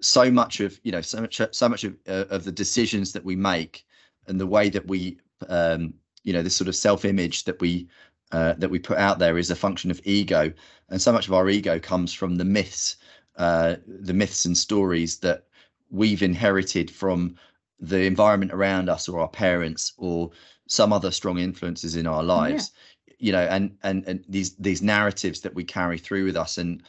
so 0.00 0.30
much 0.30 0.60
of 0.60 0.80
you 0.82 0.92
know 0.92 1.00
so 1.00 1.20
much 1.20 1.40
so 1.50 1.68
much 1.68 1.84
of 1.84 1.96
uh, 2.08 2.24
of 2.30 2.44
the 2.44 2.52
decisions 2.52 3.12
that 3.12 3.24
we 3.24 3.36
make 3.36 3.86
and 4.26 4.40
the 4.40 4.46
way 4.46 4.68
that 4.68 4.86
we 4.86 5.18
um, 5.48 5.94
you 6.24 6.32
know 6.32 6.42
this 6.42 6.56
sort 6.56 6.68
of 6.68 6.76
self-image 6.76 7.44
that 7.44 7.60
we 7.60 7.88
uh, 8.32 8.54
that 8.58 8.70
we 8.70 8.78
put 8.78 8.98
out 8.98 9.18
there 9.18 9.38
is 9.38 9.50
a 9.50 9.56
function 9.56 9.90
of 9.90 10.00
ego, 10.04 10.52
and 10.88 11.00
so 11.00 11.12
much 11.12 11.26
of 11.28 11.34
our 11.34 11.48
ego 11.48 11.78
comes 11.78 12.12
from 12.14 12.36
the 12.36 12.44
myths, 12.44 12.96
uh, 13.36 13.76
the 13.86 14.14
myths 14.14 14.44
and 14.44 14.56
stories 14.56 15.18
that 15.18 15.44
we've 15.90 16.22
inherited 16.22 16.90
from 16.90 17.36
the 17.82 18.04
environment 18.04 18.52
around 18.52 18.88
us, 18.88 19.08
or 19.08 19.20
our 19.20 19.28
parents, 19.28 19.92
or 19.98 20.30
some 20.68 20.92
other 20.92 21.10
strong 21.10 21.38
influences 21.38 21.96
in 21.96 22.06
our 22.06 22.22
lives. 22.22 22.70
You 23.18 23.32
know, 23.32 23.42
and 23.42 23.76
and 23.82 24.04
and 24.06 24.24
these 24.28 24.54
these 24.56 24.82
narratives 24.82 25.40
that 25.40 25.54
we 25.54 25.64
carry 25.64 25.98
through 25.98 26.24
with 26.24 26.36
us, 26.36 26.58
and 26.58 26.82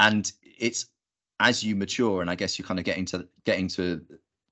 and 0.00 0.32
it's 0.42 0.86
as 1.38 1.62
you 1.62 1.76
mature, 1.76 2.20
and 2.20 2.30
I 2.30 2.34
guess 2.34 2.58
you 2.58 2.64
kind 2.64 2.80
of 2.80 2.84
get 2.84 2.98
into 2.98 3.28
getting 3.44 3.68
to 3.68 4.00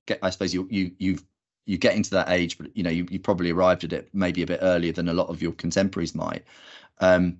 get. 0.07 0.19
I 0.23 0.31
suppose 0.31 0.55
you 0.55 0.69
you 0.71 0.93
you've 0.99 1.25
you 1.67 1.77
get 1.77 1.95
into 1.95 2.11
that 2.11 2.31
age, 2.31 2.57
but 2.59 2.75
you 2.77 2.83
know 2.83 2.91
you, 2.91 3.07
you 3.11 3.19
probably 3.19 3.51
arrived 3.51 3.85
at 3.85 3.93
it 3.93 4.09
maybe 4.13 4.43
a 4.43 4.47
bit 4.47 4.61
earlier 4.63 4.93
than 4.93 5.09
a 5.09 5.15
lot 5.15 5.29
of 5.29 5.43
your 5.43 5.53
contemporaries 5.53 6.15
might. 6.15 6.45
Um, 7.01 7.39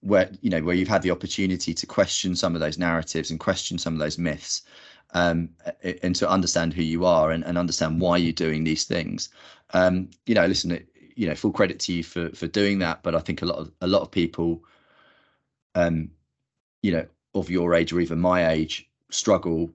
where 0.00 0.30
you 0.40 0.48
know 0.48 0.62
where 0.62 0.74
you've 0.74 0.88
had 0.88 1.02
the 1.02 1.10
opportunity 1.10 1.74
to 1.74 1.86
question 1.86 2.34
some 2.34 2.54
of 2.54 2.60
those 2.60 2.78
narratives 2.78 3.30
and 3.30 3.38
question 3.38 3.76
some 3.76 3.92
of 3.92 3.98
those 3.98 4.16
myths, 4.16 4.62
um, 5.14 5.50
and 6.02 6.14
to 6.16 6.28
understand 6.28 6.74
who 6.74 6.82
you 6.82 7.04
are 7.04 7.30
and, 7.30 7.44
and 7.44 7.58
understand 7.58 8.00
why 8.00 8.16
you're 8.16 8.32
doing 8.32 8.64
these 8.64 8.84
things. 8.84 9.28
Um, 9.72 10.10
you 10.26 10.34
know, 10.34 10.46
listen, 10.46 10.84
you 11.16 11.26
know, 11.28 11.34
full 11.34 11.52
credit 11.52 11.78
to 11.80 11.92
you 11.92 12.02
for 12.02 12.30
for 12.30 12.46
doing 12.46 12.78
that. 12.80 13.02
But 13.02 13.14
I 13.14 13.20
think 13.20 13.42
a 13.42 13.46
lot 13.46 13.58
of 13.58 13.72
a 13.80 13.86
lot 13.86 14.02
of 14.02 14.10
people, 14.10 14.64
um, 15.74 16.10
you 16.82 16.92
know, 16.92 17.06
of 17.34 17.50
your 17.50 17.74
age 17.74 17.92
or 17.92 18.00
even 18.00 18.20
my 18.20 18.50
age, 18.50 18.88
struggle 19.10 19.70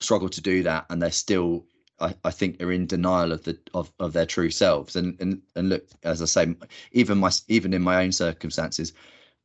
struggle 0.00 0.28
to 0.28 0.40
do 0.40 0.62
that, 0.62 0.86
and 0.90 1.00
they're 1.00 1.10
still 1.10 1.64
I, 2.00 2.14
I 2.24 2.30
think 2.30 2.62
are 2.62 2.72
in 2.72 2.86
denial 2.86 3.32
of 3.32 3.44
the 3.44 3.58
of, 3.74 3.92
of 3.98 4.12
their 4.12 4.26
true 4.26 4.50
selves 4.50 4.96
and 4.96 5.20
and 5.20 5.40
and 5.54 5.68
look 5.68 5.86
as 6.02 6.22
I 6.22 6.26
say 6.26 6.54
even 6.92 7.18
my 7.18 7.30
even 7.48 7.72
in 7.72 7.82
my 7.82 8.02
own 8.04 8.12
circumstances 8.12 8.92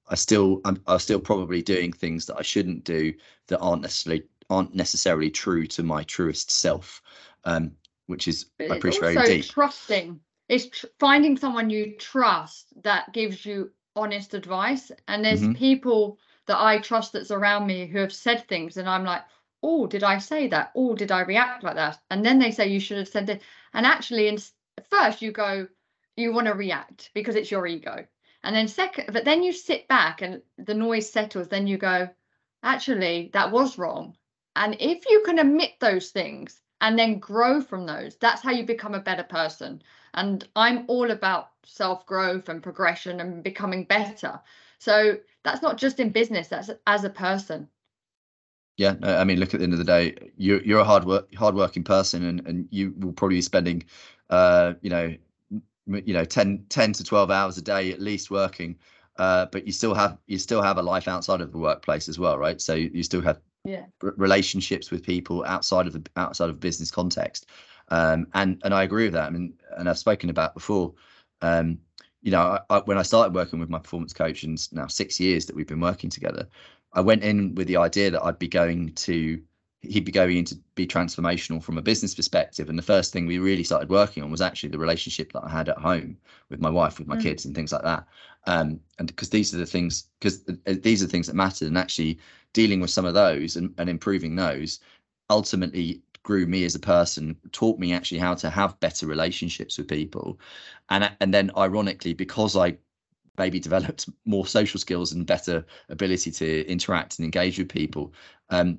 I 0.10 0.16
still 0.16 0.62
I'm, 0.66 0.82
I'm 0.88 1.00
still 1.00 1.20
probably 1.20 1.62
doing 1.62 1.94
things 1.94 2.26
that 2.26 2.38
I 2.38 2.42
shouldn't 2.42 2.84
do 2.84 3.14
that 3.48 3.60
aren't 3.60 3.84
necessarily 3.84 4.24
aren't 4.52 4.76
necessarily 4.76 5.32
true 5.32 5.66
to 5.66 5.84
my 5.84 6.04
truest 6.04 6.52
self 6.52 7.02
um 7.46 7.72
which 8.08 8.28
is 8.28 8.46
But 8.58 8.72
I 8.72 8.76
appreciate 8.78 9.14
very 9.14 9.26
deep 9.38 9.46
trusting. 9.50 10.20
It's 10.50 10.68
tr- 10.68 10.88
finding 11.00 11.38
someone 11.38 11.70
you 11.70 11.96
trust 11.98 12.74
that 12.84 13.14
gives 13.14 13.46
you 13.46 13.72
honest 13.96 14.34
advice. 14.34 14.92
And 15.08 15.24
there's 15.24 15.42
Mhm. 15.44 15.56
people 15.56 16.20
that 16.48 16.60
I 16.60 16.80
trust 16.80 17.14
that's 17.14 17.32
around 17.32 17.68
me 17.68 17.88
who 17.88 18.00
have 18.00 18.12
said 18.14 18.48
things, 18.48 18.78
and 18.78 18.90
I'm 18.90 19.06
like, 19.06 19.24
oh, 19.64 19.88
did 19.88 20.04
I 20.04 20.18
say 20.18 20.48
that? 20.50 20.72
Oh, 20.76 20.96
did 20.96 21.12
I 21.12 21.22
react 21.22 21.64
like 21.64 21.76
that? 21.76 22.00
And 22.10 22.26
then 22.26 22.40
they 22.40 22.52
say 22.52 22.68
you 22.68 22.80
should 22.80 22.98
have 22.98 23.08
said 23.08 23.30
it. 23.30 23.42
And 23.74 23.86
actually, 23.86 24.28
in 24.28 24.38
first 24.90 25.22
you 25.22 25.32
go, 25.32 25.68
you 26.18 26.34
want 26.34 26.48
to 26.48 26.54
react 26.54 27.12
because 27.14 27.36
it's 27.36 27.52
your 27.52 27.66
ego. 27.68 28.06
And 28.44 28.56
then 28.56 28.68
second, 28.68 29.14
but 29.14 29.24
then 29.24 29.44
you 29.44 29.54
sit 29.54 29.88
back 29.88 30.22
and 30.22 30.42
the 30.58 30.74
noise 30.74 31.10
settles. 31.10 31.48
Then 31.48 31.68
you 31.68 31.78
go, 31.78 32.10
actually, 32.64 33.30
that 33.34 33.52
was 33.52 33.78
wrong. 33.78 34.18
And 34.56 34.76
if 34.80 35.10
you 35.10 35.24
can 35.26 35.40
admit 35.40 35.80
those 35.80 36.12
things 36.12 36.62
and 36.82 36.98
then 36.98 37.20
grow 37.20 37.62
from 37.62 37.86
those, 37.86 38.16
that's 38.18 38.42
how 38.42 38.52
you 38.52 38.66
become 38.66 38.94
a 38.94 39.00
better 39.00 39.24
person. 39.24 39.82
And 40.14 40.48
I'm 40.56 40.86
all 40.88 41.12
about 41.12 41.52
self 41.64 42.06
growth 42.06 42.50
and 42.50 42.64
progression 42.64 43.20
and 43.20 43.44
becoming 43.44 43.86
better. 43.86 44.42
So 44.80 45.20
that's 45.44 45.62
not 45.62 45.78
just 45.78 46.00
in 46.00 46.12
business, 46.12 46.48
that's 46.50 46.70
as 46.88 47.04
a 47.04 47.10
person. 47.10 47.70
yeah 48.78 48.96
I 49.04 49.24
mean 49.24 49.40
look 49.40 49.54
at 49.54 49.60
the 49.60 49.64
end 49.64 49.74
of 49.74 49.80
the 49.80 49.86
day 49.86 50.16
you're 50.38 50.62
you're 50.64 50.80
a 50.80 50.84
hard 50.84 51.06
work 51.06 51.34
hard 51.36 51.56
working 51.56 51.84
person 51.84 52.26
and 52.26 52.48
and 52.48 52.68
you 52.72 52.94
will 52.98 53.14
probably 53.14 53.38
be 53.38 53.42
spending 53.42 53.84
uh 54.30 54.74
you 54.82 54.90
know 54.90 55.16
you 55.88 56.14
know 56.14 56.26
10 56.26 56.66
10 56.70 56.94
to 56.94 57.04
12 57.04 57.32
hours 57.32 57.58
a 57.58 57.62
day 57.62 57.92
at 57.92 58.00
least 58.00 58.32
working 58.32 58.78
uh 59.18 59.46
but 59.52 59.66
you 59.66 59.72
still 59.74 59.94
have 59.94 60.18
you 60.28 60.38
still 60.38 60.62
have 60.62 60.78
a 60.78 60.82
life 60.82 61.08
outside 61.08 61.42
of 61.42 61.52
the 61.52 61.58
workplace 61.58 62.08
as 62.10 62.18
well 62.18 62.38
right 62.38 62.62
so 62.62 62.74
you 62.74 63.04
still 63.04 63.22
have 63.22 63.40
Yeah. 63.64 63.86
r- 64.04 64.14
relationships 64.18 64.92
with 64.92 65.04
people 65.04 65.44
outside 65.46 65.88
of 65.88 65.94
the 65.94 66.04
outside 66.16 66.50
of 66.50 66.60
business 66.60 66.92
context 66.92 67.46
Um, 67.90 68.28
and 68.34 68.60
and 68.64 68.74
I 68.74 68.84
agree 68.84 69.04
with 69.06 69.14
that. 69.14 69.28
I 69.28 69.30
mean, 69.30 69.54
and 69.78 69.90
I've 69.90 69.98
spoken 69.98 70.30
about 70.30 70.54
before. 70.54 70.94
Um, 71.42 71.80
you 72.22 72.32
know, 72.32 72.42
I, 72.42 72.60
I, 72.70 72.80
when 72.82 72.98
I 72.98 73.04
started 73.04 73.34
working 73.36 73.60
with 73.60 73.70
my 73.70 73.80
performance 73.80 74.14
coach, 74.14 74.44
and 74.44 74.58
now 74.74 74.88
six 74.88 75.20
years 75.20 75.46
that 75.46 75.56
we've 75.56 75.68
been 75.68 75.82
working 75.82 76.10
together, 76.10 76.48
I 76.94 77.02
went 77.02 77.24
in 77.24 77.56
with 77.56 77.68
the 77.68 77.78
idea 77.78 78.12
that 78.12 78.24
I'd 78.24 78.40
be 78.40 78.48
going 78.48 78.94
to 78.94 79.42
he'd 79.82 80.06
be 80.06 80.12
going 80.12 80.38
in 80.38 80.46
to 80.46 80.56
be 80.76 80.86
transformational 80.86 81.62
from 81.62 81.78
a 81.78 81.82
business 81.82 82.14
perspective. 82.14 82.70
And 82.70 82.78
the 82.78 82.84
first 82.84 83.12
thing 83.12 83.26
we 83.26 83.40
really 83.40 83.64
started 83.64 83.90
working 83.90 84.24
on 84.24 84.30
was 84.30 84.42
actually 84.42 84.70
the 84.70 84.78
relationship 84.78 85.34
that 85.34 85.44
I 85.44 85.50
had 85.50 85.70
at 85.70 85.78
home 85.80 86.18
with 86.50 86.62
my 86.62 86.70
wife, 86.70 87.00
with 87.00 87.08
my 87.08 87.18
mm. 87.18 87.22
kids, 87.24 87.46
and 87.46 87.56
things 87.56 87.72
like 87.72 87.82
that. 87.84 88.06
Um, 88.46 88.80
and 89.00 89.08
because 89.08 89.30
these 89.32 89.54
are 89.56 89.58
the 89.58 89.66
things, 89.66 90.08
because 90.20 90.44
these 90.66 91.02
are 91.02 91.08
the 91.08 91.12
things 91.12 91.28
that 91.28 91.36
mattered, 91.36 91.68
and 91.68 91.78
actually 91.78 92.20
dealing 92.54 92.80
with 92.80 92.90
some 92.90 93.06
of 93.06 93.14
those 93.14 93.56
and, 93.56 93.74
and 93.78 93.90
improving 93.90 94.36
those 94.36 94.80
ultimately 95.30 96.02
grew 96.24 96.46
me 96.46 96.66
as 96.66 96.76
a 96.76 96.80
person 96.80 97.36
taught 97.52 97.80
me 97.80 97.94
actually 97.94 98.20
how 98.20 98.34
to 98.36 98.50
have 98.50 98.80
better 98.80 99.08
relationships 99.08 99.78
with 99.78 99.88
people 99.88 100.40
and 100.90 101.12
and 101.20 101.34
then 101.34 101.52
ironically 101.58 102.14
because 102.14 102.56
i 102.56 102.76
maybe 103.38 103.60
developed 103.70 104.10
more 104.26 104.46
social 104.46 104.80
skills 104.80 105.14
and 105.14 105.26
better 105.26 105.66
ability 105.90 106.32
to 106.32 106.68
interact 106.68 107.18
and 107.18 107.26
engage 107.26 107.58
with 107.58 107.70
people 107.70 108.14
um, 108.50 108.78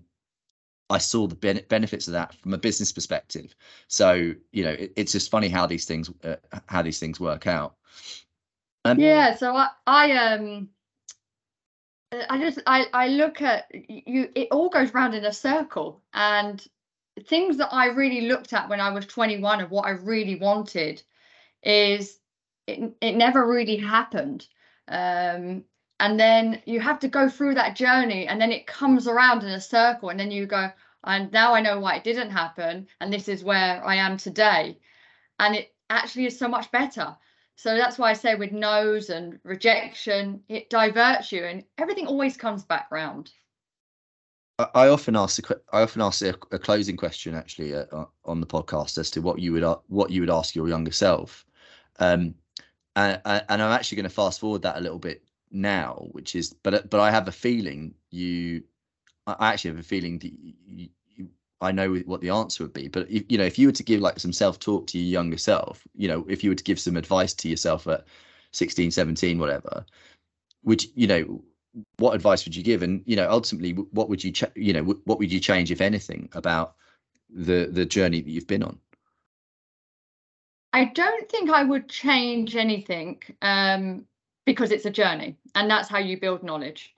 I 0.90 0.98
saw 0.98 1.26
the 1.26 1.34
ben- 1.34 1.64
benefits 1.70 2.06
of 2.06 2.12
that 2.12 2.34
from 2.34 2.52
a 2.52 2.58
business 2.58 2.92
perspective. 2.92 3.54
So 3.88 4.34
you 4.52 4.64
know, 4.64 4.72
it, 4.72 4.92
it's 4.94 5.12
just 5.12 5.30
funny 5.30 5.48
how 5.48 5.66
these 5.66 5.86
things 5.86 6.10
uh, 6.22 6.36
how 6.66 6.82
these 6.82 6.98
things 6.98 7.18
work 7.18 7.46
out. 7.46 7.76
Um, 8.84 8.98
yeah. 8.98 9.34
So 9.34 9.56
I 9.56 9.68
I 9.86 10.12
um 10.12 10.68
I 12.28 12.38
just 12.38 12.60
I 12.66 12.86
I 12.92 13.08
look 13.08 13.42
at 13.42 13.66
you. 13.72 14.28
It 14.34 14.48
all 14.50 14.68
goes 14.68 14.94
round 14.94 15.14
in 15.14 15.24
a 15.24 15.32
circle, 15.32 16.02
and 16.12 16.64
things 17.26 17.58
that 17.58 17.72
I 17.72 17.86
really 17.86 18.22
looked 18.22 18.52
at 18.52 18.68
when 18.68 18.80
I 18.80 18.90
was 18.90 19.06
21 19.06 19.60
of 19.60 19.70
what 19.70 19.86
I 19.86 19.90
really 19.90 20.36
wanted 20.36 21.02
is 21.62 22.18
it, 22.66 22.94
it 23.00 23.16
never 23.16 23.46
really 23.46 23.76
happened. 23.76 24.46
Um, 24.88 25.64
and 26.00 26.18
then 26.18 26.60
you 26.66 26.80
have 26.80 26.98
to 26.98 27.08
go 27.08 27.28
through 27.28 27.54
that 27.54 27.76
journey 27.76 28.26
and 28.26 28.40
then 28.40 28.50
it 28.50 28.66
comes 28.66 29.06
around 29.06 29.42
in 29.44 29.50
a 29.50 29.60
circle 29.60 30.08
and 30.08 30.18
then 30.18 30.30
you 30.32 30.46
go 30.46 30.68
and 31.04 31.30
now 31.32 31.54
i 31.54 31.60
know 31.60 31.78
why 31.78 31.94
it 31.94 32.04
didn't 32.04 32.30
happen 32.30 32.88
and 33.00 33.12
this 33.12 33.28
is 33.28 33.44
where 33.44 33.84
i 33.86 33.94
am 33.94 34.16
today 34.16 34.76
and 35.38 35.54
it 35.54 35.72
actually 35.90 36.26
is 36.26 36.36
so 36.36 36.48
much 36.48 36.70
better 36.72 37.16
so 37.56 37.76
that's 37.76 37.98
why 37.98 38.10
i 38.10 38.12
say 38.12 38.34
with 38.34 38.52
no's 38.52 39.10
and 39.10 39.38
rejection 39.44 40.42
it 40.48 40.70
diverts 40.70 41.32
you 41.32 41.44
and 41.44 41.64
everything 41.78 42.06
always 42.06 42.36
comes 42.36 42.64
back 42.64 42.88
round. 42.90 43.30
I 44.74 44.88
often 44.88 45.16
ask 45.16 45.50
a, 45.50 45.56
I 45.72 45.82
often 45.82 46.02
ask 46.02 46.22
a, 46.22 46.34
a 46.52 46.58
closing 46.58 46.96
question 46.96 47.34
actually 47.34 47.74
uh, 47.74 48.04
on 48.24 48.40
the 48.40 48.46
podcast 48.46 48.98
as 48.98 49.10
to 49.12 49.22
what 49.22 49.40
you 49.40 49.52
would 49.54 49.64
uh, 49.64 49.78
what 49.88 50.10
you 50.10 50.20
would 50.20 50.30
ask 50.30 50.54
your 50.54 50.68
younger 50.68 50.92
self, 50.92 51.44
um, 51.98 52.34
and, 52.94 53.20
and 53.24 53.62
I'm 53.62 53.72
actually 53.72 53.96
going 53.96 54.08
to 54.08 54.14
fast 54.14 54.38
forward 54.38 54.62
that 54.62 54.76
a 54.76 54.80
little 54.80 54.98
bit 54.98 55.24
now, 55.50 56.06
which 56.12 56.36
is 56.36 56.52
but 56.52 56.88
but 56.90 57.00
I 57.00 57.10
have 57.10 57.26
a 57.28 57.32
feeling 57.32 57.94
you 58.10 58.62
I 59.26 59.52
actually 59.52 59.70
have 59.70 59.80
a 59.80 59.84
feeling 59.84 60.18
that 60.18 60.32
you, 60.66 60.88
I 61.62 61.70
know 61.70 61.94
what 62.06 62.20
the 62.20 62.30
answer 62.30 62.64
would 62.64 62.72
be. 62.72 62.88
But 62.88 63.08
if, 63.08 63.22
you 63.28 63.38
know, 63.38 63.44
if 63.44 63.56
you 63.56 63.68
were 63.68 63.72
to 63.72 63.84
give 63.84 64.00
like 64.00 64.18
some 64.18 64.32
self 64.32 64.58
talk 64.58 64.88
to 64.88 64.98
your 64.98 65.06
younger 65.06 65.38
self, 65.38 65.86
you 65.94 66.08
know, 66.08 66.26
if 66.28 66.42
you 66.42 66.50
were 66.50 66.56
to 66.56 66.64
give 66.64 66.80
some 66.80 66.96
advice 66.96 67.32
to 67.34 67.48
yourself 67.48 67.86
at 67.86 68.04
16, 68.50 68.90
17, 68.90 69.38
whatever, 69.38 69.86
which 70.62 70.88
you 70.96 71.06
know, 71.06 71.42
what 71.98 72.14
advice 72.14 72.44
would 72.44 72.56
you 72.56 72.64
give? 72.64 72.82
And 72.82 73.02
you 73.06 73.14
know, 73.14 73.30
ultimately, 73.30 73.72
what 73.72 74.08
would 74.08 74.22
you, 74.24 74.32
ch- 74.32 74.56
you 74.56 74.72
know, 74.72 74.82
what 74.82 75.20
would 75.20 75.32
you 75.32 75.38
change 75.38 75.70
if 75.70 75.80
anything 75.80 76.28
about 76.32 76.74
the 77.30 77.68
the 77.70 77.86
journey 77.86 78.20
that 78.20 78.30
you've 78.30 78.48
been 78.48 78.64
on? 78.64 78.78
I 80.72 80.86
don't 80.86 81.30
think 81.30 81.48
I 81.48 81.62
would 81.62 81.88
change 81.88 82.56
anything 82.56 83.22
um, 83.40 84.04
because 84.46 84.72
it's 84.72 84.86
a 84.86 84.90
journey, 84.90 85.36
and 85.54 85.70
that's 85.70 85.88
how 85.88 85.98
you 85.98 86.18
build 86.18 86.42
knowledge. 86.42 86.94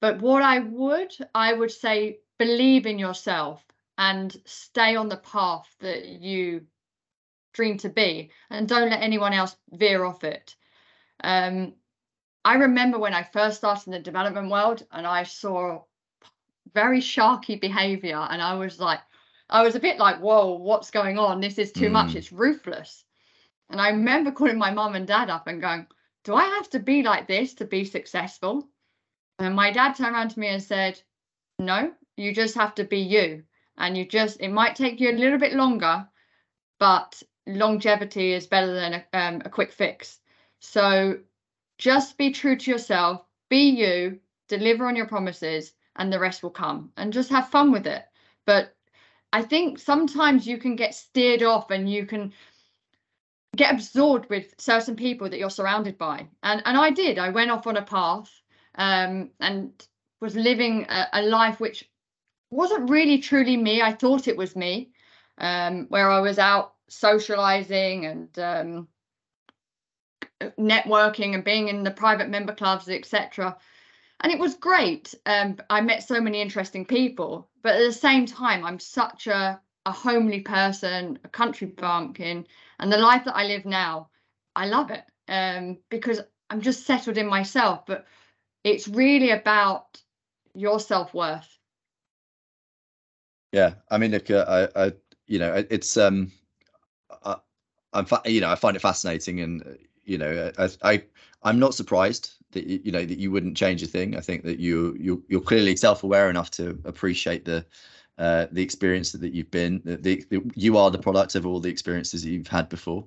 But 0.00 0.20
what 0.20 0.42
I 0.42 0.60
would, 0.60 1.12
I 1.34 1.52
would 1.52 1.70
say, 1.70 2.20
believe 2.38 2.86
in 2.86 2.98
yourself 2.98 3.62
and 4.10 4.36
stay 4.44 4.96
on 4.96 5.08
the 5.08 5.16
path 5.16 5.68
that 5.80 6.04
you 6.06 6.62
dream 7.52 7.78
to 7.78 7.88
be 7.88 8.30
and 8.50 8.68
don't 8.68 8.90
let 8.90 9.02
anyone 9.02 9.32
else 9.32 9.54
veer 9.70 10.04
off 10.04 10.24
it. 10.24 10.56
Um, 11.22 11.74
I 12.44 12.54
remember 12.54 12.98
when 12.98 13.14
I 13.14 13.22
first 13.22 13.58
started 13.58 13.86
in 13.86 13.92
the 13.92 14.00
development 14.00 14.50
world 14.50 14.84
and 14.90 15.06
I 15.06 15.22
saw 15.22 15.84
very 16.74 17.00
sharky 17.00 17.60
behavior 17.60 18.26
and 18.30 18.42
I 18.42 18.54
was 18.54 18.80
like, 18.80 19.00
I 19.48 19.62
was 19.62 19.76
a 19.76 19.80
bit 19.80 19.98
like, 19.98 20.18
whoa, 20.18 20.54
what's 20.54 20.90
going 20.90 21.18
on? 21.18 21.40
This 21.40 21.58
is 21.58 21.70
too 21.70 21.88
mm. 21.88 21.92
much. 21.92 22.16
It's 22.16 22.32
ruthless. 22.32 23.04
And 23.70 23.80
I 23.80 23.90
remember 23.90 24.32
calling 24.32 24.58
my 24.58 24.72
mom 24.72 24.96
and 24.96 25.06
dad 25.06 25.30
up 25.30 25.46
and 25.46 25.60
going, 25.60 25.86
do 26.24 26.34
I 26.34 26.44
have 26.44 26.68
to 26.70 26.80
be 26.80 27.02
like 27.02 27.28
this 27.28 27.54
to 27.54 27.64
be 27.64 27.84
successful? 27.84 28.66
And 29.38 29.54
my 29.54 29.70
dad 29.70 29.92
turned 29.94 30.14
around 30.14 30.30
to 30.30 30.40
me 30.40 30.48
and 30.48 30.62
said, 30.62 31.00
No, 31.58 31.92
you 32.16 32.34
just 32.34 32.54
have 32.54 32.74
to 32.76 32.84
be 32.84 32.98
you. 32.98 33.44
And 33.78 33.96
you 33.96 34.06
just, 34.06 34.40
it 34.40 34.50
might 34.50 34.76
take 34.76 35.00
you 35.00 35.10
a 35.10 35.12
little 35.18 35.38
bit 35.38 35.54
longer, 35.54 36.06
but 36.78 37.22
longevity 37.46 38.32
is 38.32 38.46
better 38.46 38.72
than 38.72 38.94
a, 38.94 39.18
um, 39.18 39.42
a 39.44 39.50
quick 39.50 39.72
fix. 39.72 40.20
So 40.60 41.18
just 41.78 42.18
be 42.18 42.30
true 42.30 42.56
to 42.56 42.70
yourself, 42.70 43.24
be 43.48 43.70
you, 43.70 44.20
deliver 44.48 44.86
on 44.86 44.96
your 44.96 45.06
promises, 45.06 45.72
and 45.96 46.12
the 46.12 46.20
rest 46.20 46.42
will 46.42 46.50
come. 46.50 46.92
And 46.96 47.12
just 47.12 47.30
have 47.30 47.48
fun 47.48 47.72
with 47.72 47.86
it. 47.86 48.04
But 48.46 48.74
I 49.32 49.42
think 49.42 49.78
sometimes 49.78 50.46
you 50.46 50.58
can 50.58 50.76
get 50.76 50.94
steered 50.94 51.42
off 51.42 51.70
and 51.70 51.90
you 51.90 52.06
can 52.06 52.32
get 53.56 53.72
absorbed 53.72 54.28
with 54.30 54.54
certain 54.58 54.96
people 54.96 55.28
that 55.28 55.38
you're 55.38 55.50
surrounded 55.50 55.98
by. 55.98 56.26
And 56.42 56.62
and 56.64 56.76
I 56.76 56.90
did. 56.90 57.18
I 57.18 57.30
went 57.30 57.50
off 57.50 57.66
on 57.66 57.76
a 57.76 57.82
path 57.82 58.30
um, 58.76 59.30
and 59.40 59.72
was 60.20 60.36
living 60.36 60.86
a, 60.88 61.08
a, 61.14 61.22
life 61.22 61.60
which 61.60 61.90
wasn't 62.52 62.90
really 62.90 63.18
truly 63.18 63.56
me. 63.56 63.82
I 63.82 63.92
thought 63.92 64.28
it 64.28 64.36
was 64.36 64.54
me, 64.54 64.90
um, 65.38 65.86
where 65.88 66.10
I 66.10 66.20
was 66.20 66.38
out 66.38 66.74
socializing 66.88 68.04
and 68.04 68.38
um, 68.38 68.88
networking 70.58 71.34
and 71.34 71.44
being 71.44 71.68
in 71.68 71.82
the 71.82 71.90
private 71.90 72.28
member 72.28 72.54
clubs, 72.54 72.88
etc. 72.88 73.56
And 74.20 74.32
it 74.32 74.38
was 74.38 74.54
great. 74.54 75.14
Um, 75.24 75.56
I 75.70 75.80
met 75.80 76.02
so 76.02 76.20
many 76.20 76.40
interesting 76.40 76.84
people, 76.84 77.48
but 77.62 77.76
at 77.76 77.86
the 77.86 77.92
same 77.92 78.26
time, 78.26 78.64
I'm 78.64 78.78
such 78.78 79.26
a 79.26 79.60
a 79.84 79.90
homely 79.90 80.40
person, 80.40 81.18
a 81.24 81.28
country 81.28 81.66
bumpkin, 81.66 82.46
and 82.78 82.92
the 82.92 82.98
life 82.98 83.24
that 83.24 83.34
I 83.34 83.46
live 83.46 83.64
now, 83.64 84.10
I 84.54 84.66
love 84.66 84.92
it 84.92 85.02
um, 85.26 85.78
because 85.88 86.20
I'm 86.50 86.60
just 86.60 86.86
settled 86.86 87.18
in 87.18 87.26
myself. 87.26 87.84
But 87.86 88.06
it's 88.62 88.86
really 88.86 89.30
about 89.30 90.00
your 90.54 90.78
self-worth 90.78 91.58
yeah 93.52 93.74
i 93.90 93.98
mean 93.98 94.10
look 94.10 94.30
uh, 94.30 94.68
I, 94.74 94.86
I 94.86 94.92
you 95.26 95.38
know 95.38 95.64
it's 95.70 95.96
um 95.96 96.32
I, 97.24 97.36
i'm 97.92 98.06
you 98.24 98.40
know 98.40 98.50
i 98.50 98.54
find 98.54 98.76
it 98.76 98.80
fascinating 98.80 99.40
and 99.40 99.62
uh, 99.62 99.70
you 100.04 100.18
know 100.18 100.50
I, 100.58 100.68
I 100.82 101.02
i'm 101.42 101.58
not 101.58 101.74
surprised 101.74 102.34
that 102.52 102.66
you 102.66 102.92
know 102.92 103.04
that 103.04 103.18
you 103.18 103.30
wouldn't 103.30 103.56
change 103.56 103.82
a 103.82 103.86
thing. 103.86 104.16
I 104.16 104.20
think 104.20 104.44
that 104.44 104.58
you 104.58 104.96
you 104.98 105.22
you're 105.28 105.40
clearly 105.40 105.76
self-aware 105.76 106.30
enough 106.30 106.50
to 106.52 106.78
appreciate 106.84 107.44
the 107.44 107.64
uh, 108.18 108.46
the 108.52 108.62
experience 108.62 109.10
that, 109.12 109.32
you've 109.32 109.50
been 109.50 109.80
the, 109.84 109.96
the, 109.96 110.24
the, 110.28 110.42
you 110.54 110.76
are 110.76 110.90
the 110.90 110.98
product 110.98 111.34
of 111.34 111.46
all 111.46 111.58
the 111.58 111.70
experiences 111.70 112.22
that 112.22 112.30
you've 112.30 112.46
had 112.46 112.68
before. 112.68 113.04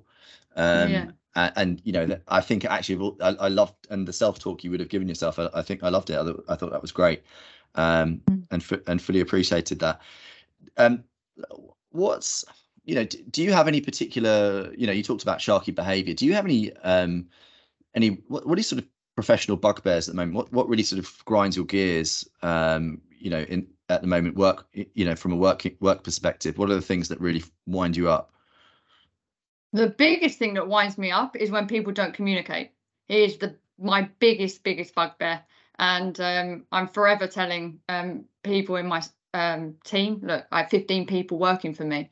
Um 0.56 0.90
yeah. 0.90 1.06
and, 1.36 1.52
and 1.56 1.82
you 1.84 1.92
know 1.92 2.18
i 2.28 2.40
think 2.40 2.64
actually 2.64 3.14
I, 3.20 3.28
I 3.28 3.48
loved 3.48 3.74
and 3.90 4.08
the 4.08 4.12
self-talk 4.12 4.64
you 4.64 4.70
would 4.70 4.80
have 4.80 4.88
given 4.88 5.06
yourself 5.06 5.38
i, 5.38 5.48
I 5.52 5.60
think 5.60 5.84
i 5.84 5.90
loved 5.90 6.08
it. 6.10 6.16
I, 6.16 6.52
I, 6.52 6.56
thought 6.56 6.72
that 6.72 6.82
was 6.82 6.92
great. 6.92 7.22
Um 7.74 8.22
mm. 8.30 8.42
and 8.50 8.82
and 8.86 9.02
fully 9.02 9.20
appreciated 9.20 9.78
that 9.80 10.00
um 10.76 11.04
what's 11.90 12.44
you 12.84 12.94
know 12.94 13.04
do, 13.04 13.22
do 13.30 13.42
you 13.42 13.52
have 13.52 13.68
any 13.68 13.80
particular 13.80 14.72
you 14.76 14.86
know 14.86 14.92
you 14.92 15.02
talked 15.02 15.22
about 15.22 15.38
sharky 15.38 15.74
behavior 15.74 16.14
do 16.14 16.26
you 16.26 16.34
have 16.34 16.44
any 16.44 16.74
um 16.78 17.26
any 17.94 18.22
what, 18.28 18.46
what 18.46 18.58
are 18.58 18.62
sort 18.62 18.80
of 18.80 18.88
professional 19.14 19.56
bugbears 19.56 20.08
at 20.08 20.14
the 20.14 20.16
moment 20.16 20.36
what 20.36 20.52
what 20.52 20.68
really 20.68 20.82
sort 20.82 20.98
of 20.98 21.24
grinds 21.24 21.56
your 21.56 21.64
gears 21.64 22.28
um 22.42 23.00
you 23.18 23.30
know 23.30 23.40
in 23.40 23.66
at 23.88 24.02
the 24.02 24.06
moment 24.06 24.36
work 24.36 24.66
you 24.72 25.04
know 25.04 25.16
from 25.16 25.32
a 25.32 25.36
work 25.36 25.66
work 25.80 26.02
perspective 26.02 26.58
what 26.58 26.70
are 26.70 26.74
the 26.74 26.82
things 26.82 27.08
that 27.08 27.20
really 27.20 27.42
wind 27.66 27.96
you 27.96 28.08
up 28.08 28.32
the 29.76 29.88
biggest 29.88 30.38
thing 30.38 30.54
that 30.54 30.68
winds 30.68 30.96
me 30.96 31.10
up 31.10 31.36
is 31.36 31.50
when 31.50 31.66
people 31.66 31.92
don't 31.92 32.14
communicate. 32.14 32.70
It 33.08 33.18
is 33.18 33.36
the 33.38 33.56
my 33.78 34.08
biggest, 34.18 34.62
biggest 34.64 34.94
bugbear. 34.94 35.42
And 35.78 36.18
um, 36.18 36.64
I'm 36.72 36.88
forever 36.88 37.26
telling 37.26 37.80
um, 37.90 38.24
people 38.42 38.76
in 38.76 38.86
my 38.86 39.02
um, 39.36 39.76
team, 39.84 40.20
look, 40.22 40.46
I 40.50 40.62
have 40.62 40.70
15 40.70 41.06
people 41.06 41.38
working 41.38 41.74
for 41.74 41.84
me. 41.84 42.10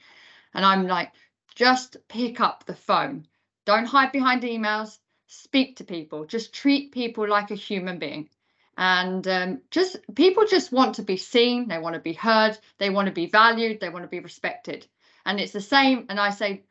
And 0.52 0.64
I'm 0.64 0.86
like, 0.86 1.12
just 1.54 1.96
pick 2.08 2.40
up 2.40 2.64
the 2.66 2.74
phone. 2.74 3.26
Don't 3.64 3.86
hide 3.86 4.12
behind 4.12 4.42
emails. 4.42 4.98
Speak 5.26 5.76
to 5.76 5.84
people. 5.84 6.26
Just 6.26 6.52
treat 6.52 6.92
people 6.92 7.26
like 7.26 7.50
a 7.50 7.54
human 7.54 7.98
being. 7.98 8.28
And 8.76 9.26
um, 9.26 9.62
just 9.70 9.96
people 10.14 10.44
just 10.46 10.70
want 10.70 10.96
to 10.96 11.02
be 11.02 11.16
seen. 11.16 11.68
They 11.68 11.78
want 11.78 11.94
to 11.94 12.00
be 12.00 12.12
heard. 12.12 12.58
They 12.78 12.90
want 12.90 13.06
to 13.06 13.12
be 13.12 13.26
valued. 13.26 13.80
They 13.80 13.88
want 13.88 14.04
to 14.04 14.08
be 14.08 14.20
respected. 14.20 14.86
And 15.24 15.40
it's 15.40 15.52
the 15.52 15.60
same. 15.62 16.06
And 16.10 16.20
I 16.20 16.30
say, 16.30 16.64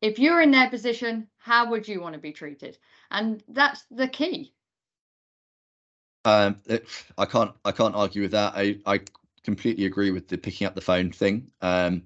if 0.00 0.18
you're 0.18 0.40
in 0.40 0.50
their 0.50 0.68
position, 0.68 1.28
how 1.38 1.70
would 1.70 1.86
you 1.86 2.00
want 2.00 2.14
to 2.14 2.20
be 2.20 2.32
treated? 2.32 2.76
And 3.10 3.42
that's 3.48 3.84
the 3.90 4.08
key. 4.08 4.52
Um, 6.24 6.56
I 7.18 7.26
can't 7.26 7.52
I 7.64 7.72
can't 7.72 7.94
argue 7.94 8.22
with 8.22 8.32
that. 8.32 8.54
I 8.56 8.78
I 8.86 9.00
completely 9.44 9.84
agree 9.86 10.10
with 10.10 10.28
the 10.28 10.38
picking 10.38 10.66
up 10.66 10.74
the 10.74 10.80
phone 10.80 11.12
thing. 11.12 11.48
Um, 11.60 12.02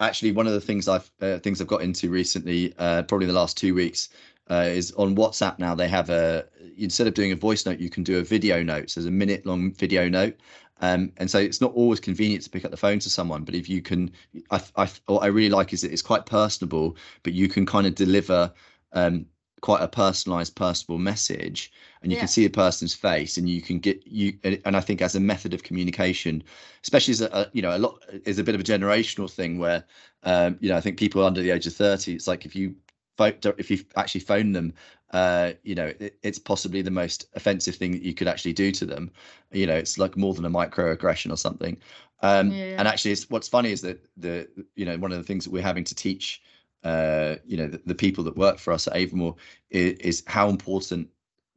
actually, 0.00 0.32
one 0.32 0.46
of 0.46 0.52
the 0.52 0.60
things 0.60 0.88
I've 0.88 1.10
uh, 1.20 1.38
things 1.38 1.60
I've 1.60 1.66
got 1.66 1.82
into 1.82 2.10
recently, 2.10 2.74
uh, 2.78 3.02
probably 3.02 3.26
the 3.26 3.32
last 3.32 3.56
two 3.56 3.74
weeks, 3.74 4.08
uh, 4.50 4.66
is 4.66 4.92
on 4.92 5.16
WhatsApp 5.16 5.58
now. 5.58 5.74
They 5.74 5.88
have 5.88 6.10
a 6.10 6.44
instead 6.76 7.06
of 7.06 7.14
doing 7.14 7.32
a 7.32 7.36
voice 7.36 7.66
note, 7.66 7.78
you 7.78 7.90
can 7.90 8.02
do 8.02 8.18
a 8.18 8.22
video 8.22 8.62
note. 8.62 8.90
So 8.90 9.00
there's 9.00 9.08
a 9.08 9.12
minute 9.12 9.46
long 9.46 9.72
video 9.72 10.08
note. 10.08 10.36
Um, 10.80 11.12
and 11.16 11.30
so 11.30 11.38
it's 11.38 11.60
not 11.60 11.72
always 11.72 12.00
convenient 12.00 12.44
to 12.44 12.50
pick 12.50 12.64
up 12.64 12.70
the 12.70 12.76
phone 12.76 12.98
to 12.98 13.10
someone, 13.10 13.44
but 13.44 13.54
if 13.54 13.68
you 13.68 13.80
can, 13.80 14.12
I, 14.50 14.60
I, 14.76 14.90
what 15.06 15.22
I 15.22 15.28
really 15.28 15.48
like 15.48 15.72
is 15.72 15.80
that 15.80 15.90
it's 15.92 16.02
quite 16.02 16.26
personable, 16.26 16.98
but 17.22 17.32
you 17.32 17.48
can 17.48 17.64
kind 17.64 17.86
of 17.86 17.94
deliver 17.94 18.52
um, 18.92 19.24
quite 19.60 19.82
a 19.82 19.88
personalized 19.88 20.54
personable 20.54 20.98
message 20.98 21.72
and 22.02 22.12
you 22.12 22.16
yeah. 22.16 22.20
can 22.20 22.28
see 22.28 22.44
a 22.44 22.50
person's 22.50 22.94
face 22.94 23.36
and 23.36 23.48
you 23.48 23.62
can 23.62 23.78
get 23.78 24.06
you 24.06 24.38
and 24.64 24.76
i 24.76 24.80
think 24.80 25.00
as 25.00 25.14
a 25.14 25.20
method 25.20 25.54
of 25.54 25.62
communication 25.62 26.42
especially 26.82 27.12
as 27.12 27.22
a, 27.22 27.50
you 27.52 27.62
know 27.62 27.74
a 27.74 27.78
lot 27.78 27.98
is 28.24 28.38
a 28.38 28.44
bit 28.44 28.54
of 28.54 28.60
a 28.60 28.64
generational 28.64 29.30
thing 29.30 29.58
where 29.58 29.84
um 30.24 30.58
you 30.60 30.68
know 30.68 30.76
i 30.76 30.80
think 30.80 30.98
people 30.98 31.24
under 31.24 31.40
the 31.40 31.50
age 31.50 31.66
of 31.66 31.74
30 31.74 32.14
it's 32.14 32.28
like 32.28 32.44
if 32.44 32.54
you 32.54 32.74
if 33.18 33.70
you 33.70 33.82
actually 33.96 34.20
phone 34.20 34.52
them 34.52 34.74
uh 35.12 35.52
you 35.62 35.74
know 35.74 35.90
it, 35.98 36.18
it's 36.22 36.38
possibly 36.38 36.82
the 36.82 36.90
most 36.90 37.28
offensive 37.34 37.76
thing 37.76 37.92
that 37.92 38.02
you 38.02 38.12
could 38.12 38.28
actually 38.28 38.52
do 38.52 38.70
to 38.70 38.84
them 38.84 39.10
you 39.52 39.66
know 39.66 39.76
it's 39.76 39.96
like 39.96 40.18
more 40.18 40.34
than 40.34 40.44
a 40.44 40.50
microaggression 40.50 41.32
or 41.32 41.36
something 41.36 41.78
um 42.22 42.50
yeah. 42.50 42.76
and 42.78 42.86
actually 42.86 43.12
it's 43.12 43.30
what's 43.30 43.48
funny 43.48 43.72
is 43.72 43.80
that 43.80 44.04
the 44.18 44.46
you 44.74 44.84
know 44.84 44.98
one 44.98 45.12
of 45.12 45.18
the 45.18 45.24
things 45.24 45.44
that 45.44 45.52
we're 45.52 45.62
having 45.62 45.84
to 45.84 45.94
teach 45.94 46.42
uh, 46.86 47.36
you 47.44 47.56
know, 47.56 47.66
the, 47.66 47.80
the, 47.84 47.94
people 47.94 48.22
that 48.22 48.36
work 48.36 48.58
for 48.58 48.72
us 48.72 48.86
at 48.86 48.94
Avamore 48.94 49.34
is, 49.70 49.98
is, 49.98 50.22
how 50.28 50.48
important 50.48 51.08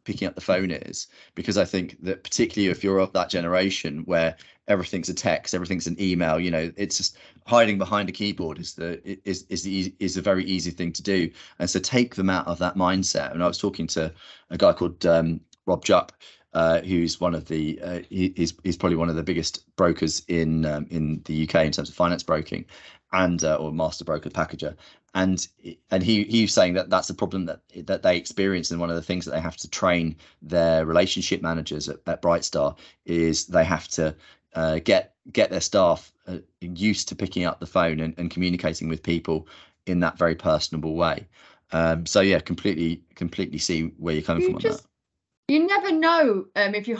picking 0.03 0.27
up 0.27 0.33
the 0.33 0.41
phone 0.41 0.71
is. 0.71 1.05
Because 1.35 1.55
I 1.55 1.65
think 1.65 2.03
that 2.03 2.23
particularly 2.23 2.71
if 2.71 2.83
you're 2.83 2.97
of 2.97 3.13
that 3.13 3.29
generation 3.29 4.01
where 4.05 4.35
everything's 4.67 5.07
a 5.07 5.13
text, 5.13 5.53
everything's 5.53 5.85
an 5.85 6.01
email, 6.01 6.39
you 6.39 6.49
know, 6.49 6.71
it's 6.77 6.97
just 6.97 7.15
hiding 7.45 7.77
behind 7.77 8.09
a 8.09 8.11
keyboard 8.11 8.57
is 8.57 8.73
the 8.73 8.89
is 9.29 9.45
is 9.49 9.61
the 9.61 9.93
is 9.99 10.17
a 10.17 10.21
very 10.21 10.45
easy 10.45 10.71
thing 10.71 10.91
to 10.93 11.03
do. 11.03 11.29
And 11.59 11.69
so 11.69 11.79
take 11.79 12.15
them 12.15 12.31
out 12.31 12.47
of 12.47 12.57
that 12.57 12.75
mindset. 12.75 13.31
And 13.31 13.43
I 13.43 13.47
was 13.47 13.59
talking 13.59 13.85
to 13.87 14.11
a 14.49 14.57
guy 14.57 14.73
called 14.73 15.05
um, 15.05 15.41
Rob 15.67 15.85
Jupp. 15.85 16.11
Uh, 16.51 16.81
who's 16.81 17.21
one 17.21 17.35
of 17.35 17.45
the 17.45 17.79
uh, 17.83 17.99
he, 18.09 18.33
he's 18.35 18.55
he's 18.63 18.75
probably 18.75 18.95
one 18.95 19.07
of 19.09 19.15
the 19.15 19.21
biggest 19.21 19.63
brokers 19.75 20.23
in 20.27 20.65
um, 20.65 20.87
in 20.89 21.21
the 21.25 21.43
UK 21.43 21.65
in 21.65 21.71
terms 21.71 21.89
of 21.89 21.95
finance 21.95 22.23
broking, 22.23 22.65
and 23.13 23.43
uh, 23.43 23.55
or 23.55 23.71
master 23.71 24.03
broker 24.03 24.29
packager. 24.29 24.75
And 25.13 25.47
and 25.89 26.03
he 26.03 26.23
he 26.23 26.41
was 26.43 26.53
saying 26.53 26.73
that 26.75 26.89
that's 26.89 27.09
a 27.09 27.13
problem 27.13 27.45
that 27.45 27.61
that 27.85 28.03
they 28.03 28.17
experience. 28.17 28.71
And 28.71 28.79
one 28.79 28.89
of 28.89 28.95
the 28.95 29.01
things 29.01 29.25
that 29.25 29.31
they 29.31 29.39
have 29.41 29.57
to 29.57 29.69
train 29.69 30.15
their 30.41 30.85
relationship 30.85 31.41
managers 31.41 31.89
at, 31.89 31.97
at 32.05 32.21
brightstar 32.21 32.77
is 33.05 33.47
they 33.47 33.63
have 33.63 33.87
to 33.89 34.15
uh, 34.53 34.79
get 34.83 35.13
get 35.31 35.49
their 35.49 35.61
staff 35.61 36.11
uh, 36.27 36.37
used 36.61 37.07
to 37.09 37.15
picking 37.15 37.43
up 37.43 37.59
the 37.59 37.65
phone 37.65 37.99
and, 37.99 38.13
and 38.17 38.29
communicating 38.31 38.87
with 38.87 39.01
people 39.01 39.47
in 39.85 39.99
that 39.99 40.17
very 40.17 40.35
personable 40.35 40.95
way. 40.95 41.27
Um, 41.71 42.05
so 42.07 42.21
yeah 42.21 42.39
completely 42.39 43.03
completely 43.13 43.59
see 43.59 43.91
where 43.97 44.15
you're 44.15 44.23
coming 44.23 44.41
you 44.41 44.51
from 44.51 44.59
just, 44.59 44.71
on 44.73 44.77
that 44.77 44.88
you 45.49 45.65
never 45.65 45.91
know 45.91 46.45
um, 46.55 46.75
if 46.75 46.87
you 46.87 46.97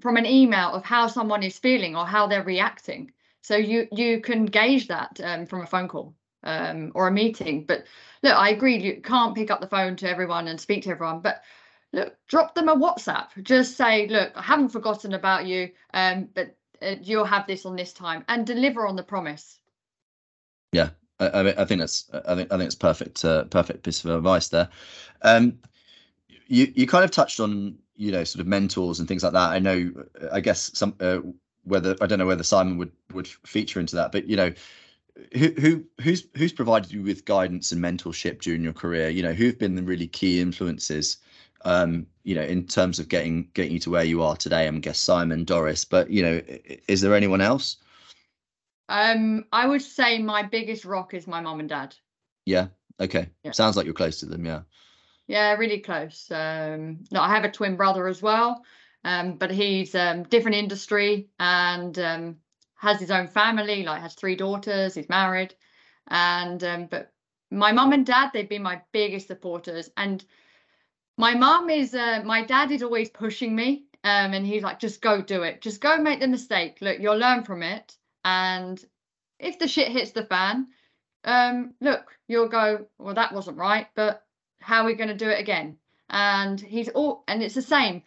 from 0.00 0.16
an 0.16 0.26
email 0.26 0.72
of 0.72 0.84
how 0.84 1.06
someone 1.06 1.42
is 1.42 1.58
feeling 1.58 1.96
or 1.96 2.06
how 2.06 2.26
they're 2.26 2.44
reacting 2.44 3.10
so 3.44 3.56
you 3.56 3.86
you 3.92 4.20
can 4.20 4.46
gauge 4.46 4.88
that 4.88 5.20
um, 5.22 5.44
from 5.44 5.60
a 5.60 5.66
phone 5.66 5.86
call 5.86 6.14
um, 6.44 6.92
or 6.94 7.08
a 7.08 7.12
meeting. 7.12 7.64
But 7.64 7.84
look, 8.22 8.34
I 8.34 8.50
agree. 8.50 8.78
You 8.78 9.02
can't 9.02 9.34
pick 9.34 9.50
up 9.50 9.60
the 9.60 9.66
phone 9.66 9.96
to 9.96 10.08
everyone 10.08 10.48
and 10.48 10.58
speak 10.60 10.84
to 10.84 10.90
everyone. 10.90 11.20
But 11.20 11.42
look, 11.92 12.16
drop 12.26 12.54
them 12.54 12.70
a 12.70 12.76
WhatsApp. 12.76 13.28
Just 13.42 13.76
say, 13.76 14.06
look, 14.08 14.32
I 14.34 14.40
haven't 14.40 14.70
forgotten 14.70 15.12
about 15.12 15.46
you, 15.46 15.70
um, 15.92 16.28
but 16.34 16.56
uh, 16.80 16.94
you'll 17.02 17.26
have 17.26 17.46
this 17.46 17.66
on 17.66 17.76
this 17.76 17.92
time, 17.92 18.24
and 18.28 18.46
deliver 18.46 18.86
on 18.86 18.96
the 18.96 19.02
promise. 19.02 19.58
Yeah, 20.72 20.90
I, 21.20 21.54
I 21.58 21.64
think 21.66 21.80
that's 21.80 22.10
I 22.26 22.34
think 22.34 22.52
I 22.52 22.56
think 22.56 22.66
it's 22.66 22.74
perfect 22.74 23.24
uh, 23.26 23.44
perfect 23.44 23.82
piece 23.82 24.04
of 24.04 24.10
advice 24.10 24.48
there. 24.48 24.68
Um, 25.20 25.58
you 26.46 26.72
you 26.74 26.86
kind 26.86 27.04
of 27.04 27.10
touched 27.10 27.40
on 27.40 27.76
you 27.96 28.12
know 28.12 28.24
sort 28.24 28.40
of 28.40 28.46
mentors 28.46 28.98
and 28.98 29.08
things 29.08 29.22
like 29.22 29.32
that. 29.32 29.50
I 29.50 29.58
know 29.58 29.92
I 30.32 30.40
guess 30.40 30.70
some 30.74 30.94
uh, 31.00 31.18
whether 31.64 31.96
I 32.00 32.06
don't 32.06 32.18
know 32.18 32.26
whether 32.26 32.42
Simon 32.42 32.78
would 32.78 32.92
would 33.12 33.26
feature 33.26 33.80
into 33.80 33.96
that, 33.96 34.12
but 34.12 34.26
you 34.26 34.36
know, 34.36 34.52
who 35.32 35.48
who 35.58 35.84
who's 36.00 36.26
who's 36.36 36.52
provided 36.52 36.92
you 36.92 37.02
with 37.02 37.24
guidance 37.24 37.72
and 37.72 37.82
mentorship 37.82 38.40
during 38.40 38.62
your 38.62 38.72
career? 38.72 39.08
You 39.08 39.22
know, 39.22 39.32
who've 39.32 39.58
been 39.58 39.74
the 39.74 39.82
really 39.82 40.06
key 40.06 40.40
influences? 40.40 41.18
Um, 41.66 42.06
you 42.24 42.34
know, 42.34 42.42
in 42.42 42.66
terms 42.66 42.98
of 42.98 43.08
getting 43.08 43.48
getting 43.54 43.72
you 43.72 43.78
to 43.80 43.90
where 43.90 44.04
you 44.04 44.22
are 44.22 44.36
today. 44.36 44.66
I'm 44.66 44.80
guess 44.80 45.00
Simon, 45.00 45.44
Doris, 45.44 45.84
but 45.84 46.10
you 46.10 46.22
know, 46.22 46.40
is 46.88 47.00
there 47.00 47.14
anyone 47.14 47.40
else? 47.40 47.78
Um, 48.88 49.46
I 49.50 49.66
would 49.66 49.80
say 49.80 50.18
my 50.18 50.42
biggest 50.42 50.84
rock 50.84 51.14
is 51.14 51.26
my 51.26 51.40
mom 51.40 51.60
and 51.60 51.68
dad. 51.68 51.96
Yeah. 52.44 52.66
Okay. 53.00 53.28
Yeah. 53.42 53.52
Sounds 53.52 53.76
like 53.76 53.86
you're 53.86 53.94
close 53.94 54.20
to 54.20 54.26
them. 54.26 54.44
Yeah. 54.44 54.60
Yeah, 55.26 55.54
really 55.54 55.80
close. 55.80 56.30
Um, 56.30 57.04
no, 57.10 57.20
I 57.20 57.28
have 57.28 57.44
a 57.44 57.50
twin 57.50 57.76
brother 57.76 58.06
as 58.06 58.20
well 58.22 58.64
um, 59.04 59.34
but 59.36 59.50
he's 59.50 59.94
um, 59.94 60.22
different 60.24 60.56
industry 60.56 61.28
and 61.38 61.96
um, 61.98 62.36
has 62.76 62.98
his 62.98 63.10
own 63.10 63.28
family, 63.28 63.84
like 63.84 64.00
has 64.00 64.14
three 64.14 64.34
daughters, 64.34 64.94
he's 64.94 65.08
married. 65.08 65.54
And 66.08 66.62
um, 66.64 66.86
but 66.86 67.12
my 67.50 67.72
mom 67.72 67.92
and 67.92 68.04
dad, 68.06 68.30
they've 68.32 68.48
been 68.48 68.62
my 68.62 68.80
biggest 68.92 69.26
supporters. 69.26 69.90
And 69.96 70.24
my 71.18 71.34
mom 71.34 71.70
is, 71.70 71.94
uh, 71.94 72.22
my 72.24 72.44
dad 72.44 72.72
is 72.72 72.82
always 72.82 73.10
pushing 73.10 73.54
me. 73.54 73.84
Um, 74.02 74.34
and 74.34 74.46
he's 74.46 74.62
like, 74.62 74.80
just 74.80 75.00
go 75.00 75.22
do 75.22 75.42
it. 75.42 75.62
Just 75.62 75.80
go 75.80 75.96
make 75.96 76.20
the 76.20 76.28
mistake. 76.28 76.78
Look, 76.80 76.98
you'll 76.98 77.16
learn 77.16 77.44
from 77.44 77.62
it. 77.62 77.96
And 78.24 78.82
if 79.38 79.58
the 79.58 79.68
shit 79.68 79.88
hits 79.88 80.12
the 80.12 80.24
fan, 80.24 80.66
um, 81.24 81.74
look, 81.80 82.18
you'll 82.28 82.48
go, 82.48 82.86
well, 82.98 83.14
that 83.14 83.32
wasn't 83.32 83.56
right, 83.56 83.86
but 83.94 84.23
how 84.64 84.82
are 84.82 84.86
we 84.86 84.94
going 84.94 85.08
to 85.08 85.14
do 85.14 85.28
it 85.28 85.40
again? 85.40 85.76
And 86.10 86.60
he's 86.60 86.88
all, 86.90 87.24
and 87.28 87.42
it's 87.42 87.54
the 87.54 87.62
same 87.62 88.02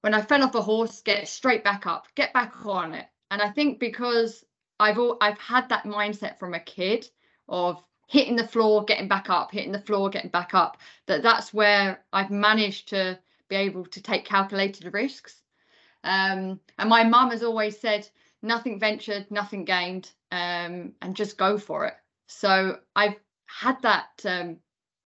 when 0.00 0.14
I 0.14 0.22
fell 0.22 0.42
off 0.42 0.54
a 0.54 0.62
horse, 0.62 1.00
get 1.02 1.28
straight 1.28 1.64
back 1.64 1.86
up, 1.86 2.06
get 2.14 2.32
back 2.32 2.54
on 2.64 2.94
it. 2.94 3.06
And 3.30 3.42
I 3.42 3.50
think 3.50 3.78
because 3.78 4.44
I've 4.80 4.98
all, 4.98 5.18
I've 5.20 5.38
had 5.38 5.68
that 5.68 5.84
mindset 5.84 6.38
from 6.38 6.54
a 6.54 6.60
kid 6.60 7.08
of 7.48 7.82
hitting 8.06 8.36
the 8.36 8.46
floor, 8.46 8.84
getting 8.84 9.08
back 9.08 9.28
up, 9.28 9.52
hitting 9.52 9.72
the 9.72 9.80
floor, 9.80 10.08
getting 10.08 10.30
back 10.30 10.54
up, 10.54 10.78
that 11.06 11.22
that's 11.22 11.52
where 11.52 12.02
I've 12.12 12.30
managed 12.30 12.88
to 12.88 13.18
be 13.48 13.56
able 13.56 13.84
to 13.86 14.02
take 14.02 14.24
calculated 14.24 14.92
risks. 14.94 15.42
Um, 16.04 16.60
and 16.78 16.88
my 16.88 17.04
mum 17.04 17.30
has 17.30 17.42
always 17.42 17.78
said, 17.78 18.08
nothing 18.40 18.78
ventured, 18.78 19.30
nothing 19.30 19.64
gained, 19.64 20.10
um, 20.30 20.92
and 21.02 21.16
just 21.16 21.36
go 21.36 21.58
for 21.58 21.86
it. 21.86 21.94
So 22.28 22.78
I've 22.94 23.16
had 23.46 23.82
that 23.82 24.08
um, 24.24 24.58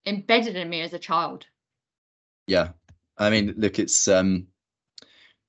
embedded 0.07 0.57
in 0.57 0.69
me 0.69 0.81
as 0.81 0.93
a 0.93 0.99
child. 0.99 1.47
Yeah, 2.47 2.71
I 3.19 3.31
mean, 3.31 3.55
look, 3.57 3.79
it's 3.79 4.09
um, 4.09 4.47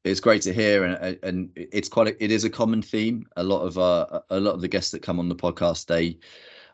it's 0.04 0.20
great 0.20 0.42
to 0.44 0.54
hear 0.54 0.84
and 0.84 1.20
and 1.24 1.50
it's 1.56 1.90
quite 1.90 2.08
a, 2.08 2.24
it 2.24 2.32
is 2.32 2.44
a 2.44 2.50
common 2.50 2.82
theme. 2.82 3.26
A 3.38 3.44
lot 3.44 3.62
of 3.62 3.78
uh, 3.78 4.22
a 4.30 4.40
lot 4.40 4.54
of 4.54 4.62
the 4.62 4.68
guests 4.68 4.92
that 4.92 5.02
come 5.02 5.20
on 5.20 5.30
the 5.30 5.36
podcast 5.36 5.86
they 5.86 6.18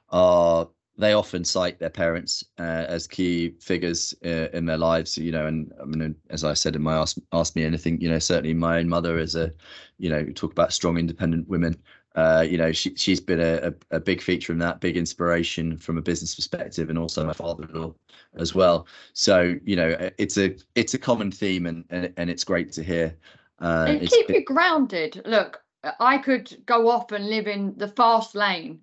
are 0.10 0.68
they 0.98 1.14
often 1.14 1.44
cite 1.44 1.80
their 1.80 1.90
parents 1.90 2.44
uh, 2.60 2.86
as 2.88 3.08
key 3.08 3.54
figures 3.62 4.14
uh, 4.26 4.48
in 4.54 4.66
their 4.66 4.78
lives 4.78 5.18
you 5.18 5.32
know 5.32 5.46
and 5.46 5.72
i 5.82 5.86
mean 5.86 6.16
as 6.30 6.44
i 6.44 6.54
said 6.54 6.76
in 6.76 6.82
my 6.82 6.96
ask, 6.96 7.18
ask 7.34 7.56
me 7.56 7.64
anything 7.64 8.00
you 8.02 8.10
know 8.10 8.20
certainly 8.20 8.54
my 8.54 8.80
own 8.80 8.90
mother 8.90 9.20
is 9.20 9.36
a 9.36 9.52
you 10.00 10.10
know 10.10 10.26
talk 10.26 10.52
about 10.52 10.74
strong 10.74 10.98
independent 10.98 11.48
women 11.48 11.76
uh, 12.18 12.42
you 12.42 12.58
know, 12.58 12.72
she 12.72 12.96
she's 12.96 13.22
been 13.22 13.40
a, 13.40 13.72
a, 13.92 14.00
big 14.00 14.24
feature 14.24 14.52
in 14.52 14.58
that, 14.58 14.82
big 14.82 14.98
inspiration 14.98 15.78
from 15.78 16.00
a 16.00 16.02
business 16.02 16.34
perspective, 16.34 16.90
and 16.90 16.98
also 16.98 17.24
my 17.24 17.32
father-in-law 17.32 17.94
as 18.38 18.56
well. 18.56 18.88
So 19.14 19.56
you 19.64 19.76
know, 19.76 19.96
it's 20.18 20.36
a 20.36 20.56
it's 20.74 20.96
a 20.96 20.98
common 20.98 21.32
theme, 21.32 21.68
and 21.68 21.86
and, 21.92 22.12
and 22.18 22.30
it's 22.32 22.44
great 22.44 22.72
to 22.72 22.84
hear. 22.84 23.16
Uh, 23.62 23.86
and 23.90 24.10
keep 24.10 24.30
you 24.30 24.44
grounded. 24.44 25.22
Look, 25.26 25.62
I 26.00 26.18
could 26.18 26.58
go 26.66 26.90
off 26.90 27.12
and 27.12 27.30
live 27.30 27.46
in 27.46 27.76
the 27.78 27.88
fast 27.88 28.34
lane, 28.34 28.80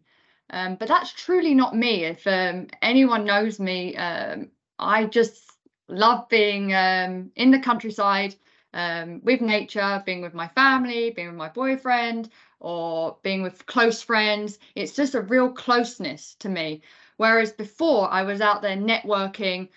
um, 0.50 0.76
but 0.76 0.86
that's 0.86 1.12
truly 1.12 1.54
not 1.54 1.74
me. 1.74 2.04
If 2.04 2.24
um, 2.28 2.68
anyone 2.82 3.24
knows 3.24 3.58
me, 3.58 3.96
um, 3.96 4.48
I 4.78 5.06
just 5.06 5.42
love 5.88 6.28
being 6.28 6.72
um, 6.72 7.32
in 7.34 7.50
the 7.50 7.58
countryside. 7.58 8.36
Um, 8.76 9.20
with 9.22 9.40
nature, 9.40 10.02
being 10.04 10.20
with 10.20 10.34
my 10.34 10.48
family, 10.48 11.10
being 11.10 11.28
with 11.28 11.36
my 11.36 11.48
boyfriend, 11.48 12.28
or 12.58 13.16
being 13.22 13.42
with 13.42 13.64
close 13.66 14.02
friends. 14.02 14.58
It's 14.74 14.96
just 14.96 15.14
a 15.14 15.20
real 15.20 15.52
closeness 15.52 16.34
to 16.40 16.48
me. 16.48 16.82
Whereas 17.16 17.52
before, 17.52 18.10
I 18.10 18.24
was 18.24 18.40
out 18.40 18.62
there 18.62 18.76
networking, 18.76 19.68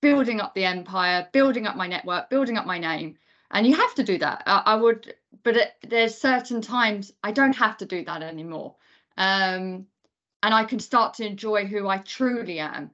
building 0.00 0.40
up 0.40 0.54
the 0.54 0.64
empire, 0.64 1.28
building 1.32 1.66
up 1.66 1.76
my 1.76 1.86
network, 1.86 2.30
building 2.30 2.56
up 2.56 2.64
my 2.64 2.78
name. 2.78 3.18
And 3.50 3.66
you 3.66 3.74
have 3.76 3.94
to 3.96 4.04
do 4.04 4.16
that. 4.18 4.42
I, 4.46 4.62
I 4.64 4.74
would, 4.76 5.14
but 5.42 5.56
it, 5.56 5.74
there's 5.86 6.16
certain 6.16 6.62
times 6.62 7.12
I 7.22 7.32
don't 7.32 7.56
have 7.56 7.76
to 7.78 7.84
do 7.84 8.04
that 8.06 8.22
anymore. 8.22 8.76
Um, 9.18 9.86
and 10.42 10.54
I 10.54 10.64
can 10.64 10.78
start 10.78 11.14
to 11.14 11.26
enjoy 11.26 11.66
who 11.66 11.88
I 11.88 11.98
truly 11.98 12.58
am. 12.60 12.90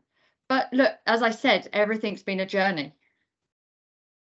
But 0.49 0.73
look, 0.73 0.93
as 1.07 1.23
I 1.23 1.31
said, 1.31 1.69
everything's 1.73 2.23
been 2.23 2.41
a 2.41 2.47
journey. 2.47 2.95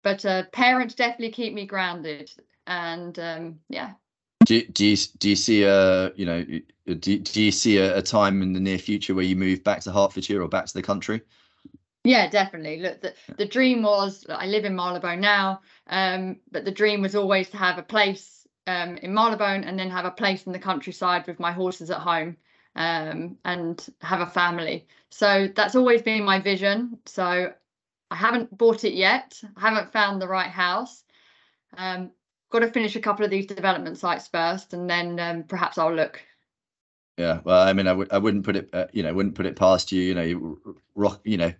But 0.03 0.25
uh, 0.25 0.43
parents 0.51 0.95
definitely 0.95 1.31
keep 1.31 1.53
me 1.53 1.65
grounded, 1.65 2.31
and 2.67 3.17
um, 3.19 3.59
yeah. 3.69 3.93
Do, 4.45 4.61
do 4.67 4.85
you 4.85 4.97
do 5.17 5.29
you 5.29 5.35
see 5.35 5.63
a 5.63 6.13
you 6.15 6.25
know 6.25 6.43
do, 6.85 7.19
do 7.19 7.41
you 7.41 7.51
see 7.51 7.77
a, 7.77 7.97
a 7.97 8.01
time 8.01 8.41
in 8.41 8.51
the 8.53 8.59
near 8.59 8.77
future 8.77 9.15
where 9.15 9.23
you 9.23 9.37
move 9.37 9.63
back 9.63 9.81
to 9.81 9.91
Hertfordshire 9.91 10.41
or 10.41 10.49
back 10.49 10.65
to 10.65 10.73
the 10.73 10.81
country? 10.81 11.21
Yeah, 12.03 12.29
definitely. 12.29 12.81
Look, 12.81 13.01
the, 13.01 13.13
the 13.37 13.45
dream 13.45 13.83
was 13.83 14.25
I 14.27 14.47
live 14.47 14.65
in 14.65 14.75
Marylebone 14.75 15.21
now, 15.21 15.61
um, 15.87 16.37
but 16.51 16.65
the 16.65 16.71
dream 16.71 17.01
was 17.01 17.15
always 17.15 17.49
to 17.51 17.57
have 17.57 17.77
a 17.77 17.83
place 17.83 18.45
um, 18.67 18.97
in 18.97 19.13
Marylebone 19.13 19.63
and 19.63 19.79
then 19.79 19.89
have 19.89 20.05
a 20.05 20.11
place 20.11 20.45
in 20.45 20.51
the 20.51 20.59
countryside 20.59 21.25
with 21.27 21.39
my 21.39 21.53
horses 21.53 21.89
at 21.89 21.99
home 21.99 22.35
um, 22.75 23.37
and 23.45 23.87
have 24.01 24.19
a 24.19 24.25
family. 24.25 24.87
So 25.11 25.47
that's 25.55 25.75
always 25.75 26.01
been 26.01 26.23
my 26.25 26.39
vision. 26.39 26.99
So 27.05 27.53
I 28.13 28.15
haven't 28.15 28.57
bought 28.57 28.83
it 28.83 28.93
yet. 28.93 29.41
I 29.57 29.61
haven't 29.61 29.91
found 29.91 30.21
the 30.21 30.27
right 30.27 30.49
house. 30.49 31.03
Um, 31.75 32.11
got 32.51 32.59
to 32.59 32.71
finish 32.71 32.95
a 32.95 33.01
couple 33.01 33.25
of 33.25 33.31
these 33.31 33.47
development 33.47 33.97
sites 33.97 34.27
first, 34.27 34.73
and 34.73 34.89
then 34.89 35.19
um, 35.19 35.43
perhaps 35.43 35.77
I'll 35.77 35.93
look 35.93 36.21
yeah, 37.17 37.41
well, 37.43 37.61
I 37.61 37.73
mean, 37.73 37.87
I 37.87 37.93
would 37.93 38.11
I 38.11 38.17
wouldn't 38.17 38.43
put 38.43 38.55
it, 38.55 38.69
uh, 38.73 38.87
you 38.91 39.03
know, 39.03 39.13
wouldn't 39.13 39.35
put 39.35 39.45
it 39.45 39.55
past 39.55 39.91
you, 39.91 40.01
you 40.01 40.15
know, 40.15 40.23
you 40.23 40.81
rock, 40.95 41.21
you 41.23 41.37
know, 41.37 41.53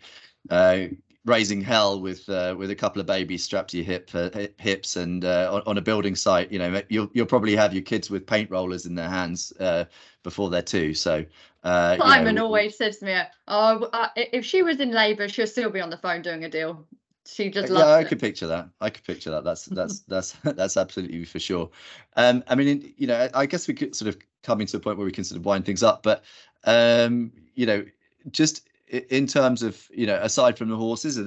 uh, 0.50 0.86
raising 1.26 1.62
hell 1.62 2.02
with 2.02 2.28
uh, 2.30 2.56
with 2.58 2.70
a 2.70 2.76
couple 2.76 3.00
of 3.00 3.06
babies 3.06 3.44
strapped 3.44 3.72
to 3.72 3.78
your 3.78 3.86
hip 3.86 4.10
uh, 4.14 4.30
hips 4.58 4.95
and 4.95 5.24
uh, 5.24 5.50
on, 5.54 5.62
on, 5.66 5.78
a 5.78 5.82
building 5.82 6.16
site. 6.16 6.52
You 6.52 6.60
know, 6.60 6.82
you'll 6.90 7.10
you'll 7.14 7.26
probably 7.26 7.56
have 7.56 7.74
your 7.74 7.84
kids 7.84 8.10
with 8.10 8.26
paint 8.26 8.50
rollers 8.50 8.86
in 8.86 8.95
their 8.95 9.10
hands 9.10 9.54
uh, 9.60 9.86
before 10.24 10.50
they're 10.50 10.62
two. 10.62 10.94
So 10.94 11.26
uh, 11.64 11.98
Simon 11.98 12.36
know, 12.36 12.45
always 12.45 12.78
says 12.78 12.98
to 12.98 13.06
me, 13.06 13.22
"Oh, 13.48 13.90
if 14.16 14.45
she 14.45 14.64
was 14.64 14.80
in 14.80 14.91
labour, 14.91 15.30
she'll 15.30 15.48
still 15.48 15.70
be 15.70 15.80
on 15.80 15.90
the 15.90 15.98
phone 15.98 16.22
doing 16.22 16.44
a 16.44 16.50
deal." 16.50 16.86
She 17.26 17.50
just 17.50 17.70
loves 17.70 17.86
yeah, 17.86 17.94
I 17.94 18.02
it. 18.02 18.10
could 18.10 18.20
picture 18.20 18.48
that. 18.48 18.70
I 18.82 18.90
could 18.90 19.06
picture 19.06 19.32
that. 19.32 19.45
That's 19.45 19.66
that's 19.72 20.02
that's 20.02 20.32
that's 20.44 20.78
absolutely 20.78 21.24
for 21.26 21.40
sure. 21.40 21.70
Um, 22.18 22.44
I 22.48 22.56
mean, 22.56 22.94
you 22.98 23.08
know, 23.08 23.30
I 23.34 23.45
guess 23.45 23.68
we 23.68 23.74
could 23.74 23.95
sort 23.95 24.10
of 24.10 24.18
coming 24.44 24.68
to 24.68 24.78
a 24.78 24.80
point 24.80 24.98
where 24.98 25.06
we 25.06 25.12
can 25.12 25.24
sort 25.24 25.40
of 25.40 25.45
wind 25.45 25.66
things 25.66 25.84
up, 25.84 26.04
but 26.04 26.24
um, 26.66 27.32
you 27.56 27.66
know, 27.66 27.86
just 28.32 28.68
in 28.94 29.26
terms 29.26 29.64
of 29.64 29.88
you 29.91 30.06
know 30.06 30.20
aside 30.22 30.57
from 30.57 30.70
the 30.70 30.76
horses 30.76 31.20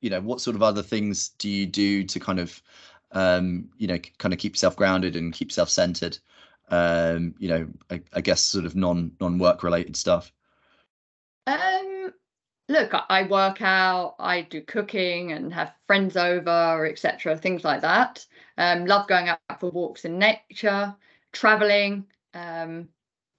you 0.00 0.10
know 0.10 0.20
what 0.20 0.40
sort 0.40 0.56
of 0.56 0.62
other 0.62 0.82
things 0.82 1.28
do 1.30 1.50
you 1.50 1.66
do 1.66 2.02
to 2.02 2.18
kind 2.18 2.40
of 2.40 2.62
um 3.12 3.68
you 3.76 3.86
know 3.86 3.98
kind 4.18 4.32
of 4.32 4.38
keep 4.38 4.54
yourself 4.54 4.74
grounded 4.74 5.16
and 5.16 5.34
keep 5.34 5.48
yourself 5.48 5.68
centered 5.68 6.18
um 6.70 7.34
you 7.38 7.48
know 7.48 7.68
I, 7.90 8.00
I 8.14 8.20
guess 8.22 8.42
sort 8.42 8.64
of 8.64 8.74
non 8.74 9.12
non 9.20 9.38
work 9.38 9.62
related 9.62 9.96
stuff? 9.96 10.32
Um 11.46 12.12
look 12.68 12.92
i 13.08 13.24
work 13.24 13.60
out 13.60 14.14
i 14.20 14.42
do 14.42 14.60
cooking 14.60 15.32
and 15.32 15.52
have 15.52 15.74
friends 15.88 16.16
over 16.16 16.86
etc 16.86 17.36
things 17.36 17.64
like 17.64 17.82
that. 17.82 18.24
Um 18.56 18.86
love 18.86 19.08
going 19.08 19.28
out 19.28 19.40
for 19.58 19.70
walks 19.70 20.04
in 20.06 20.18
nature 20.18 20.94
traveling 21.32 22.06
um 22.32 22.88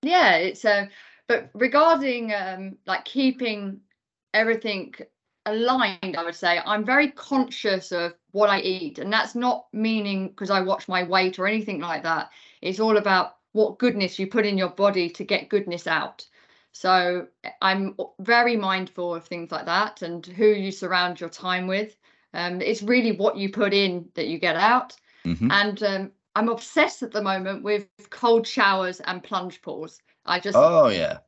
yeah 0.03 0.35
it's 0.35 0.65
a 0.65 0.89
but 1.31 1.49
regarding 1.53 2.33
um, 2.33 2.77
like 2.85 3.05
keeping 3.05 3.79
everything 4.33 4.93
aligned, 5.45 6.17
I 6.17 6.25
would 6.25 6.35
say 6.35 6.59
I'm 6.65 6.83
very 6.83 7.09
conscious 7.11 7.93
of 7.93 8.15
what 8.31 8.49
I 8.49 8.59
eat, 8.59 8.99
and 8.99 9.13
that's 9.13 9.33
not 9.33 9.67
meaning 9.71 10.27
because 10.27 10.49
I 10.49 10.59
watch 10.59 10.89
my 10.89 11.03
weight 11.03 11.39
or 11.39 11.47
anything 11.47 11.79
like 11.79 12.03
that. 12.03 12.31
It's 12.61 12.81
all 12.81 12.97
about 12.97 13.37
what 13.53 13.79
goodness 13.79 14.19
you 14.19 14.27
put 14.27 14.45
in 14.45 14.57
your 14.57 14.71
body 14.71 15.09
to 15.09 15.23
get 15.23 15.47
goodness 15.47 15.87
out. 15.87 16.27
So 16.73 17.27
I'm 17.61 17.95
very 18.19 18.57
mindful 18.57 19.15
of 19.15 19.25
things 19.25 19.53
like 19.53 19.65
that 19.67 20.01
and 20.01 20.25
who 20.25 20.47
you 20.47 20.69
surround 20.69 21.21
your 21.21 21.29
time 21.29 21.65
with. 21.65 21.95
Um, 22.33 22.59
it's 22.59 22.83
really 22.83 23.13
what 23.13 23.37
you 23.37 23.49
put 23.49 23.73
in 23.73 24.09
that 24.15 24.27
you 24.27 24.37
get 24.37 24.57
out. 24.57 24.97
Mm-hmm. 25.25 25.49
And 25.49 25.83
um, 25.83 26.11
I'm 26.35 26.49
obsessed 26.49 27.03
at 27.03 27.11
the 27.11 27.21
moment 27.21 27.63
with 27.63 27.87
cold 28.09 28.45
showers 28.45 28.99
and 29.01 29.23
plunge 29.23 29.61
pools. 29.61 30.01
I 30.26 30.39
just 30.39 30.57
oh 30.57 30.89
yeah, 30.89 31.19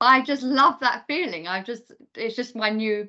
I 0.00 0.22
just 0.22 0.42
love 0.42 0.80
that 0.80 1.04
feeling. 1.06 1.46
I 1.46 1.62
just 1.62 1.92
it's 2.14 2.36
just 2.36 2.56
my 2.56 2.70
new 2.70 3.08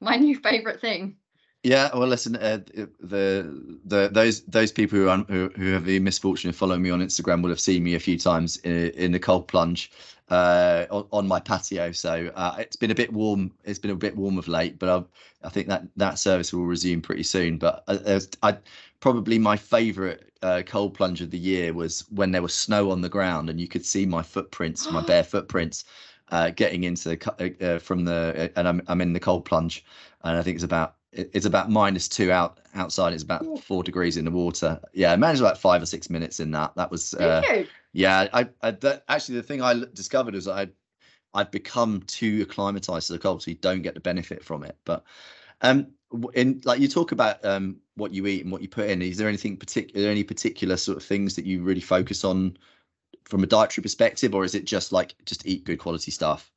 my 0.00 0.16
new 0.16 0.36
favorite 0.38 0.80
thing. 0.80 1.16
Yeah, 1.64 1.90
well, 1.92 2.06
listen, 2.06 2.36
uh, 2.36 2.60
the 3.00 3.78
the 3.84 4.08
those 4.12 4.42
those 4.42 4.70
people 4.70 4.98
who, 4.98 5.24
who 5.24 5.50
who 5.56 5.72
have 5.72 5.84
the 5.84 5.98
misfortune 5.98 6.50
of 6.50 6.56
following 6.56 6.82
me 6.82 6.90
on 6.90 7.00
Instagram 7.00 7.42
will 7.42 7.50
have 7.50 7.60
seen 7.60 7.82
me 7.82 7.94
a 7.94 8.00
few 8.00 8.16
times 8.16 8.58
in, 8.58 8.90
in 8.90 9.12
the 9.12 9.18
cold 9.18 9.48
plunge 9.48 9.90
uh, 10.30 10.86
on, 10.90 11.06
on, 11.12 11.26
my 11.26 11.40
patio. 11.40 11.90
So 11.90 12.30
uh, 12.36 12.56
it's 12.58 12.76
been 12.76 12.92
a 12.92 12.94
bit 12.94 13.12
warm. 13.12 13.52
It's 13.64 13.78
been 13.80 13.90
a 13.90 13.96
bit 13.96 14.16
warm 14.16 14.38
of 14.38 14.46
late, 14.46 14.78
but 14.78 14.88
i 14.88 15.46
I 15.46 15.50
think 15.50 15.68
that 15.68 15.84
that 15.96 16.18
service 16.18 16.52
will 16.52 16.64
resume 16.66 17.00
pretty 17.00 17.22
soon. 17.22 17.58
But 17.58 17.84
uh, 17.88 18.20
I 18.42 18.56
probably 19.00 19.38
my 19.38 19.56
favourite 19.56 20.20
uh, 20.42 20.62
cold 20.66 20.94
plunge 20.94 21.20
of 21.20 21.30
the 21.30 21.38
year 21.38 21.72
was 21.72 22.04
when 22.10 22.32
there 22.32 22.42
was 22.42 22.54
snow 22.54 22.90
on 22.90 23.00
the 23.00 23.08
ground 23.08 23.50
and 23.50 23.60
you 23.60 23.68
could 23.68 23.84
see 23.84 24.06
my 24.06 24.22
footprints, 24.22 24.90
my 24.90 25.02
bare 25.02 25.24
footprints, 25.24 25.84
uh, 26.30 26.50
getting 26.50 26.84
into 26.84 27.10
the 27.10 27.56
uh, 27.60 27.64
uh, 27.64 27.78
from 27.78 28.04
the 28.04 28.52
and 28.56 28.68
I'm 28.68 28.82
I'm 28.88 29.00
in 29.00 29.12
the 29.12 29.20
cold 29.20 29.44
plunge, 29.44 29.84
and 30.24 30.36
I 30.36 30.42
think 30.42 30.56
it's 30.56 30.64
about 30.64 30.96
it's 31.12 31.46
about 31.46 31.70
minus 31.70 32.08
two 32.08 32.30
out 32.30 32.60
outside. 32.74 33.12
It's 33.12 33.22
about 33.22 33.60
four 33.60 33.82
degrees 33.82 34.16
in 34.16 34.24
the 34.24 34.30
water. 34.30 34.80
Yeah, 34.92 35.12
I 35.12 35.16
managed 35.16 35.40
about 35.40 35.58
five 35.58 35.82
or 35.82 35.86
six 35.86 36.10
minutes 36.10 36.38
in 36.40 36.50
that. 36.50 36.74
That 36.76 36.90
was 36.90 37.14
uh, 37.14 37.42
yeah. 37.92 38.28
I, 38.32 38.48
I 38.62 38.70
that, 38.72 39.04
actually 39.08 39.36
the 39.36 39.42
thing 39.42 39.62
I 39.62 39.82
discovered 39.94 40.34
was 40.34 40.48
I 40.48 40.68
I've 41.32 41.50
become 41.50 42.02
too 42.02 42.42
acclimatized 42.42 43.06
to 43.06 43.14
the 43.14 43.18
cold, 43.18 43.42
so 43.42 43.50
you 43.50 43.56
don't 43.56 43.82
get 43.82 43.94
the 43.94 44.00
benefit 44.00 44.44
from 44.44 44.64
it. 44.64 44.76
But 44.84 45.04
um, 45.62 45.88
in 46.34 46.60
like 46.64 46.80
you 46.80 46.88
talk 46.88 47.12
about 47.12 47.44
um 47.44 47.76
what 47.96 48.12
you 48.12 48.26
eat 48.26 48.42
and 48.42 48.52
what 48.52 48.62
you 48.62 48.68
put 48.68 48.88
in. 48.88 49.02
Is 49.02 49.18
there 49.18 49.28
anything 49.28 49.56
particular, 49.56 50.08
any 50.08 50.24
particular 50.24 50.76
sort 50.76 50.96
of 50.96 51.04
things 51.04 51.36
that 51.36 51.44
you 51.44 51.62
really 51.62 51.80
focus 51.80 52.24
on 52.24 52.56
from 53.24 53.42
a 53.42 53.46
dietary 53.46 53.82
perspective, 53.82 54.34
or 54.34 54.44
is 54.44 54.54
it 54.54 54.64
just 54.64 54.92
like 54.92 55.14
just 55.24 55.46
eat 55.46 55.64
good 55.64 55.78
quality 55.78 56.10
stuff? 56.10 56.50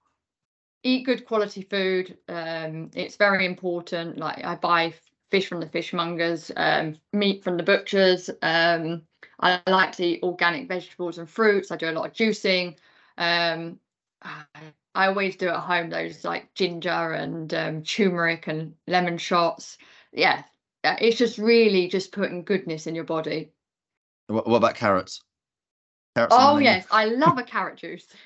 Eat 0.83 1.05
good 1.05 1.25
quality 1.25 1.61
food. 1.61 2.17
Um, 2.27 2.89
it's 2.95 3.15
very 3.15 3.45
important. 3.45 4.17
Like 4.17 4.43
I 4.43 4.55
buy 4.55 4.93
fish 5.29 5.47
from 5.47 5.59
the 5.59 5.67
fishmongers, 5.67 6.51
um, 6.55 6.97
meat 7.13 7.43
from 7.43 7.57
the 7.57 7.63
butchers. 7.63 8.29
Um, 8.41 9.03
I 9.39 9.61
like 9.67 9.93
to 9.93 10.05
eat 10.05 10.23
organic 10.23 10.67
vegetables 10.67 11.17
and 11.17 11.29
fruits. 11.29 11.71
I 11.71 11.77
do 11.77 11.89
a 11.89 11.91
lot 11.91 12.07
of 12.07 12.13
juicing. 12.13 12.77
Um, 13.17 13.79
I 14.93 15.07
always 15.07 15.35
do 15.35 15.47
at 15.47 15.59
home 15.59 15.89
those 15.89 16.23
like 16.23 16.53
ginger 16.53 16.89
and 17.13 17.53
um, 17.53 17.83
turmeric 17.83 18.47
and 18.47 18.73
lemon 18.87 19.17
shots. 19.17 19.77
Yeah, 20.11 20.43
it's 20.83 21.17
just 21.17 21.37
really 21.37 21.87
just 21.87 22.11
putting 22.11 22.43
goodness 22.43 22.87
in 22.87 22.95
your 22.95 23.05
body. 23.05 23.51
What, 24.27 24.47
what 24.47 24.57
about 24.57 24.75
carrots? 24.75 25.21
Carrots 26.15 26.35
oh 26.37 26.57
yes, 26.57 26.85
I 26.91 27.05
love 27.05 27.37
a 27.37 27.43
carrot 27.43 27.77
juice. 27.77 28.05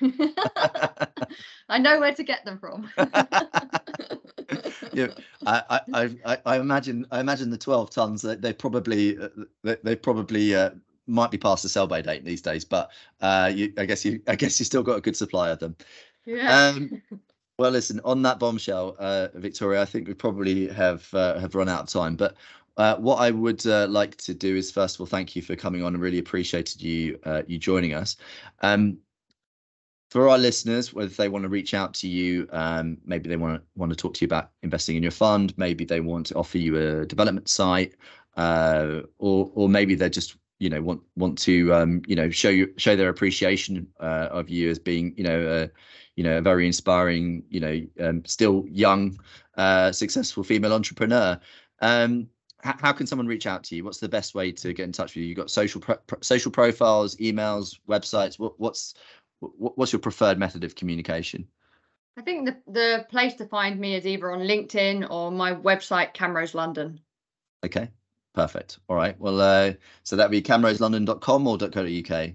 I 1.68 1.78
know 1.78 2.00
where 2.00 2.14
to 2.14 2.24
get 2.24 2.44
them 2.44 2.58
from. 2.58 2.90
yeah, 4.92 5.08
I, 5.46 5.80
I, 5.92 6.16
I, 6.24 6.38
I 6.44 6.58
imagine, 6.58 7.06
I 7.12 7.20
imagine 7.20 7.50
the 7.50 7.58
twelve 7.58 7.90
tons. 7.90 8.22
They, 8.22 8.34
they 8.34 8.52
probably, 8.52 9.16
uh, 9.18 9.28
they, 9.62 9.76
they 9.84 9.94
probably 9.94 10.54
uh, 10.56 10.70
might 11.06 11.30
be 11.30 11.38
past 11.38 11.62
the 11.62 11.68
sell 11.68 11.86
by 11.86 12.00
date 12.00 12.24
these 12.24 12.42
days, 12.42 12.64
but 12.64 12.90
uh, 13.20 13.50
you, 13.54 13.72
I 13.78 13.84
guess 13.84 14.04
you, 14.04 14.20
I 14.26 14.34
guess 14.34 14.58
you 14.58 14.64
still 14.64 14.82
got 14.82 14.98
a 14.98 15.00
good 15.00 15.16
supply 15.16 15.50
of 15.50 15.58
them. 15.58 15.76
Yeah. 16.26 16.68
Um, 16.68 17.02
well, 17.58 17.70
listen, 17.70 18.00
on 18.04 18.22
that 18.22 18.38
bombshell, 18.38 18.96
uh, 18.98 19.28
Victoria, 19.34 19.80
I 19.80 19.84
think 19.86 20.08
we 20.08 20.14
probably 20.14 20.68
have 20.68 21.08
uh, 21.14 21.38
have 21.38 21.54
run 21.54 21.68
out 21.68 21.82
of 21.82 21.88
time. 21.88 22.16
But 22.16 22.36
uh, 22.76 22.96
what 22.96 23.16
I 23.16 23.30
would 23.30 23.66
uh, 23.66 23.86
like 23.88 24.16
to 24.18 24.34
do 24.34 24.56
is, 24.56 24.70
first 24.70 24.96
of 24.96 25.00
all, 25.00 25.06
thank 25.06 25.34
you 25.34 25.42
for 25.42 25.56
coming 25.56 25.82
on. 25.82 25.94
and 25.94 26.02
really 26.02 26.18
appreciated 26.18 26.82
you 26.82 27.18
uh, 27.24 27.42
you 27.46 27.58
joining 27.58 27.94
us. 27.94 28.16
Um, 28.60 28.98
for 30.10 30.28
our 30.28 30.38
listeners, 30.38 30.94
whether 30.94 31.10
they 31.10 31.28
want 31.28 31.42
to 31.42 31.48
reach 31.48 31.74
out 31.74 31.92
to 31.94 32.08
you, 32.08 32.48
um, 32.52 32.98
maybe 33.04 33.28
they 33.28 33.36
want 33.36 33.60
to 33.60 33.66
want 33.76 33.90
to 33.90 33.96
talk 33.96 34.14
to 34.14 34.20
you 34.22 34.26
about 34.26 34.50
investing 34.62 34.96
in 34.96 35.02
your 35.02 35.12
fund, 35.12 35.56
maybe 35.56 35.84
they 35.84 36.00
want 36.00 36.26
to 36.26 36.34
offer 36.34 36.58
you 36.58 36.76
a 36.76 37.06
development 37.06 37.48
site, 37.48 37.94
uh, 38.36 39.00
or 39.18 39.50
or 39.54 39.68
maybe 39.68 39.94
they're 39.94 40.08
just 40.08 40.36
you 40.58 40.70
know 40.70 40.80
want 40.80 41.02
want 41.16 41.38
to 41.38 41.72
um, 41.74 42.02
you 42.06 42.16
know 42.16 42.30
show 42.30 42.48
you 42.50 42.72
show 42.76 42.94
their 42.96 43.08
appreciation 43.08 43.86
uh, 44.00 44.28
of 44.30 44.48
you 44.48 44.70
as 44.70 44.78
being 44.78 45.12
you 45.16 45.24
know 45.24 45.40
a, 45.64 45.70
you 46.16 46.24
know 46.24 46.38
a 46.38 46.42
very 46.42 46.66
inspiring 46.66 47.44
you 47.48 47.60
know 47.60 47.86
um, 48.00 48.24
still 48.24 48.64
young 48.68 49.18
uh, 49.56 49.92
successful 49.92 50.42
female 50.42 50.72
entrepreneur. 50.72 51.38
Um, 51.80 52.28
how 52.62 52.92
can 52.92 53.06
someone 53.06 53.28
reach 53.28 53.46
out 53.46 53.62
to 53.64 53.76
you? 53.76 53.84
What's 53.84 54.00
the 54.00 54.08
best 54.08 54.34
way 54.34 54.50
to 54.50 54.72
get 54.72 54.84
in 54.84 54.92
touch 54.92 55.14
with 55.14 55.18
you? 55.18 55.24
you've 55.24 55.36
got 55.36 55.50
social 55.50 55.80
pro- 55.80 55.98
social 56.20 56.50
profiles, 56.50 57.14
emails, 57.16 57.78
websites. 57.88 58.38
What, 58.38 58.58
what's 58.58 58.94
what, 59.40 59.76
what's 59.78 59.92
your 59.92 60.00
preferred 60.00 60.38
method 60.38 60.64
of 60.64 60.74
communication? 60.74 61.46
I 62.16 62.22
think 62.22 62.46
the 62.46 62.56
the 62.66 63.06
place 63.10 63.34
to 63.34 63.46
find 63.46 63.78
me 63.78 63.94
is 63.94 64.06
either 64.06 64.32
on 64.32 64.40
LinkedIn 64.40 65.08
or 65.10 65.30
my 65.30 65.54
website, 65.54 66.14
Camrose 66.14 66.54
London. 66.54 67.00
Okay, 67.64 67.90
perfect. 68.34 68.78
All 68.88 68.96
right. 68.96 69.18
Well, 69.20 69.40
uh, 69.40 69.72
so 70.02 70.16
that'd 70.16 70.30
be 70.30 70.42
camroselondon.com 70.42 71.46
or 71.46 71.58
.co.uk. 71.58 72.30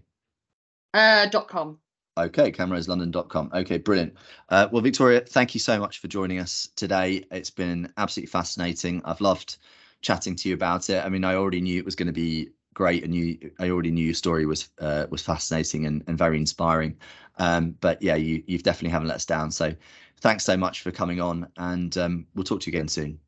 Uh, 0.94 1.30
.com. 1.48 1.80
Okay, 2.22 2.52
camroselondon.com. 2.52 3.52
Okay, 3.54 3.78
brilliant. 3.78 4.16
Uh, 4.50 4.68
well, 4.72 4.82
Victoria, 4.82 5.22
thank 5.22 5.54
you 5.54 5.60
so 5.60 5.80
much 5.80 6.00
for 6.00 6.08
joining 6.08 6.40
us 6.40 6.70
today. 6.76 7.26
It's 7.32 7.50
been 7.50 7.92
absolutely 7.98 8.30
fascinating. 8.30 9.02
I've 9.06 9.22
loved 9.22 9.58
chatting 10.02 10.36
to 10.36 10.50
you 10.50 10.56
about 10.56 10.90
it. 10.90 11.04
I 11.04 11.10
mean, 11.10 11.24
I 11.24 11.36
already 11.36 11.62
knew 11.62 11.80
it 11.80 11.86
was 11.86 11.96
going 11.96 12.08
to 12.08 12.14
be 12.14 12.50
great, 12.74 13.04
and 13.04 13.14
you, 13.14 13.52
I 13.60 13.70
already 13.70 13.92
knew 13.92 14.06
your 14.06 14.14
story 14.14 14.46
was 14.46 14.70
uh, 14.80 15.08
was 15.10 15.22
fascinating 15.22 15.86
and, 15.86 16.04
and 16.08 16.18
very 16.18 16.38
inspiring. 16.38 16.98
Um, 17.38 17.76
but 17.82 18.02
yeah, 18.02 18.16
you 18.16 18.44
you've 18.46 18.64
definitely 18.64 18.92
haven't 18.92 19.08
let 19.08 19.16
us 19.16 19.26
down. 19.26 19.52
So 19.52 19.74
thanks 20.22 20.44
so 20.44 20.56
much 20.56 20.82
for 20.82 20.92
coming 20.92 21.20
on, 21.20 21.48
and 21.58 21.98
um, 21.98 22.28
we'll 22.36 22.44
talk 22.44 22.62
to 22.62 22.72
you 22.72 22.78
again 22.78 22.88
soon. 22.88 23.20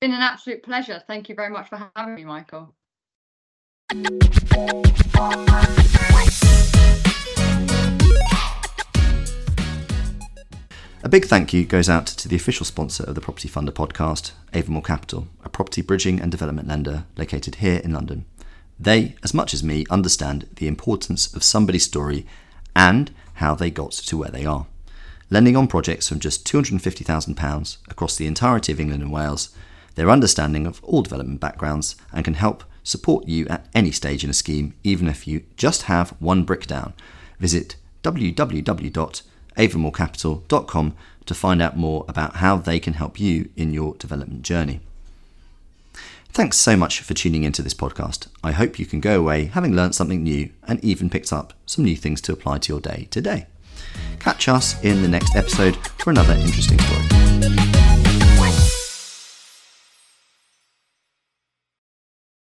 Been 0.00 0.12
an 0.12 0.22
absolute 0.22 0.62
pleasure. 0.62 1.02
Thank 1.06 1.28
you 1.28 1.34
very 1.34 1.50
much 1.50 1.68
for 1.68 1.90
having 1.96 2.14
me, 2.14 2.24
Michael. 2.24 2.74
A 11.06 11.08
big 11.08 11.26
thank 11.26 11.52
you 11.52 11.64
goes 11.64 11.88
out 11.88 12.06
to 12.08 12.28
the 12.28 12.34
official 12.34 12.66
sponsor 12.66 13.04
of 13.04 13.14
the 13.14 13.20
Property 13.20 13.48
Funder 13.48 13.70
podcast, 13.70 14.32
Avamore 14.52 14.84
Capital, 14.84 15.28
a 15.44 15.48
property 15.48 15.80
bridging 15.80 16.20
and 16.20 16.32
development 16.32 16.66
lender 16.66 17.04
located 17.16 17.54
here 17.56 17.80
in 17.84 17.92
London. 17.92 18.24
They, 18.76 19.14
as 19.22 19.32
much 19.32 19.54
as 19.54 19.62
me, 19.62 19.86
understand 19.88 20.48
the 20.56 20.66
importance 20.66 21.32
of 21.32 21.44
somebody's 21.44 21.84
story 21.84 22.26
and 22.74 23.12
how 23.34 23.54
they 23.54 23.70
got 23.70 23.92
to 23.92 24.18
where 24.18 24.30
they 24.30 24.44
are. 24.44 24.66
Lending 25.30 25.56
on 25.56 25.68
projects 25.68 26.08
from 26.08 26.18
just 26.18 26.44
£250,000 26.44 27.76
across 27.88 28.16
the 28.16 28.26
entirety 28.26 28.72
of 28.72 28.80
England 28.80 29.02
and 29.02 29.12
Wales, 29.12 29.50
their 29.94 30.10
understanding 30.10 30.66
of 30.66 30.82
all 30.82 31.02
development 31.02 31.40
backgrounds 31.40 31.94
and 32.12 32.24
can 32.24 32.34
help 32.34 32.64
support 32.82 33.28
you 33.28 33.46
at 33.46 33.68
any 33.74 33.92
stage 33.92 34.24
in 34.24 34.30
a 34.30 34.34
scheme, 34.34 34.74
even 34.82 35.06
if 35.06 35.28
you 35.28 35.44
just 35.56 35.82
have 35.82 36.10
one 36.18 36.42
brick 36.42 36.66
down. 36.66 36.94
Visit 37.38 37.76
www.avamorecapital.com 38.06 40.94
to 41.26 41.34
find 41.34 41.60
out 41.60 41.76
more 41.76 42.04
about 42.06 42.36
how 42.36 42.56
they 42.56 42.78
can 42.78 42.92
help 42.94 43.18
you 43.18 43.50
in 43.56 43.74
your 43.74 43.96
development 43.96 44.42
journey. 44.42 44.78
Thanks 46.28 46.58
so 46.58 46.76
much 46.76 47.00
for 47.00 47.14
tuning 47.14 47.44
into 47.44 47.62
this 47.62 47.74
podcast. 47.74 48.28
I 48.44 48.52
hope 48.52 48.78
you 48.78 48.86
can 48.86 49.00
go 49.00 49.18
away 49.18 49.46
having 49.46 49.74
learned 49.74 49.94
something 49.94 50.22
new 50.22 50.50
and 50.68 50.84
even 50.84 51.10
picked 51.10 51.32
up 51.32 51.54
some 51.64 51.84
new 51.84 51.96
things 51.96 52.20
to 52.22 52.32
apply 52.32 52.58
to 52.58 52.72
your 52.72 52.80
day 52.80 53.08
today. 53.10 53.46
Catch 54.20 54.48
us 54.48 54.82
in 54.84 55.02
the 55.02 55.08
next 55.08 55.34
episode 55.34 55.76
for 55.98 56.10
another 56.10 56.34
interesting 56.34 56.78
story. 56.78 58.05